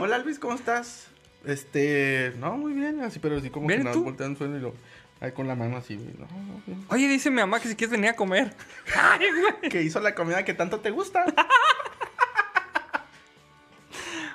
Hola, 0.00 0.18
Luis, 0.18 0.38
¿cómo 0.40 0.54
estás? 0.54 1.06
Este, 1.44 2.32
no, 2.38 2.56
muy 2.56 2.72
bien, 2.72 3.00
así, 3.02 3.18
pero 3.18 3.38
así 3.38 3.50
como 3.50 3.68
que 3.68 3.78
nos 3.78 3.96
voltean 3.96 4.32
el 4.32 4.36
suelo 4.36 4.56
y 4.56 4.60
lo... 4.60 4.74
Ahí 5.20 5.30
con 5.30 5.46
la 5.46 5.54
mano 5.54 5.76
así. 5.76 5.96
No. 5.96 6.26
Oye, 6.88 7.06
dice 7.06 7.30
mi 7.30 7.36
mamá 7.36 7.60
que 7.60 7.68
si 7.68 7.76
quieres 7.76 7.92
venir 7.92 8.10
a 8.10 8.16
comer. 8.16 8.52
Ay, 8.96 9.28
güey. 9.30 9.70
Que 9.70 9.80
hizo 9.80 10.00
la 10.00 10.16
comida 10.16 10.44
que 10.44 10.52
tanto 10.52 10.80
te 10.80 10.90
gusta. 10.90 11.24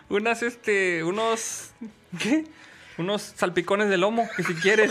Unas, 0.10 0.42
este, 0.44 1.04
unos. 1.04 1.72
¿Qué? 2.18 2.46
Unos 2.98 3.22
salpicones 3.22 3.90
de 3.90 3.98
lomo, 3.98 4.30
que 4.38 4.44
si 4.44 4.56
quieres. 4.56 4.90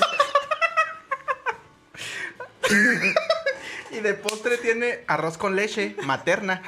y 3.91 4.01
de 4.01 4.12
postre 4.14 4.59
tiene 4.59 5.01
arroz 5.07 5.39
con 5.39 5.57
leche 5.57 5.97
materna. 6.05 6.62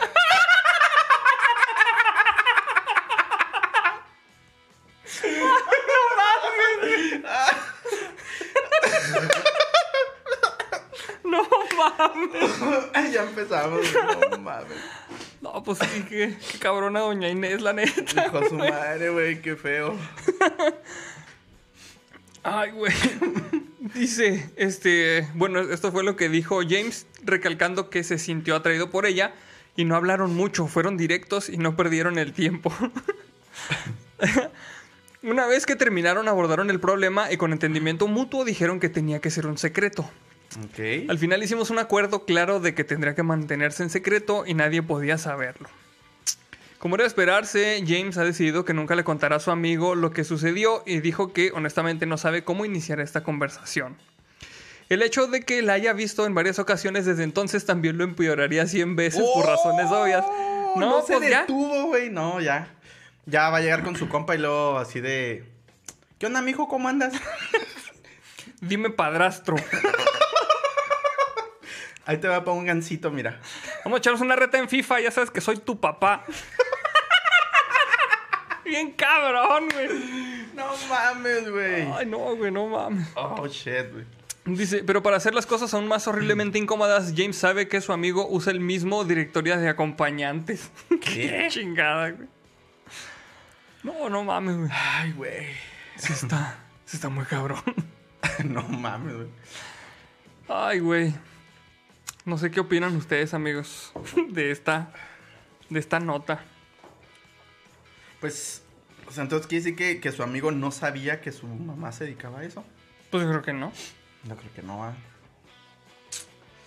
Ya 13.18 13.28
empezamos. 13.28 13.80
No 14.30 14.38
mames. 14.38 14.78
No, 15.40 15.62
pues 15.62 15.78
sí, 15.78 16.04
qué, 16.08 16.36
qué 16.52 16.58
cabrona 16.58 17.00
doña 17.00 17.28
Inés, 17.28 17.60
la 17.60 17.72
neta. 17.72 18.26
Hijo 18.26 18.40
de 18.40 18.48
su 18.48 18.54
madre, 18.56 19.10
güey, 19.10 19.40
qué 19.40 19.56
feo. 19.56 19.96
Ay, 22.42 22.70
güey. 22.72 22.92
Dice, 23.94 24.50
este, 24.56 25.28
bueno, 25.34 25.60
esto 25.60 25.90
fue 25.92 26.04
lo 26.04 26.16
que 26.16 26.28
dijo 26.28 26.60
James, 26.68 27.06
recalcando 27.24 27.90
que 27.90 28.04
se 28.04 28.18
sintió 28.18 28.54
atraído 28.56 28.90
por 28.90 29.06
ella 29.06 29.32
y 29.76 29.84
no 29.84 29.96
hablaron 29.96 30.34
mucho, 30.34 30.66
fueron 30.66 30.96
directos 30.96 31.48
y 31.48 31.56
no 31.56 31.76
perdieron 31.76 32.18
el 32.18 32.32
tiempo. 32.32 32.72
Una 35.22 35.46
vez 35.46 35.66
que 35.66 35.76
terminaron, 35.76 36.28
abordaron 36.28 36.70
el 36.70 36.80
problema 36.80 37.32
y 37.32 37.36
con 37.36 37.52
entendimiento 37.52 38.06
mutuo 38.06 38.44
dijeron 38.44 38.78
que 38.80 38.88
tenía 38.88 39.20
que 39.20 39.30
ser 39.30 39.46
un 39.46 39.58
secreto. 39.58 40.08
Al 41.08 41.18
final 41.18 41.42
hicimos 41.42 41.70
un 41.70 41.78
acuerdo 41.78 42.24
claro 42.24 42.60
de 42.60 42.74
que 42.74 42.84
tendría 42.84 43.14
que 43.14 43.22
mantenerse 43.22 43.82
en 43.82 43.90
secreto 43.90 44.44
y 44.46 44.54
nadie 44.54 44.82
podía 44.82 45.18
saberlo. 45.18 45.68
Como 46.78 46.94
era 46.94 47.02
de 47.02 47.08
esperarse, 47.08 47.82
James 47.86 48.16
ha 48.18 48.24
decidido 48.24 48.64
que 48.64 48.72
nunca 48.72 48.94
le 48.94 49.02
contará 49.02 49.36
a 49.36 49.40
su 49.40 49.50
amigo 49.50 49.94
lo 49.94 50.12
que 50.12 50.24
sucedió 50.24 50.84
y 50.86 51.00
dijo 51.00 51.32
que 51.32 51.50
honestamente 51.52 52.06
no 52.06 52.16
sabe 52.16 52.44
cómo 52.44 52.64
iniciar 52.64 53.00
esta 53.00 53.24
conversación. 53.24 53.96
El 54.88 55.02
hecho 55.02 55.26
de 55.26 55.42
que 55.42 55.60
la 55.60 55.74
haya 55.74 55.92
visto 55.92 56.24
en 56.24 56.34
varias 56.34 56.58
ocasiones 56.58 57.04
desde 57.04 57.24
entonces 57.24 57.66
también 57.66 57.98
lo 57.98 58.04
empeoraría 58.04 58.66
100 58.66 58.96
veces 58.96 59.22
por 59.34 59.44
razones 59.44 59.90
obvias. 59.90 60.24
No, 60.76 60.80
No, 60.80 61.02
se 61.02 61.16
pues 61.16 61.28
detuvo, 61.28 61.86
güey. 61.88 62.10
No, 62.10 62.40
ya. 62.40 62.68
Ya 63.26 63.50
va 63.50 63.58
a 63.58 63.60
llegar 63.60 63.82
con 63.82 63.96
su 63.96 64.08
compa 64.08 64.34
y 64.34 64.38
luego 64.38 64.78
así 64.78 65.00
de. 65.00 65.44
¿Qué 66.18 66.26
onda, 66.26 66.40
mijo? 66.40 66.68
¿Cómo 66.68 66.88
andas? 66.88 67.12
Dime 68.60 68.90
padrastro. 68.90 69.56
Ahí 72.08 72.16
te 72.16 72.26
va 72.26 72.42
para 72.42 72.56
un 72.56 72.64
gancito, 72.64 73.10
mira. 73.10 73.38
Vamos 73.84 73.98
a 73.98 74.00
echarnos 74.00 74.22
una 74.22 74.34
reta 74.34 74.56
en 74.56 74.66
FIFA, 74.66 75.02
ya 75.02 75.10
sabes 75.10 75.30
que 75.30 75.42
soy 75.42 75.58
tu 75.58 75.78
papá. 75.78 76.24
Bien 78.64 78.92
cabrón, 78.92 79.68
güey. 79.70 79.88
No 80.54 80.70
mames, 80.88 81.50
güey. 81.50 81.82
Ay, 81.92 82.06
no, 82.06 82.34
güey, 82.34 82.50
no 82.50 82.66
mames. 82.66 83.08
Oh, 83.14 83.46
shit, 83.46 83.92
güey. 83.92 84.06
Dice, 84.46 84.84
pero 84.84 85.02
para 85.02 85.18
hacer 85.18 85.34
las 85.34 85.44
cosas 85.44 85.74
aún 85.74 85.86
más 85.86 86.08
horriblemente 86.08 86.58
incómodas, 86.58 87.12
James 87.14 87.36
sabe 87.36 87.68
que 87.68 87.82
su 87.82 87.92
amigo 87.92 88.26
usa 88.26 88.54
el 88.54 88.60
mismo 88.60 89.04
directorio 89.04 89.58
de 89.58 89.68
acompañantes. 89.68 90.70
¿Qué? 91.02 91.48
Chingada, 91.50 92.12
güey. 92.12 92.28
No, 93.82 94.08
no 94.08 94.24
mames, 94.24 94.56
güey. 94.56 94.70
Ay, 94.72 95.12
güey. 95.12 95.46
Sí 95.96 96.14
está, 96.14 96.56
sí 96.86 96.96
está 96.96 97.10
muy 97.10 97.26
cabrón. 97.26 97.62
No 98.44 98.62
mames, 98.62 99.14
güey. 99.14 99.28
Ay, 100.48 100.78
güey. 100.78 101.12
No 102.28 102.36
sé 102.36 102.50
qué 102.50 102.60
opinan 102.60 102.94
ustedes, 102.94 103.32
amigos, 103.32 103.90
de 104.28 104.50
esta, 104.50 104.92
de 105.70 105.80
esta 105.80 105.98
nota. 105.98 106.44
Pues, 108.20 108.62
o 109.06 109.12
sea, 109.12 109.22
entonces 109.22 109.46
quiere 109.46 109.64
decir 109.64 109.76
que, 109.76 109.98
que 109.98 110.12
su 110.12 110.22
amigo 110.22 110.50
no 110.50 110.70
sabía 110.70 111.22
que 111.22 111.32
su 111.32 111.46
mamá 111.46 111.90
se 111.90 112.04
dedicaba 112.04 112.40
a 112.40 112.44
eso. 112.44 112.64
Pues 113.10 113.22
yo 113.22 113.30
creo 113.30 113.40
que 113.40 113.54
no. 113.54 113.72
No 114.24 114.36
creo 114.36 114.52
que 114.54 114.62
no, 114.62 114.76
va. 114.76 114.94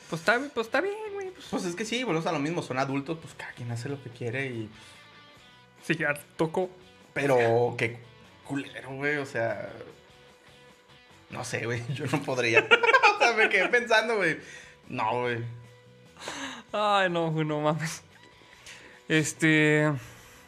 Pues 0.10 0.24
está, 0.24 0.40
pues 0.52 0.66
está 0.66 0.82
bien, 0.82 0.96
güey. 1.14 1.30
Pues, 1.30 1.46
Pues 1.52 1.66
es 1.66 1.76
que 1.76 1.86
sí, 1.86 2.04
volvemos 2.04 2.26
a 2.26 2.32
lo 2.32 2.40
mismo, 2.40 2.64
son 2.64 2.80
adultos, 2.80 3.20
pues 3.22 3.36
cada 3.36 3.52
quien 3.52 3.70
hace 3.70 3.88
lo 3.88 4.02
que 4.02 4.10
quiere 4.10 4.48
y 4.48 4.68
si 5.84 5.96
ya 5.96 6.16
tocó. 6.38 6.72
Pero 7.14 7.76
qué 7.78 8.00
culero, 8.48 8.96
güey. 8.96 9.18
O 9.18 9.28
sea. 9.28 9.72
No 11.30 11.44
sé, 11.44 11.68
güey. 11.68 11.84
Yo 11.94 12.06
no 12.08 12.20
podría. 12.24 12.62
o 13.16 13.20
sea, 13.20 13.34
me 13.34 13.48
quedé 13.48 13.68
pensando, 13.68 14.16
güey. 14.16 14.40
No, 14.91 15.22
güey. 15.22 15.43
Ay, 16.73 17.09
no, 17.09 17.31
güey, 17.31 17.45
no 17.45 17.61
mames. 17.61 18.03
Este. 19.07 19.89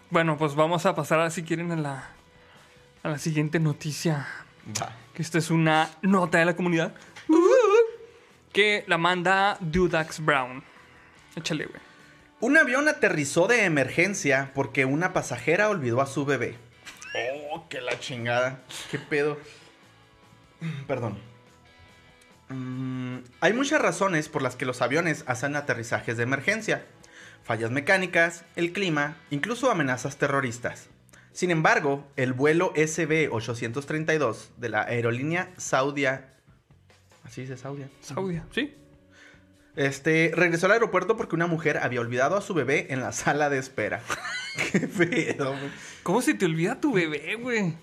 Bueno, 0.10 0.38
pues 0.38 0.54
vamos 0.54 0.86
a 0.86 0.94
pasar, 0.94 1.22
a, 1.22 1.30
si 1.30 1.44
quieren, 1.44 1.72
a 1.72 1.78
la, 1.78 2.10
a 3.04 3.10
la 3.10 3.18
siguiente 3.18 3.60
noticia. 3.60 4.28
Va. 4.80 4.94
Que 5.14 5.22
esta 5.22 5.38
es 5.38 5.50
una 5.50 5.90
nota 6.02 6.40
de 6.40 6.46
la 6.46 6.56
comunidad. 6.56 6.94
Que 8.52 8.84
la 8.88 8.98
manda 8.98 9.58
Dudax 9.62 10.24
Brown. 10.24 10.62
Échale, 11.36 11.66
güey. 11.66 11.82
Un 12.42 12.58
avión 12.58 12.90
aterrizó 12.90 13.48
de 13.48 13.64
emergencia 13.64 14.52
porque 14.54 14.84
una 14.84 15.14
pasajera 15.14 15.70
olvidó 15.70 16.02
a 16.02 16.06
su 16.06 16.26
bebé. 16.26 16.58
Oh, 17.50 17.66
qué 17.70 17.80
la 17.80 17.98
chingada. 17.98 18.60
¿Qué 18.92 19.00
pedo? 19.00 19.38
Perdón. 20.86 21.33
Mm, 22.50 23.18
hay 23.40 23.54
muchas 23.54 23.82
razones 23.82 24.30
por 24.30 24.42
las 24.42 24.56
que 24.56 24.66
los 24.66 24.82
aviones 24.82 25.24
hacen 25.28 25.56
aterrizajes 25.56 26.18
de 26.18 26.24
emergencia. 26.24 26.86
Fallas 27.44 27.72
mecánicas, 27.72 28.46
el 28.56 28.72
clima, 28.72 29.18
incluso 29.30 29.70
amenazas 29.70 30.18
terroristas. 30.18 30.90
Sin 31.34 31.52
embargo, 31.52 32.08
el 32.16 32.34
vuelo 32.34 32.74
SB-832 32.76 34.50
de 34.58 34.70
la 34.70 34.84
aerolínea 34.84 35.52
Saudia... 35.58 36.30
¿Así 37.24 37.42
dice 37.42 37.58
Saudia? 37.58 37.90
Saudia, 38.02 38.46
¿sí? 38.52 38.76
Este, 39.76 40.32
regresó 40.36 40.68
al 40.68 40.74
aeropuerto 40.74 41.18
porque 41.18 41.36
una 41.36 41.48
mujer 41.48 41.80
había 41.80 42.02
olvidado 42.02 42.38
a 42.38 42.42
su 42.42 42.54
bebé 42.54 42.88
en 42.92 43.02
la 43.02 43.12
sala 43.12 43.50
de 43.50 43.58
espera. 43.58 44.02
Qué 44.72 44.82
pedo, 44.82 45.52
güey. 45.52 45.72
¿Cómo 46.04 46.22
se 46.22 46.36
te 46.36 46.46
olvida 46.46 46.80
tu 46.80 46.94
bebé, 46.94 47.36
güey? 47.36 47.74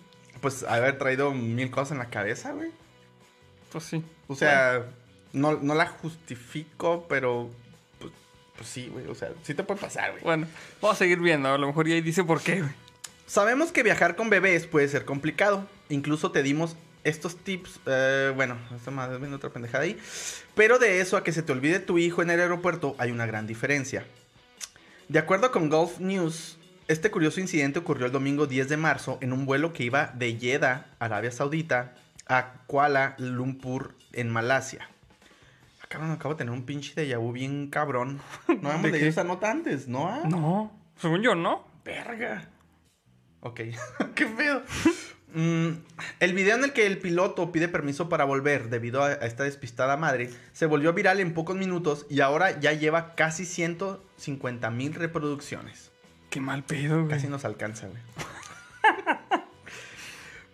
Pues 0.40 0.62
haber 0.62 0.98
traído 0.98 1.32
mil 1.32 1.70
cosas 1.70 1.92
en 1.92 1.98
la 1.98 2.10
cabeza, 2.10 2.52
güey. 2.52 2.70
Pues 3.72 3.84
sí. 3.84 4.02
O 4.28 4.34
sea, 4.34 4.86
no, 5.32 5.58
no 5.58 5.74
la 5.74 5.86
justifico, 5.86 7.06
pero 7.08 7.50
pues, 7.98 8.12
pues 8.56 8.68
sí, 8.68 8.88
güey. 8.92 9.06
O 9.06 9.14
sea, 9.14 9.30
sí 9.42 9.54
te 9.54 9.62
puede 9.62 9.80
pasar, 9.80 10.12
güey. 10.12 10.22
Bueno, 10.22 10.46
vamos 10.80 10.96
a 10.96 10.98
seguir 10.98 11.20
viendo. 11.20 11.48
A 11.48 11.58
lo 11.58 11.66
mejor 11.66 11.86
ya 11.88 11.94
ahí 11.94 12.00
dice 12.00 12.24
por 12.24 12.40
qué, 12.40 12.60
güey. 12.60 12.72
Sabemos 13.26 13.70
que 13.70 13.82
viajar 13.82 14.16
con 14.16 14.28
bebés 14.30 14.66
puede 14.66 14.88
ser 14.88 15.04
complicado. 15.04 15.66
Incluso 15.88 16.32
te 16.32 16.42
dimos 16.42 16.76
estos 17.04 17.36
tips. 17.36 17.80
eh, 17.86 18.32
bueno, 18.34 18.58
está 18.74 18.90
más 18.90 19.08
viendo 19.18 19.36
otra 19.36 19.50
pendejada 19.50 19.84
ahí. 19.84 19.98
Pero 20.54 20.78
de 20.78 21.00
eso 21.00 21.16
a 21.16 21.24
que 21.24 21.32
se 21.32 21.42
te 21.42 21.52
olvide 21.52 21.78
tu 21.78 21.98
hijo 21.98 22.22
en 22.22 22.30
el 22.30 22.40
aeropuerto 22.40 22.96
hay 22.98 23.10
una 23.10 23.26
gran 23.26 23.46
diferencia. 23.46 24.04
De 25.08 25.18
acuerdo 25.18 25.50
con 25.50 25.68
Gulf 25.68 25.98
News, 25.98 26.58
este 26.88 27.10
curioso 27.10 27.40
incidente 27.40 27.78
ocurrió 27.78 28.06
el 28.06 28.12
domingo 28.12 28.46
10 28.46 28.68
de 28.68 28.76
marzo 28.76 29.18
en 29.20 29.32
un 29.32 29.46
vuelo 29.46 29.72
que 29.72 29.84
iba 29.84 30.12
de 30.14 30.36
Jeddah, 30.36 30.86
Arabia 30.98 31.30
Saudita, 31.30 31.94
a 32.30 32.62
Kuala 32.68 33.16
Lumpur, 33.18 33.96
en 34.12 34.30
Malasia. 34.30 34.88
Acabo, 35.82 36.04
acabo 36.12 36.34
de 36.34 36.38
tener 36.38 36.52
un 36.52 36.64
pinche 36.64 36.94
de 36.94 37.16
vu 37.16 37.32
bien 37.32 37.68
cabrón. 37.68 38.20
No 38.62 38.70
hemos 38.70 38.82
¿De 38.84 38.92
leído 38.92 39.08
esa 39.08 39.24
nota 39.24 39.50
antes, 39.50 39.88
¿no? 39.88 40.08
ah? 40.08 40.22
No, 40.28 40.72
según 40.96 41.22
yo, 41.22 41.34
¿no? 41.34 41.66
Verga. 41.84 42.48
Ok, 43.40 43.60
qué 44.14 44.26
pedo. 44.26 44.62
Mm, 45.34 45.70
el 46.20 46.34
video 46.34 46.56
en 46.56 46.64
el 46.64 46.72
que 46.72 46.86
el 46.86 46.98
piloto 46.98 47.50
pide 47.50 47.66
permiso 47.66 48.08
para 48.08 48.24
volver 48.24 48.70
debido 48.70 49.02
a, 49.02 49.08
a 49.08 49.26
esta 49.26 49.42
despistada 49.44 49.96
madre 49.96 50.30
se 50.52 50.66
volvió 50.66 50.92
viral 50.92 51.18
en 51.18 51.34
pocos 51.34 51.56
minutos 51.56 52.06
y 52.08 52.20
ahora 52.20 52.60
ya 52.60 52.72
lleva 52.72 53.16
casi 53.16 53.44
150 53.44 54.70
mil 54.70 54.94
reproducciones. 54.94 55.90
Qué 56.30 56.40
mal 56.40 56.62
pedo, 56.62 56.98
güey. 56.98 57.08
Casi 57.08 57.26
nos 57.26 57.44
alcanza, 57.44 57.88
güey. 57.88 58.02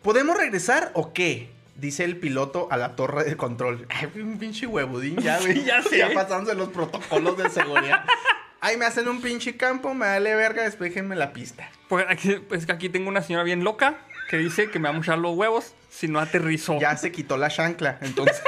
¿Podemos 0.03 0.39
regresar 0.39 0.91
o 0.95 1.13
qué? 1.13 1.56
Dice 1.77 2.05
el 2.05 2.17
piloto 2.17 2.69
a 2.71 2.77
la 2.77 2.97
torre 2.97 3.25
de 3.25 3.37
control. 3.37 3.87
Ay, 3.91 4.11
un 4.21 4.39
pinche 4.39 4.67
huevudín 4.67 5.17
ya, 5.17 5.39
güey. 5.39 5.63
Ya 5.65 5.83
sé. 5.83 5.99
Ya 5.99 6.11
pasándose 6.13 6.57
los 6.57 6.71
protocolos 6.71 7.37
de 7.37 7.51
seguridad. 7.51 8.05
Ay, 8.61 8.77
me 8.79 8.87
hacen 8.87 9.07
un 9.09 9.21
pinche 9.21 9.57
campo, 9.57 9.95
me 9.95 10.07
vale 10.07 10.35
verga, 10.35 10.63
despejenme 10.63 11.15
la 11.15 11.33
pista. 11.33 11.71
Pues 11.89 12.07
aquí, 12.09 12.37
pues 12.49 12.67
que 12.67 12.73
aquí 12.73 12.89
tengo 12.89 13.09
una 13.09 13.23
señora 13.23 13.45
bien 13.45 13.63
loca 13.63 13.99
que 14.29 14.39
dice 14.39 14.71
que 14.71 14.79
me 14.79 14.89
va 14.89 14.95
a 14.95 14.99
mochar 14.99 15.19
los 15.19 15.37
huevos 15.37 15.75
si 15.91 16.09
no 16.09 16.19
aterrizó. 16.19 16.81
Ya 16.81 16.97
se 16.97 17.13
quitó 17.13 17.37
la 17.37 17.49
chancla, 17.49 17.99
entonces. 18.01 18.43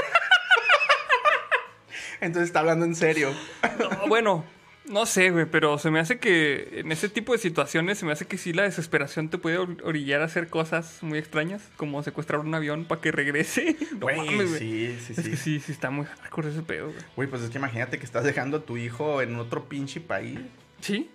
entonces 2.20 2.48
está 2.48 2.60
hablando 2.60 2.84
en 2.86 2.96
serio. 2.96 3.32
No, 3.78 4.08
bueno, 4.08 4.44
no 4.88 5.06
sé, 5.06 5.30
güey, 5.30 5.46
pero 5.46 5.78
se 5.78 5.90
me 5.90 6.00
hace 6.00 6.18
que 6.18 6.80
en 6.80 6.90
ese 6.92 7.08
tipo 7.08 7.32
de 7.32 7.38
situaciones 7.38 7.98
se 7.98 8.06
me 8.06 8.12
hace 8.12 8.26
que 8.26 8.38
sí 8.38 8.52
la 8.52 8.62
desesperación 8.64 9.28
te 9.28 9.38
puede 9.38 9.58
or- 9.58 9.76
orillar 9.84 10.22
a 10.22 10.24
hacer 10.24 10.48
cosas 10.48 10.98
muy 11.02 11.18
extrañas, 11.18 11.62
como 11.76 12.02
secuestrar 12.02 12.40
un 12.40 12.54
avión 12.54 12.84
para 12.84 13.00
que 13.00 13.12
regrese. 13.12 13.76
No 13.92 13.98
Güey, 14.00 14.16
mames, 14.16 14.48
güey. 14.50 14.58
sí, 14.58 14.98
sí, 15.06 15.12
Es 15.16 15.24
sí. 15.24 15.30
que 15.30 15.36
sí, 15.36 15.60
sí 15.60 15.72
está 15.72 15.90
muy 15.90 16.06
hardcore 16.06 16.50
ese 16.50 16.62
pedo, 16.62 16.86
güey. 16.86 16.98
Güey, 17.16 17.28
pues 17.28 17.42
es 17.42 17.50
que 17.50 17.58
imagínate 17.58 17.98
que 17.98 18.04
estás 18.04 18.24
dejando 18.24 18.58
a 18.58 18.60
tu 18.62 18.76
hijo 18.76 19.22
en 19.22 19.36
otro 19.36 19.68
pinche 19.68 20.00
país. 20.00 20.38
¿Sí? 20.80 21.10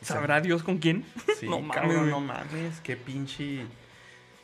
O 0.00 0.04
sea, 0.04 0.16
¿Sabrá 0.16 0.40
Dios 0.40 0.62
con 0.62 0.78
quién? 0.78 1.04
Sí, 1.40 1.46
no 1.48 1.60
mames, 1.60 1.74
cabrón, 1.82 2.10
no 2.10 2.20
mames, 2.20 2.80
qué 2.82 2.96
pinche. 2.96 3.66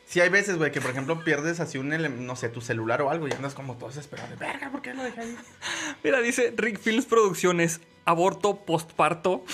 Sí, 0.05 0.19
hay 0.19 0.29
veces, 0.29 0.57
güey, 0.57 0.71
que 0.71 0.81
por 0.81 0.91
ejemplo 0.91 1.23
pierdes 1.23 1.59
así 1.59 1.77
un, 1.79 1.89
no 2.27 2.35
sé, 2.35 2.49
tu 2.49 2.61
celular 2.61 3.01
o 3.01 3.09
algo 3.09 3.27
y 3.27 3.31
andas 3.31 3.55
como 3.55 3.75
todo 3.75 3.87
desesperado 3.89 4.29
de 4.29 4.35
verga, 4.35 4.69
¿por 4.69 4.81
qué 4.83 4.93
lo 4.93 5.01
dejé 5.03 5.21
ahí? 5.21 5.35
Mira, 6.03 6.19
dice 6.21 6.53
Rick 6.55 6.77
Films 6.79 7.05
Producciones, 7.05 7.79
aborto 8.05 8.65
postparto. 8.65 9.43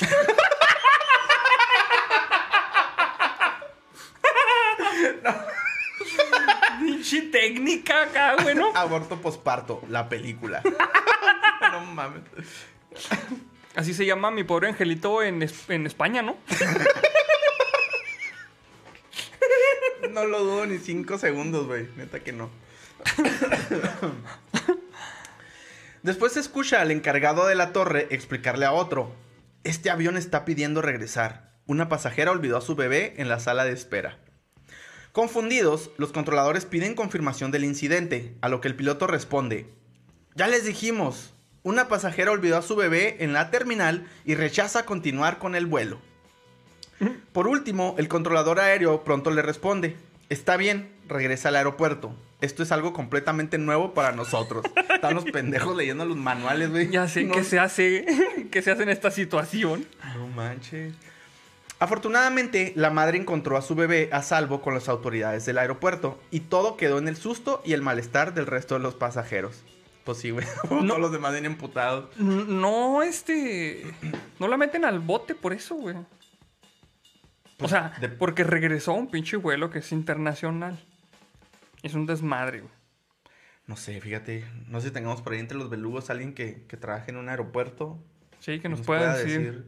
Pinche 6.80 7.22
técnica 7.24 8.04
acá, 8.04 8.36
güey, 8.42 8.56
¿no? 8.56 8.72
Aborto 8.76 9.22
posparto, 9.22 9.82
la 9.90 10.10
película. 10.10 10.62
no 11.72 11.82
mames. 11.86 12.24
Así 13.76 13.94
se 13.94 14.06
llama 14.06 14.32
mi 14.32 14.44
pobre 14.44 14.70
angelito 14.70 15.22
en, 15.24 15.44
es- 15.44 15.70
en 15.70 15.86
España, 15.86 16.22
¿no? 16.22 16.38
No 20.10 20.26
lo 20.26 20.44
dudo 20.44 20.66
ni 20.66 20.78
cinco 20.80 21.18
segundos, 21.18 21.68
güey. 21.68 21.88
Neta 21.96 22.20
que 22.22 22.34
no. 22.34 22.50
Después 26.04 26.34
se 26.34 26.40
escucha 26.40 26.82
al 26.82 26.90
encargado 26.90 27.46
de 27.46 27.54
la 27.54 27.74
torre 27.74 28.08
explicarle 28.10 28.66
a 28.66 28.72
otro. 28.72 29.14
Este 29.64 29.92
avión 29.92 30.18
está 30.18 30.46
pidiendo 30.46 30.82
regresar. 30.82 31.52
Una 31.68 31.90
pasajera 31.90 32.32
olvidó 32.32 32.58
a 32.58 32.62
su 32.62 32.76
bebé 32.76 33.14
en 33.18 33.30
la 33.30 33.40
sala 33.40 33.66
de 33.66 33.74
espera. 33.74 34.18
Confundidos, 35.12 35.92
los 35.98 36.12
controladores 36.12 36.66
piden 36.66 36.96
confirmación 36.96 37.52
del 37.52 37.66
incidente, 37.66 38.36
a 38.42 38.50
lo 38.50 38.62
que 38.62 38.68
el 38.68 38.76
piloto 38.76 39.06
responde. 39.06 39.68
Ya 40.34 40.48
les 40.48 40.66
dijimos, 40.66 41.34
una 41.62 41.88
pasajera 41.88 42.32
olvidó 42.32 42.58
a 42.58 42.64
su 42.64 42.76
bebé 42.76 43.18
en 43.20 43.34
la 43.34 43.52
terminal 43.52 44.08
y 44.26 44.34
rechaza 44.34 44.86
continuar 44.86 45.38
con 45.38 45.54
el 45.54 45.68
vuelo. 45.68 46.00
Por 47.32 47.48
último, 47.48 47.94
el 48.00 48.08
controlador 48.08 48.60
aéreo 48.60 49.04
pronto 49.04 49.30
le 49.30 49.44
responde, 49.44 49.98
está 50.30 50.58
bien, 50.58 50.92
regresa 51.08 51.50
al 51.50 51.58
aeropuerto. 51.58 52.16
Esto 52.42 52.64
es 52.64 52.72
algo 52.72 52.92
completamente 52.92 53.58
nuevo 53.58 53.94
para 53.94 54.12
nosotros. 54.12 54.66
Están 54.94 55.14
los 55.16 55.26
pendejos 55.26 55.76
leyendo 55.78 56.06
los 56.06 56.18
manuales, 56.18 56.72
güey. 56.72 56.90
Ya 56.90 57.08
sé 57.08 57.24
No- 57.24 57.34
qué 57.36 57.44
se 57.44 57.60
hace, 57.60 58.06
qué 58.52 58.62
se 58.62 58.72
hace 58.72 58.84
en 58.84 58.90
esta 58.90 59.12
situación. 59.12 59.86
No 60.16 60.28
manches. 60.28 60.94
Afortunadamente, 61.80 62.74
la 62.76 62.90
madre 62.92 63.18
encontró 63.18 63.58
a 63.58 63.62
su 63.62 63.74
bebé 63.76 64.10
a 64.12 64.22
salvo 64.22 64.62
con 64.62 64.74
las 64.76 64.88
autoridades 64.90 65.46
del 65.46 65.58
aeropuerto 65.58 66.20
y 66.30 66.42
todo 66.42 66.78
quedó 66.78 67.00
en 67.00 67.08
el 67.08 67.16
susto 67.16 67.62
y 67.66 67.74
el 67.74 67.82
malestar 67.82 68.34
del 68.36 68.46
resto 68.46 68.76
de 68.76 68.82
los 68.82 68.94
pasajeros. 68.96 69.64
Pues 70.04 70.20
sí, 70.20 70.30
güey. 70.32 70.46
Todos 70.70 71.00
los 71.00 71.12
demás 71.12 71.32
vienen 71.32 71.54
emputados. 71.54 72.10
No, 72.18 73.02
este. 73.04 73.84
No 74.40 74.48
la 74.48 74.58
meten 74.58 74.86
al 74.86 75.00
bote 75.00 75.34
por 75.36 75.54
eso, 75.54 75.76
güey. 75.76 75.96
O 75.96 76.06
Pues, 77.58 77.72
sea, 77.72 77.94
de- 78.00 78.10
porque 78.10 78.44
regresó 78.44 78.94
un 78.94 79.10
pinche 79.10 79.38
vuelo 79.38 79.70
que 79.70 79.80
es 79.80 79.92
internacional. 79.92 80.80
Es 81.84 81.94
un 81.94 82.06
desmadre, 82.06 82.62
güey. 82.62 82.74
No 83.68 83.76
sé, 83.76 84.00
fíjate. 84.02 84.46
No 84.68 84.82
sé 84.82 84.88
si 84.88 84.94
tengamos 84.94 85.22
por 85.22 85.34
ahí 85.34 85.40
entre 85.40 85.58
los 85.58 85.70
belugos 85.70 86.10
alguien 86.10 86.34
que, 86.34 86.66
que 86.68 86.78
trabaje 86.78 87.12
en 87.12 87.18
un 87.18 87.30
aeropuerto. 87.30 88.00
Sí, 88.40 88.60
que 88.60 88.70
nos, 88.70 88.82
pueda 88.82 89.14
pueda 89.14 89.18
decir. 89.18 89.66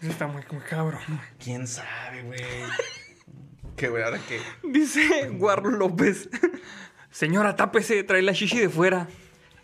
Eso 0.00 0.10
está 0.10 0.26
muy, 0.26 0.42
muy 0.50 0.62
cabrón, 0.62 1.02
güey. 1.08 1.20
¿Quién 1.42 1.66
sabe, 1.66 2.22
güey? 2.22 2.40
¿Qué, 3.76 3.88
güey? 3.88 4.02
¿Ahora 4.02 4.18
qué? 4.28 4.40
Dice 4.62 5.28
Guarro 5.30 5.70
López. 5.70 6.28
Señora, 7.10 7.56
tápese, 7.56 8.02
trae 8.04 8.22
la 8.22 8.32
shishi 8.32 8.58
de 8.58 8.68
fuera. 8.68 9.08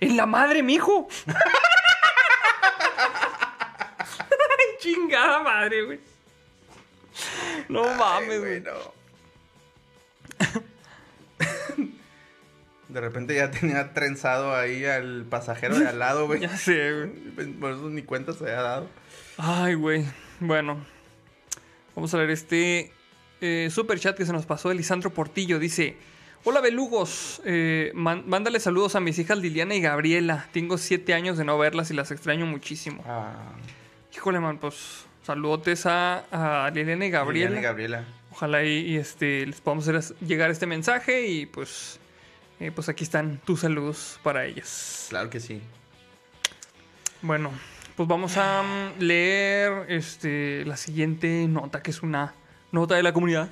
¡Es 0.01 0.13
la 0.15 0.27
madre, 0.27 0.63
mijo! 0.63 1.09
Chingada 4.81 5.43
madre, 5.43 5.85
güey. 5.85 6.01
No 7.69 7.95
mames, 7.95 8.41
güey. 8.41 8.61
no. 8.61 8.73
De 12.93 13.01
repente 13.01 13.35
ya 13.35 13.51
tenía 13.60 13.93
trenzado 13.94 14.55
ahí 14.55 14.85
al 14.85 15.24
pasajero 15.28 15.78
de 15.78 15.89
al 15.89 15.98
lado, 15.98 16.27
güey. 16.27 16.40
Ya 16.43 16.56
sé, 16.56 16.93
güey. 16.93 17.47
Por 17.55 17.73
eso 17.73 17.89
ni 17.89 18.02
cuenta 18.02 18.32
se 18.32 18.44
había 18.44 18.62
dado. 18.62 18.89
Ay, 19.39 19.74
güey. 19.74 20.05
Bueno. 20.40 20.85
Vamos 21.94 22.12
a 22.14 22.19
ver 22.19 22.31
este. 22.31 22.93
eh, 23.40 23.69
super 23.70 23.98
chat 23.98 24.16
que 24.16 24.24
se 24.27 24.32
nos 24.32 24.47
pasó 24.47 24.69
de 24.69 24.74
Lisandro 24.74 25.10
Portillo. 25.10 25.59
Dice: 25.59 25.97
Hola 26.44 26.60
belugos, 26.60 27.40
eh, 27.44 27.93
mándale 27.94 28.59
saludos 28.60 28.97
a 28.97 29.01
mis 29.01 29.19
hijas 29.19 29.39
Liliana 29.39 29.74
y 29.74 29.81
Gabriela. 29.81 30.48
Tengo 30.52 30.77
siete 30.78 31.14
años 31.14 31.39
de 31.39 31.44
no 31.44 31.56
verlas 31.59 31.90
y 31.90 31.94
las 31.94 32.10
extraño 32.10 32.47
muchísimo. 32.47 33.05
Ah, 33.06 33.52
Híjole, 34.14 34.40
man, 34.40 34.59
pues 34.59 35.06
saludotes 35.23 35.86
a, 35.86 36.64
a 36.66 36.70
Liliana 36.70 37.06
y 37.06 37.10
Gabriela. 37.10 37.51
Liliana 37.51 37.60
y 37.60 37.64
Gabriela. 37.64 38.05
Ojalá 38.32 38.64
y, 38.64 38.78
y, 38.78 38.97
este, 38.97 39.47
les 39.47 39.60
podamos 39.60 39.86
hacer 39.86 40.16
llegar 40.27 40.51
este 40.51 40.66
mensaje 40.66 41.27
y 41.27 41.47
pues, 41.47 42.01
eh, 42.67 42.71
pues 42.73 42.89
aquí 42.89 43.05
están 43.05 43.39
tus 43.45 43.61
saludos 43.61 44.19
para 44.23 44.45
ellas. 44.47 45.07
Claro 45.11 45.29
que 45.31 45.41
sí. 45.41 45.61
Bueno, 47.21 47.51
pues 47.97 48.09
vamos 48.09 48.37
a 48.37 48.63
mm, 48.63 49.01
leer 49.01 49.87
este, 49.89 50.65
la 50.65 50.77
siguiente 50.77 51.47
nota, 51.49 51.83
que 51.83 51.91
es 51.91 52.03
una 52.03 52.35
nota 52.71 52.95
de 52.95 53.03
la 53.03 53.13
comunidad. 53.13 53.51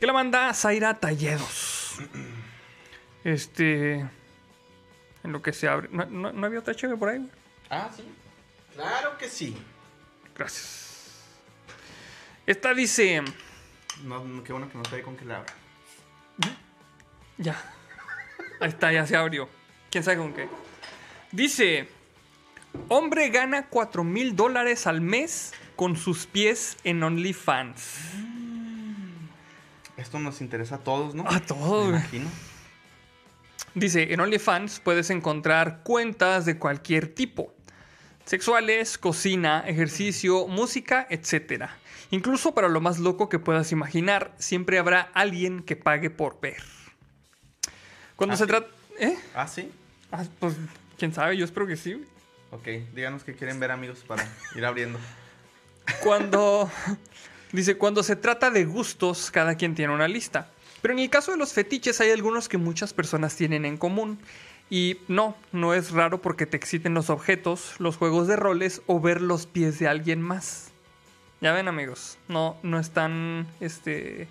Que 0.00 0.06
la 0.06 0.12
manda 0.12 0.52
Zaira 0.54 0.98
Talledos. 0.98 1.98
Este. 3.24 3.94
En 5.24 5.30
lo 5.32 5.40
que 5.42 5.52
se 5.52 5.68
abre. 5.68 5.88
¿No, 5.92 6.04
no- 6.06 6.32
no 6.32 6.46
había 6.46 6.58
otra 6.58 6.74
chévere 6.74 6.98
por 6.98 7.08
ahí? 7.10 7.28
Ah, 7.70 7.88
sí. 7.94 8.02
Claro 8.74 9.16
que 9.18 9.28
sí. 9.28 9.56
Gracias. 10.36 11.22
Esta 12.46 12.74
dice. 12.74 13.22
No, 14.04 14.42
qué 14.42 14.52
bueno 14.52 14.68
que 14.70 14.78
no 14.78 14.84
sabe 14.84 15.02
con 15.02 15.16
qué 15.16 15.24
la 15.24 15.36
abra. 15.38 15.54
Ya. 17.38 17.60
Ahí 18.60 18.68
está, 18.68 18.92
ya 18.92 19.06
se 19.06 19.16
abrió. 19.16 19.48
¿Quién 19.90 20.04
sabe 20.04 20.18
con 20.18 20.32
qué? 20.32 20.48
Dice, 21.32 21.88
hombre 22.88 23.30
gana 23.30 23.68
4 23.68 24.04
mil 24.04 24.36
dólares 24.36 24.86
al 24.86 25.00
mes 25.00 25.52
con 25.76 25.96
sus 25.96 26.26
pies 26.26 26.76
en 26.84 27.02
OnlyFans. 27.02 27.98
Esto 29.96 30.18
nos 30.18 30.40
interesa 30.40 30.76
a 30.76 30.78
todos, 30.78 31.14
¿no? 31.14 31.24
A 31.26 31.40
todos, 31.40 31.86
Me 31.86 31.98
imagino. 31.98 32.28
Dice, 33.74 34.12
en 34.12 34.20
OnlyFans 34.20 34.80
puedes 34.80 35.10
encontrar 35.10 35.82
cuentas 35.82 36.44
de 36.44 36.58
cualquier 36.58 37.14
tipo. 37.14 37.54
Sexuales, 38.24 38.98
cocina, 38.98 39.64
ejercicio, 39.66 40.46
música, 40.46 41.06
etc. 41.10 41.70
Incluso 42.10 42.54
para 42.54 42.68
lo 42.68 42.80
más 42.80 42.98
loco 42.98 43.28
que 43.28 43.38
puedas 43.38 43.72
imaginar, 43.72 44.34
siempre 44.38 44.78
habrá 44.78 45.00
alguien 45.14 45.62
que 45.62 45.76
pague 45.76 46.10
por 46.10 46.40
ver. 46.40 46.62
Cuando 48.22 48.34
Ah, 48.34 48.38
se 48.38 48.46
trata... 48.46 48.68
¿Eh? 49.00 49.18
Ah, 49.34 49.48
sí. 49.48 49.68
Ah, 50.12 50.24
pues, 50.38 50.54
quién 50.96 51.12
sabe, 51.12 51.36
yo 51.36 51.44
espero 51.44 51.66
que 51.66 51.76
sí. 51.76 51.94
güey. 51.94 52.06
Ok, 52.52 52.94
díganos 52.94 53.24
qué 53.24 53.34
quieren 53.34 53.58
ver, 53.58 53.72
amigos, 53.72 54.04
para 54.06 54.24
ir 54.54 54.64
abriendo. 54.64 54.98
Cuando. 56.02 56.70
Dice, 57.52 57.76
cuando 57.76 58.02
se 58.04 58.14
trata 58.14 58.50
de 58.50 58.64
gustos, 58.64 59.30
cada 59.32 59.56
quien 59.56 59.74
tiene 59.74 59.92
una 59.92 60.06
lista. 60.06 60.48
Pero 60.82 60.94
en 60.94 61.00
el 61.00 61.10
caso 61.10 61.32
de 61.32 61.36
los 61.36 61.52
fetiches 61.52 62.00
hay 62.00 62.10
algunos 62.10 62.48
que 62.48 62.58
muchas 62.58 62.92
personas 62.94 63.34
tienen 63.34 63.64
en 63.64 63.76
común. 63.76 64.20
Y 64.70 64.98
no, 65.08 65.36
no 65.50 65.74
es 65.74 65.90
raro 65.90 66.22
porque 66.22 66.46
te 66.46 66.56
exciten 66.56 66.94
los 66.94 67.10
objetos, 67.10 67.74
los 67.78 67.96
juegos 67.96 68.28
de 68.28 68.36
roles 68.36 68.82
o 68.86 69.00
ver 69.00 69.20
los 69.20 69.46
pies 69.46 69.78
de 69.80 69.88
alguien 69.88 70.22
más. 70.22 70.68
Ya 71.40 71.52
ven, 71.52 71.66
amigos, 71.66 72.18
no, 72.28 72.56
no 72.62 72.78
están, 72.78 73.48
este, 73.60 74.28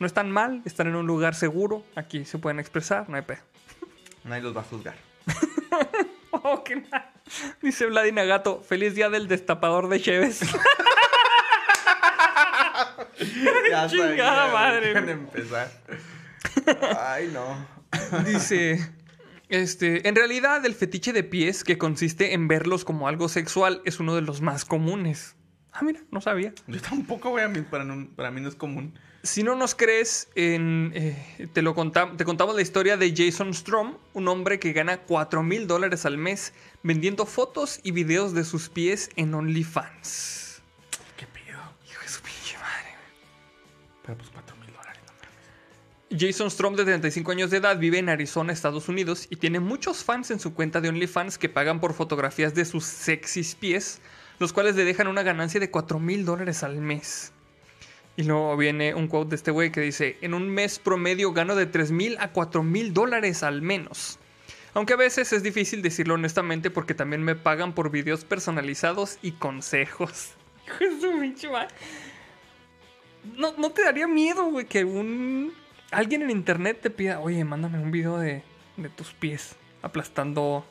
no 0.00 0.06
están 0.06 0.30
mal, 0.30 0.62
están 0.64 0.86
en 0.88 0.96
un 0.96 1.06
lugar 1.06 1.34
seguro, 1.34 1.84
aquí 1.94 2.24
se 2.24 2.38
pueden 2.38 2.58
expresar, 2.60 3.08
no 3.08 3.16
hay 3.16 3.22
pedo. 3.22 3.40
Nadie 4.24 4.42
los 4.42 4.56
va 4.56 4.60
a 4.60 4.64
juzgar. 4.64 4.96
Oh, 6.46 6.64
qué 6.64 6.76
mal. 6.90 7.10
Dice 7.62 7.86
Vladina 7.86 8.24
Gato, 8.24 8.60
feliz 8.60 8.94
día 8.96 9.08
del 9.08 9.28
destapador 9.28 9.88
de 9.88 10.00
Cheves. 10.00 10.40
Ya 13.70 13.86
Chingada 13.88 14.52
madre, 14.52 14.92
empezar. 15.12 15.70
Ay, 16.98 17.30
no. 17.32 17.66
Dice, 18.24 18.78
este, 19.48 20.08
en 20.08 20.16
realidad 20.16 20.64
el 20.66 20.74
fetiche 20.74 21.12
de 21.12 21.22
pies, 21.22 21.64
que 21.64 21.78
consiste 21.78 22.34
en 22.34 22.48
verlos 22.48 22.84
como 22.84 23.08
algo 23.08 23.28
sexual, 23.28 23.80
es 23.84 24.00
uno 24.00 24.14
de 24.14 24.22
los 24.22 24.40
más 24.40 24.64
comunes. 24.64 25.36
Ah, 25.72 25.80
mira, 25.82 26.00
no 26.10 26.20
sabía. 26.20 26.52
Yo 26.66 26.80
tampoco, 26.80 27.30
güey, 27.30 27.44
a 27.44 27.48
mí, 27.48 27.60
para, 27.62 27.84
no- 27.84 28.08
para 28.16 28.30
mí 28.30 28.40
no 28.40 28.48
es 28.48 28.54
común. 28.56 28.98
Si 29.24 29.42
no 29.42 29.54
nos 29.56 29.74
crees, 29.74 30.28
en, 30.34 30.92
eh, 30.94 31.48
te, 31.54 31.62
lo 31.62 31.74
contam- 31.74 32.16
te 32.18 32.26
contamos 32.26 32.54
la 32.54 32.60
historia 32.60 32.98
de 32.98 33.14
Jason 33.16 33.54
Strom, 33.54 33.96
un 34.12 34.28
hombre 34.28 34.58
que 34.58 34.74
gana 34.74 34.98
4 34.98 35.42
mil 35.42 35.66
dólares 35.66 36.04
al 36.04 36.18
mes 36.18 36.52
vendiendo 36.82 37.24
fotos 37.24 37.80
y 37.82 37.92
videos 37.92 38.34
de 38.34 38.44
sus 38.44 38.68
pies 38.68 39.08
en 39.16 39.32
OnlyFans. 39.32 40.60
¿Qué 41.16 41.26
pido? 41.26 41.58
Hijo 41.90 42.02
de 42.02 42.08
su 42.08 42.20
pinche 42.20 42.58
madre. 42.58 42.90
Pero 44.02 44.18
pues 44.18 44.28
4 44.30 44.56
mil 44.56 44.70
dólares, 44.74 45.00
no. 45.06 46.18
Jason 46.20 46.50
Strom, 46.50 46.76
de 46.76 46.84
35 46.84 47.32
años 47.32 47.50
de 47.50 47.56
edad, 47.56 47.78
vive 47.78 47.98
en 47.98 48.10
Arizona, 48.10 48.52
Estados 48.52 48.90
Unidos, 48.90 49.26
y 49.30 49.36
tiene 49.36 49.58
muchos 49.58 50.04
fans 50.04 50.30
en 50.32 50.38
su 50.38 50.52
cuenta 50.52 50.82
de 50.82 50.90
OnlyFans 50.90 51.38
que 51.38 51.48
pagan 51.48 51.80
por 51.80 51.94
fotografías 51.94 52.54
de 52.54 52.66
sus 52.66 52.84
sexys 52.84 53.54
pies, 53.54 54.02
los 54.38 54.52
cuales 54.52 54.76
le 54.76 54.84
dejan 54.84 55.08
una 55.08 55.22
ganancia 55.22 55.60
de 55.60 55.70
4 55.70 55.98
mil 55.98 56.26
dólares 56.26 56.62
al 56.62 56.76
mes. 56.76 57.32
Y 58.16 58.22
luego 58.22 58.56
viene 58.56 58.94
un 58.94 59.08
quote 59.08 59.30
de 59.30 59.36
este 59.36 59.50
güey 59.50 59.72
que 59.72 59.80
dice, 59.80 60.18
en 60.20 60.34
un 60.34 60.48
mes 60.48 60.78
promedio 60.78 61.32
gano 61.32 61.56
de 61.56 61.66
3 61.66 61.90
mil 61.90 62.16
a 62.20 62.30
4 62.30 62.62
mil 62.62 62.94
dólares 62.94 63.42
al 63.42 63.60
menos. 63.60 64.18
Aunque 64.72 64.92
a 64.92 64.96
veces 64.96 65.32
es 65.32 65.42
difícil 65.42 65.82
decirlo 65.82 66.14
honestamente 66.14 66.70
porque 66.70 66.94
también 66.94 67.22
me 67.22 67.34
pagan 67.34 67.74
por 67.74 67.90
videos 67.90 68.24
personalizados 68.24 69.18
y 69.22 69.32
consejos. 69.32 70.34
¿No, 73.36 73.54
¿No 73.56 73.70
te 73.70 73.82
daría 73.84 74.06
miedo, 74.06 74.44
güey, 74.46 74.66
que 74.66 74.84
un 74.84 75.54
alguien 75.90 76.22
en 76.22 76.30
internet 76.30 76.80
te 76.82 76.90
pida, 76.90 77.20
oye, 77.20 77.44
mándame 77.44 77.78
un 77.78 77.90
video 77.90 78.18
de, 78.18 78.42
de 78.76 78.88
tus 78.90 79.12
pies 79.12 79.56
aplastando 79.82 80.66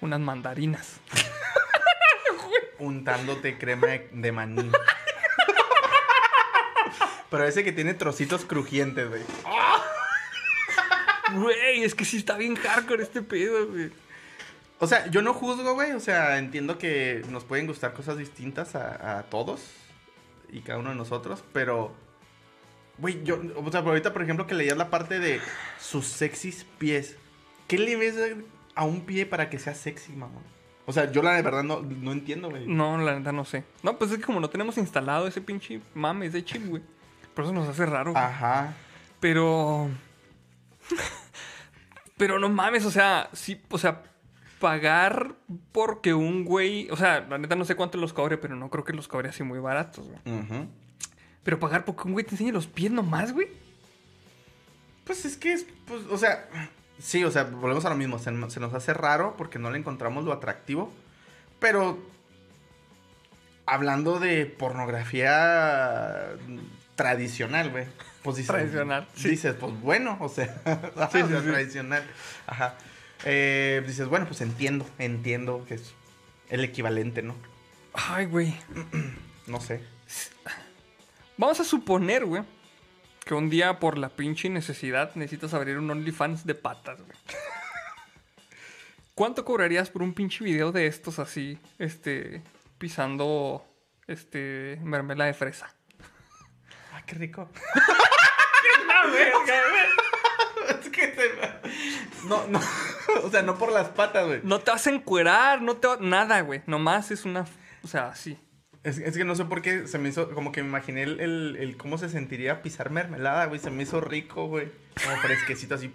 unas 0.00 0.20
mandarinas? 0.20 1.00
Untándote 2.78 3.58
crema 3.58 3.88
de 4.12 4.32
maní. 4.32 4.70
Pero 7.32 7.44
ese 7.44 7.64
que 7.64 7.72
tiene 7.72 7.94
trocitos 7.94 8.44
crujientes, 8.44 9.08
güey. 9.08 9.22
Güey, 11.32 11.82
es 11.82 11.94
que 11.94 12.04
sí 12.04 12.18
está 12.18 12.36
bien 12.36 12.54
hardcore 12.56 13.02
este 13.02 13.22
pedo, 13.22 13.68
güey. 13.68 13.90
O 14.78 14.86
sea, 14.86 15.06
yo 15.06 15.22
no 15.22 15.32
juzgo, 15.32 15.72
güey. 15.72 15.92
O 15.92 16.00
sea, 16.00 16.36
entiendo 16.36 16.76
que 16.76 17.24
nos 17.30 17.44
pueden 17.44 17.66
gustar 17.66 17.94
cosas 17.94 18.18
distintas 18.18 18.74
a, 18.74 19.18
a 19.18 19.22
todos 19.22 19.62
y 20.50 20.60
cada 20.60 20.78
uno 20.78 20.90
de 20.90 20.96
nosotros, 20.96 21.42
pero. 21.54 21.94
Güey, 22.98 23.24
yo. 23.24 23.40
O 23.56 23.72
sea, 23.72 23.80
ahorita, 23.80 24.12
por 24.12 24.22
ejemplo, 24.22 24.46
que 24.46 24.54
leías 24.54 24.76
la 24.76 24.90
parte 24.90 25.18
de 25.18 25.40
sus 25.80 26.04
sexys 26.04 26.66
pies. 26.76 27.16
¿Qué 27.66 27.78
le 27.78 27.96
ves 27.96 28.14
a 28.74 28.84
un 28.84 29.06
pie 29.06 29.24
para 29.24 29.48
que 29.48 29.58
sea 29.58 29.74
sexy, 29.74 30.12
mamá? 30.12 30.42
O 30.84 30.92
sea, 30.92 31.10
yo 31.10 31.22
la 31.22 31.32
de 31.32 31.40
verdad 31.40 31.62
no, 31.62 31.80
no 31.80 32.12
entiendo, 32.12 32.50
güey. 32.50 32.66
No, 32.66 32.98
la 32.98 33.18
neta 33.18 33.32
no 33.32 33.46
sé. 33.46 33.64
No, 33.82 33.96
pues 33.96 34.10
es 34.10 34.18
que 34.18 34.24
como 34.24 34.38
no 34.38 34.50
tenemos 34.50 34.76
instalado 34.76 35.26
ese 35.26 35.40
pinche 35.40 35.80
mame, 35.94 36.26
ese 36.26 36.44
chip, 36.44 36.66
güey. 36.66 36.82
Por 37.34 37.44
eso 37.44 37.52
nos 37.52 37.68
hace 37.68 37.86
raro. 37.86 38.16
Ajá. 38.16 38.74
Pero. 39.20 39.90
Pero 42.16 42.38
no 42.38 42.48
mames, 42.48 42.84
o 42.84 42.90
sea, 42.90 43.30
sí, 43.32 43.60
o 43.70 43.78
sea, 43.78 44.02
pagar 44.60 45.34
porque 45.72 46.14
un 46.14 46.44
güey. 46.44 46.88
O 46.90 46.96
sea, 46.96 47.20
la 47.20 47.38
neta 47.38 47.56
no 47.56 47.64
sé 47.64 47.74
cuánto 47.74 47.98
los 47.98 48.12
cobre, 48.12 48.38
pero 48.38 48.54
no 48.54 48.70
creo 48.70 48.84
que 48.84 48.92
los 48.92 49.08
cobre 49.08 49.28
así 49.28 49.42
muy 49.42 49.58
baratos, 49.58 50.06
güey. 50.06 50.20
Pero 51.42 51.58
pagar 51.58 51.84
porque 51.84 52.02
un 52.04 52.12
güey 52.12 52.24
te 52.24 52.32
enseñe 52.32 52.52
los 52.52 52.68
pies 52.68 52.92
nomás, 52.92 53.32
güey. 53.32 53.48
Pues 55.04 55.24
es 55.24 55.36
que 55.36 55.52
es, 55.52 55.66
pues, 55.84 56.02
o 56.10 56.16
sea, 56.16 56.48
sí, 57.00 57.24
o 57.24 57.30
sea, 57.32 57.42
volvemos 57.42 57.84
a 57.84 57.90
lo 57.90 57.96
mismo, 57.96 58.20
se, 58.20 58.30
se 58.50 58.60
nos 58.60 58.72
hace 58.72 58.94
raro 58.94 59.34
porque 59.36 59.58
no 59.58 59.70
le 59.70 59.78
encontramos 59.78 60.24
lo 60.24 60.32
atractivo, 60.32 60.92
pero 61.58 61.98
hablando 63.66 64.20
de 64.20 64.46
pornografía 64.46 66.36
tradicional, 67.02 67.70
güey, 67.70 67.86
pues 68.22 68.36
dices, 68.36 68.50
Tradicional, 68.52 69.08
sí. 69.14 69.30
dices, 69.30 69.54
pues 69.58 69.72
bueno, 69.80 70.16
o 70.20 70.28
sea, 70.28 70.60
ajá, 70.96 71.10
Sí, 71.10 71.22
o 71.22 71.28
sea, 71.28 71.38
sí, 71.40 71.44
sí. 71.46 71.50
tradicional, 71.52 72.04
ajá, 72.46 72.74
Eh, 73.24 73.82
dices, 73.86 74.08
bueno, 74.08 74.26
pues 74.26 74.40
entiendo, 74.40 74.86
entiendo 74.98 75.64
que 75.66 75.74
es 75.74 75.92
el 76.50 76.64
equivalente, 76.64 77.22
¿no? 77.22 77.34
Ay, 77.94 78.26
güey. 78.26 78.54
No 79.46 79.60
sé. 79.60 79.80
Vamos 81.36 81.60
a 81.60 81.64
suponer, 81.64 82.24
güey, 82.24 82.42
que 83.24 83.34
un 83.34 83.48
día 83.50 83.78
por 83.78 83.98
la 83.98 84.08
pinche 84.08 84.48
necesidad 84.48 85.14
necesitas 85.14 85.54
abrir 85.54 85.78
un 85.78 85.90
OnlyFans 85.90 86.44
de 86.46 86.54
patas, 86.54 86.98
güey. 87.00 87.16
¿Cuánto 89.14 89.44
cobrarías 89.44 89.90
por 89.90 90.02
un 90.02 90.14
pinche 90.14 90.42
video 90.44 90.72
de 90.72 90.86
estos 90.86 91.18
así, 91.18 91.58
este, 91.78 92.42
pisando, 92.78 93.64
este, 94.06 94.78
mermelada 94.82 95.28
de 95.28 95.34
fresa? 95.34 95.74
Ah, 97.02 97.06
qué 97.06 97.14
rico. 97.16 97.50
Es 100.68 100.88
que 100.90 101.14
se- 101.14 102.26
No, 102.28 102.46
no, 102.46 102.60
o 103.24 103.30
sea, 103.30 103.42
no 103.42 103.58
por 103.58 103.72
las 103.72 103.88
patas, 103.88 104.26
güey. 104.26 104.40
No 104.44 104.60
te 104.60 104.70
vas 104.70 104.86
a 104.86 104.90
encuerar, 104.90 105.60
no 105.60 105.76
te 105.76 105.88
va... 105.88 105.96
Nada, 106.00 106.40
güey. 106.42 106.62
Nomás 106.66 107.10
es 107.10 107.24
una... 107.24 107.44
O 107.82 107.88
sea, 107.88 108.14
sí. 108.14 108.38
Es, 108.84 108.98
es 108.98 109.16
que 109.16 109.24
no 109.24 109.34
sé 109.34 109.44
por 109.44 109.60
qué 109.62 109.86
se 109.88 109.98
me 109.98 110.08
hizo, 110.08 110.30
como 110.30 110.52
que 110.52 110.62
me 110.62 110.68
imaginé 110.68 111.02
el, 111.02 111.20
el- 111.20 111.56
el 111.58 111.76
cómo 111.76 111.98
se 111.98 112.08
sentiría 112.08 112.62
pisar 112.62 112.90
mermelada, 112.90 113.46
güey. 113.46 113.58
Se 113.60 113.70
me 113.70 113.82
hizo 113.82 114.00
rico, 114.00 114.46
güey. 114.46 114.70
Como 115.02 115.16
fresquecito 115.18 115.74
así. 115.74 115.92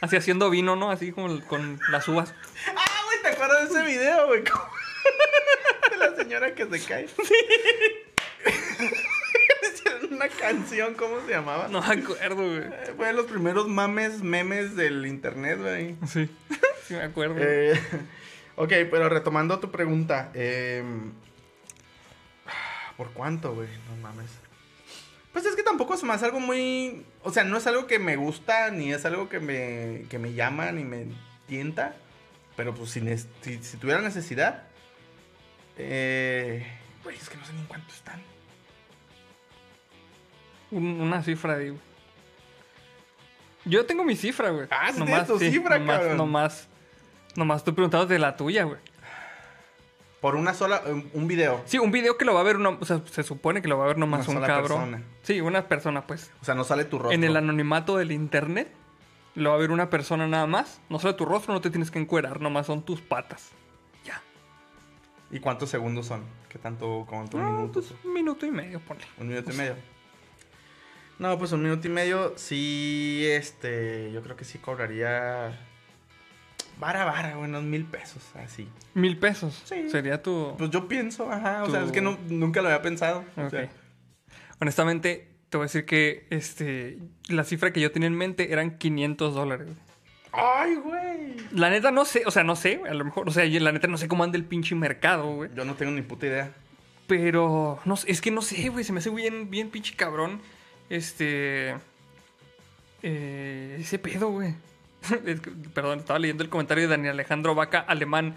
Así 0.00 0.16
haciendo 0.16 0.50
vino, 0.50 0.76
¿no? 0.76 0.90
Así 0.90 1.10
como 1.12 1.40
con 1.46 1.80
las 1.90 2.06
uvas. 2.08 2.34
Ah, 2.76 3.02
güey, 3.06 3.22
¿te 3.22 3.28
acuerdas 3.28 3.68
de 3.70 3.78
ese 3.80 3.86
video, 3.86 4.26
güey? 4.28 4.42
De 5.90 5.96
la 5.96 6.14
señora 6.14 6.54
que 6.54 6.66
se 6.66 6.84
cae. 6.84 7.06
Hicieron 7.06 8.07
una 10.10 10.28
canción, 10.28 10.94
¿cómo 10.94 11.20
se 11.26 11.30
llamaba? 11.32 11.68
No 11.68 11.80
me 11.80 11.94
acuerdo, 12.02 12.36
güey. 12.36 12.58
Eh, 12.58 12.92
Fue 12.96 13.06
de 13.08 13.12
los 13.12 13.26
primeros 13.26 13.68
mames, 13.68 14.22
memes 14.22 14.74
del 14.76 15.06
internet, 15.06 15.58
güey. 15.60 15.96
Sí. 16.06 16.28
Sí 16.88 16.94
me 16.94 17.02
acuerdo. 17.02 17.34
Eh, 17.38 17.78
ok, 18.56 18.72
pero 18.90 19.10
retomando 19.10 19.60
tu 19.60 19.70
pregunta. 19.70 20.30
eh, 20.32 20.82
¿Por 22.96 23.10
cuánto, 23.12 23.54
güey? 23.54 23.68
No 23.90 23.96
mames. 24.00 24.30
Pues 25.32 25.44
es 25.44 25.54
que 25.54 25.62
tampoco 25.62 25.98
se 25.98 26.06
me 26.06 26.14
hace 26.14 26.24
algo 26.24 26.40
muy... 26.40 27.04
O 27.22 27.30
sea, 27.30 27.44
no 27.44 27.58
es 27.58 27.66
algo 27.66 27.86
que 27.86 27.98
me 27.98 28.16
gusta, 28.16 28.70
ni 28.70 28.90
es 28.92 29.04
algo 29.04 29.28
que 29.28 29.38
me, 29.38 30.06
que 30.08 30.18
me 30.18 30.32
llama, 30.32 30.72
ni 30.72 30.82
me 30.84 31.08
tienta. 31.46 31.94
Pero 32.56 32.74
pues 32.74 32.90
si, 32.90 33.00
nes- 33.02 33.26
si, 33.42 33.62
si 33.62 33.76
tuviera 33.76 34.00
necesidad... 34.00 34.62
Eh... 35.76 36.66
Güey, 37.04 37.16
es 37.18 37.28
que 37.28 37.36
no 37.36 37.44
sé 37.44 37.52
ni 37.52 37.60
en 37.60 37.66
cuánto 37.66 37.92
están. 37.92 38.22
Un- 40.70 41.00
una 41.00 41.22
cifra 41.22 41.56
de. 41.56 41.74
Yo 43.64 43.84
tengo 43.86 44.04
mi 44.04 44.16
cifra, 44.16 44.50
güey. 44.50 44.66
Ah, 44.70 44.90
sí 44.92 45.02
tienes 45.02 45.26
tu 45.26 45.38
cifra, 45.38 45.78
nomás, 45.78 45.98
cabrón. 45.98 46.16
Nomás, 46.16 46.68
nomás 47.36 47.64
tú 47.64 47.74
preguntado 47.74 48.06
de 48.06 48.18
la 48.18 48.36
tuya, 48.36 48.64
güey. 48.64 48.78
Por 50.20 50.34
una 50.34 50.52
sola... 50.52 50.82
un- 51.12 51.28
video. 51.28 51.62
Sí, 51.64 51.78
un 51.78 51.92
video 51.92 52.16
que 52.18 52.24
lo 52.24 52.34
va 52.34 52.40
a 52.40 52.42
ver 52.44 52.56
una, 52.56 52.70
o 52.70 52.84
sea, 52.84 53.02
se 53.08 53.22
supone 53.22 53.62
que 53.62 53.68
lo 53.68 53.78
va 53.78 53.84
a 53.84 53.88
ver 53.88 53.98
nomás 53.98 54.26
Una 54.26 54.40
un 54.40 54.46
cabrón. 54.46 54.62
persona. 54.90 55.02
Sí, 55.22 55.40
una 55.40 55.68
persona, 55.68 56.06
pues. 56.06 56.32
O 56.40 56.44
sea, 56.44 56.54
no 56.56 56.64
sale 56.64 56.84
tu 56.84 56.98
rostro. 56.98 57.12
En 57.12 57.22
el 57.24 57.36
anonimato 57.36 57.96
del 57.98 58.10
internet 58.10 58.68
lo 59.36 59.50
va 59.50 59.56
a 59.56 59.58
ver 59.58 59.70
una 59.70 59.90
persona 59.90 60.26
nada 60.26 60.46
más. 60.46 60.80
No 60.88 60.98
sale 60.98 61.14
tu 61.14 61.24
rostro, 61.24 61.54
no 61.54 61.60
te 61.60 61.70
tienes 61.70 61.90
que 61.92 61.98
encuerar, 62.00 62.40
nomás 62.40 62.66
son 62.66 62.82
tus 62.82 63.00
patas. 63.00 63.50
Ya. 64.04 64.20
¿Y 65.30 65.38
cuántos 65.40 65.68
segundos 65.70 66.06
son? 66.06 66.24
¿Qué 66.48 66.58
tanto? 66.58 67.06
¿Cuántos 67.08 67.40
No, 67.40 67.52
minutos? 67.52 67.86
pues, 67.90 68.04
un 68.04 68.12
minuto 68.12 68.44
y 68.46 68.50
medio, 68.50 68.80
ponle. 68.80 69.04
Un 69.18 69.28
minuto 69.28 69.52
y 69.52 69.56
medio. 69.56 69.74
No, 71.18 71.36
pues 71.38 71.50
un 71.52 71.62
minuto 71.62 71.86
y 71.88 71.90
medio, 71.90 72.34
sí, 72.36 73.24
este, 73.26 74.12
yo 74.12 74.22
creo 74.22 74.36
que 74.36 74.44
sí 74.44 74.58
cobraría 74.58 75.58
vara, 76.78 77.04
vara, 77.04 77.34
güey, 77.34 77.48
unos 77.48 77.64
mil 77.64 77.84
pesos, 77.84 78.22
así. 78.36 78.68
Mil 78.94 79.18
pesos. 79.18 79.62
Sí. 79.64 79.88
Sería 79.90 80.22
tu. 80.22 80.54
Pues 80.56 80.70
yo 80.70 80.86
pienso, 80.86 81.30
ajá, 81.30 81.64
o 81.64 81.70
sea, 81.70 81.82
es 81.82 81.90
que 81.90 82.00
no- 82.00 82.18
nunca 82.28 82.62
lo 82.62 82.68
había 82.68 82.82
pensado. 82.82 83.24
o 83.36 83.42
Ok. 83.44 83.50
sea, 83.50 83.68
Honestamente, 84.60 85.28
te 85.48 85.56
voy 85.56 85.64
a 85.64 85.66
decir 85.66 85.84
que 85.86 86.26
este, 86.30 86.98
la 87.28 87.44
cifra 87.44 87.72
que 87.72 87.80
yo 87.80 87.90
tenía 87.92 88.06
en 88.08 88.14
mente 88.16 88.52
eran 88.52 88.78
500 88.78 89.34
dólares. 89.34 89.66
güey. 89.66 89.78
Ay, 90.32 90.74
güey. 90.76 91.36
La 91.52 91.70
neta 91.70 91.90
no 91.90 92.04
sé, 92.04 92.22
o 92.26 92.30
sea, 92.30 92.44
no 92.44 92.54
sé, 92.54 92.80
a 92.88 92.94
lo 92.94 93.04
mejor, 93.04 93.28
o 93.28 93.32
sea, 93.32 93.44
la 93.46 93.72
neta 93.72 93.88
no 93.88 93.96
sé 93.98 94.06
cómo 94.08 94.22
anda 94.24 94.36
el 94.36 94.44
pinche 94.44 94.74
mercado, 94.74 95.32
güey. 95.34 95.50
Yo 95.54 95.64
no 95.64 95.74
tengo 95.74 95.90
ni 95.92 96.02
puta 96.02 96.26
idea. 96.26 96.52
Pero, 97.06 97.80
no 97.86 97.96
sé, 97.96 98.10
es 98.12 98.20
que 98.20 98.30
no 98.30 98.42
sé, 98.42 98.68
güey, 98.68 98.84
se 98.84 98.92
me 98.92 98.98
hace 98.98 99.10
bien, 99.10 99.48
bien 99.50 99.70
pinche 99.70 99.96
cabrón. 99.96 100.40
Este. 100.90 101.76
eh, 103.02 103.76
ese 103.80 103.98
pedo, 103.98 104.30
güey. 104.30 104.54
Perdón, 105.74 106.00
estaba 106.00 106.18
leyendo 106.18 106.42
el 106.42 106.50
comentario 106.50 106.84
de 106.84 106.88
Daniel 106.88 107.12
Alejandro 107.12 107.54
Vaca, 107.54 107.80
alemán. 107.80 108.34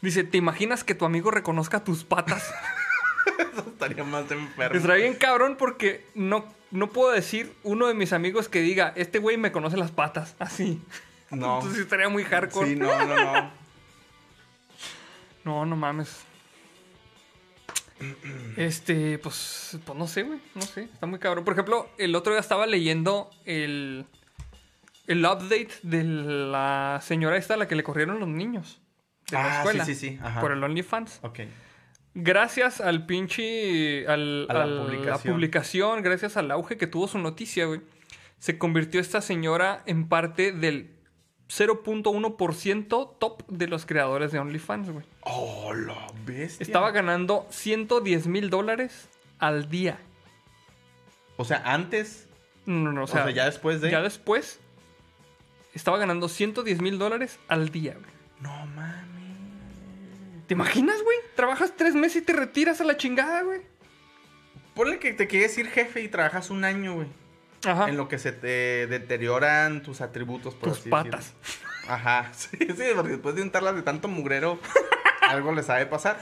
Dice: 0.00 0.24
¿Te 0.24 0.36
imaginas 0.38 0.84
que 0.84 0.94
tu 0.94 1.04
amigo 1.04 1.30
reconozca 1.30 1.82
tus 1.82 2.04
patas? 2.04 2.52
Eso 3.52 3.64
estaría 3.68 4.04
más 4.04 4.30
enfermo. 4.30 4.76
Estaría 4.76 5.04
bien 5.04 5.14
cabrón 5.14 5.56
porque 5.58 6.04
no, 6.14 6.44
no 6.70 6.90
puedo 6.90 7.10
decir 7.10 7.52
uno 7.62 7.86
de 7.86 7.94
mis 7.94 8.12
amigos 8.12 8.48
que 8.48 8.60
diga: 8.60 8.92
Este 8.96 9.18
güey 9.18 9.36
me 9.36 9.50
conoce 9.52 9.76
las 9.76 9.90
patas. 9.90 10.34
Así. 10.40 10.80
No. 11.30 11.56
Entonces 11.58 11.80
estaría 11.80 12.08
muy 12.08 12.22
hardcore. 12.24 12.68
Sí, 12.68 12.76
no, 12.76 13.06
no, 13.06 13.16
no. 13.16 13.50
No, 15.44 15.66
no 15.66 15.76
mames. 15.76 16.24
Este, 18.56 19.18
pues, 19.18 19.78
pues 19.84 19.98
no 19.98 20.06
sé, 20.06 20.22
güey. 20.22 20.38
No 20.54 20.62
sé. 20.62 20.84
Está 20.84 21.06
muy 21.06 21.18
cabrón. 21.18 21.44
Por 21.44 21.54
ejemplo, 21.54 21.88
el 21.98 22.14
otro 22.14 22.32
día 22.32 22.40
estaba 22.40 22.66
leyendo 22.66 23.30
el, 23.44 24.06
el 25.06 25.24
update 25.24 25.70
de 25.82 26.04
la 26.04 27.00
señora 27.02 27.36
esta 27.36 27.54
a 27.54 27.56
la 27.56 27.68
que 27.68 27.74
le 27.76 27.82
corrieron 27.82 28.20
los 28.20 28.28
niños. 28.28 28.80
De 29.30 29.36
la 29.36 29.44
Ah, 29.44 29.56
escuela. 29.58 29.84
sí, 29.84 29.94
sí, 29.94 30.10
sí, 30.10 30.18
ajá. 30.22 30.40
Por 30.40 30.52
el 30.52 30.62
OnlyFans. 30.62 31.20
Ok. 31.22 31.40
Gracias 32.14 32.80
al 32.80 33.06
pinche. 33.06 34.06
Al, 34.06 34.46
A 34.48 34.54
la 34.54 34.62
al- 34.64 34.78
publicación. 34.84 35.34
publicación, 35.34 36.02
gracias 36.02 36.36
al 36.36 36.50
auge 36.50 36.76
que 36.76 36.86
tuvo 36.86 37.08
su 37.08 37.18
noticia, 37.18 37.64
güey. 37.66 37.80
Se 38.38 38.58
convirtió 38.58 39.00
esta 39.00 39.20
señora 39.20 39.82
en 39.86 40.08
parte 40.08 40.52
del 40.52 40.90
0.1% 41.48 43.10
top 43.18 43.46
de 43.48 43.66
los 43.68 43.86
creadores 43.86 44.32
de 44.32 44.38
OnlyFans, 44.38 44.90
güey. 44.90 45.04
Oh, 45.20 45.72
la 45.74 46.06
bestia. 46.24 46.62
Estaba 46.64 46.90
ganando 46.90 47.46
110 47.50 48.26
mil 48.26 48.50
dólares 48.50 49.08
al 49.38 49.68
día. 49.68 49.98
O 51.36 51.44
sea, 51.44 51.62
antes, 51.64 52.28
No, 52.66 52.92
no, 52.92 53.02
o 53.02 53.04
o 53.04 53.06
sea, 53.06 53.24
sea, 53.24 53.32
ya 53.32 53.44
después 53.46 53.80
de... 53.80 53.90
ya 53.90 54.00
después 54.02 54.60
estaba 55.74 55.98
ganando 55.98 56.28
110 56.28 56.80
mil 56.80 56.98
dólares 56.98 57.38
al 57.48 57.70
día, 57.70 57.94
güey. 57.94 58.12
No 58.40 58.66
mames. 58.66 59.04
¿Te 60.46 60.54
imaginas, 60.54 61.02
güey? 61.02 61.16
Trabajas 61.34 61.72
tres 61.76 61.94
meses 61.94 62.22
y 62.22 62.24
te 62.24 62.32
retiras 62.32 62.80
a 62.80 62.84
la 62.84 62.96
chingada, 62.96 63.42
güey. 63.42 63.62
Ponle 64.74 64.98
que 64.98 65.12
te 65.12 65.26
quieres 65.26 65.56
ir 65.58 65.68
jefe 65.68 66.02
y 66.02 66.08
trabajas 66.08 66.50
un 66.50 66.64
año, 66.64 66.94
güey. 66.94 67.08
Ajá. 67.66 67.88
En 67.88 67.96
lo 67.96 68.08
que 68.08 68.18
se 68.18 68.32
te 68.32 68.86
deterioran 68.86 69.82
tus 69.82 70.00
atributos, 70.00 70.54
por 70.54 70.70
Tus 70.70 70.80
así 70.80 70.88
patas. 70.90 71.34
decirlo. 71.40 71.68
Ajá, 71.88 72.30
sí, 72.34 72.56
sí, 72.58 72.84
porque 72.94 73.12
después 73.12 73.34
de 73.34 73.42
untarlas 73.42 73.74
de 73.76 73.82
tanto 73.82 74.08
mugrero, 74.08 74.58
algo 75.28 75.52
les 75.52 75.66
sabe 75.66 75.86
pasar. 75.86 76.18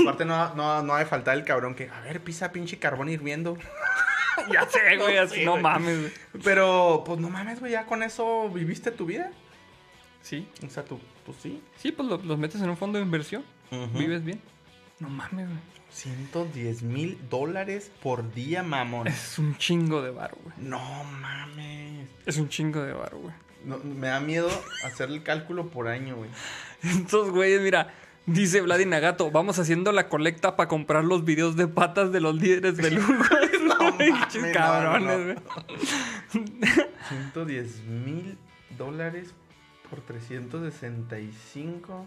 Aparte, 0.00 0.24
no, 0.24 0.54
no, 0.54 0.82
no 0.82 0.94
ha 0.94 0.98
de 1.00 1.06
faltar 1.06 1.36
el 1.36 1.44
cabrón 1.44 1.74
que, 1.74 1.88
a 1.90 2.00
ver, 2.00 2.20
pisa 2.22 2.52
pinche 2.52 2.78
carbón 2.78 3.08
hirviendo. 3.08 3.56
ya 4.52 4.66
sé, 4.68 4.96
güey, 4.96 5.16
así 5.18 5.44
no 5.44 5.52
güey. 5.52 5.62
mames, 5.62 6.00
güey. 6.00 6.12
Pero, 6.44 7.02
pues 7.06 7.18
no 7.20 7.28
mames, 7.30 7.60
güey, 7.60 7.72
ya 7.72 7.86
con 7.86 8.02
eso 8.02 8.48
viviste 8.50 8.90
tu 8.90 9.06
vida. 9.06 9.30
Sí, 10.22 10.48
O 10.66 10.70
sea, 10.70 10.84
tú, 10.84 10.98
pues 11.26 11.36
sí. 11.42 11.62
sí, 11.76 11.92
pues 11.92 12.08
lo- 12.08 12.16
los 12.16 12.38
metes 12.38 12.60
en 12.62 12.70
un 12.70 12.76
fondo 12.78 12.98
de 12.98 13.04
inversión. 13.04 13.44
Vives 13.94 14.24
bien. 14.24 14.40
No 15.00 15.08
mames, 15.08 15.48
güey. 15.48 15.60
110 15.94 16.82
mil 16.82 17.16
dólares 17.30 17.92
por 18.02 18.34
día, 18.34 18.64
mamón. 18.64 19.06
Es 19.06 19.38
un 19.38 19.56
chingo 19.56 20.02
de 20.02 20.10
varo, 20.10 20.36
güey. 20.42 20.56
No 20.58 20.80
mames. 21.04 22.08
Es 22.26 22.36
un 22.36 22.48
chingo 22.48 22.82
de 22.82 22.92
varo, 22.92 23.18
güey. 23.18 23.34
No, 23.64 23.78
me 23.78 24.08
da 24.08 24.18
miedo 24.18 24.50
hacer 24.84 25.08
el 25.08 25.22
cálculo 25.22 25.68
por 25.68 25.86
año, 25.86 26.16
güey. 26.16 26.30
Estos 26.82 27.30
güeyes, 27.30 27.62
mira, 27.62 27.94
dice 28.26 28.60
Vladi 28.60 28.86
Nagato, 28.86 29.30
vamos 29.30 29.60
haciendo 29.60 29.92
la 29.92 30.08
colecta 30.08 30.56
para 30.56 30.68
comprar 30.68 31.04
los 31.04 31.24
videos 31.24 31.54
de 31.54 31.68
patas 31.68 32.10
de 32.10 32.20
los 32.20 32.34
líderes 32.34 32.76
del 32.76 32.98
Hugo. 32.98 33.24
No 33.64 33.78
mames, 33.90 34.52
cabrones, 34.52 35.18
no, 35.18 35.24
güey. 35.24 35.36
no. 36.60 36.66
110 37.08 37.84
mil 37.84 38.36
dólares 38.76 39.32
por 39.88 40.00
365. 40.00 42.04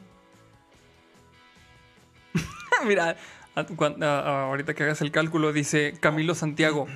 Mira, 2.85 3.15
ahorita 3.65 4.73
que 4.73 4.83
hagas 4.83 5.01
el 5.01 5.11
cálculo, 5.11 5.53
dice 5.53 5.93
Camilo 5.99 6.35
Santiago. 6.35 6.87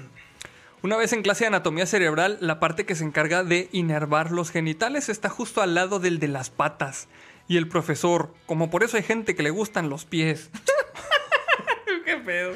Una 0.84 0.98
vez 0.98 1.14
en 1.14 1.22
clase 1.22 1.44
de 1.44 1.50
anatomía 1.50 1.86
cerebral, 1.86 2.38
la 2.42 2.60
parte 2.60 2.86
que 2.86 2.96
se 2.96 3.04
encarga 3.04 3.44
de 3.44 3.70
inervar 3.72 4.32
los 4.32 4.50
genitales 4.52 5.10
está 5.10 5.30
justo 5.30 5.62
al 5.62 5.76
lado 5.76 6.00
del 6.00 6.20
de 6.20 6.28
las 6.28 6.50
patas. 6.50 7.08
Y 7.48 7.58
el 7.58 7.68
profesor, 7.68 8.34
como 8.46 8.70
por 8.70 8.84
eso 8.84 8.98
hay 8.98 9.04
gente 9.04 9.36
que 9.36 9.44
le 9.44 9.50
gustan 9.52 9.90
los 9.90 10.06
pies. 10.06 10.50
¿Qué 12.06 12.18
pedo? 12.18 12.54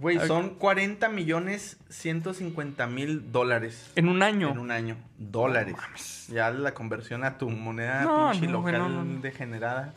Güey, 0.00 0.18
son 0.26 0.54
40 0.54 1.08
millones 1.10 1.76
150 1.90 2.86
mil 2.86 3.30
dólares 3.32 3.90
En 3.96 4.08
un 4.08 4.22
año. 4.22 4.50
en 4.50 4.58
un 4.58 4.70
año. 4.70 4.96
Dólares. 5.18 5.76
ya 6.28 6.50
la 6.50 6.72
conversión 6.72 7.22
a 7.22 7.36
tu 7.36 7.50
moneda 7.50 8.02
No, 8.02 8.30
pinche 8.32 8.46
no, 8.46 8.52
local 8.60 8.78
no, 8.78 8.88
no. 9.04 9.20
degenerada. 9.20 9.92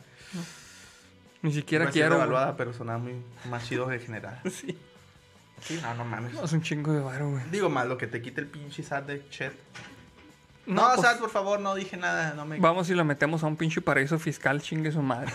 Ni 1.44 1.52
siquiera 1.52 1.90
quiero. 1.90 2.16
güey. 2.16 2.20
devaluada, 2.22 2.56
pero 2.56 2.72
sonaba 2.72 2.98
muy 2.98 3.14
más 3.48 3.64
chido 3.68 3.86
degenerada. 3.86 4.40
Sí. 4.50 4.76
Sí, 5.60 5.78
no, 5.82 5.94
no 5.94 6.04
mames. 6.04 6.34
Es 6.34 6.52
un 6.52 6.62
chingo 6.62 6.92
de 6.92 7.00
varo, 7.00 7.30
güey. 7.30 7.42
Digo 7.50 7.70
más 7.70 7.86
lo 7.86 7.96
que 7.96 8.06
te 8.06 8.20
quite 8.20 8.40
el 8.40 8.48
pinche 8.48 8.82
SAT 8.82 9.06
de 9.06 9.28
chat. 9.30 9.52
No, 10.66 10.82
No, 10.82 10.88
pues, 10.94 11.00
SAT, 11.06 11.18
por 11.20 11.30
favor, 11.30 11.60
no 11.60 11.74
dije 11.74 11.96
nada. 11.96 12.34
No 12.34 12.44
me... 12.44 12.58
Vamos 12.58 12.90
y 12.90 12.94
lo 12.94 13.04
metemos 13.04 13.42
a 13.44 13.46
un 13.46 13.56
pinche 13.56 13.80
paraíso 13.80 14.18
fiscal, 14.18 14.60
chingue 14.60 14.90
su 14.92 15.00
madre. 15.00 15.30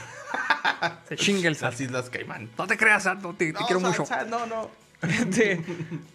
Se 1.08 1.16
chingue 1.16 1.48
el 1.48 1.56
SAT. 1.56 1.72
Las 1.72 1.82
Islas 1.82 2.10
Caimán. 2.10 2.50
No 2.58 2.68
te 2.68 2.78
creas, 2.78 3.04
SAT, 3.04 3.22
no 3.22 3.34
te, 3.34 3.54
te 3.54 3.60
No, 3.60 3.66
quiero 3.66 3.80
SAT, 3.80 3.90
mucho. 3.90 4.06
SAT, 4.06 4.28
no, 4.28 4.46
no. 4.46 4.70
Este, 5.02 5.62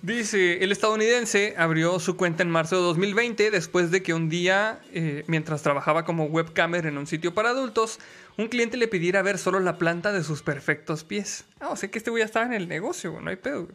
dice, 0.03 0.63
el 0.63 0.71
estadounidense 0.71 1.55
abrió 1.57 1.99
su 1.99 2.17
cuenta 2.17 2.43
en 2.43 2.51
marzo 2.51 2.77
de 2.77 2.83
2020 2.83 3.51
después 3.51 3.91
de 3.91 4.03
que 4.03 4.13
un 4.13 4.29
día, 4.29 4.79
eh, 4.93 5.25
mientras 5.27 5.63
trabajaba 5.63 6.05
como 6.05 6.25
webcamer 6.27 6.87
en 6.87 6.99
un 6.99 7.07
sitio 7.07 7.33
para 7.33 7.51
adultos, 7.51 7.99
un 8.37 8.49
cliente 8.49 8.77
le 8.77 8.89
pidiera 8.89 9.23
ver 9.23 9.39
solo 9.39 9.59
la 9.61 9.79
planta 9.79 10.13
de 10.13 10.23
sus 10.23 10.43
perfectos 10.43 11.03
pies. 11.05 11.45
Ah, 11.61 11.71
o 11.71 11.77
sea 11.77 11.91
que 11.91 11.99
este 11.99 12.11
güey 12.11 12.21
ya 12.21 12.27
estaba 12.27 12.45
en 12.45 12.53
el 12.53 12.69
negocio, 12.69 13.19
no 13.21 13.31
hay 13.31 13.37
pedo. 13.37 13.69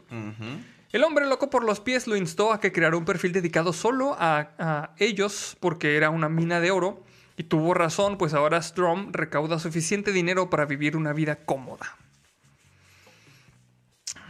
El 0.92 1.04
hombre 1.04 1.26
loco 1.28 1.50
por 1.50 1.64
los 1.64 1.80
pies 1.80 2.06
lo 2.06 2.16
instó 2.16 2.54
a 2.54 2.60
que 2.60 2.72
creara 2.72 2.98
un 2.98 3.06
perfil 3.06 3.32
dedicado 3.32 3.74
solo 3.74 4.16
a, 4.20 4.52
a 4.60 4.92
ellos 4.98 5.58
porque 5.60 5.98
era 5.98 6.12
una 6.12 6.30
mina 6.30 6.60
de 6.60 6.72
oro 6.72 7.04
y 7.36 7.44
tuvo 7.44 7.74
razón, 7.74 8.18
pues 8.18 8.34
ahora 8.34 8.62
Strom 8.62 9.12
recauda 9.12 9.60
suficiente 9.60 10.12
dinero 10.12 10.50
para 10.50 10.66
vivir 10.66 10.98
una 10.98 11.14
vida 11.14 11.38
cómoda. 11.38 11.96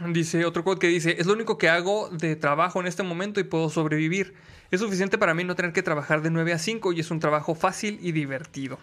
Dice 0.08 0.46
otro 0.46 0.64
quote 0.64 0.80
que 0.80 0.86
dice, 0.88 1.16
es 1.18 1.26
lo 1.26 1.34
único 1.34 1.58
que 1.58 1.68
hago 1.68 2.08
de 2.08 2.34
trabajo 2.34 2.80
en 2.80 2.86
este 2.86 3.02
momento 3.02 3.38
y 3.38 3.44
puedo 3.44 3.68
sobrevivir. 3.68 4.34
Es 4.70 4.80
suficiente 4.80 5.18
para 5.18 5.34
mí 5.34 5.44
no 5.44 5.54
tener 5.54 5.72
que 5.72 5.82
trabajar 5.82 6.22
de 6.22 6.30
9 6.30 6.54
a 6.54 6.58
5 6.58 6.92
y 6.92 7.00
es 7.00 7.10
un 7.10 7.20
trabajo 7.20 7.54
fácil 7.54 7.98
y 8.00 8.12
divertido. 8.12 8.78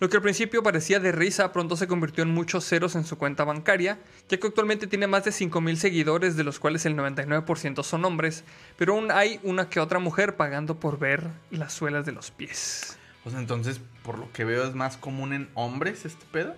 Lo 0.00 0.08
que 0.08 0.16
al 0.16 0.22
principio 0.22 0.62
parecía 0.62 0.98
de 0.98 1.12
risa 1.12 1.52
pronto 1.52 1.76
se 1.76 1.86
convirtió 1.86 2.24
en 2.24 2.30
muchos 2.30 2.64
ceros 2.64 2.96
en 2.96 3.04
su 3.04 3.18
cuenta 3.18 3.44
bancaria, 3.44 3.98
ya 4.28 4.38
que 4.38 4.46
actualmente 4.48 4.88
tiene 4.88 5.06
más 5.06 5.24
de 5.24 5.30
5.000 5.30 5.76
seguidores, 5.76 6.34
de 6.34 6.42
los 6.42 6.58
cuales 6.58 6.86
el 6.86 6.96
99% 6.96 7.84
son 7.84 8.04
hombres, 8.04 8.42
pero 8.76 8.94
aún 8.94 9.12
hay 9.12 9.38
una 9.44 9.68
que 9.68 9.78
otra 9.78 10.00
mujer 10.00 10.34
pagando 10.34 10.80
por 10.80 10.98
ver 10.98 11.28
las 11.50 11.72
suelas 11.72 12.04
de 12.04 12.10
los 12.10 12.32
pies. 12.32 12.96
Sea, 13.28 13.38
entonces, 13.38 13.80
por 14.02 14.18
lo 14.18 14.32
que 14.32 14.44
veo, 14.44 14.64
es 14.64 14.74
más 14.74 14.96
común 14.96 15.32
en 15.32 15.48
hombres 15.54 16.04
este 16.04 16.24
pedo. 16.32 16.56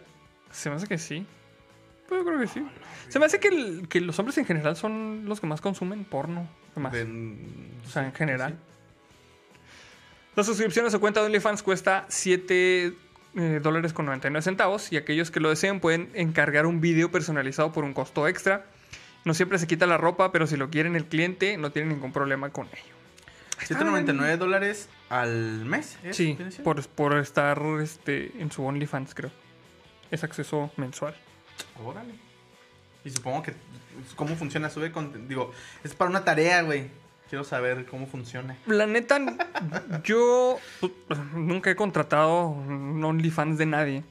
Se 0.50 0.70
me 0.70 0.76
hace 0.76 0.86
que 0.86 0.96
sí. 0.96 1.26
Pues 2.08 2.20
yo 2.20 2.24
creo 2.26 2.40
que 2.40 2.46
sí. 2.46 2.66
Se 3.08 3.18
me 3.18 3.26
hace 3.26 3.40
que, 3.40 3.48
el- 3.48 3.88
que 3.88 4.00
los 4.00 4.18
hombres 4.18 4.36
en 4.38 4.44
general 4.46 4.76
son 4.76 5.24
los 5.26 5.40
que 5.40 5.46
más 5.46 5.60
consumen 5.60 6.04
porno. 6.04 6.48
Más. 6.76 6.92
O 6.94 7.88
sea, 7.90 8.04
en 8.06 8.12
general. 8.12 8.58
La 10.36 10.42
suscripción 10.42 10.84
a 10.86 10.90
su 10.90 10.98
cuenta 11.00 11.20
de 11.20 11.26
OnlyFans 11.26 11.62
cuesta 11.62 12.06
7 12.08 12.92
eh, 13.36 13.60
dólares 13.62 13.92
con 13.92 14.06
99 14.06 14.42
centavos 14.42 14.92
y 14.92 14.96
aquellos 14.96 15.30
que 15.30 15.38
lo 15.40 15.48
deseen 15.48 15.78
pueden 15.80 16.10
encargar 16.14 16.66
un 16.66 16.80
video 16.80 17.10
personalizado 17.10 17.72
por 17.72 17.84
un 17.84 17.94
costo 17.94 18.26
extra. 18.26 18.66
No 19.24 19.32
siempre 19.32 19.58
se 19.58 19.66
quita 19.66 19.86
la 19.86 19.96
ropa, 19.96 20.32
pero 20.32 20.46
si 20.46 20.56
lo 20.56 20.70
quieren 20.70 20.96
el 20.96 21.04
cliente 21.06 21.56
no 21.56 21.70
tiene 21.72 21.88
ningún 21.88 22.12
problema 22.12 22.50
con 22.50 22.66
ello. 22.66 22.94
7.99 23.60 24.36
dólares 24.36 24.88
al 25.08 25.64
mes. 25.64 25.96
¿es? 26.02 26.16
Sí, 26.16 26.34
¿Viene 26.36 26.50
siendo? 26.50 26.64
por, 26.64 26.84
por 26.88 27.16
estar 27.18 27.62
este, 27.80 28.32
en 28.40 28.50
su 28.50 28.64
OnlyFans, 28.64 29.14
creo. 29.14 29.30
Es 30.10 30.24
acceso 30.24 30.72
mensual. 30.76 31.14
Órale. 31.84 32.14
Y 33.04 33.10
supongo 33.10 33.42
que. 33.42 33.54
¿Cómo 34.16 34.36
funciona? 34.36 34.70
Sube 34.70 34.92
con. 34.92 35.28
Digo, 35.28 35.52
es 35.82 35.94
para 35.94 36.10
una 36.10 36.24
tarea, 36.24 36.62
güey. 36.62 36.88
Quiero 37.28 37.44
saber 37.44 37.86
cómo 37.86 38.06
funciona. 38.06 38.56
La 38.66 38.86
neta, 38.86 39.18
yo 40.04 40.58
pues, 40.80 40.92
nunca 41.32 41.70
he 41.70 41.76
contratado 41.76 42.48
OnlyFans 42.48 43.58
de 43.58 43.66
nadie. 43.66 44.04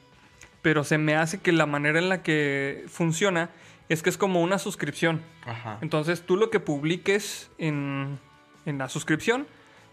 Pero 0.62 0.82
se 0.82 0.98
me 0.98 1.14
hace 1.14 1.38
que 1.38 1.52
la 1.52 1.66
manera 1.66 1.98
en 1.98 2.08
la 2.08 2.22
que 2.22 2.84
funciona 2.88 3.50
es 3.88 4.02
que 4.02 4.10
es 4.10 4.18
como 4.18 4.42
una 4.42 4.58
suscripción. 4.58 5.22
Ajá. 5.46 5.78
Entonces 5.80 6.22
tú 6.22 6.36
lo 6.36 6.50
que 6.50 6.58
publiques 6.58 7.50
en, 7.58 8.18
en 8.66 8.78
la 8.78 8.88
suscripción, 8.88 9.46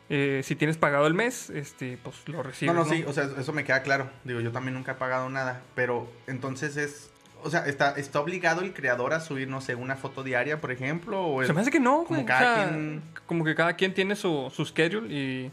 eh, 0.09 0.41
si 0.43 0.55
tienes 0.55 0.77
pagado 0.77 1.07
el 1.07 1.13
mes, 1.13 1.49
este, 1.49 1.97
pues 2.01 2.27
lo 2.27 2.41
recibes. 2.41 2.73
No, 2.73 2.83
no, 2.83 2.89
sí, 2.89 3.03
o 3.05 3.13
sea, 3.13 3.29
eso 3.37 3.53
me 3.53 3.63
queda 3.63 3.83
claro. 3.83 4.09
Digo, 4.23 4.39
yo 4.39 4.51
también 4.51 4.73
nunca 4.73 4.93
he 4.93 4.95
pagado 4.95 5.29
nada. 5.29 5.61
Pero 5.75 6.11
entonces 6.27 6.77
es. 6.77 7.10
O 7.43 7.49
sea, 7.49 7.65
¿está, 7.65 7.91
está 7.91 8.19
obligado 8.19 8.61
el 8.61 8.73
creador 8.73 9.13
a 9.13 9.19
subir, 9.19 9.47
no 9.47 9.61
sé, 9.61 9.75
una 9.75 9.95
foto 9.95 10.23
diaria, 10.23 10.61
por 10.61 10.71
ejemplo? 10.71 11.25
O 11.27 11.43
Se 11.45 11.53
me 11.53 11.61
hace 11.61 11.71
que 11.71 11.79
no, 11.79 12.03
como 12.05 12.25
cada 12.25 12.41
O 12.53 12.55
sea, 12.55 12.67
quien- 12.69 13.01
Como 13.25 13.43
que 13.45 13.55
cada 13.55 13.73
quien 13.75 13.93
tiene 13.93 14.15
su, 14.15 14.51
su 14.55 14.65
schedule 14.65 15.07
y. 15.13 15.51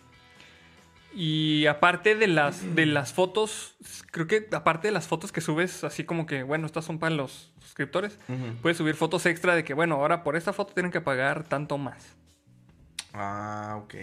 Y 1.14 1.66
aparte 1.66 2.14
de 2.14 2.26
las, 2.28 2.74
de 2.76 2.84
las 2.84 3.12
fotos, 3.14 3.74
creo 4.10 4.26
que 4.26 4.46
aparte 4.52 4.88
de 4.88 4.92
las 4.92 5.08
fotos 5.08 5.32
que 5.32 5.40
subes, 5.40 5.82
así 5.82 6.04
como 6.04 6.26
que, 6.26 6.42
bueno, 6.42 6.66
estas 6.66 6.84
son 6.84 6.98
para 6.98 7.14
los 7.14 7.50
suscriptores, 7.60 8.18
puedes 8.60 8.76
subir 8.76 8.94
fotos 8.94 9.24
extra 9.26 9.54
de 9.56 9.64
que, 9.64 9.72
bueno, 9.72 9.96
ahora 9.96 10.22
por 10.22 10.36
esta 10.36 10.52
foto 10.52 10.74
tienen 10.74 10.92
que 10.92 11.00
pagar 11.00 11.44
tanto 11.44 11.78
más. 11.78 12.14
Ah, 13.14 13.80
ok. 13.82 13.94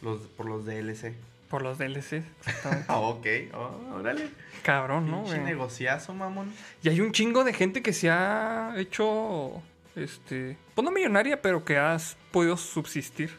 Los, 0.00 0.20
por 0.22 0.46
los 0.46 0.64
DLC. 0.64 1.14
Por 1.52 1.60
los 1.60 1.76
DLCs. 1.76 2.24
exactamente. 2.46 2.86
Ah, 2.88 2.98
ok. 3.00 3.26
Oh, 3.52 3.96
órale. 3.96 4.30
Cabrón, 4.62 5.10
¿no? 5.10 5.20
Güey? 5.20 5.38
negociazo, 5.40 6.14
mamón. 6.14 6.50
Y 6.82 6.88
hay 6.88 7.02
un 7.02 7.12
chingo 7.12 7.44
de 7.44 7.52
gente 7.52 7.82
que 7.82 7.92
se 7.92 8.08
ha 8.08 8.72
hecho, 8.78 9.60
este, 9.94 10.56
pues 10.74 10.82
no 10.82 10.90
millonaria, 10.90 11.42
pero 11.42 11.62
que 11.62 11.76
has 11.76 12.16
podido 12.30 12.56
subsistir 12.56 13.30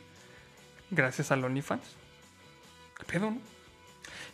gracias 0.91 1.31
al 1.31 1.43
OnlyFans. 1.43 1.81
¿Qué 2.99 3.05
pedo, 3.05 3.31
no? 3.31 3.39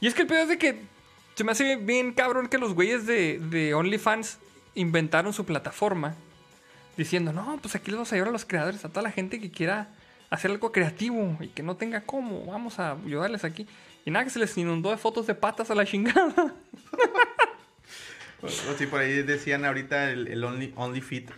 Y 0.01 0.07
es 0.07 0.14
que 0.14 0.23
el 0.23 0.27
pedo 0.27 0.41
es 0.41 0.49
de 0.49 0.57
que 0.57 0.81
se 1.35 1.45
me 1.45 1.53
hace 1.53 1.77
bien 1.77 2.11
cabrón 2.11 2.49
que 2.49 2.57
los 2.57 2.73
güeyes 2.73 3.06
de, 3.06 3.39
de 3.39 3.73
OnlyFans 3.76 4.39
inventaron 4.76 5.31
su 5.31 5.45
plataforma 5.45 6.15
diciendo, 6.97 7.31
no, 7.31 7.57
pues 7.61 7.76
aquí 7.76 7.91
les 7.91 7.95
vamos 7.95 8.11
a 8.11 8.15
ayudar 8.15 8.27
a 8.27 8.34
los 8.34 8.43
creadores, 8.43 8.84
a 8.84 8.89
toda 8.89 9.03
la 9.03 9.11
gente 9.11 9.39
que 9.39 9.49
quiera 9.49 9.95
hacer 10.30 10.51
algo 10.51 10.72
creativo 10.72 11.38
y 11.39 11.47
que 11.47 11.64
no 11.64 11.76
tenga 11.76 12.01
cómo, 12.01 12.45
vamos 12.45 12.80
a 12.80 12.91
ayudarles 12.93 13.43
aquí. 13.43 13.68
Y 14.06 14.11
nada, 14.11 14.23
que 14.26 14.31
se 14.31 14.39
les 14.39 14.57
inundó 14.57 14.89
de 14.91 14.97
fotos 14.97 15.27
de 15.27 15.35
patas 15.35 15.69
a 15.72 15.76
la 15.76 15.85
chingada. 15.85 16.53
O, 18.41 18.45
o 18.45 18.49
sí, 18.77 18.85
por 18.85 19.01
ahí 19.01 19.22
decían 19.23 19.65
ahorita 19.65 20.11
el, 20.11 20.27
el 20.30 20.41
Only, 20.45 20.72
only 20.77 21.01
Fit. 21.01 21.30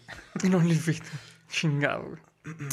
En 0.44 0.54
OnlyFit. 0.54 1.04
Chingado, 1.50 2.04
güey. 2.04 2.56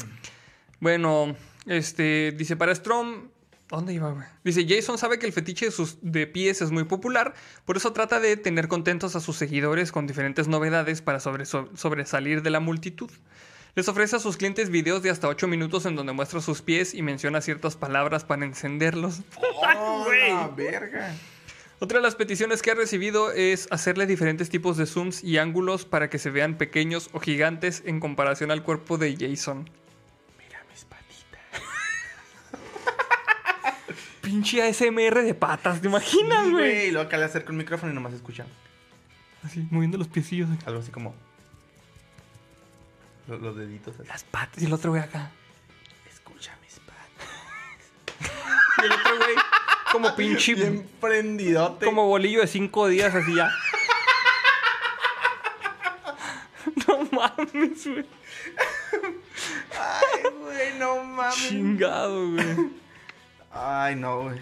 Bueno, 0.80 1.34
este, 1.66 2.32
dice 2.36 2.54
para 2.54 2.74
Strom. 2.74 3.30
¿Dónde 3.70 3.94
iba, 3.94 4.12
güey? 4.12 4.26
Dice, 4.44 4.66
Jason 4.68 4.96
sabe 4.98 5.18
que 5.18 5.24
el 5.26 5.32
fetiche 5.32 5.64
de, 5.66 5.72
sus, 5.72 5.98
de 6.02 6.26
pies 6.26 6.60
es 6.62 6.70
muy 6.70 6.84
popular, 6.84 7.34
por 7.64 7.76
eso 7.78 7.92
trata 7.92 8.20
de 8.20 8.36
tener 8.36 8.68
contentos 8.68 9.16
a 9.16 9.20
sus 9.20 9.36
seguidores 9.36 9.92
con 9.92 10.06
diferentes 10.06 10.46
novedades 10.46 11.02
para 11.02 11.20
sobre- 11.20 11.46
so- 11.46 11.68
sobresalir 11.74 12.42
de 12.42 12.50
la 12.50 12.60
multitud. 12.60 13.10
Les 13.78 13.86
ofrece 13.86 14.16
a 14.16 14.18
sus 14.18 14.36
clientes 14.36 14.70
videos 14.70 15.04
de 15.04 15.10
hasta 15.10 15.28
8 15.28 15.46
minutos 15.46 15.86
en 15.86 15.94
donde 15.94 16.12
muestra 16.12 16.40
sus 16.40 16.62
pies 16.62 16.94
y 16.94 17.02
menciona 17.02 17.40
ciertas 17.40 17.76
palabras 17.76 18.24
para 18.24 18.44
encenderlos. 18.44 19.20
¡Oh, 19.76 20.02
güey! 20.04 20.30
la 20.30 20.48
verga! 20.48 21.14
Otra 21.78 21.98
de 21.98 22.02
las 22.02 22.16
peticiones 22.16 22.60
que 22.60 22.72
ha 22.72 22.74
recibido 22.74 23.30
es 23.30 23.68
hacerle 23.70 24.06
diferentes 24.06 24.50
tipos 24.50 24.78
de 24.78 24.86
zooms 24.86 25.22
y 25.22 25.38
ángulos 25.38 25.84
para 25.84 26.10
que 26.10 26.18
se 26.18 26.30
vean 26.30 26.58
pequeños 26.58 27.08
o 27.12 27.20
gigantes 27.20 27.84
en 27.86 28.00
comparación 28.00 28.50
al 28.50 28.64
cuerpo 28.64 28.98
de 28.98 29.16
Jason. 29.16 29.70
Mira 30.40 30.60
mis 30.68 30.84
patitas. 30.84 31.62
Pinche 34.22 34.60
ASMR 34.60 35.22
de 35.22 35.34
patas, 35.34 35.80
¿te 35.80 35.86
imaginas, 35.86 36.46
Sí, 36.46 36.50
güey? 36.50 36.86
Y 36.88 36.90
luego 36.90 37.06
acá 37.06 37.16
le 37.16 37.26
acerco 37.26 37.52
el 37.52 37.58
micrófono 37.58 37.92
y 37.92 37.94
nomás 37.94 38.12
escucha. 38.12 38.44
Así, 39.44 39.68
moviendo 39.70 39.98
los 39.98 40.08
piecillos. 40.08 40.48
Algo 40.66 40.80
así 40.80 40.90
como. 40.90 41.27
Los, 43.28 43.40
los 43.40 43.56
deditos 43.56 43.94
así. 43.98 44.08
Las 44.08 44.24
patas 44.24 44.62
y 44.62 44.66
el 44.66 44.72
otro 44.72 44.90
güey 44.90 45.02
acá. 45.02 45.30
Escucha 46.10 46.56
mis 46.62 46.78
patas. 46.80 48.32
Y 48.82 48.86
el 48.86 48.92
otro 48.92 49.16
güey 49.18 49.36
como 49.92 50.16
pinche... 50.16 50.54
Bien 50.54 50.88
prendidote. 51.00 51.84
Como 51.86 52.06
bolillo 52.06 52.40
de 52.40 52.46
cinco 52.46 52.88
días 52.88 53.14
así 53.14 53.34
ya. 53.34 53.50
No 56.86 56.98
mames, 57.12 57.86
güey. 57.86 58.06
Ay, 59.78 60.22
güey, 60.40 60.78
no 60.78 61.02
mames. 61.04 61.36
Chingado, 61.48 62.30
güey. 62.30 62.70
Ay, 63.50 63.96
no, 63.96 64.22
güey. 64.24 64.38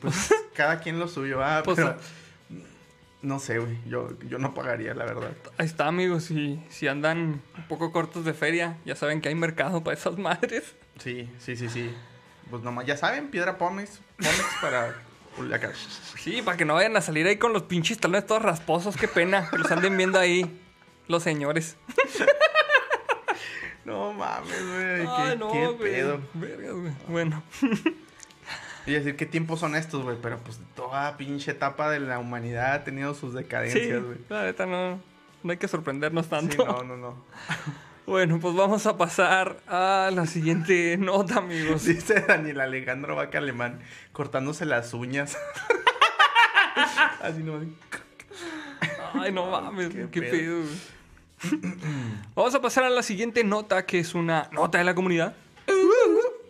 Pues 0.00 0.34
cada 0.54 0.78
quien 0.80 0.98
lo 0.98 1.08
suyo, 1.08 1.42
ah, 1.42 1.62
Pues, 1.64 1.76
pero- 1.76 1.96
No 3.22 3.38
sé, 3.38 3.58
güey. 3.58 3.78
Yo, 3.86 4.18
yo 4.28 4.38
no 4.38 4.54
pagaría, 4.54 4.94
la 4.94 5.04
verdad. 5.04 5.32
Ahí 5.58 5.66
está, 5.66 5.86
amigos. 5.86 6.24
Si, 6.24 6.62
si 6.70 6.88
andan 6.88 7.42
un 7.56 7.64
poco 7.68 7.92
cortos 7.92 8.24
de 8.24 8.32
feria, 8.32 8.78
ya 8.86 8.96
saben 8.96 9.20
que 9.20 9.28
hay 9.28 9.34
mercado 9.34 9.84
para 9.84 9.96
esas 9.96 10.16
madres. 10.18 10.74
Sí, 10.98 11.30
sí, 11.38 11.56
sí, 11.56 11.68
sí. 11.68 11.94
Pues 12.50 12.62
nomás, 12.62 12.86
ya 12.86 12.96
saben, 12.96 13.28
piedra 13.28 13.58
pómex, 13.58 14.00
pómex 14.16 14.44
para 14.60 14.94
Culiacán. 15.36 15.72
Sí, 16.18 16.42
para 16.42 16.56
que 16.56 16.64
no 16.64 16.74
vayan 16.74 16.96
a 16.96 17.00
salir 17.00 17.26
ahí 17.26 17.36
con 17.36 17.52
los 17.52 17.64
pinches 17.64 17.98
talones 17.98 18.26
todos 18.26 18.42
rasposos. 18.42 18.96
Qué 18.96 19.06
pena 19.06 19.48
que 19.50 19.58
los 19.58 19.70
anden 19.70 19.96
viendo 19.96 20.18
ahí 20.18 20.60
los 21.06 21.22
señores. 21.22 21.76
No 23.82 24.12
mames, 24.12 24.66
güey. 24.68 24.98
¿Qué, 24.98 25.36
no, 25.36 25.50
qué 25.50 25.76
pedo? 25.82 26.20
Vergas, 26.34 26.74
güey. 26.74 26.92
Bueno. 27.08 27.42
Y 28.90 28.94
decir, 28.94 29.16
¿qué 29.16 29.24
tiempos 29.26 29.60
son 29.60 29.76
estos, 29.76 30.02
güey? 30.02 30.16
Pero 30.20 30.38
pues 30.38 30.58
toda 30.74 31.16
pinche 31.16 31.52
etapa 31.52 31.90
de 31.90 32.00
la 32.00 32.18
humanidad 32.18 32.72
ha 32.72 32.84
tenido 32.84 33.14
sus 33.14 33.32
Sí, 33.32 33.38
decadencias, 33.38 34.02
güey. 34.02 34.18
la 34.28 34.42
neta 34.44 34.66
no, 34.66 35.00
no 35.42 35.50
hay 35.52 35.58
que 35.58 35.68
sorprendernos 35.68 36.24
Sí, 36.26 36.30
tanto. 36.30 36.64
no, 36.66 36.82
no, 36.82 36.96
no. 36.96 37.24
Bueno, 38.06 38.40
pues 38.40 38.56
vamos 38.56 38.86
a 38.86 38.96
pasar 38.96 39.60
a 39.68 40.10
la 40.12 40.26
siguiente 40.26 40.96
nota, 40.98 41.36
amigos. 41.38 41.84
Dice 41.84 42.24
Daniel 42.26 42.60
Alejandro 42.60 43.14
Vaca 43.14 43.38
Alemán 43.38 43.78
cortándose 44.12 44.64
las 44.66 44.92
uñas. 44.94 45.38
Así 47.22 47.42
no. 47.44 47.60
Ay, 49.14 49.30
no 49.32 49.48
mames, 49.50 49.90
Qué 49.90 50.08
qué, 50.10 50.22
pedo. 50.22 50.62
pedo. 51.42 51.60
Vamos 52.34 52.54
a 52.54 52.60
pasar 52.60 52.82
a 52.84 52.90
la 52.90 53.02
siguiente 53.04 53.44
nota, 53.44 53.86
que 53.86 54.00
es 54.00 54.14
una 54.14 54.48
nota 54.50 54.78
de 54.78 54.84
la 54.84 54.94
comunidad. 54.94 55.34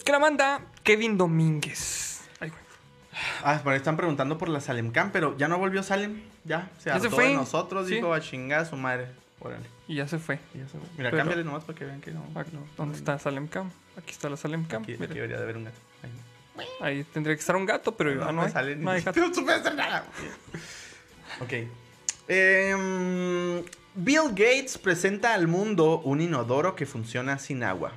Que 0.04 0.12
la 0.12 0.18
manda 0.18 0.62
Kevin 0.82 1.18
Domínguez. 1.18 2.09
Ah, 3.42 3.60
por 3.62 3.72
ahí 3.72 3.78
están 3.78 3.96
preguntando 3.96 4.38
por 4.38 4.48
la 4.48 4.60
Salem 4.60 4.90
Camp, 4.92 5.12
pero 5.12 5.36
ya 5.36 5.48
no 5.48 5.58
volvió 5.58 5.82
Salem. 5.82 6.20
Ya, 6.44 6.70
se 6.78 6.90
Ya 6.90 7.00
se 7.00 7.10
fue. 7.10 7.28
de 7.28 7.34
nosotros, 7.34 7.88
Sí. 7.88 7.96
dijo 7.96 8.12
a 8.14 8.20
chingar 8.20 8.60
a 8.60 8.64
su 8.64 8.76
madre. 8.76 9.08
Órale. 9.40 9.64
Y 9.88 9.96
ya 9.96 10.06
se 10.06 10.18
fue. 10.18 10.38
y 10.54 10.58
ya 10.58 10.64
se 10.68 10.78
fue. 10.78 10.86
Mira, 10.96 11.10
Pero- 11.10 11.16
cámbiale 11.22 11.42
nomás 11.44 11.64
para 11.64 11.78
que 11.78 11.84
vean 11.86 12.00
que 12.00 12.10
no. 12.12 12.24
Ah, 12.34 12.44
no 12.52 12.60
¿Dónde 12.76 12.96
está 12.98 13.18
Salem 13.18 13.48
Camp? 13.48 13.72
Aquí 13.96 14.12
está 14.12 14.28
la 14.28 14.36
Salem 14.36 14.64
Camp. 14.64 14.84
Aquí, 14.84 14.92
debería 14.94 15.36
de 15.36 15.42
haber 15.42 15.56
un 15.56 15.64
gato. 15.64 15.78
Ahí. 16.02 16.66
Ahí 16.80 17.04
tendría 17.04 17.34
que 17.34 17.40
estar 17.40 17.56
un 17.56 17.64
gato, 17.66 17.96
pero 17.96 18.14
no, 18.14 18.32
me 18.32 18.42
hay. 18.42 18.50
sale 18.52 18.76
ni- 18.76 18.84
no 18.84 18.90
hay 18.90 19.00
gato. 19.02 19.18
No 19.18 19.34
supe 19.34 19.52
hacer 19.52 19.74
nada. 19.74 20.04
ok. 21.40 21.52
Em, 22.28 23.62
Bill 23.94 24.28
Gates 24.30 24.78
presenta 24.78 25.34
al 25.34 25.48
mundo 25.48 26.00
un 26.04 26.20
inodoro 26.20 26.76
que 26.76 26.86
funciona 26.86 27.38
sin 27.38 27.64
agua. 27.64 27.92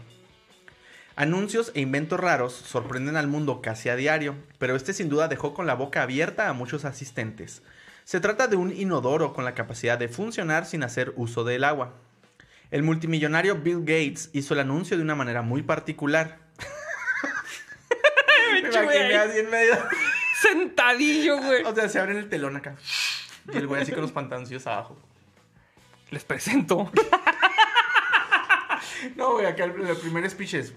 Anuncios 1.15 1.71
e 1.75 1.81
inventos 1.81 2.19
raros 2.19 2.53
sorprenden 2.53 3.17
al 3.17 3.27
mundo 3.27 3.61
casi 3.61 3.89
a 3.89 3.95
diario, 3.95 4.35
pero 4.57 4.75
este 4.75 4.93
sin 4.93 5.09
duda 5.09 5.27
dejó 5.27 5.53
con 5.53 5.67
la 5.67 5.75
boca 5.75 6.01
abierta 6.01 6.49
a 6.49 6.53
muchos 6.53 6.85
asistentes. 6.85 7.61
Se 8.03 8.19
trata 8.19 8.47
de 8.47 8.55
un 8.55 8.75
inodoro 8.75 9.33
con 9.33 9.45
la 9.45 9.53
capacidad 9.53 9.99
de 9.99 10.07
funcionar 10.07 10.65
sin 10.65 10.81
hacer 10.81 11.13
uso 11.15 11.43
del 11.43 11.65
agua. 11.65 11.93
El 12.71 12.81
multimillonario 12.81 13.57
Bill 13.57 13.81
Gates 13.81 14.31
hizo 14.33 14.55
el 14.55 14.61
anuncio 14.61 14.97
de 14.97 15.03
una 15.03 15.13
manera 15.13 15.43
muy 15.43 15.61
particular. 15.61 16.39
Me 18.51 18.59
imaginé 18.59 19.15
así 19.15 19.37
en 19.37 19.49
medio. 19.51 19.77
Sentadillo, 20.41 21.37
güey. 21.37 21.63
O 21.63 21.75
sea, 21.75 21.87
se 21.89 21.99
abren 21.99 22.17
el 22.17 22.27
telón 22.27 22.55
acá. 22.55 22.75
Y 23.53 23.57
el 23.57 23.67
güey 23.67 23.83
así 23.83 23.91
con 23.91 24.01
los 24.01 24.11
pantaloncillos 24.11 24.65
abajo. 24.65 24.97
Les 26.09 26.23
presento. 26.23 26.91
No, 29.17 29.33
güey, 29.33 29.45
acá 29.45 29.65
el, 29.65 29.71
el 29.81 29.97
primer 29.97 30.29
speech 30.29 30.53
es. 30.53 30.73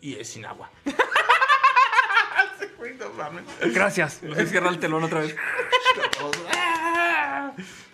Y 0.00 0.14
es 0.14 0.28
sin 0.28 0.44
agua. 0.46 0.70
Gracias. 3.72 4.20
Cierra 4.48 4.70
el 4.70 4.78
telón 4.78 5.04
otra 5.04 5.20
vez. 5.20 5.34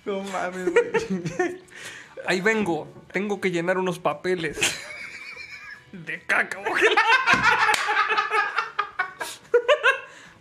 No 0.05 0.21
mames, 0.21 0.73
güey. 0.73 1.63
Ahí 2.27 2.41
vengo. 2.41 2.93
Tengo 3.13 3.41
que 3.41 3.53
llenar 3.53 3.79
unos 3.79 4.01
papeles. 4.01 4.59
De 5.93 6.21
caca, 6.23 6.59
güey. 6.59 6.83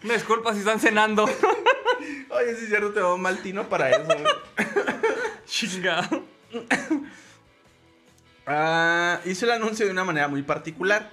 Una 0.03 0.15
disculpa 0.15 0.53
si 0.53 0.59
están 0.59 0.79
cenando. 0.79 1.25
Oye, 1.25 2.55
si 2.55 2.63
es 2.63 2.69
cierto, 2.69 2.91
te 2.91 3.01
va 3.01 3.15
mal 3.17 3.39
tino 3.43 3.69
para 3.69 3.91
eso, 3.91 4.03
güey. 4.05 4.23
Ah, 8.47 9.21
hizo 9.25 9.45
el 9.45 9.51
anuncio 9.51 9.85
de 9.85 9.91
una 9.91 10.03
manera 10.03 10.27
muy 10.27 10.41
particular, 10.41 11.11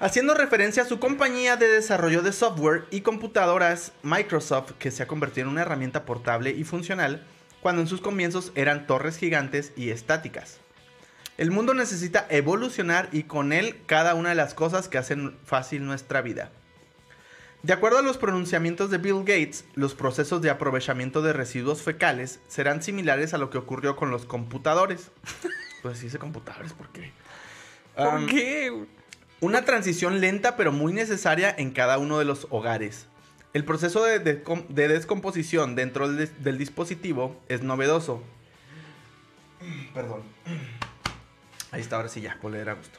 haciendo 0.00 0.34
referencia 0.34 0.82
a 0.82 0.86
su 0.86 0.98
compañía 0.98 1.56
de 1.56 1.68
desarrollo 1.68 2.22
de 2.22 2.32
software 2.32 2.86
y 2.90 3.02
computadoras 3.02 3.92
Microsoft, 4.02 4.72
que 4.78 4.90
se 4.90 5.02
ha 5.02 5.06
convertido 5.06 5.46
en 5.46 5.52
una 5.52 5.62
herramienta 5.62 6.06
portable 6.06 6.50
y 6.50 6.64
funcional 6.64 7.22
cuando 7.60 7.82
en 7.82 7.88
sus 7.88 8.00
comienzos 8.00 8.52
eran 8.54 8.86
torres 8.86 9.18
gigantes 9.18 9.74
y 9.76 9.90
estáticas. 9.90 10.58
El 11.36 11.50
mundo 11.50 11.74
necesita 11.74 12.26
evolucionar 12.30 13.10
y 13.12 13.24
con 13.24 13.52
él 13.52 13.82
cada 13.86 14.14
una 14.14 14.30
de 14.30 14.34
las 14.34 14.54
cosas 14.54 14.88
que 14.88 14.98
hacen 14.98 15.36
fácil 15.44 15.84
nuestra 15.84 16.22
vida. 16.22 16.50
De 17.62 17.72
acuerdo 17.72 17.98
a 17.98 18.02
los 18.02 18.16
pronunciamientos 18.16 18.90
de 18.90 18.98
Bill 18.98 19.20
Gates, 19.24 19.64
los 19.74 19.94
procesos 19.94 20.40
de 20.40 20.50
aprovechamiento 20.50 21.20
de 21.22 21.32
residuos 21.32 21.82
fecales 21.82 22.38
serán 22.48 22.82
similares 22.82 23.34
a 23.34 23.38
lo 23.38 23.50
que 23.50 23.58
ocurrió 23.58 23.96
con 23.96 24.10
los 24.10 24.24
computadores. 24.26 25.10
Pues 25.82 25.98
sí, 25.98 26.06
dice 26.06 26.18
computadores, 26.18 26.72
¿por 26.72 26.88
qué? 26.88 27.12
¿Por 27.94 28.26
qué? 28.26 28.86
Una 29.40 29.64
transición 29.64 30.20
lenta 30.20 30.56
pero 30.56 30.72
muy 30.72 30.92
necesaria 30.92 31.54
en 31.56 31.70
cada 31.70 31.98
uno 31.98 32.18
de 32.18 32.24
los 32.24 32.48
hogares. 32.50 33.06
El 33.52 33.64
proceso 33.64 34.02
de, 34.02 34.18
de- 34.18 34.42
de 34.68 34.88
descomposición 34.88 35.76
dentro 35.76 36.08
del 36.10 36.58
dispositivo 36.58 37.40
es 37.48 37.62
novedoso. 37.62 38.20
Perdón. 39.94 40.22
Ahí 41.70 41.82
está, 41.82 41.96
ahora 41.96 42.08
sí 42.08 42.20
ya, 42.20 42.36
puedo 42.40 42.56
leer 42.56 42.70
a 42.70 42.74
gusto. 42.74 42.98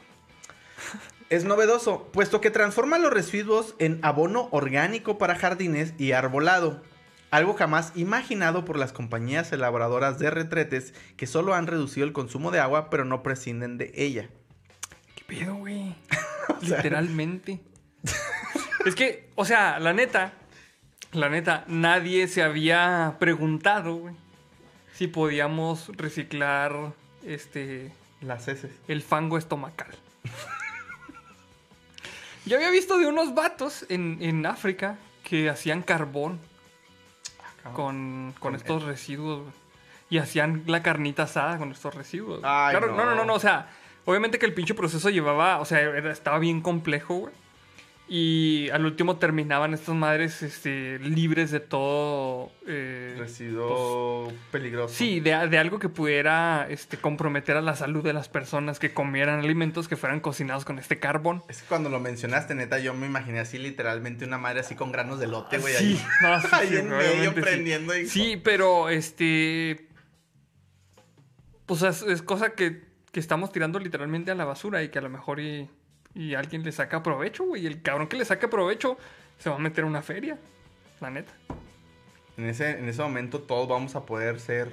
Es 1.30 1.44
novedoso, 1.44 2.08
puesto 2.12 2.40
que 2.40 2.50
transforma 2.50 2.98
los 2.98 3.12
residuos 3.12 3.74
en 3.78 3.98
abono 4.02 4.48
orgánico 4.50 5.18
para 5.18 5.34
jardines 5.34 5.92
y 5.98 6.12
arbolado. 6.12 6.82
Algo 7.30 7.52
jamás 7.52 7.92
imaginado 7.94 8.64
por 8.64 8.78
las 8.78 8.94
compañías 8.94 9.52
elaboradoras 9.52 10.18
de 10.18 10.30
retretes 10.30 10.94
que 11.18 11.26
solo 11.26 11.54
han 11.54 11.66
reducido 11.66 12.06
el 12.06 12.14
consumo 12.14 12.50
de 12.50 12.60
agua 12.60 12.88
pero 12.88 13.04
no 13.04 13.22
prescinden 13.22 13.76
de 13.76 13.92
ella. 13.94 14.30
¿Qué 15.14 15.24
pedo, 15.26 15.54
güey? 15.56 15.94
Literalmente. 16.62 17.60
es 18.86 18.94
que, 18.94 19.28
o 19.34 19.44
sea, 19.44 19.78
la 19.80 19.92
neta, 19.92 20.32
la 21.12 21.28
neta, 21.28 21.64
nadie 21.68 22.26
se 22.28 22.42
había 22.42 23.16
preguntado, 23.18 23.96
güey, 23.96 24.14
si 24.94 25.08
podíamos 25.08 25.88
reciclar 25.94 26.94
este 27.26 27.92
Las 28.22 28.48
heces. 28.48 28.70
el 28.88 29.02
fango 29.02 29.36
estomacal. 29.36 29.94
Yo 32.48 32.56
había 32.56 32.70
visto 32.70 32.98
de 32.98 33.06
unos 33.06 33.34
vatos 33.34 33.84
en, 33.88 34.18
en 34.20 34.46
África 34.46 34.98
que 35.22 35.50
hacían 35.50 35.82
carbón 35.82 36.40
con, 37.74 38.32
con 38.32 38.32
Con 38.40 38.54
estos 38.54 38.82
residuos 38.84 39.52
y 40.10 40.18
hacían 40.18 40.64
la 40.66 40.82
carnita 40.82 41.24
asada 41.24 41.58
con 41.58 41.70
estos 41.70 41.94
residuos. 41.94 42.40
Ay, 42.42 42.74
claro, 42.74 42.94
no. 42.94 43.04
no, 43.04 43.14
no. 43.14 43.24
no, 43.26 43.34
o 43.34 43.40
sea, 43.40 43.68
obviamente 44.06 44.38
que 44.38 44.46
el 44.46 44.54
pinche 44.54 44.72
proceso 44.74 45.10
llevaba, 45.10 45.60
o 45.60 45.66
sea, 45.66 45.80
estaba 46.10 46.38
bien 46.38 46.62
complejo, 46.62 47.14
güey. 47.14 47.34
Y 48.10 48.70
al 48.70 48.86
último 48.86 49.18
terminaban 49.18 49.74
estas 49.74 49.94
madres 49.94 50.42
este, 50.42 50.98
libres 50.98 51.50
de 51.50 51.60
todo. 51.60 52.50
eh, 52.66 53.14
Residuo 53.18 54.32
peligroso. 54.50 54.94
Sí, 54.94 55.20
de, 55.20 55.46
de 55.48 55.58
algo 55.58 55.78
que 55.78 55.90
pudiera 55.90 56.66
este, 56.70 56.96
comprometer 56.96 57.58
a 57.58 57.60
la 57.60 57.76
salud 57.76 58.02
de 58.02 58.14
las 58.14 58.30
personas 58.30 58.78
que 58.78 58.94
comieran 58.94 59.40
alimentos 59.40 59.88
que 59.88 59.96
fueran 59.96 60.20
cocinados 60.20 60.64
con 60.64 60.78
este 60.78 60.98
carbón. 60.98 61.42
Es 61.50 61.60
que 61.60 61.68
cuando 61.68 61.90
lo 61.90 62.00
mencionaste, 62.00 62.54
neta, 62.54 62.78
yo 62.78 62.94
me 62.94 63.06
imaginé 63.06 63.40
así 63.40 63.58
literalmente 63.58 64.24
una 64.24 64.38
madre 64.38 64.60
así 64.60 64.74
con 64.74 64.90
granos 64.90 65.20
de 65.20 65.26
lote, 65.26 65.58
güey. 65.58 65.74
sí, 65.74 65.84
ahí. 65.84 66.02
no, 66.22 66.40
sí, 66.40 66.48
Ahí 66.52 66.68
sí, 66.68 66.76
en 66.76 66.88
medio 66.88 67.34
sí. 67.34 67.40
prendiendo 67.42 67.94
y- 67.94 68.06
Sí, 68.08 68.40
pero 68.42 68.88
este. 68.88 69.86
Pues 71.66 71.82
es, 71.82 72.00
es 72.02 72.22
cosa 72.22 72.54
que, 72.54 72.84
que 73.12 73.20
estamos 73.20 73.52
tirando 73.52 73.78
literalmente 73.78 74.30
a 74.30 74.34
la 74.34 74.46
basura 74.46 74.82
y 74.82 74.88
que 74.88 74.98
a 74.98 75.02
lo 75.02 75.10
mejor 75.10 75.40
y, 75.40 75.68
y 76.18 76.34
alguien 76.34 76.64
le 76.64 76.72
saca 76.72 77.00
provecho, 77.00 77.44
güey. 77.44 77.62
Y 77.62 77.66
el 77.68 77.80
cabrón 77.80 78.08
que 78.08 78.16
le 78.16 78.24
saque 78.24 78.48
provecho 78.48 78.98
se 79.38 79.48
va 79.50 79.56
a 79.56 79.60
meter 79.60 79.84
a 79.84 79.86
una 79.86 80.02
feria. 80.02 80.36
La 81.00 81.10
neta. 81.10 81.32
En 82.36 82.46
ese, 82.46 82.70
en 82.70 82.88
ese 82.88 83.00
momento 83.02 83.40
todos 83.40 83.68
vamos 83.68 83.94
a 83.94 84.04
poder 84.04 84.40
ser 84.40 84.72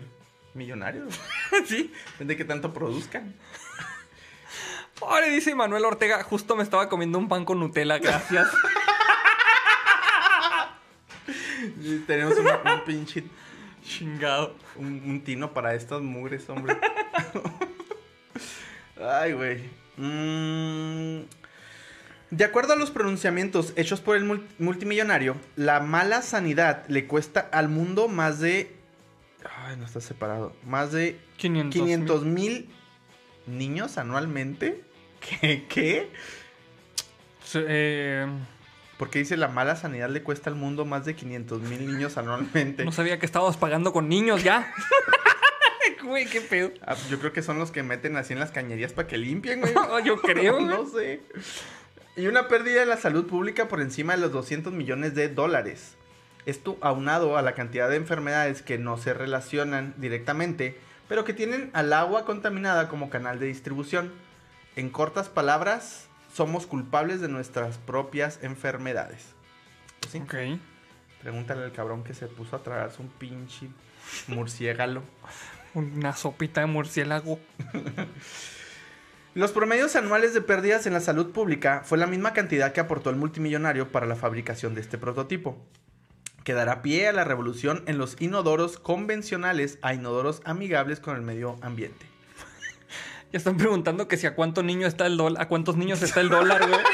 millonarios. 0.56 1.22
sí. 1.68 1.94
Depende 2.14 2.34
de 2.34 2.38
qué 2.38 2.46
tanto 2.46 2.74
produzcan. 2.74 3.36
Pobre, 5.00 5.30
dice 5.30 5.54
Manuel 5.54 5.86
Ortega, 5.86 6.24
justo 6.24 6.56
me 6.56 6.64
estaba 6.64 6.90
comiendo 6.90 7.20
un 7.20 7.30
pan 7.30 7.46
con 7.46 7.60
Nutella, 7.60 8.00
gracias. 8.00 8.48
Tenemos 12.08 12.38
un, 12.38 12.48
un 12.48 12.84
pinche... 12.86 13.24
Chingado. 13.84 14.56
Un, 14.78 15.04
un 15.06 15.24
tino 15.24 15.54
para 15.54 15.76
estas 15.76 16.02
mugres, 16.02 16.50
hombre. 16.50 16.76
Ay, 19.00 19.34
güey. 19.34 19.85
Mm, 19.98 21.22
De 22.32 22.44
acuerdo 22.44 22.74
a 22.74 22.76
los 22.76 22.92
pronunciamientos 22.92 23.74
hechos 23.76 24.02
por 24.02 24.16
el 24.18 24.26
mul- 24.26 24.46
multimillonario, 24.60 25.36
la 25.56 25.80
mala 25.80 26.22
sanidad 26.22 26.84
le 26.88 27.06
cuesta 27.08 27.40
al 27.52 27.70
mundo 27.70 28.08
más 28.08 28.40
de... 28.40 28.76
Ay, 29.66 29.78
no 29.78 29.86
está 29.86 30.02
separado. 30.02 30.54
Más 30.66 30.92
de 30.92 31.20
500. 31.38 31.74
500 31.82 32.24
mil 32.26 32.70
niños 33.48 33.98
anualmente. 33.98 34.82
¿Qué? 35.22 35.66
¿Qué? 35.70 36.10
Sí, 37.44 37.60
eh, 37.68 38.26
Porque 38.98 39.20
dice 39.20 39.38
la 39.38 39.48
mala 39.48 39.76
sanidad 39.76 40.10
le 40.10 40.24
cuesta 40.24 40.50
al 40.50 40.56
mundo 40.56 40.84
más 40.84 41.06
de 41.06 41.16
500 41.16 41.62
mil 41.62 41.86
niños 41.86 42.18
anualmente. 42.18 42.84
no 42.84 42.92
sabía 42.92 43.20
que 43.20 43.26
estábamos 43.28 43.56
pagando 43.56 43.94
con 43.94 44.10
niños 44.10 44.44
ya. 44.44 44.74
Güey, 46.06 46.26
qué 46.26 46.42
pedo. 46.42 46.72
Ah, 46.86 46.96
yo 47.10 47.20
creo 47.20 47.34
que 47.34 47.42
son 47.42 47.60
los 47.60 47.72
que 47.72 47.84
meten 47.84 48.16
así 48.18 48.34
en 48.34 48.40
las 48.40 48.52
cañerías 48.52 48.94
para 48.94 49.08
que 49.08 49.18
limpien, 49.18 49.62
güey. 49.62 49.74
Yo 50.06 50.22
creo, 50.22 50.60
no 50.60 50.88
sé. 50.88 51.22
Y 52.16 52.28
una 52.28 52.48
pérdida 52.48 52.80
de 52.80 52.86
la 52.86 52.98
salud 52.98 53.26
pública 53.26 53.68
por 53.68 53.82
encima 53.82 54.16
de 54.16 54.22
los 54.22 54.32
200 54.32 54.72
millones 54.72 55.16
de 55.16 55.28
dólares. 55.28 55.96
Esto 56.46 56.78
aunado 56.82 57.38
a 57.38 57.42
la 57.42 57.56
cantidad 57.56 57.90
de 57.90 57.96
enfermedades 57.96 58.62
que 58.62 58.78
no 58.78 58.98
se 58.98 59.14
relacionan 59.14 59.94
directamente, 59.98 60.78
pero 61.10 61.26
que 61.26 61.34
tienen 61.34 61.72
al 61.74 61.92
agua 61.92 62.24
contaminada 62.26 62.88
como 62.88 63.10
canal 63.10 63.40
de 63.40 63.48
distribución. 63.48 64.14
En 64.76 64.90
cortas 64.90 65.28
palabras, 65.28 66.08
somos 66.34 66.68
culpables 66.68 67.20
de 67.20 67.30
nuestras 67.30 67.78
propias 67.80 68.40
enfermedades. 68.44 69.26
Pues 70.02 70.12
sí, 70.12 70.20
Ok. 70.20 70.60
Pregúntale 71.22 71.64
al 71.64 71.72
cabrón 71.72 72.04
que 72.04 72.14
se 72.14 72.28
puso 72.28 72.56
a 72.56 72.62
tragarse 72.62 73.02
un 73.02 73.10
pinche 73.10 73.68
murciélago. 74.28 75.02
Una 75.76 76.16
sopita 76.16 76.62
de 76.62 76.68
murciélago. 76.68 77.38
Los 79.34 79.52
promedios 79.52 79.98
anuales 79.98 80.34
de 80.34 80.40
pérdidas 80.40 80.88
en 80.88 80.94
la 80.94 81.02
salud 81.02 81.32
pública 81.32 81.82
fue 81.84 81.98
la 81.98 82.08
misma 82.08 82.32
cantidad 82.32 82.72
que 82.72 82.80
aportó 82.80 83.10
el 83.10 83.18
multimillonario 83.18 83.92
para 83.92 84.06
la 84.06 84.16
fabricación 84.16 84.74
de 84.74 84.80
este 84.80 84.98
prototipo. 84.98 85.58
Que 86.46 86.54
dará 86.54 86.82
pie 86.82 87.10
a 87.10 87.12
la 87.12 87.26
revolución 87.26 87.84
en 87.88 87.98
los 87.98 88.16
inodoros 88.22 88.80
convencionales 88.80 89.78
a 89.82 89.94
inodoros 89.94 90.42
amigables 90.46 91.02
con 91.02 91.18
el 91.18 91.22
medio 91.22 91.58
ambiente. 91.62 92.06
Ya 93.34 93.40
están 93.40 93.58
preguntando 93.58 94.08
que 94.08 94.16
si 94.16 94.28
a 94.28 94.36
cuánto 94.36 94.64
niño 94.64 94.88
está 94.88 95.08
el 95.08 95.18
dólar, 95.18 95.42
a 95.44 95.50
cuántos 95.50 95.76
niños 95.76 96.02
está 96.02 96.22
el 96.22 96.30
dólar, 96.30 96.70
güey. 96.70 96.80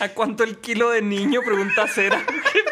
¿A 0.00 0.08
cuánto 0.10 0.44
el 0.44 0.58
kilo 0.60 0.88
de 0.90 1.02
niño? 1.02 1.42
Pregunta 1.42 1.86
Cera. 1.88 2.24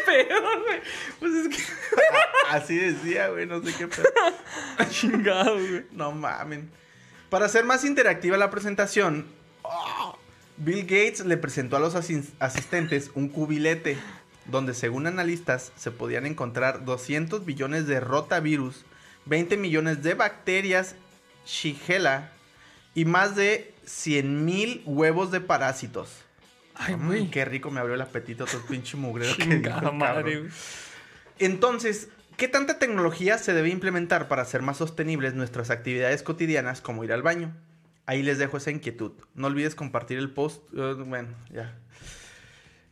¿Qué 0.07 0.25
pedo, 0.25 0.41
güey? 0.63 0.81
Pues 1.19 1.33
es 1.33 1.47
que 1.55 1.63
así 2.49 2.77
decía, 2.77 3.27
güey, 3.29 3.45
no 3.45 3.61
sé 3.61 3.73
qué 3.77 3.87
pedo. 3.87 4.05
Chingado, 4.89 5.53
güey. 5.55 5.85
No 5.91 6.11
mamen. 6.11 6.69
Para 7.29 7.45
hacer 7.47 7.65
más 7.65 7.83
interactiva 7.83 8.37
la 8.37 8.49
presentación, 8.49 9.25
oh, 9.63 10.17
Bill 10.57 10.83
Gates 10.83 11.25
le 11.25 11.37
presentó 11.37 11.75
a 11.77 11.79
los 11.79 11.95
asis- 11.95 12.31
asistentes 12.39 13.11
un 13.15 13.27
cubilete 13.29 13.97
donde 14.45 14.73
según 14.73 15.07
analistas 15.07 15.73
se 15.75 15.91
podían 15.91 16.25
encontrar 16.25 16.85
200 16.85 17.43
billones 17.45 17.85
de 17.85 17.99
rotavirus, 17.99 18.85
20 19.25 19.57
millones 19.57 20.03
de 20.03 20.13
bacterias 20.13 20.95
Shigella 21.45 22.31
y 22.95 23.03
más 23.03 23.35
de 23.35 23.73
100 23.85 24.45
mil 24.45 24.81
huevos 24.85 25.31
de 25.31 25.41
parásitos. 25.41 26.09
Ay, 26.79 26.95
Mm, 26.95 27.05
güey. 27.07 27.29
qué 27.31 27.43
rico 27.45 27.71
me 27.71 27.79
abrió 27.79 27.95
el 27.95 28.01
apetito 28.01 28.45
todo 28.45 28.61
pinche 28.65 28.97
mugrero 28.97 29.35
que 29.37 29.45
dijo 29.57 29.91
madre, 29.93 30.39
güey. 30.39 30.51
Entonces, 31.39 32.09
¿qué 32.37 32.47
tanta 32.47 32.79
tecnología 32.79 33.37
se 33.37 33.53
debe 33.53 33.69
implementar 33.69 34.27
para 34.27 34.41
hacer 34.41 34.61
más 34.61 34.77
sostenibles 34.77 35.33
nuestras 35.33 35.69
actividades 35.69 36.23
cotidianas 36.23 36.81
como 36.81 37.03
ir 37.03 37.11
al 37.13 37.21
baño? 37.21 37.53
Ahí 38.05 38.23
les 38.23 38.37
dejo 38.37 38.57
esa 38.57 38.71
inquietud. 38.71 39.11
No 39.35 39.47
olvides 39.47 39.75
compartir 39.75 40.17
el 40.17 40.29
post. 40.29 40.63
eh, 40.75 40.93
bueno, 41.05 41.29
ya. 41.51 41.75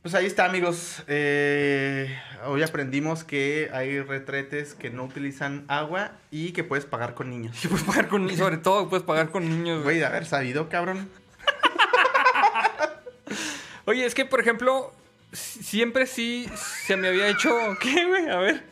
Pues 0.01 0.13
ahí 0.13 0.27
está, 0.27 0.45
amigos. 0.45 1.01
Eh, 1.07 2.15
hoy 2.45 2.61
aprendimos 2.61 3.23
que 3.23 3.71
hay 3.73 4.01
retretes 4.01 4.75
que 4.75 4.91
no 4.91 5.03
utilizan 5.05 5.65
agua 5.67 6.11
y 6.29 6.51
que 6.51 6.63
puedes 6.63 6.85
pagar 6.85 7.15
con 7.15 7.31
niños. 7.31 7.55
Sí, 7.57 7.67
puedes 7.69 7.83
pagar 7.85 8.07
con 8.07 8.29
sobre 8.37 8.57
todo 8.57 8.87
puedes 8.89 9.03
pagar 9.05 9.29
con 9.31 9.49
niños. 9.49 9.81
Güey, 9.83 9.97
de 9.97 10.05
haber 10.05 10.25
sabido, 10.27 10.69
cabrón. 10.69 11.09
Oye, 13.85 14.05
es 14.05 14.15
que 14.15 14.25
por 14.25 14.39
ejemplo, 14.39 14.93
si- 15.31 15.63
siempre 15.63 16.07
sí 16.07 16.49
se 16.85 16.97
me 16.97 17.07
había 17.09 17.27
hecho. 17.27 17.49
¿Qué, 17.79 18.05
güey? 18.05 18.29
A 18.29 18.37
ver. 18.37 18.63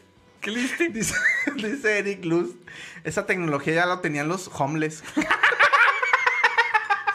¿Qué? 0.41 0.51
Dice, 0.89 1.15
dice 1.55 1.99
Eric 1.99 2.25
Luz. 2.25 2.51
Esa 3.03 3.25
tecnología 3.25 3.73
ya 3.75 3.85
la 3.85 4.01
tenían 4.01 4.27
los 4.27 4.49
homeless. 4.53 5.03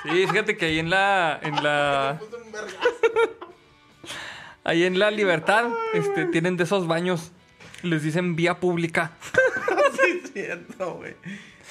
Sí, 0.05 0.27
fíjate 0.27 0.57
que 0.57 0.67
ahí 0.67 0.79
en 0.79 0.91
la. 0.91 1.39
En 1.43 1.63
la. 1.63 2.21
Ahí 4.65 4.85
en 4.85 4.99
la 4.99 5.11
libertad, 5.11 5.67
este, 5.95 6.27
tienen 6.27 6.57
de 6.57 6.65
esos 6.65 6.87
baños. 6.87 7.33
Les 7.83 8.03
dicen 8.03 8.37
vía 8.37 8.61
pública. 8.61 9.13
sí, 9.95 10.21
es 10.25 10.33
cierto, 10.33 10.95
güey. 10.95 11.15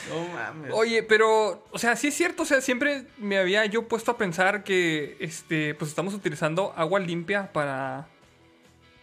No 0.09 0.27
mames. 0.33 0.71
Oye, 0.73 1.03
pero, 1.03 1.65
o 1.71 1.77
sea, 1.79 1.95
sí 1.95 2.07
es 2.07 2.13
cierto, 2.15 2.43
o 2.43 2.45
sea, 2.45 2.61
siempre 2.61 3.05
me 3.17 3.37
había 3.37 3.65
yo 3.65 3.87
puesto 3.87 4.11
a 4.11 4.17
pensar 4.17 4.63
que, 4.63 5.17
este, 5.19 5.75
pues 5.75 5.89
estamos 5.89 6.13
utilizando 6.13 6.73
agua 6.75 6.99
limpia 6.99 7.51
para 7.51 8.07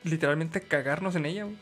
literalmente 0.02 0.60
cagarnos 0.60 1.16
en 1.16 1.26
ella, 1.26 1.44
güey. 1.44 1.56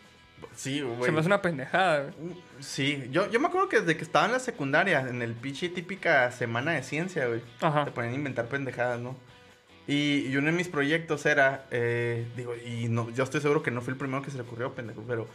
Sí, 0.57 0.81
güey. 0.81 1.05
Se 1.05 1.13
me 1.13 1.21
hace 1.21 1.29
una 1.29 1.41
pendejada, 1.41 2.11
güey. 2.19 2.35
Sí, 2.61 3.09
yo, 3.11 3.31
yo 3.31 3.41
me 3.41 3.47
acuerdo 3.47 3.69
que 3.69 3.81
desde 3.81 3.97
que 3.97 4.03
estaba 4.03 4.27
en 4.27 4.33
la 4.33 4.41
secundaria, 4.41 5.01
en 5.01 5.23
el 5.23 5.35
pinche 5.35 5.69
típica 5.69 6.31
semana 6.33 6.73
de 6.73 6.83
ciencia, 6.83 7.27
güey, 7.27 7.43
Ajá. 7.61 7.85
te 7.85 7.93
ponían 7.93 8.13
a 8.15 8.17
inventar 8.17 8.47
pendejadas, 8.47 9.01
¿no? 9.01 9.17
Y, 9.87 10.27
y 10.29 10.37
uno 10.37 10.47
de 10.47 10.53
mis 10.53 10.69
proyectos 10.69 11.27
era, 11.27 11.67
eh, 11.71 12.27
digo, 12.37 12.55
y 12.55 12.89
no, 12.89 13.11
yo 13.11 13.25
estoy 13.25 13.41
seguro 13.41 13.63
que 13.63 13.73
no 13.73 13.81
fui 13.81 13.93
el 13.93 13.99
primero 13.99 14.23
que 14.23 14.31
se 14.31 14.37
le 14.37 14.45
ocurrió, 14.45 14.75
pendejo, 14.75 15.03
pero 15.07 15.29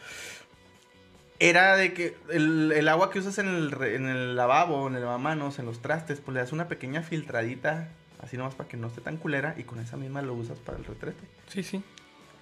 era 1.39 1.75
de 1.75 1.93
que 1.93 2.17
el, 2.31 2.71
el 2.71 2.87
agua 2.87 3.11
que 3.11 3.19
usas 3.19 3.37
en 3.37 3.47
el, 3.47 3.73
en 3.83 4.07
el 4.07 4.35
lavabo, 4.35 4.87
en 4.87 4.95
el 4.95 5.01
lavamanos, 5.01 5.59
en 5.59 5.65
los 5.65 5.81
trastes, 5.81 6.19
pues 6.19 6.33
le 6.33 6.39
das 6.41 6.51
una 6.51 6.67
pequeña 6.67 7.01
filtradita, 7.03 7.89
así 8.21 8.37
nomás 8.37 8.55
para 8.55 8.67
que 8.69 8.77
no 8.77 8.87
esté 8.87 9.01
tan 9.01 9.17
culera, 9.17 9.53
y 9.57 9.63
con 9.63 9.79
esa 9.79 9.97
misma 9.97 10.21
lo 10.21 10.33
usas 10.33 10.57
para 10.59 10.77
el 10.77 10.85
retrete. 10.85 11.23
Sí, 11.47 11.63
sí. 11.63 11.83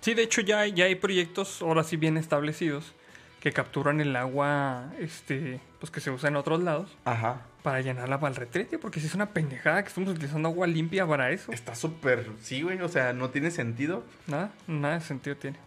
Sí, 0.01 0.13
de 0.13 0.23
hecho 0.23 0.41
ya, 0.41 0.59
hay- 0.61 0.73
ya 0.73 0.85
hay 0.85 0.95
proyectos 0.95 1.61
ahora 1.61 1.83
sí 1.83 1.97
bien 1.97 2.15
establecidos 2.17 2.93
que 3.39 3.51
capturan 3.51 4.01
el 4.01 4.15
agua, 4.15 4.91
este, 4.99 5.59
pues 5.79 5.91
que 5.91 5.99
se 5.99 6.09
usa 6.09 6.29
en 6.29 6.35
otros 6.35 6.63
lados 6.63 6.95
Ajá. 7.05 7.41
para 7.63 7.81
llenarla 7.81 8.19
para 8.19 8.31
el 8.31 8.35
retrete, 8.37 8.79
porque 8.79 8.99
si 8.99 9.05
es 9.07 9.13
una 9.13 9.27
pendejada 9.31 9.83
que 9.83 9.89
estamos 9.89 10.09
utilizando 10.09 10.47
agua 10.49 10.65
limpia 10.67 11.05
para 11.05 11.29
eso. 11.31 11.51
Está 11.51 11.75
súper, 11.75 12.27
sí, 12.41 12.61
güey, 12.63 12.79
o 12.81 12.87
sea, 12.89 13.13
no 13.13 13.29
tiene 13.29 13.51
sentido. 13.51 14.03
Nada, 14.27 14.51
nada 14.67 14.95
de 14.95 15.01
sentido 15.01 15.35
tiene. 15.35 15.57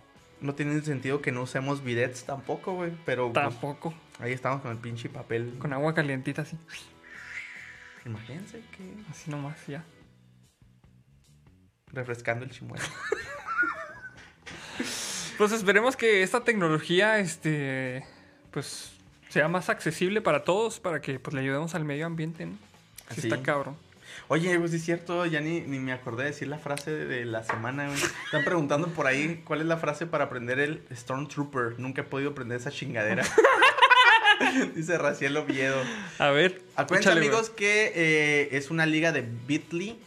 No 0.41 0.55
tiene 0.55 0.81
sentido 0.83 1.21
que 1.21 1.33
no 1.33 1.43
usemos 1.43 1.83
bidets 1.83 2.25
tampoco, 2.25 2.75
güey. 2.75 2.93
Pero 3.05 3.33
pues, 3.33 3.45
Tampoco. 3.45 3.93
ahí 4.21 4.33
estamos 4.33 4.61
con 4.63 4.71
el 4.71 4.79
pinche 4.79 5.09
papel. 5.09 5.55
Con 5.59 5.73
agua 5.73 5.95
calientita 5.95 6.43
así. 6.43 6.57
Imagínense 8.07 8.63
que 8.77 8.95
Así 9.11 9.31
nomás, 9.31 9.67
ya. 9.67 9.85
refrescando 11.93 12.45
el 12.45 12.51
chimuelo. 12.51 12.85
Pues 15.39 15.53
esperemos 15.53 15.97
que 15.97 16.25
esta 16.25 16.43
tecnología, 16.43 17.21
este, 17.21 18.05
pues, 18.51 18.91
sea 19.29 19.47
más 19.47 19.69
accesible 19.69 20.21
para 20.21 20.43
todos, 20.43 20.81
para 20.81 21.01
que 21.01 21.21
pues 21.21 21.33
le 21.33 21.43
ayudemos 21.43 21.77
al 21.77 21.85
medio 21.85 22.07
ambiente, 22.07 22.45
¿no? 22.47 22.57
Sí. 23.15 23.21
está 23.29 23.41
cabrón. 23.41 23.77
Oye, 24.29 24.59
pues 24.59 24.71
sí 24.73 24.77
es 24.79 24.85
cierto, 24.85 25.25
ya 25.27 25.41
ni, 25.41 25.61
ni 25.63 25.79
me 25.79 25.93
acordé 25.93 26.25
de 26.25 26.31
decir 26.31 26.49
la 26.49 26.59
frase 26.59 26.91
de, 26.91 27.07
de 27.07 27.25
la 27.25 27.43
semana, 27.45 27.87
güey. 27.87 27.99
Están 28.27 28.45
preguntando 28.45 28.89
por 28.89 29.07
ahí 29.07 29.43
cuál 29.45 29.61
es 29.61 29.67
la 29.67 29.77
frase 29.79 30.07
para 30.07 30.25
aprender 30.25 30.59
el 30.59 30.83
Stormtrooper. 30.95 31.79
Nunca 31.79 32.03
he 32.03 32.05
podido 32.05 32.31
aprender 32.31 32.59
esa 32.61 32.71
chingadera. 32.71 33.25
Dice 34.75 34.97
Raciel 34.99 35.37
Oviedo. 35.37 35.83
A 36.19 36.31
ver, 36.31 36.63
Acuérdense, 36.77 37.11
échale, 37.11 37.27
amigos, 37.27 37.51
que 37.51 37.93
eh, 37.95 38.49
es 38.53 38.71
una 38.71 38.87
liga 38.87 39.11
de 39.13 39.23
Bitly, 39.47 39.99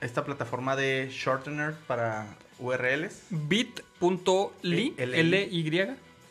esta 0.00 0.24
plataforma 0.24 0.76
de 0.76 1.08
shortener 1.12 1.74
para 1.86 2.26
URLs. 2.58 3.24
bit.ly, 3.30 4.94
L- 4.96 5.20
L-Y, 5.20 5.80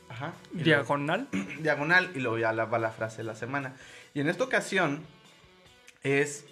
Ajá. 0.10 0.34
Diagonal. 0.54 1.28
luego- 1.32 1.50
diagonal 1.62 2.10
y 2.16 2.20
luego 2.20 2.40
ya 2.40 2.52
la, 2.52 2.66
va 2.66 2.80
la 2.80 2.90
frase 2.92 3.18
de 3.18 3.24
la 3.26 3.36
semana. 3.36 3.76
Y 4.16 4.22
en 4.22 4.30
esta 4.30 4.44
ocasión 4.44 5.04
es 6.04 6.46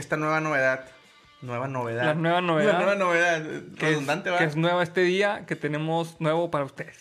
esta 0.00 0.16
nueva 0.16 0.40
novedad. 0.40 0.86
Nueva 1.42 1.68
novedad. 1.68 2.04
La 2.04 2.14
nueva 2.14 2.40
novedad. 2.40 2.72
La 2.72 2.78
nueva 2.78 2.94
novedad. 2.96 3.40
eh, 3.46 3.62
que 3.78 3.86
es, 3.86 3.92
Redundante, 3.92 4.30
¿va? 4.30 4.38
que 4.38 4.44
es 4.44 4.56
nueva 4.56 4.82
este 4.82 5.02
día, 5.02 5.46
que 5.46 5.56
tenemos 5.56 6.20
nuevo 6.20 6.50
para 6.50 6.64
ustedes. 6.64 6.98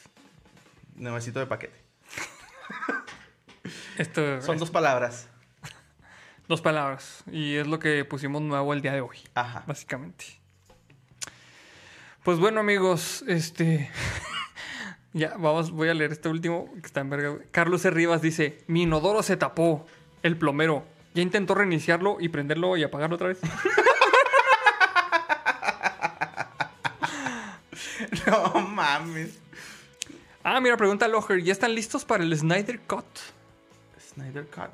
Nuevecito 0.95 1.39
de 1.39 1.45
paquete. 1.47 1.77
Esto 3.97 4.41
Son 4.41 4.55
es- 4.55 4.59
dos 4.59 4.71
palabras. 4.71 5.27
dos 6.47 6.61
palabras. 6.61 7.23
Y 7.31 7.55
es 7.55 7.67
lo 7.67 7.79
que 7.79 8.05
pusimos 8.05 8.41
nuevo 8.41 8.73
el 8.73 8.81
día 8.81 8.93
de 8.93 9.01
hoy, 9.01 9.17
Ajá. 9.35 9.63
básicamente. 9.67 10.25
Pues 12.23 12.37
bueno, 12.39 12.59
amigos, 12.59 13.23
este. 13.27 13.89
ya, 15.13 15.35
vamos, 15.37 15.71
voy 15.71 15.89
a 15.89 15.93
leer 15.93 16.11
este 16.11 16.29
último 16.29 16.69
que 16.81 16.85
está 16.87 17.01
en 17.01 17.09
verga. 17.09 17.37
Carlos 17.51 17.81
C. 17.81 17.89
Rivas 17.91 18.21
dice: 18.21 18.63
Mi 18.67 18.83
inodoro 18.83 19.23
se 19.23 19.37
tapó. 19.37 19.85
El 20.21 20.37
plomero. 20.37 20.85
Ya 21.19 21.23
intentó 21.23 21.53
reiniciarlo 21.53 22.15
y 22.21 22.29
prenderlo 22.29 22.77
y 22.77 22.83
apagarlo 22.83 23.15
otra 23.15 23.27
vez. 23.27 23.39
No 28.25 28.61
mames. 28.61 29.37
ah, 30.43 30.59
mira, 30.61 30.77
pregunta 30.77 31.07
Loher: 31.07 31.41
¿Ya 31.43 31.51
están 31.51 31.75
listos 31.75 32.05
para 32.05 32.23
el 32.23 32.35
Snyder 32.37 32.79
Cut? 32.81 33.05
Snyder 34.13 34.45
Cut. 34.45 34.69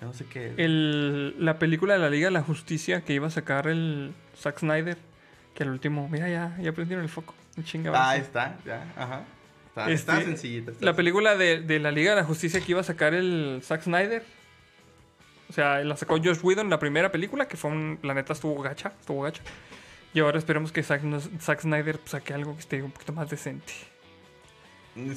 Yo 0.00 0.06
no 0.06 0.12
sé 0.14 0.24
qué. 0.26 0.54
El- 0.56 1.34
la 1.44 1.58
película 1.58 1.94
de 1.94 2.00
la 2.00 2.10
Liga 2.10 2.26
de 2.28 2.32
la 2.32 2.42
Justicia 2.42 3.00
que 3.02 3.12
iba 3.14 3.26
a 3.26 3.30
sacar 3.30 3.66
el 3.66 4.12
Zack 4.36 4.60
Snyder. 4.60 4.96
Que 5.54 5.64
al 5.64 5.70
último, 5.70 6.08
mira, 6.08 6.28
ya, 6.28 6.56
ya 6.60 6.72
prendieron 6.72 7.02
el 7.04 7.10
foco. 7.10 7.34
Chinga 7.64 7.92
Ah, 7.94 8.16
está, 8.16 8.56
ya. 8.64 8.92
Ajá. 8.96 9.24
Está, 9.68 9.82
Este, 9.90 9.94
está 10.12 10.22
sencillita. 10.22 10.70
está 10.72 10.84
La 10.84 10.94
película 10.94 11.36
de, 11.36 11.60
de 11.60 11.78
la 11.78 11.90
Liga 11.90 12.10
de 12.10 12.16
la 12.20 12.24
Justicia 12.24 12.60
que 12.60 12.70
iba 12.72 12.80
a 12.80 12.84
sacar 12.84 13.12
el 13.14 13.60
Zack 13.62 13.82
Snyder. 13.82 14.24
O 15.52 15.54
sea, 15.54 15.80
la 15.84 15.98
sacó 15.98 16.16
Josh 16.16 16.38
Whedon, 16.42 16.70
la 16.70 16.78
primera 16.78 17.12
película, 17.12 17.46
que 17.46 17.58
fue 17.58 17.70
un, 17.70 17.98
la 18.02 18.14
neta 18.14 18.32
estuvo 18.32 18.62
gacha, 18.62 18.94
estuvo 18.98 19.20
gacha. 19.20 19.42
Y 20.14 20.20
ahora 20.20 20.38
esperemos 20.38 20.72
que 20.72 20.82
Zack, 20.82 21.02
Zack 21.40 21.60
Snyder 21.60 22.00
saque 22.06 22.32
algo 22.32 22.54
que 22.54 22.60
esté 22.60 22.82
un 22.82 22.90
poquito 22.90 23.12
más 23.12 23.28
decente. 23.28 23.70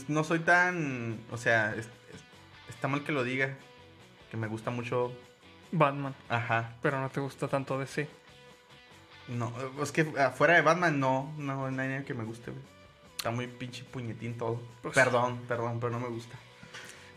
No 0.09 0.25
soy 0.25 0.39
tan. 0.39 1.21
O 1.31 1.37
sea, 1.37 1.71
es- 1.71 1.85
es- 1.85 2.23
está 2.69 2.89
mal 2.89 3.05
que 3.05 3.13
lo 3.13 3.23
diga. 3.23 3.55
Que 4.29 4.35
me 4.35 4.47
gusta 4.47 4.71
mucho. 4.71 5.13
Batman, 5.71 6.13
Ajá. 6.27 6.75
pero 6.81 6.99
no 6.99 7.09
te 7.09 7.21
gusta 7.21 7.47
tanto 7.47 7.79
DC. 7.79 8.09
No, 9.29 9.53
es 9.81 9.91
que 9.93 10.01
afuera 10.19 10.55
de 10.55 10.61
Batman 10.61 10.99
no, 10.99 11.33
no, 11.37 11.71
no 11.71 11.81
hay 11.81 11.87
nadie 11.87 12.03
que 12.03 12.13
me 12.13 12.25
guste, 12.25 12.51
güey. 12.51 12.63
Está 13.15 13.31
muy 13.31 13.47
pinche 13.47 13.85
puñetín 13.85 14.37
todo. 14.37 14.61
Pues- 14.81 14.93
perdón, 14.95 15.39
perdón, 15.47 15.79
pero 15.79 15.93
no 15.93 15.99
me 16.01 16.09
gusta. 16.09 16.35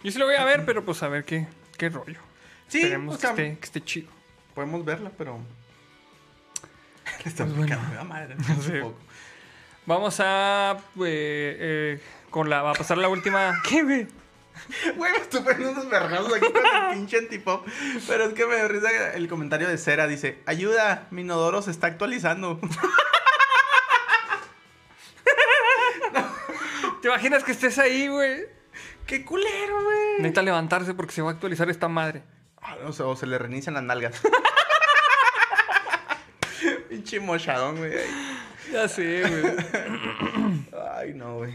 Yo 0.05 0.11
sí 0.13 0.19
lo 0.21 0.27
voy 0.27 0.37
a 0.37 0.45
ver, 0.45 0.65
pero 0.65 0.85
pues 0.85 1.03
a 1.03 1.09
ver 1.09 1.25
qué, 1.25 1.49
qué 1.77 1.89
rollo. 1.89 2.21
Sí, 2.69 2.79
Esperemos 2.83 3.15
o 3.15 3.19
sea, 3.19 3.35
que, 3.35 3.47
esté, 3.47 3.59
que 3.61 3.65
esté 3.67 3.85
chido. 3.85 4.11
podemos 4.55 4.85
verla, 4.85 5.11
pero... 5.17 5.39
Le 7.25 7.31
está 7.31 7.45
Pues 7.45 7.57
bueno. 7.57 7.79
la 7.95 8.05
madre. 8.05 8.37
Poco. 8.83 8.99
Vamos 9.87 10.21
a. 10.21 10.77
eh, 10.97 11.57
eh, 11.59 12.01
con 12.31 12.51
la. 12.51 12.61
Va 12.63 12.73
a 12.73 12.75
pasar 12.75 12.99
la 12.99 13.09
última. 13.09 13.55
¿Qué, 13.69 13.83
güey? 13.83 14.07
Güey, 14.97 15.13
me 15.13 15.19
estoy 15.19 15.41
poniendo 15.41 15.71
unos 15.71 15.89
vergazos 15.89 16.33
aquí 16.35 16.53
con 16.53 16.63
el 16.67 16.93
pinche 16.95 17.17
antipop. 17.19 17.67
Pero 18.07 18.25
es 18.25 18.35
que 18.35 18.45
me 18.47 18.69
risa 18.69 19.15
el 19.15 19.27
comentario 19.29 19.67
de 19.69 19.79
Cera. 19.79 20.07
Dice, 20.07 20.39
ayuda, 20.45 21.07
mi 21.11 21.23
inodoro 21.23 21.63
se 21.63 21.71
está 21.71 21.87
actualizando. 21.87 22.61
¿Te 27.01 27.09
imaginas 27.09 27.45
que 27.45 27.53
estés 27.53 27.79
ahí, 27.79 28.09
güey? 28.09 28.45
¡Qué 29.07 29.25
culero, 29.25 29.83
güey! 29.83 30.17
Necesita 30.19 30.43
levantarse 30.43 30.95
porque 30.95 31.13
se 31.13 31.23
va 31.23 31.31
a 31.31 31.33
actualizar 31.33 31.71
esta 31.71 31.89
madre. 31.89 32.23
Ah, 32.63 32.77
no 32.83 32.93
sé, 32.93 33.03
o 33.03 33.17
se 33.17 33.27
le 33.27 33.39
reinician 33.39 33.75
las 33.75 33.85
nalgas. 33.85 34.21
pinche 36.89 37.21
mochadón, 37.21 37.77
güey. 37.77 37.93
Ya 38.73 38.89
sé, 38.89 39.23
güey. 39.23 39.57
Ay, 40.95 41.15
no, 41.15 41.37
güey. 41.37 41.55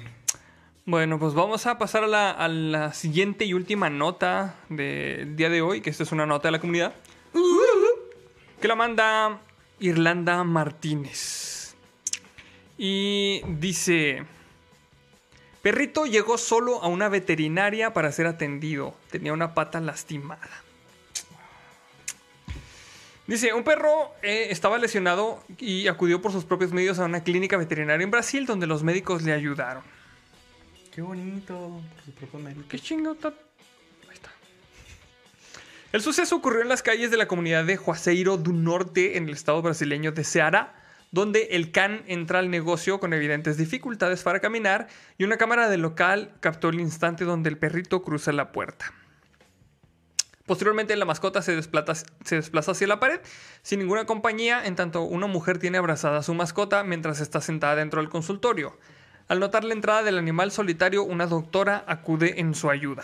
Bueno, 0.85 1.19
pues 1.19 1.33
vamos 1.33 1.65
a 1.65 1.77
pasar 1.77 2.03
a 2.03 2.07
la, 2.07 2.31
a 2.31 2.47
la 2.47 2.93
siguiente 2.93 3.45
y 3.45 3.53
última 3.53 3.89
nota 3.89 4.55
del 4.69 5.35
día 5.35 5.49
de 5.49 5.61
hoy, 5.61 5.81
que 5.81 5.89
esta 5.89 6.03
es 6.03 6.11
una 6.11 6.25
nota 6.25 6.47
de 6.47 6.53
la 6.53 6.59
comunidad. 6.59 6.93
Que 8.59 8.67
la 8.67 8.75
manda 8.75 9.39
Irlanda 9.79 10.43
Martínez. 10.43 11.75
Y 12.77 13.41
dice... 13.47 14.25
Perrito 15.61 16.05
llegó 16.05 16.37
solo 16.37 16.83
a 16.83 16.87
una 16.87 17.07
veterinaria 17.07 17.93
para 17.93 18.11
ser 18.11 18.27
atendido. 18.27 18.95
Tenía 19.09 19.31
una 19.31 19.53
pata 19.53 19.79
lastimada. 19.79 20.62
Dice, 23.25 23.53
un 23.53 23.63
perro 23.63 24.13
eh, 24.21 24.47
estaba 24.49 24.77
lesionado 24.77 25.41
y 25.57 25.87
acudió 25.87 26.21
por 26.21 26.33
sus 26.33 26.43
propios 26.43 26.73
medios 26.73 26.99
a 26.99 27.05
una 27.05 27.23
clínica 27.23 27.55
veterinaria 27.55 28.03
en 28.03 28.11
Brasil 28.11 28.45
donde 28.45 28.67
los 28.67 28.83
médicos 28.83 29.23
le 29.23 29.31
ayudaron. 29.31 29.83
Qué 30.93 31.01
bonito. 31.01 31.81
Por 31.95 32.03
su 32.03 32.11
propio. 32.11 32.63
¿Qué 32.67 32.79
chingo 32.79 33.13
está? 33.13 33.29
Ahí 33.29 34.13
está. 34.13 34.29
El 35.93 36.01
suceso 36.01 36.35
ocurrió 36.35 36.61
en 36.61 36.67
las 36.67 36.83
calles 36.83 37.11
de 37.11 37.17
la 37.17 37.27
comunidad 37.27 37.63
de 37.63 37.77
Juazeiro 37.77 38.37
do 38.37 38.51
Norte, 38.51 39.15
en 39.17 39.29
el 39.29 39.35
estado 39.35 39.61
brasileño 39.61 40.11
de 40.11 40.25
Ceará, 40.25 40.75
donde 41.11 41.47
el 41.51 41.71
can 41.71 42.03
entra 42.07 42.39
al 42.39 42.49
negocio 42.49 42.99
con 42.99 43.13
evidentes 43.13 43.55
dificultades 43.55 44.21
para 44.23 44.41
caminar 44.41 44.87
y 45.17 45.23
una 45.23 45.37
cámara 45.37 45.69
del 45.69 45.81
local 45.81 46.33
captó 46.41 46.69
el 46.69 46.81
instante 46.81 47.23
donde 47.23 47.49
el 47.49 47.57
perrito 47.57 48.03
cruza 48.03 48.33
la 48.33 48.51
puerta. 48.51 48.93
Posteriormente 50.45 50.93
la 50.97 51.05
mascota 51.05 51.41
se 51.41 51.55
desplaza, 51.55 52.71
hacia 52.71 52.87
la 52.87 52.99
pared 52.99 53.21
sin 53.61 53.79
ninguna 53.79 54.05
compañía, 54.05 54.65
en 54.65 54.75
tanto 54.75 55.03
una 55.03 55.25
mujer 55.25 55.57
tiene 55.57 55.77
abrazada 55.77 56.17
a 56.17 56.23
su 56.23 56.33
mascota 56.33 56.83
mientras 56.83 57.21
está 57.21 57.39
sentada 57.39 57.75
dentro 57.75 58.01
del 58.01 58.09
consultorio. 58.09 58.77
Al 59.29 59.39
notar 59.39 59.63
la 59.63 59.73
entrada 59.73 60.03
del 60.03 60.17
animal 60.17 60.51
solitario, 60.51 61.03
una 61.03 61.27
doctora 61.27 61.85
acude 61.87 62.41
en 62.41 62.55
su 62.55 62.69
ayuda. 62.69 63.03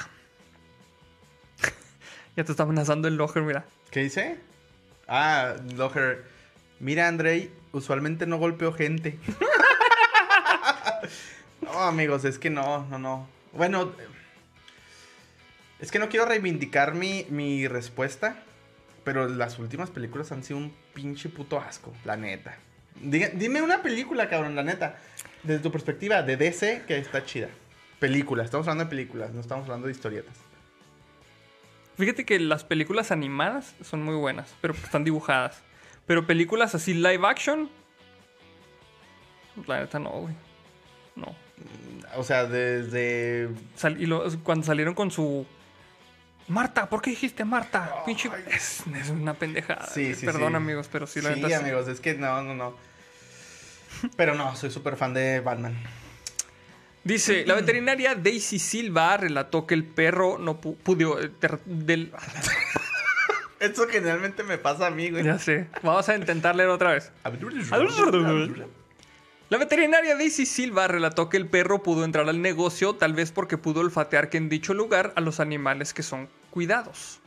ya 2.35 2.43
te 2.43 2.51
está 2.51 2.63
amenazando 2.63 3.07
el 3.07 3.15
Loger, 3.15 3.43
mira. 3.43 3.65
¿Qué 3.89 4.01
dice? 4.01 4.37
Ah, 5.07 5.55
Loher. 5.77 6.25
Mira, 6.81 7.07
Andrei, 7.07 7.53
usualmente 7.71 8.25
no 8.25 8.37
golpeo 8.37 8.73
gente. 8.73 9.17
no, 11.61 11.83
amigos, 11.83 12.25
es 12.25 12.37
que 12.37 12.49
no, 12.49 12.85
no, 12.87 12.99
no. 12.99 13.29
Bueno, 13.53 13.93
es 15.79 15.91
que 15.91 15.99
no 15.99 16.09
quiero 16.09 16.25
reivindicar 16.25 16.93
mi, 16.95 17.25
mi 17.29 17.67
respuesta, 17.67 18.43
pero 19.03 19.27
las 19.27 19.59
últimas 19.59 19.89
películas 19.89 20.31
han 20.31 20.43
sido 20.43 20.57
un 20.59 20.73
pinche 20.93 21.29
puto 21.29 21.59
asco, 21.59 21.93
la 22.05 22.17
neta. 22.17 22.57
Diga- 23.01 23.31
dime 23.33 23.61
una 23.61 23.81
película, 23.81 24.27
cabrón, 24.29 24.55
la 24.55 24.63
neta. 24.63 24.97
Desde 25.43 25.61
tu 25.63 25.71
perspectiva 25.71 26.21
de 26.21 26.35
DC, 26.37 26.83
que 26.87 26.97
está 26.97 27.23
chida. 27.25 27.47
Películas, 27.99 28.45
estamos 28.45 28.67
hablando 28.67 28.85
de 28.85 28.89
películas, 28.89 29.31
no 29.31 29.39
estamos 29.41 29.63
hablando 29.65 29.87
de 29.87 29.93
historietas. 29.93 30.35
Fíjate 31.97 32.25
que 32.25 32.39
las 32.39 32.63
películas 32.63 33.11
animadas 33.11 33.75
son 33.83 34.03
muy 34.03 34.15
buenas, 34.15 34.55
pero 34.61 34.73
están 34.73 35.03
dibujadas. 35.03 35.61
Pero 36.05 36.25
películas 36.25 36.73
así 36.75 36.93
live 36.93 37.21
action, 37.27 37.69
la 39.67 39.79
neta 39.81 39.99
no, 39.99 40.09
güey. 40.11 40.33
No. 41.15 41.35
O 42.15 42.23
sea, 42.23 42.45
desde 42.45 43.49
Sal- 43.75 44.01
y 44.01 44.05
lo- 44.05 44.23
cuando 44.43 44.65
salieron 44.65 44.93
con 44.93 45.11
su... 45.11 45.45
Marta, 46.49 46.89
¿por 46.89 47.01
qué 47.01 47.11
dijiste 47.11 47.45
Marta? 47.45 48.03
Pinche... 48.05 48.29
Es, 48.51 48.83
es 48.99 49.09
una 49.09 49.33
pendejada. 49.35 49.85
Sí, 49.87 50.13
sí, 50.15 50.25
Perdón, 50.25 50.49
sí. 50.49 50.55
amigos, 50.55 50.89
pero 50.91 51.07
sí, 51.07 51.21
la 51.21 51.33
sí, 51.35 51.53
amigos, 51.53 51.87
es 51.87 51.99
que 51.99 52.15
no, 52.15 52.41
no, 52.43 52.55
no. 52.55 52.75
Pero 54.15 54.33
no, 54.35 54.55
soy 54.55 54.71
súper 54.71 54.95
fan 54.97 55.13
de 55.13 55.39
Batman. 55.41 55.75
Dice, 57.03 57.45
la 57.45 57.53
veterinaria 57.55 58.15
Daisy 58.15 58.59
Silva 58.59 59.15
relató 59.17 59.65
que 59.65 59.73
el 59.73 59.83
perro 59.85 60.37
no 60.37 60.59
pu- 60.59 60.75
pudo... 60.75 61.21
eh, 61.21 61.31
del... 61.65 62.11
Eso 63.59 63.87
generalmente 63.87 64.43
me 64.43 64.57
pasa 64.57 64.87
a 64.87 64.89
mí, 64.89 65.09
güey. 65.09 65.23
Ya 65.23 65.37
sé. 65.37 65.67
Vamos 65.83 66.07
a 66.09 66.15
intentar 66.15 66.55
leer 66.55 66.69
otra 66.69 66.93
vez. 66.93 67.11
La 69.49 69.57
veterinaria 69.57 70.15
Daisy 70.15 70.45
Silva 70.45 70.87
relató 70.87 71.27
que 71.29 71.37
el 71.37 71.47
perro 71.47 71.83
pudo 71.83 72.05
entrar 72.05 72.29
al 72.29 72.41
negocio 72.41 72.95
tal 72.95 73.13
vez 73.13 73.31
porque 73.31 73.57
pudo 73.57 73.81
olfatear 73.81 74.29
que 74.29 74.37
en 74.37 74.47
dicho 74.47 74.73
lugar 74.73 75.11
a 75.15 75.21
los 75.21 75.39
animales 75.39 75.93
que 75.93 76.03
son 76.03 76.29
cuidados. 76.49 77.19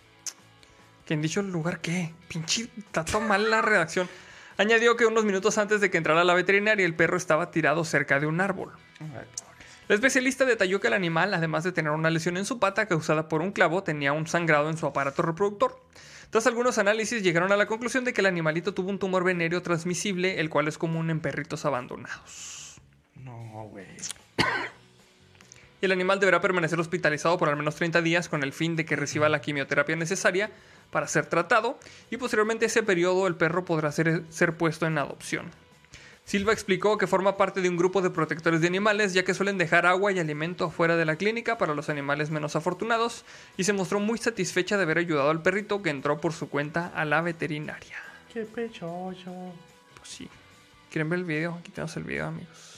¿Que 1.06 1.14
en 1.14 1.22
dicho 1.22 1.42
lugar 1.42 1.80
qué? 1.80 2.14
Pinche, 2.28 2.68
todo 2.92 3.20
mal 3.20 3.50
la 3.50 3.62
redacción. 3.62 4.08
Añadió 4.56 4.96
que 4.96 5.06
unos 5.06 5.24
minutos 5.24 5.58
antes 5.58 5.80
de 5.80 5.90
que 5.90 5.98
entrara 5.98 6.24
la 6.24 6.34
veterinaria 6.34 6.86
el 6.86 6.94
perro 6.94 7.16
estaba 7.16 7.50
tirado 7.50 7.84
cerca 7.84 8.20
de 8.20 8.26
un 8.26 8.40
árbol. 8.40 8.72
La 9.88 9.94
especialista 9.94 10.44
detalló 10.44 10.80
que 10.80 10.86
el 10.86 10.94
animal, 10.94 11.34
además 11.34 11.64
de 11.64 11.72
tener 11.72 11.92
una 11.92 12.10
lesión 12.10 12.36
en 12.36 12.44
su 12.44 12.58
pata 12.58 12.86
causada 12.86 13.28
por 13.28 13.40
un 13.40 13.52
clavo, 13.52 13.82
tenía 13.82 14.12
un 14.12 14.26
sangrado 14.26 14.70
en 14.70 14.76
su 14.76 14.86
aparato 14.86 15.22
reproductor. 15.22 15.80
Tras 16.30 16.46
algunos 16.46 16.78
análisis 16.78 17.22
llegaron 17.22 17.52
a 17.52 17.56
la 17.56 17.66
conclusión 17.66 18.04
de 18.04 18.12
que 18.12 18.20
el 18.22 18.26
animalito 18.26 18.72
tuvo 18.72 18.88
un 18.88 18.98
tumor 18.98 19.24
venéreo 19.24 19.60
transmisible, 19.60 20.40
el 20.40 20.48
cual 20.48 20.68
es 20.68 20.78
común 20.78 21.10
en 21.10 21.20
perritos 21.20 21.64
abandonados. 21.64 22.80
No, 23.16 23.68
güey. 23.70 23.86
Y 25.82 25.86
el 25.86 25.92
animal 25.92 26.20
deberá 26.20 26.40
permanecer 26.40 26.78
hospitalizado 26.78 27.36
por 27.36 27.48
al 27.48 27.56
menos 27.56 27.74
30 27.74 28.02
días 28.02 28.28
con 28.28 28.44
el 28.44 28.52
fin 28.52 28.76
de 28.76 28.84
que 28.84 28.94
reciba 28.94 29.28
la 29.28 29.40
quimioterapia 29.40 29.96
necesaria 29.96 30.48
para 30.92 31.08
ser 31.08 31.26
tratado 31.26 31.76
y 32.08 32.18
posteriormente 32.18 32.66
ese 32.66 32.84
periodo 32.84 33.26
el 33.26 33.34
perro 33.34 33.64
podrá 33.64 33.90
ser, 33.90 34.22
ser 34.28 34.56
puesto 34.56 34.86
en 34.86 34.96
adopción. 34.96 35.50
Silva 36.24 36.52
explicó 36.52 36.98
que 36.98 37.08
forma 37.08 37.36
parte 37.36 37.60
de 37.60 37.68
un 37.68 37.76
grupo 37.76 38.00
de 38.00 38.10
protectores 38.10 38.60
de 38.60 38.68
animales 38.68 39.12
ya 39.12 39.24
que 39.24 39.34
suelen 39.34 39.58
dejar 39.58 39.84
agua 39.86 40.12
y 40.12 40.20
alimento 40.20 40.66
afuera 40.66 40.94
de 40.94 41.04
la 41.04 41.16
clínica 41.16 41.58
para 41.58 41.74
los 41.74 41.88
animales 41.88 42.30
menos 42.30 42.54
afortunados 42.54 43.24
y 43.56 43.64
se 43.64 43.72
mostró 43.72 43.98
muy 43.98 44.18
satisfecha 44.18 44.76
de 44.76 44.84
haber 44.84 44.98
ayudado 44.98 45.30
al 45.30 45.42
perrito 45.42 45.82
que 45.82 45.90
entró 45.90 46.20
por 46.20 46.32
su 46.32 46.48
cuenta 46.48 46.92
a 46.94 47.04
la 47.04 47.22
veterinaria. 47.22 47.98
Qué 48.32 48.44
pechocho. 48.44 49.34
Pues 49.96 50.08
sí. 50.08 50.28
¿Quieren 50.92 51.10
ver 51.10 51.18
el 51.18 51.24
video? 51.24 51.54
Aquí 51.54 51.72
tenemos 51.72 51.96
el 51.96 52.04
video, 52.04 52.28
amigos. 52.28 52.71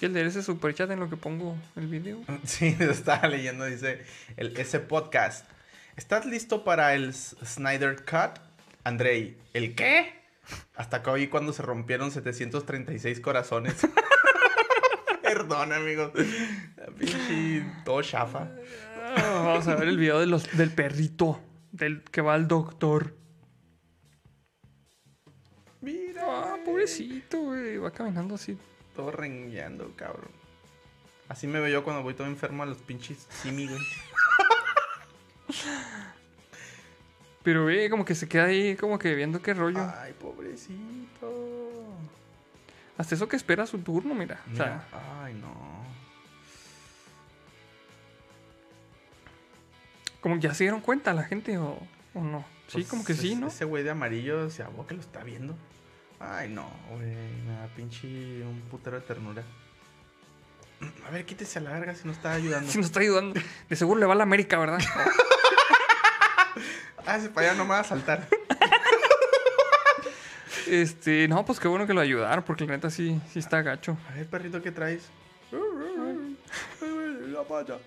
¿Quieres 0.00 0.14
leer 0.14 0.26
ese 0.28 0.42
superchat 0.42 0.90
en 0.90 0.98
lo 0.98 1.10
que 1.10 1.18
pongo 1.18 1.58
el 1.76 1.86
video? 1.86 2.20
Sí, 2.44 2.74
lo 2.80 2.90
estaba 2.90 3.28
leyendo, 3.28 3.66
dice 3.66 4.02
el, 4.38 4.56
ese 4.56 4.80
podcast. 4.80 5.46
¿Estás 5.94 6.24
listo 6.24 6.64
para 6.64 6.94
el 6.94 7.12
Snyder 7.12 7.96
Cut? 7.96 8.40
Andrei, 8.82 9.36
¿el 9.52 9.74
qué? 9.74 10.14
Hasta 10.74 10.98
acá 10.98 11.10
oí 11.10 11.28
cuando 11.28 11.52
se 11.52 11.60
rompieron 11.60 12.10
736 12.10 13.20
corazones. 13.20 13.76
Perdón, 15.22 15.74
amigos. 15.74 16.12
Pinche 16.98 17.62
todo 17.84 18.00
chafa. 18.00 18.48
Ah, 18.96 19.42
Vamos 19.44 19.68
a 19.68 19.74
ver 19.74 19.88
el 19.88 19.98
video 19.98 20.18
de 20.18 20.26
los, 20.26 20.50
del 20.56 20.70
perrito. 20.70 21.42
Del 21.72 22.02
que 22.04 22.22
va 22.22 22.32
al 22.32 22.48
doctor. 22.48 23.14
Mira. 25.82 26.22
Ah, 26.24 26.56
pobrecito, 26.64 27.38
güey. 27.42 27.76
Va 27.76 27.90
caminando 27.90 28.36
así. 28.36 28.56
Todo 28.94 29.10
rengueando, 29.12 29.92
cabrón. 29.96 30.30
Así 31.28 31.46
me 31.46 31.60
veo 31.60 31.68
yo 31.68 31.84
cuando 31.84 32.02
voy 32.02 32.14
todo 32.14 32.26
enfermo 32.26 32.62
a 32.62 32.66
los 32.66 32.78
pinches 32.78 33.26
simi, 33.30 33.68
güey. 33.68 33.80
Pero 37.42 37.64
ve, 37.64 37.88
como 37.88 38.04
que 38.04 38.14
se 38.14 38.28
queda 38.28 38.44
ahí, 38.46 38.76
como 38.76 38.98
que 38.98 39.14
viendo 39.14 39.40
qué 39.40 39.54
rollo. 39.54 39.80
Ay, 39.98 40.12
pobrecito. 40.12 41.96
Hasta 42.98 43.14
eso 43.14 43.28
que 43.28 43.36
espera 43.36 43.66
su 43.66 43.78
turno, 43.78 44.14
mira. 44.14 44.40
O 44.52 44.56
sea, 44.56 44.84
Mira, 44.90 45.24
Ay, 45.24 45.34
no. 45.34 45.80
como 50.20 50.34
que 50.34 50.42
ya 50.42 50.54
se 50.54 50.64
dieron 50.64 50.80
cuenta 50.82 51.14
la 51.14 51.22
gente 51.22 51.56
o... 51.56 51.78
¿O 52.12 52.20
no? 52.20 52.44
Sí, 52.66 52.74
Pues, 52.74 52.88
como 52.88 53.04
que 53.04 53.14
sí, 53.14 53.36
¿no? 53.36 53.48
Ese 53.48 53.64
güey 53.64 53.84
de 53.84 53.90
amarillo, 53.90 54.50
se 54.50 54.62
vos 54.64 54.86
que 54.86 54.94
lo 54.94 55.00
está 55.00 55.24
viendo. 55.24 55.56
Ay, 56.20 56.48
no, 56.50 56.70
güey. 56.90 57.16
Me 57.46 57.54
da 57.54 57.66
pinche 57.74 58.06
un 58.06 58.60
putero 58.70 59.00
de 59.00 59.06
ternura. 59.06 59.42
A 61.06 61.10
ver, 61.10 61.24
quítese 61.24 61.58
a 61.58 61.62
la 61.62 61.72
verga 61.72 61.94
si 61.94 62.06
no 62.06 62.12
está 62.12 62.32
ayudando. 62.32 62.70
Si 62.70 62.78
nos 62.78 62.86
está 62.86 63.00
ayudando. 63.00 63.40
De 63.68 63.76
seguro 63.76 63.98
le 63.98 64.06
va 64.06 64.12
a 64.12 64.16
la 64.16 64.22
América, 64.22 64.58
¿verdad? 64.58 64.78
Ah, 67.06 67.16
ese 67.16 67.30
para 67.30 67.48
allá 67.48 67.56
no 67.56 67.64
me 67.64 67.70
va 67.70 67.80
a 67.80 67.84
saltar. 67.84 68.28
Este, 70.66 71.26
no, 71.26 71.44
pues 71.44 71.58
qué 71.58 71.66
bueno 71.66 71.84
que 71.84 71.94
lo 71.94 72.00
ayudaron, 72.00 72.44
porque 72.44 72.64
la 72.64 72.74
neta 72.74 72.90
sí, 72.90 73.20
sí 73.32 73.40
está 73.40 73.60
gacho. 73.62 73.96
A 74.08 74.14
ver, 74.14 74.28
perrito, 74.28 74.62
¿qué 74.62 74.70
traes? 74.70 75.08
La 77.32 77.42
pata. 77.42 77.78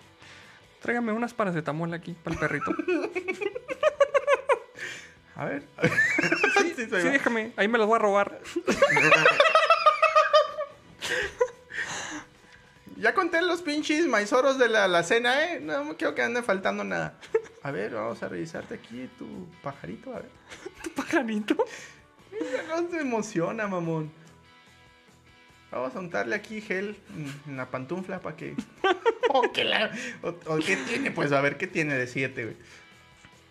Tráigame 0.81 1.13
unas 1.13 1.33
paracetamol 1.33 1.93
aquí 1.93 2.13
para 2.13 2.33
el 2.33 2.39
perrito. 2.41 2.75
A 5.35 5.45
ver. 5.45 5.63
Sí, 6.85 7.09
déjame, 7.09 7.51
ahí 7.57 7.67
me 7.67 7.77
las 7.77 7.87
voy 7.87 7.95
a 7.97 7.99
robar. 7.99 8.39
Ya 12.95 13.13
conté 13.13 13.41
los 13.41 13.61
pinches 13.61 14.05
maizoros 14.05 14.57
de 14.57 14.69
la, 14.69 14.87
la 14.87 15.03
cena, 15.03 15.43
¿eh? 15.45 15.59
No 15.59 15.83
me 15.83 15.95
quiero 15.95 16.13
que 16.15 16.21
ande 16.21 16.41
faltando 16.43 16.83
nada. 16.83 17.19
A 17.63 17.71
ver, 17.71 17.91
vamos 17.95 18.21
a 18.23 18.29
revisarte 18.29 18.75
aquí 18.75 19.09
tu 19.17 19.47
pajarito, 19.61 20.11
a 20.13 20.19
ver. 20.19 20.29
Tu 20.83 20.89
pajarito. 20.91 21.55
No 22.69 22.89
se 22.89 22.99
emociona, 23.01 23.67
mamón. 23.67 24.11
Vamos 25.71 25.95
a 25.95 25.99
untarle 25.99 26.35
aquí 26.35 26.61
gel 26.61 26.95
en- 27.47 27.57
la 27.57 27.65
pantufla 27.65 28.19
para 28.19 28.35
que... 28.37 28.55
o, 29.29 29.51
que 29.51 29.63
la- 29.63 29.91
o- 30.21 30.35
o 30.45 30.57
qué 30.59 30.77
tiene, 30.77 31.09
pues 31.11 31.31
a 31.31 31.41
ver 31.41 31.57
qué 31.57 31.65
tiene 31.67 31.95
de 31.97 32.07
7, 32.07 32.43
güey. 32.43 32.57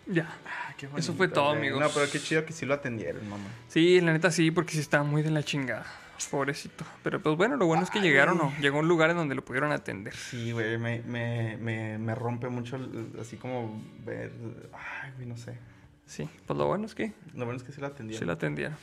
Ya. 0.05 0.27
Ah, 0.45 0.73
qué 0.77 0.89
Eso 0.97 1.13
fue 1.13 1.27
todo, 1.27 1.49
amigos. 1.51 1.79
No, 1.79 1.89
pero 1.89 2.09
qué 2.11 2.19
chido 2.19 2.45
que 2.45 2.51
sí 2.53 2.65
lo 2.65 2.73
atendieron, 2.73 3.27
mamá. 3.29 3.45
Sí, 3.69 4.01
la 4.01 4.11
neta 4.13 4.31
sí, 4.31 4.51
porque 4.51 4.73
sí 4.73 4.79
estaba 4.79 5.03
muy 5.03 5.21
de 5.21 5.31
la 5.31 5.43
chingada. 5.43 5.85
Pobrecito. 6.31 6.85
Pero 7.03 7.21
pues 7.21 7.35
bueno, 7.35 7.57
lo 7.57 7.65
bueno 7.65 7.83
es 7.83 7.89
que 7.89 7.99
llegaron, 7.99 8.37
¿no? 8.37 8.53
Llegó 8.61 8.77
a 8.77 8.81
un 8.81 8.87
lugar 8.87 9.09
en 9.09 9.17
donde 9.17 9.35
lo 9.35 9.43
pudieron 9.43 9.71
atender. 9.71 10.15
Sí, 10.15 10.51
güey, 10.51 10.77
me, 10.77 11.01
me, 11.01 11.57
me, 11.57 11.97
me 11.97 12.15
rompe 12.15 12.47
mucho 12.49 12.77
el- 12.77 13.11
así 13.19 13.35
como 13.37 13.81
ver... 14.05 14.31
Ay, 15.01 15.11
güey, 15.15 15.27
no 15.27 15.35
sé. 15.37 15.57
Sí, 16.05 16.29
pues 16.45 16.57
lo 16.57 16.65
bueno 16.67 16.85
es 16.85 16.95
que 16.95 17.13
Lo 17.33 17.45
bueno 17.45 17.57
es 17.57 17.63
que 17.63 17.71
sí 17.73 17.81
lo 17.81 17.87
atendieron. 17.87 18.19
sí 18.19 18.25
lo 18.25 18.31
atendieron. 18.33 18.77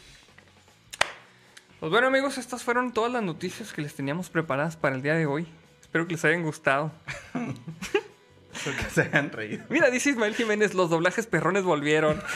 Pues 1.81 1.91
bueno, 1.91 2.09
amigos, 2.09 2.37
estas 2.37 2.63
fueron 2.63 2.93
todas 2.93 3.11
las 3.13 3.23
noticias 3.23 3.73
que 3.73 3.81
les 3.81 3.95
teníamos 3.95 4.29
preparadas 4.29 4.77
para 4.77 4.95
el 4.97 5.03
día 5.03 5.15
de 5.15 5.25
hoy. 5.27 5.47
Espero 5.81 6.07
que 6.07 6.15
les 6.15 6.25
hayan 6.27 6.43
gustado. 6.43 6.93
Espero 8.61 8.77
que 8.85 8.91
se 8.91 9.03
hayan 9.03 9.33
reído. 9.33 9.65
Mira, 9.69 9.91
dice 9.91 10.11
Ismael 10.11 10.35
Jiménez, 10.35 10.75
los 10.75 10.91
doblajes 10.91 11.27
perrones 11.27 11.65
volvieron. 11.65 12.23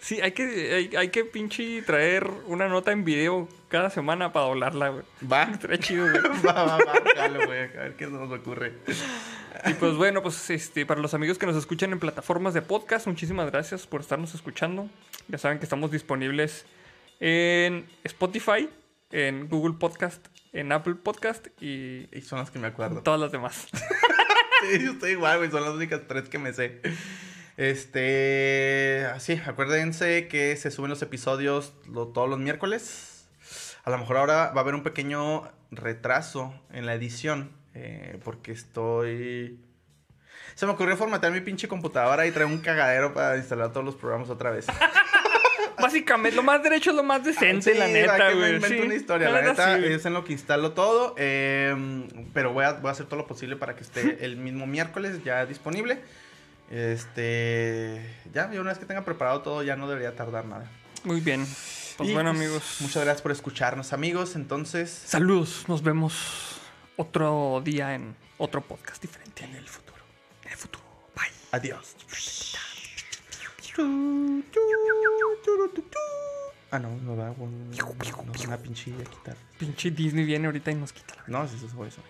Sí, 0.00 0.20
hay 0.20 0.32
que, 0.32 0.74
hay, 0.74 0.96
hay 0.96 1.08
que 1.08 1.24
pinche 1.24 1.80
traer 1.80 2.30
una 2.46 2.68
nota 2.68 2.92
en 2.92 3.06
video 3.06 3.48
cada 3.68 3.88
semana 3.88 4.34
para 4.34 4.44
doblarla, 4.44 4.90
güey. 4.90 5.04
Va. 5.32 5.44
Estaría 5.52 5.78
chido, 5.78 6.10
güey. 6.10 6.22
va, 6.46 6.52
va, 6.52 6.76
va, 6.76 6.92
jalo, 7.16 7.46
güey. 7.46 7.60
A 7.60 7.84
ver 7.84 7.96
qué 7.96 8.06
nos 8.08 8.30
ocurre. 8.30 8.74
Y 9.64 9.72
pues 9.72 9.94
bueno, 9.94 10.22
pues 10.22 10.50
este, 10.50 10.84
para 10.84 11.00
los 11.00 11.14
amigos 11.14 11.38
que 11.38 11.46
nos 11.46 11.56
escuchan 11.56 11.90
en 11.92 12.00
plataformas 12.00 12.52
de 12.52 12.60
podcast, 12.60 13.06
muchísimas 13.06 13.50
gracias 13.50 13.86
por 13.86 14.02
estarnos 14.02 14.34
escuchando. 14.34 14.90
Ya 15.28 15.38
saben 15.38 15.58
que 15.58 15.64
estamos 15.64 15.90
disponibles 15.90 16.66
en 17.18 17.86
Spotify, 18.04 18.68
en 19.10 19.48
Google 19.48 19.76
Podcast, 19.78 20.26
en 20.54 20.72
Apple 20.72 20.94
Podcast 20.94 21.48
y 21.60 22.08
Y 22.16 22.22
son 22.22 22.38
las 22.38 22.50
que 22.50 22.58
me 22.58 22.68
acuerdo. 22.68 23.02
todas 23.02 23.20
las 23.20 23.30
demás. 23.32 23.66
Sí, 24.70 24.82
yo 24.82 24.92
estoy 24.92 25.10
igual, 25.10 25.36
güey. 25.36 25.50
Son 25.50 25.60
las 25.62 25.72
únicas 25.74 26.00
tres 26.08 26.30
que 26.30 26.38
me 26.38 26.54
sé. 26.54 26.80
Este. 27.58 29.06
Así, 29.12 29.38
acuérdense 29.46 30.26
que 30.28 30.56
se 30.56 30.70
suben 30.70 30.88
los 30.88 31.02
episodios 31.02 31.74
lo- 31.86 32.08
todos 32.08 32.30
los 32.30 32.38
miércoles. 32.38 33.28
A 33.84 33.90
lo 33.90 33.98
mejor 33.98 34.16
ahora 34.16 34.52
va 34.52 34.58
a 34.58 34.60
haber 34.60 34.74
un 34.74 34.82
pequeño 34.82 35.50
retraso 35.70 36.54
en 36.72 36.86
la 36.86 36.94
edición. 36.94 37.52
eh, 37.74 38.18
porque 38.24 38.52
estoy. 38.52 39.60
Se 40.54 40.64
me 40.64 40.72
ocurrió 40.72 40.96
formatear 40.96 41.32
mi 41.32 41.40
pinche 41.42 41.68
computadora 41.68 42.24
y 42.26 42.30
traer 42.30 42.46
un 42.46 42.58
cagadero 42.58 43.12
para 43.12 43.36
instalar 43.36 43.70
todos 43.72 43.84
los 43.84 43.96
programas 43.96 44.30
otra 44.30 44.50
vez. 44.50 44.64
Básicamente, 45.80 46.36
lo 46.36 46.42
más 46.42 46.62
derecho 46.62 46.90
es 46.90 46.96
lo 46.96 47.02
más 47.02 47.24
decente, 47.24 47.72
Sí, 47.72 47.78
la 47.78 47.86
neta, 47.88 48.16
me 48.30 48.34
güey. 48.34 48.54
invento 48.56 48.68
sí. 48.76 48.80
una 48.86 48.94
historia. 48.94 49.30
La, 49.30 49.40
neta, 49.40 49.50
neta 49.52 49.74
sí, 49.76 49.80
güey. 49.82 49.92
es 49.94 50.04
en 50.06 50.12
lo 50.14 50.24
que 50.24 50.32
instalo 50.32 50.72
todo. 50.72 51.14
eh, 51.18 51.74
pero 52.32 52.52
voy 52.52 52.64
a, 52.64 52.72
voy 52.74 52.88
a 52.88 52.92
hacer 52.92 53.06
todo 53.06 53.16
lo 53.16 53.26
posible 53.26 53.56
para 53.56 53.74
que 53.76 53.82
esté 53.82 54.18
el 54.24 54.36
mismo 54.36 54.66
miércoles 54.66 55.22
ya 55.24 55.44
disponible. 55.46 56.00
Este. 56.70 58.00
Ya, 58.32 58.50
y 58.52 58.58
una 58.58 58.70
vez 58.70 58.78
que 58.78 58.86
tenga 58.86 59.04
preparado 59.04 59.42
todo, 59.42 59.62
ya 59.62 59.76
no 59.76 59.88
debería 59.88 60.14
tardar 60.16 60.44
nada. 60.46 60.70
Muy 61.04 61.20
bien. 61.20 61.46
Pues 61.96 62.08
Y, 62.08 62.12
bueno, 62.12 62.32
pues, 62.32 62.42
amigos. 62.44 62.76
Muchas 62.80 63.04
gracias 63.04 63.22
por 63.22 63.32
escucharnos, 63.32 63.92
amigos. 63.92 64.34
Entonces. 64.36 64.90
Saludos. 64.90 65.64
Nos 65.68 65.82
vemos 65.82 66.60
otro 66.96 67.60
día 67.64 67.94
en 67.94 68.16
otro 68.38 68.62
podcast 68.62 69.00
diferente 69.02 69.44
en 69.44 69.54
el 69.54 69.68
futuro. 69.68 70.02
En 70.44 70.52
el 70.52 70.56
futuro. 70.58 70.84
Bye. 71.14 71.24
Adiós. 71.52 71.94
Ah, 76.70 76.78
no, 76.78 76.90
no 77.02 77.16
va. 77.16 77.28
No, 77.28 77.46
no, 77.46 78.32
una 78.46 78.56
pinche 78.56 78.92
quitar. 78.92 79.36
Pinche 79.58 79.90
Disney 79.90 80.24
viene 80.24 80.46
ahorita 80.46 80.70
y 80.70 80.74
nos 80.76 80.92
quita 80.92 81.14
la 81.16 81.24
No, 81.26 81.48
si 81.48 81.56
esos 81.56 81.74
güeyes 81.74 81.94
son 81.94 82.04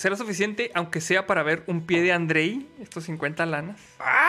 ¿Será 0.00 0.16
suficiente, 0.16 0.70
aunque 0.74 1.02
sea 1.02 1.26
para 1.26 1.42
ver 1.42 1.62
un 1.66 1.84
pie 1.84 2.00
de 2.00 2.10
Andrei? 2.10 2.66
Estos 2.80 3.04
50 3.04 3.44
lanas. 3.44 3.78
¡Ah! 3.98 4.19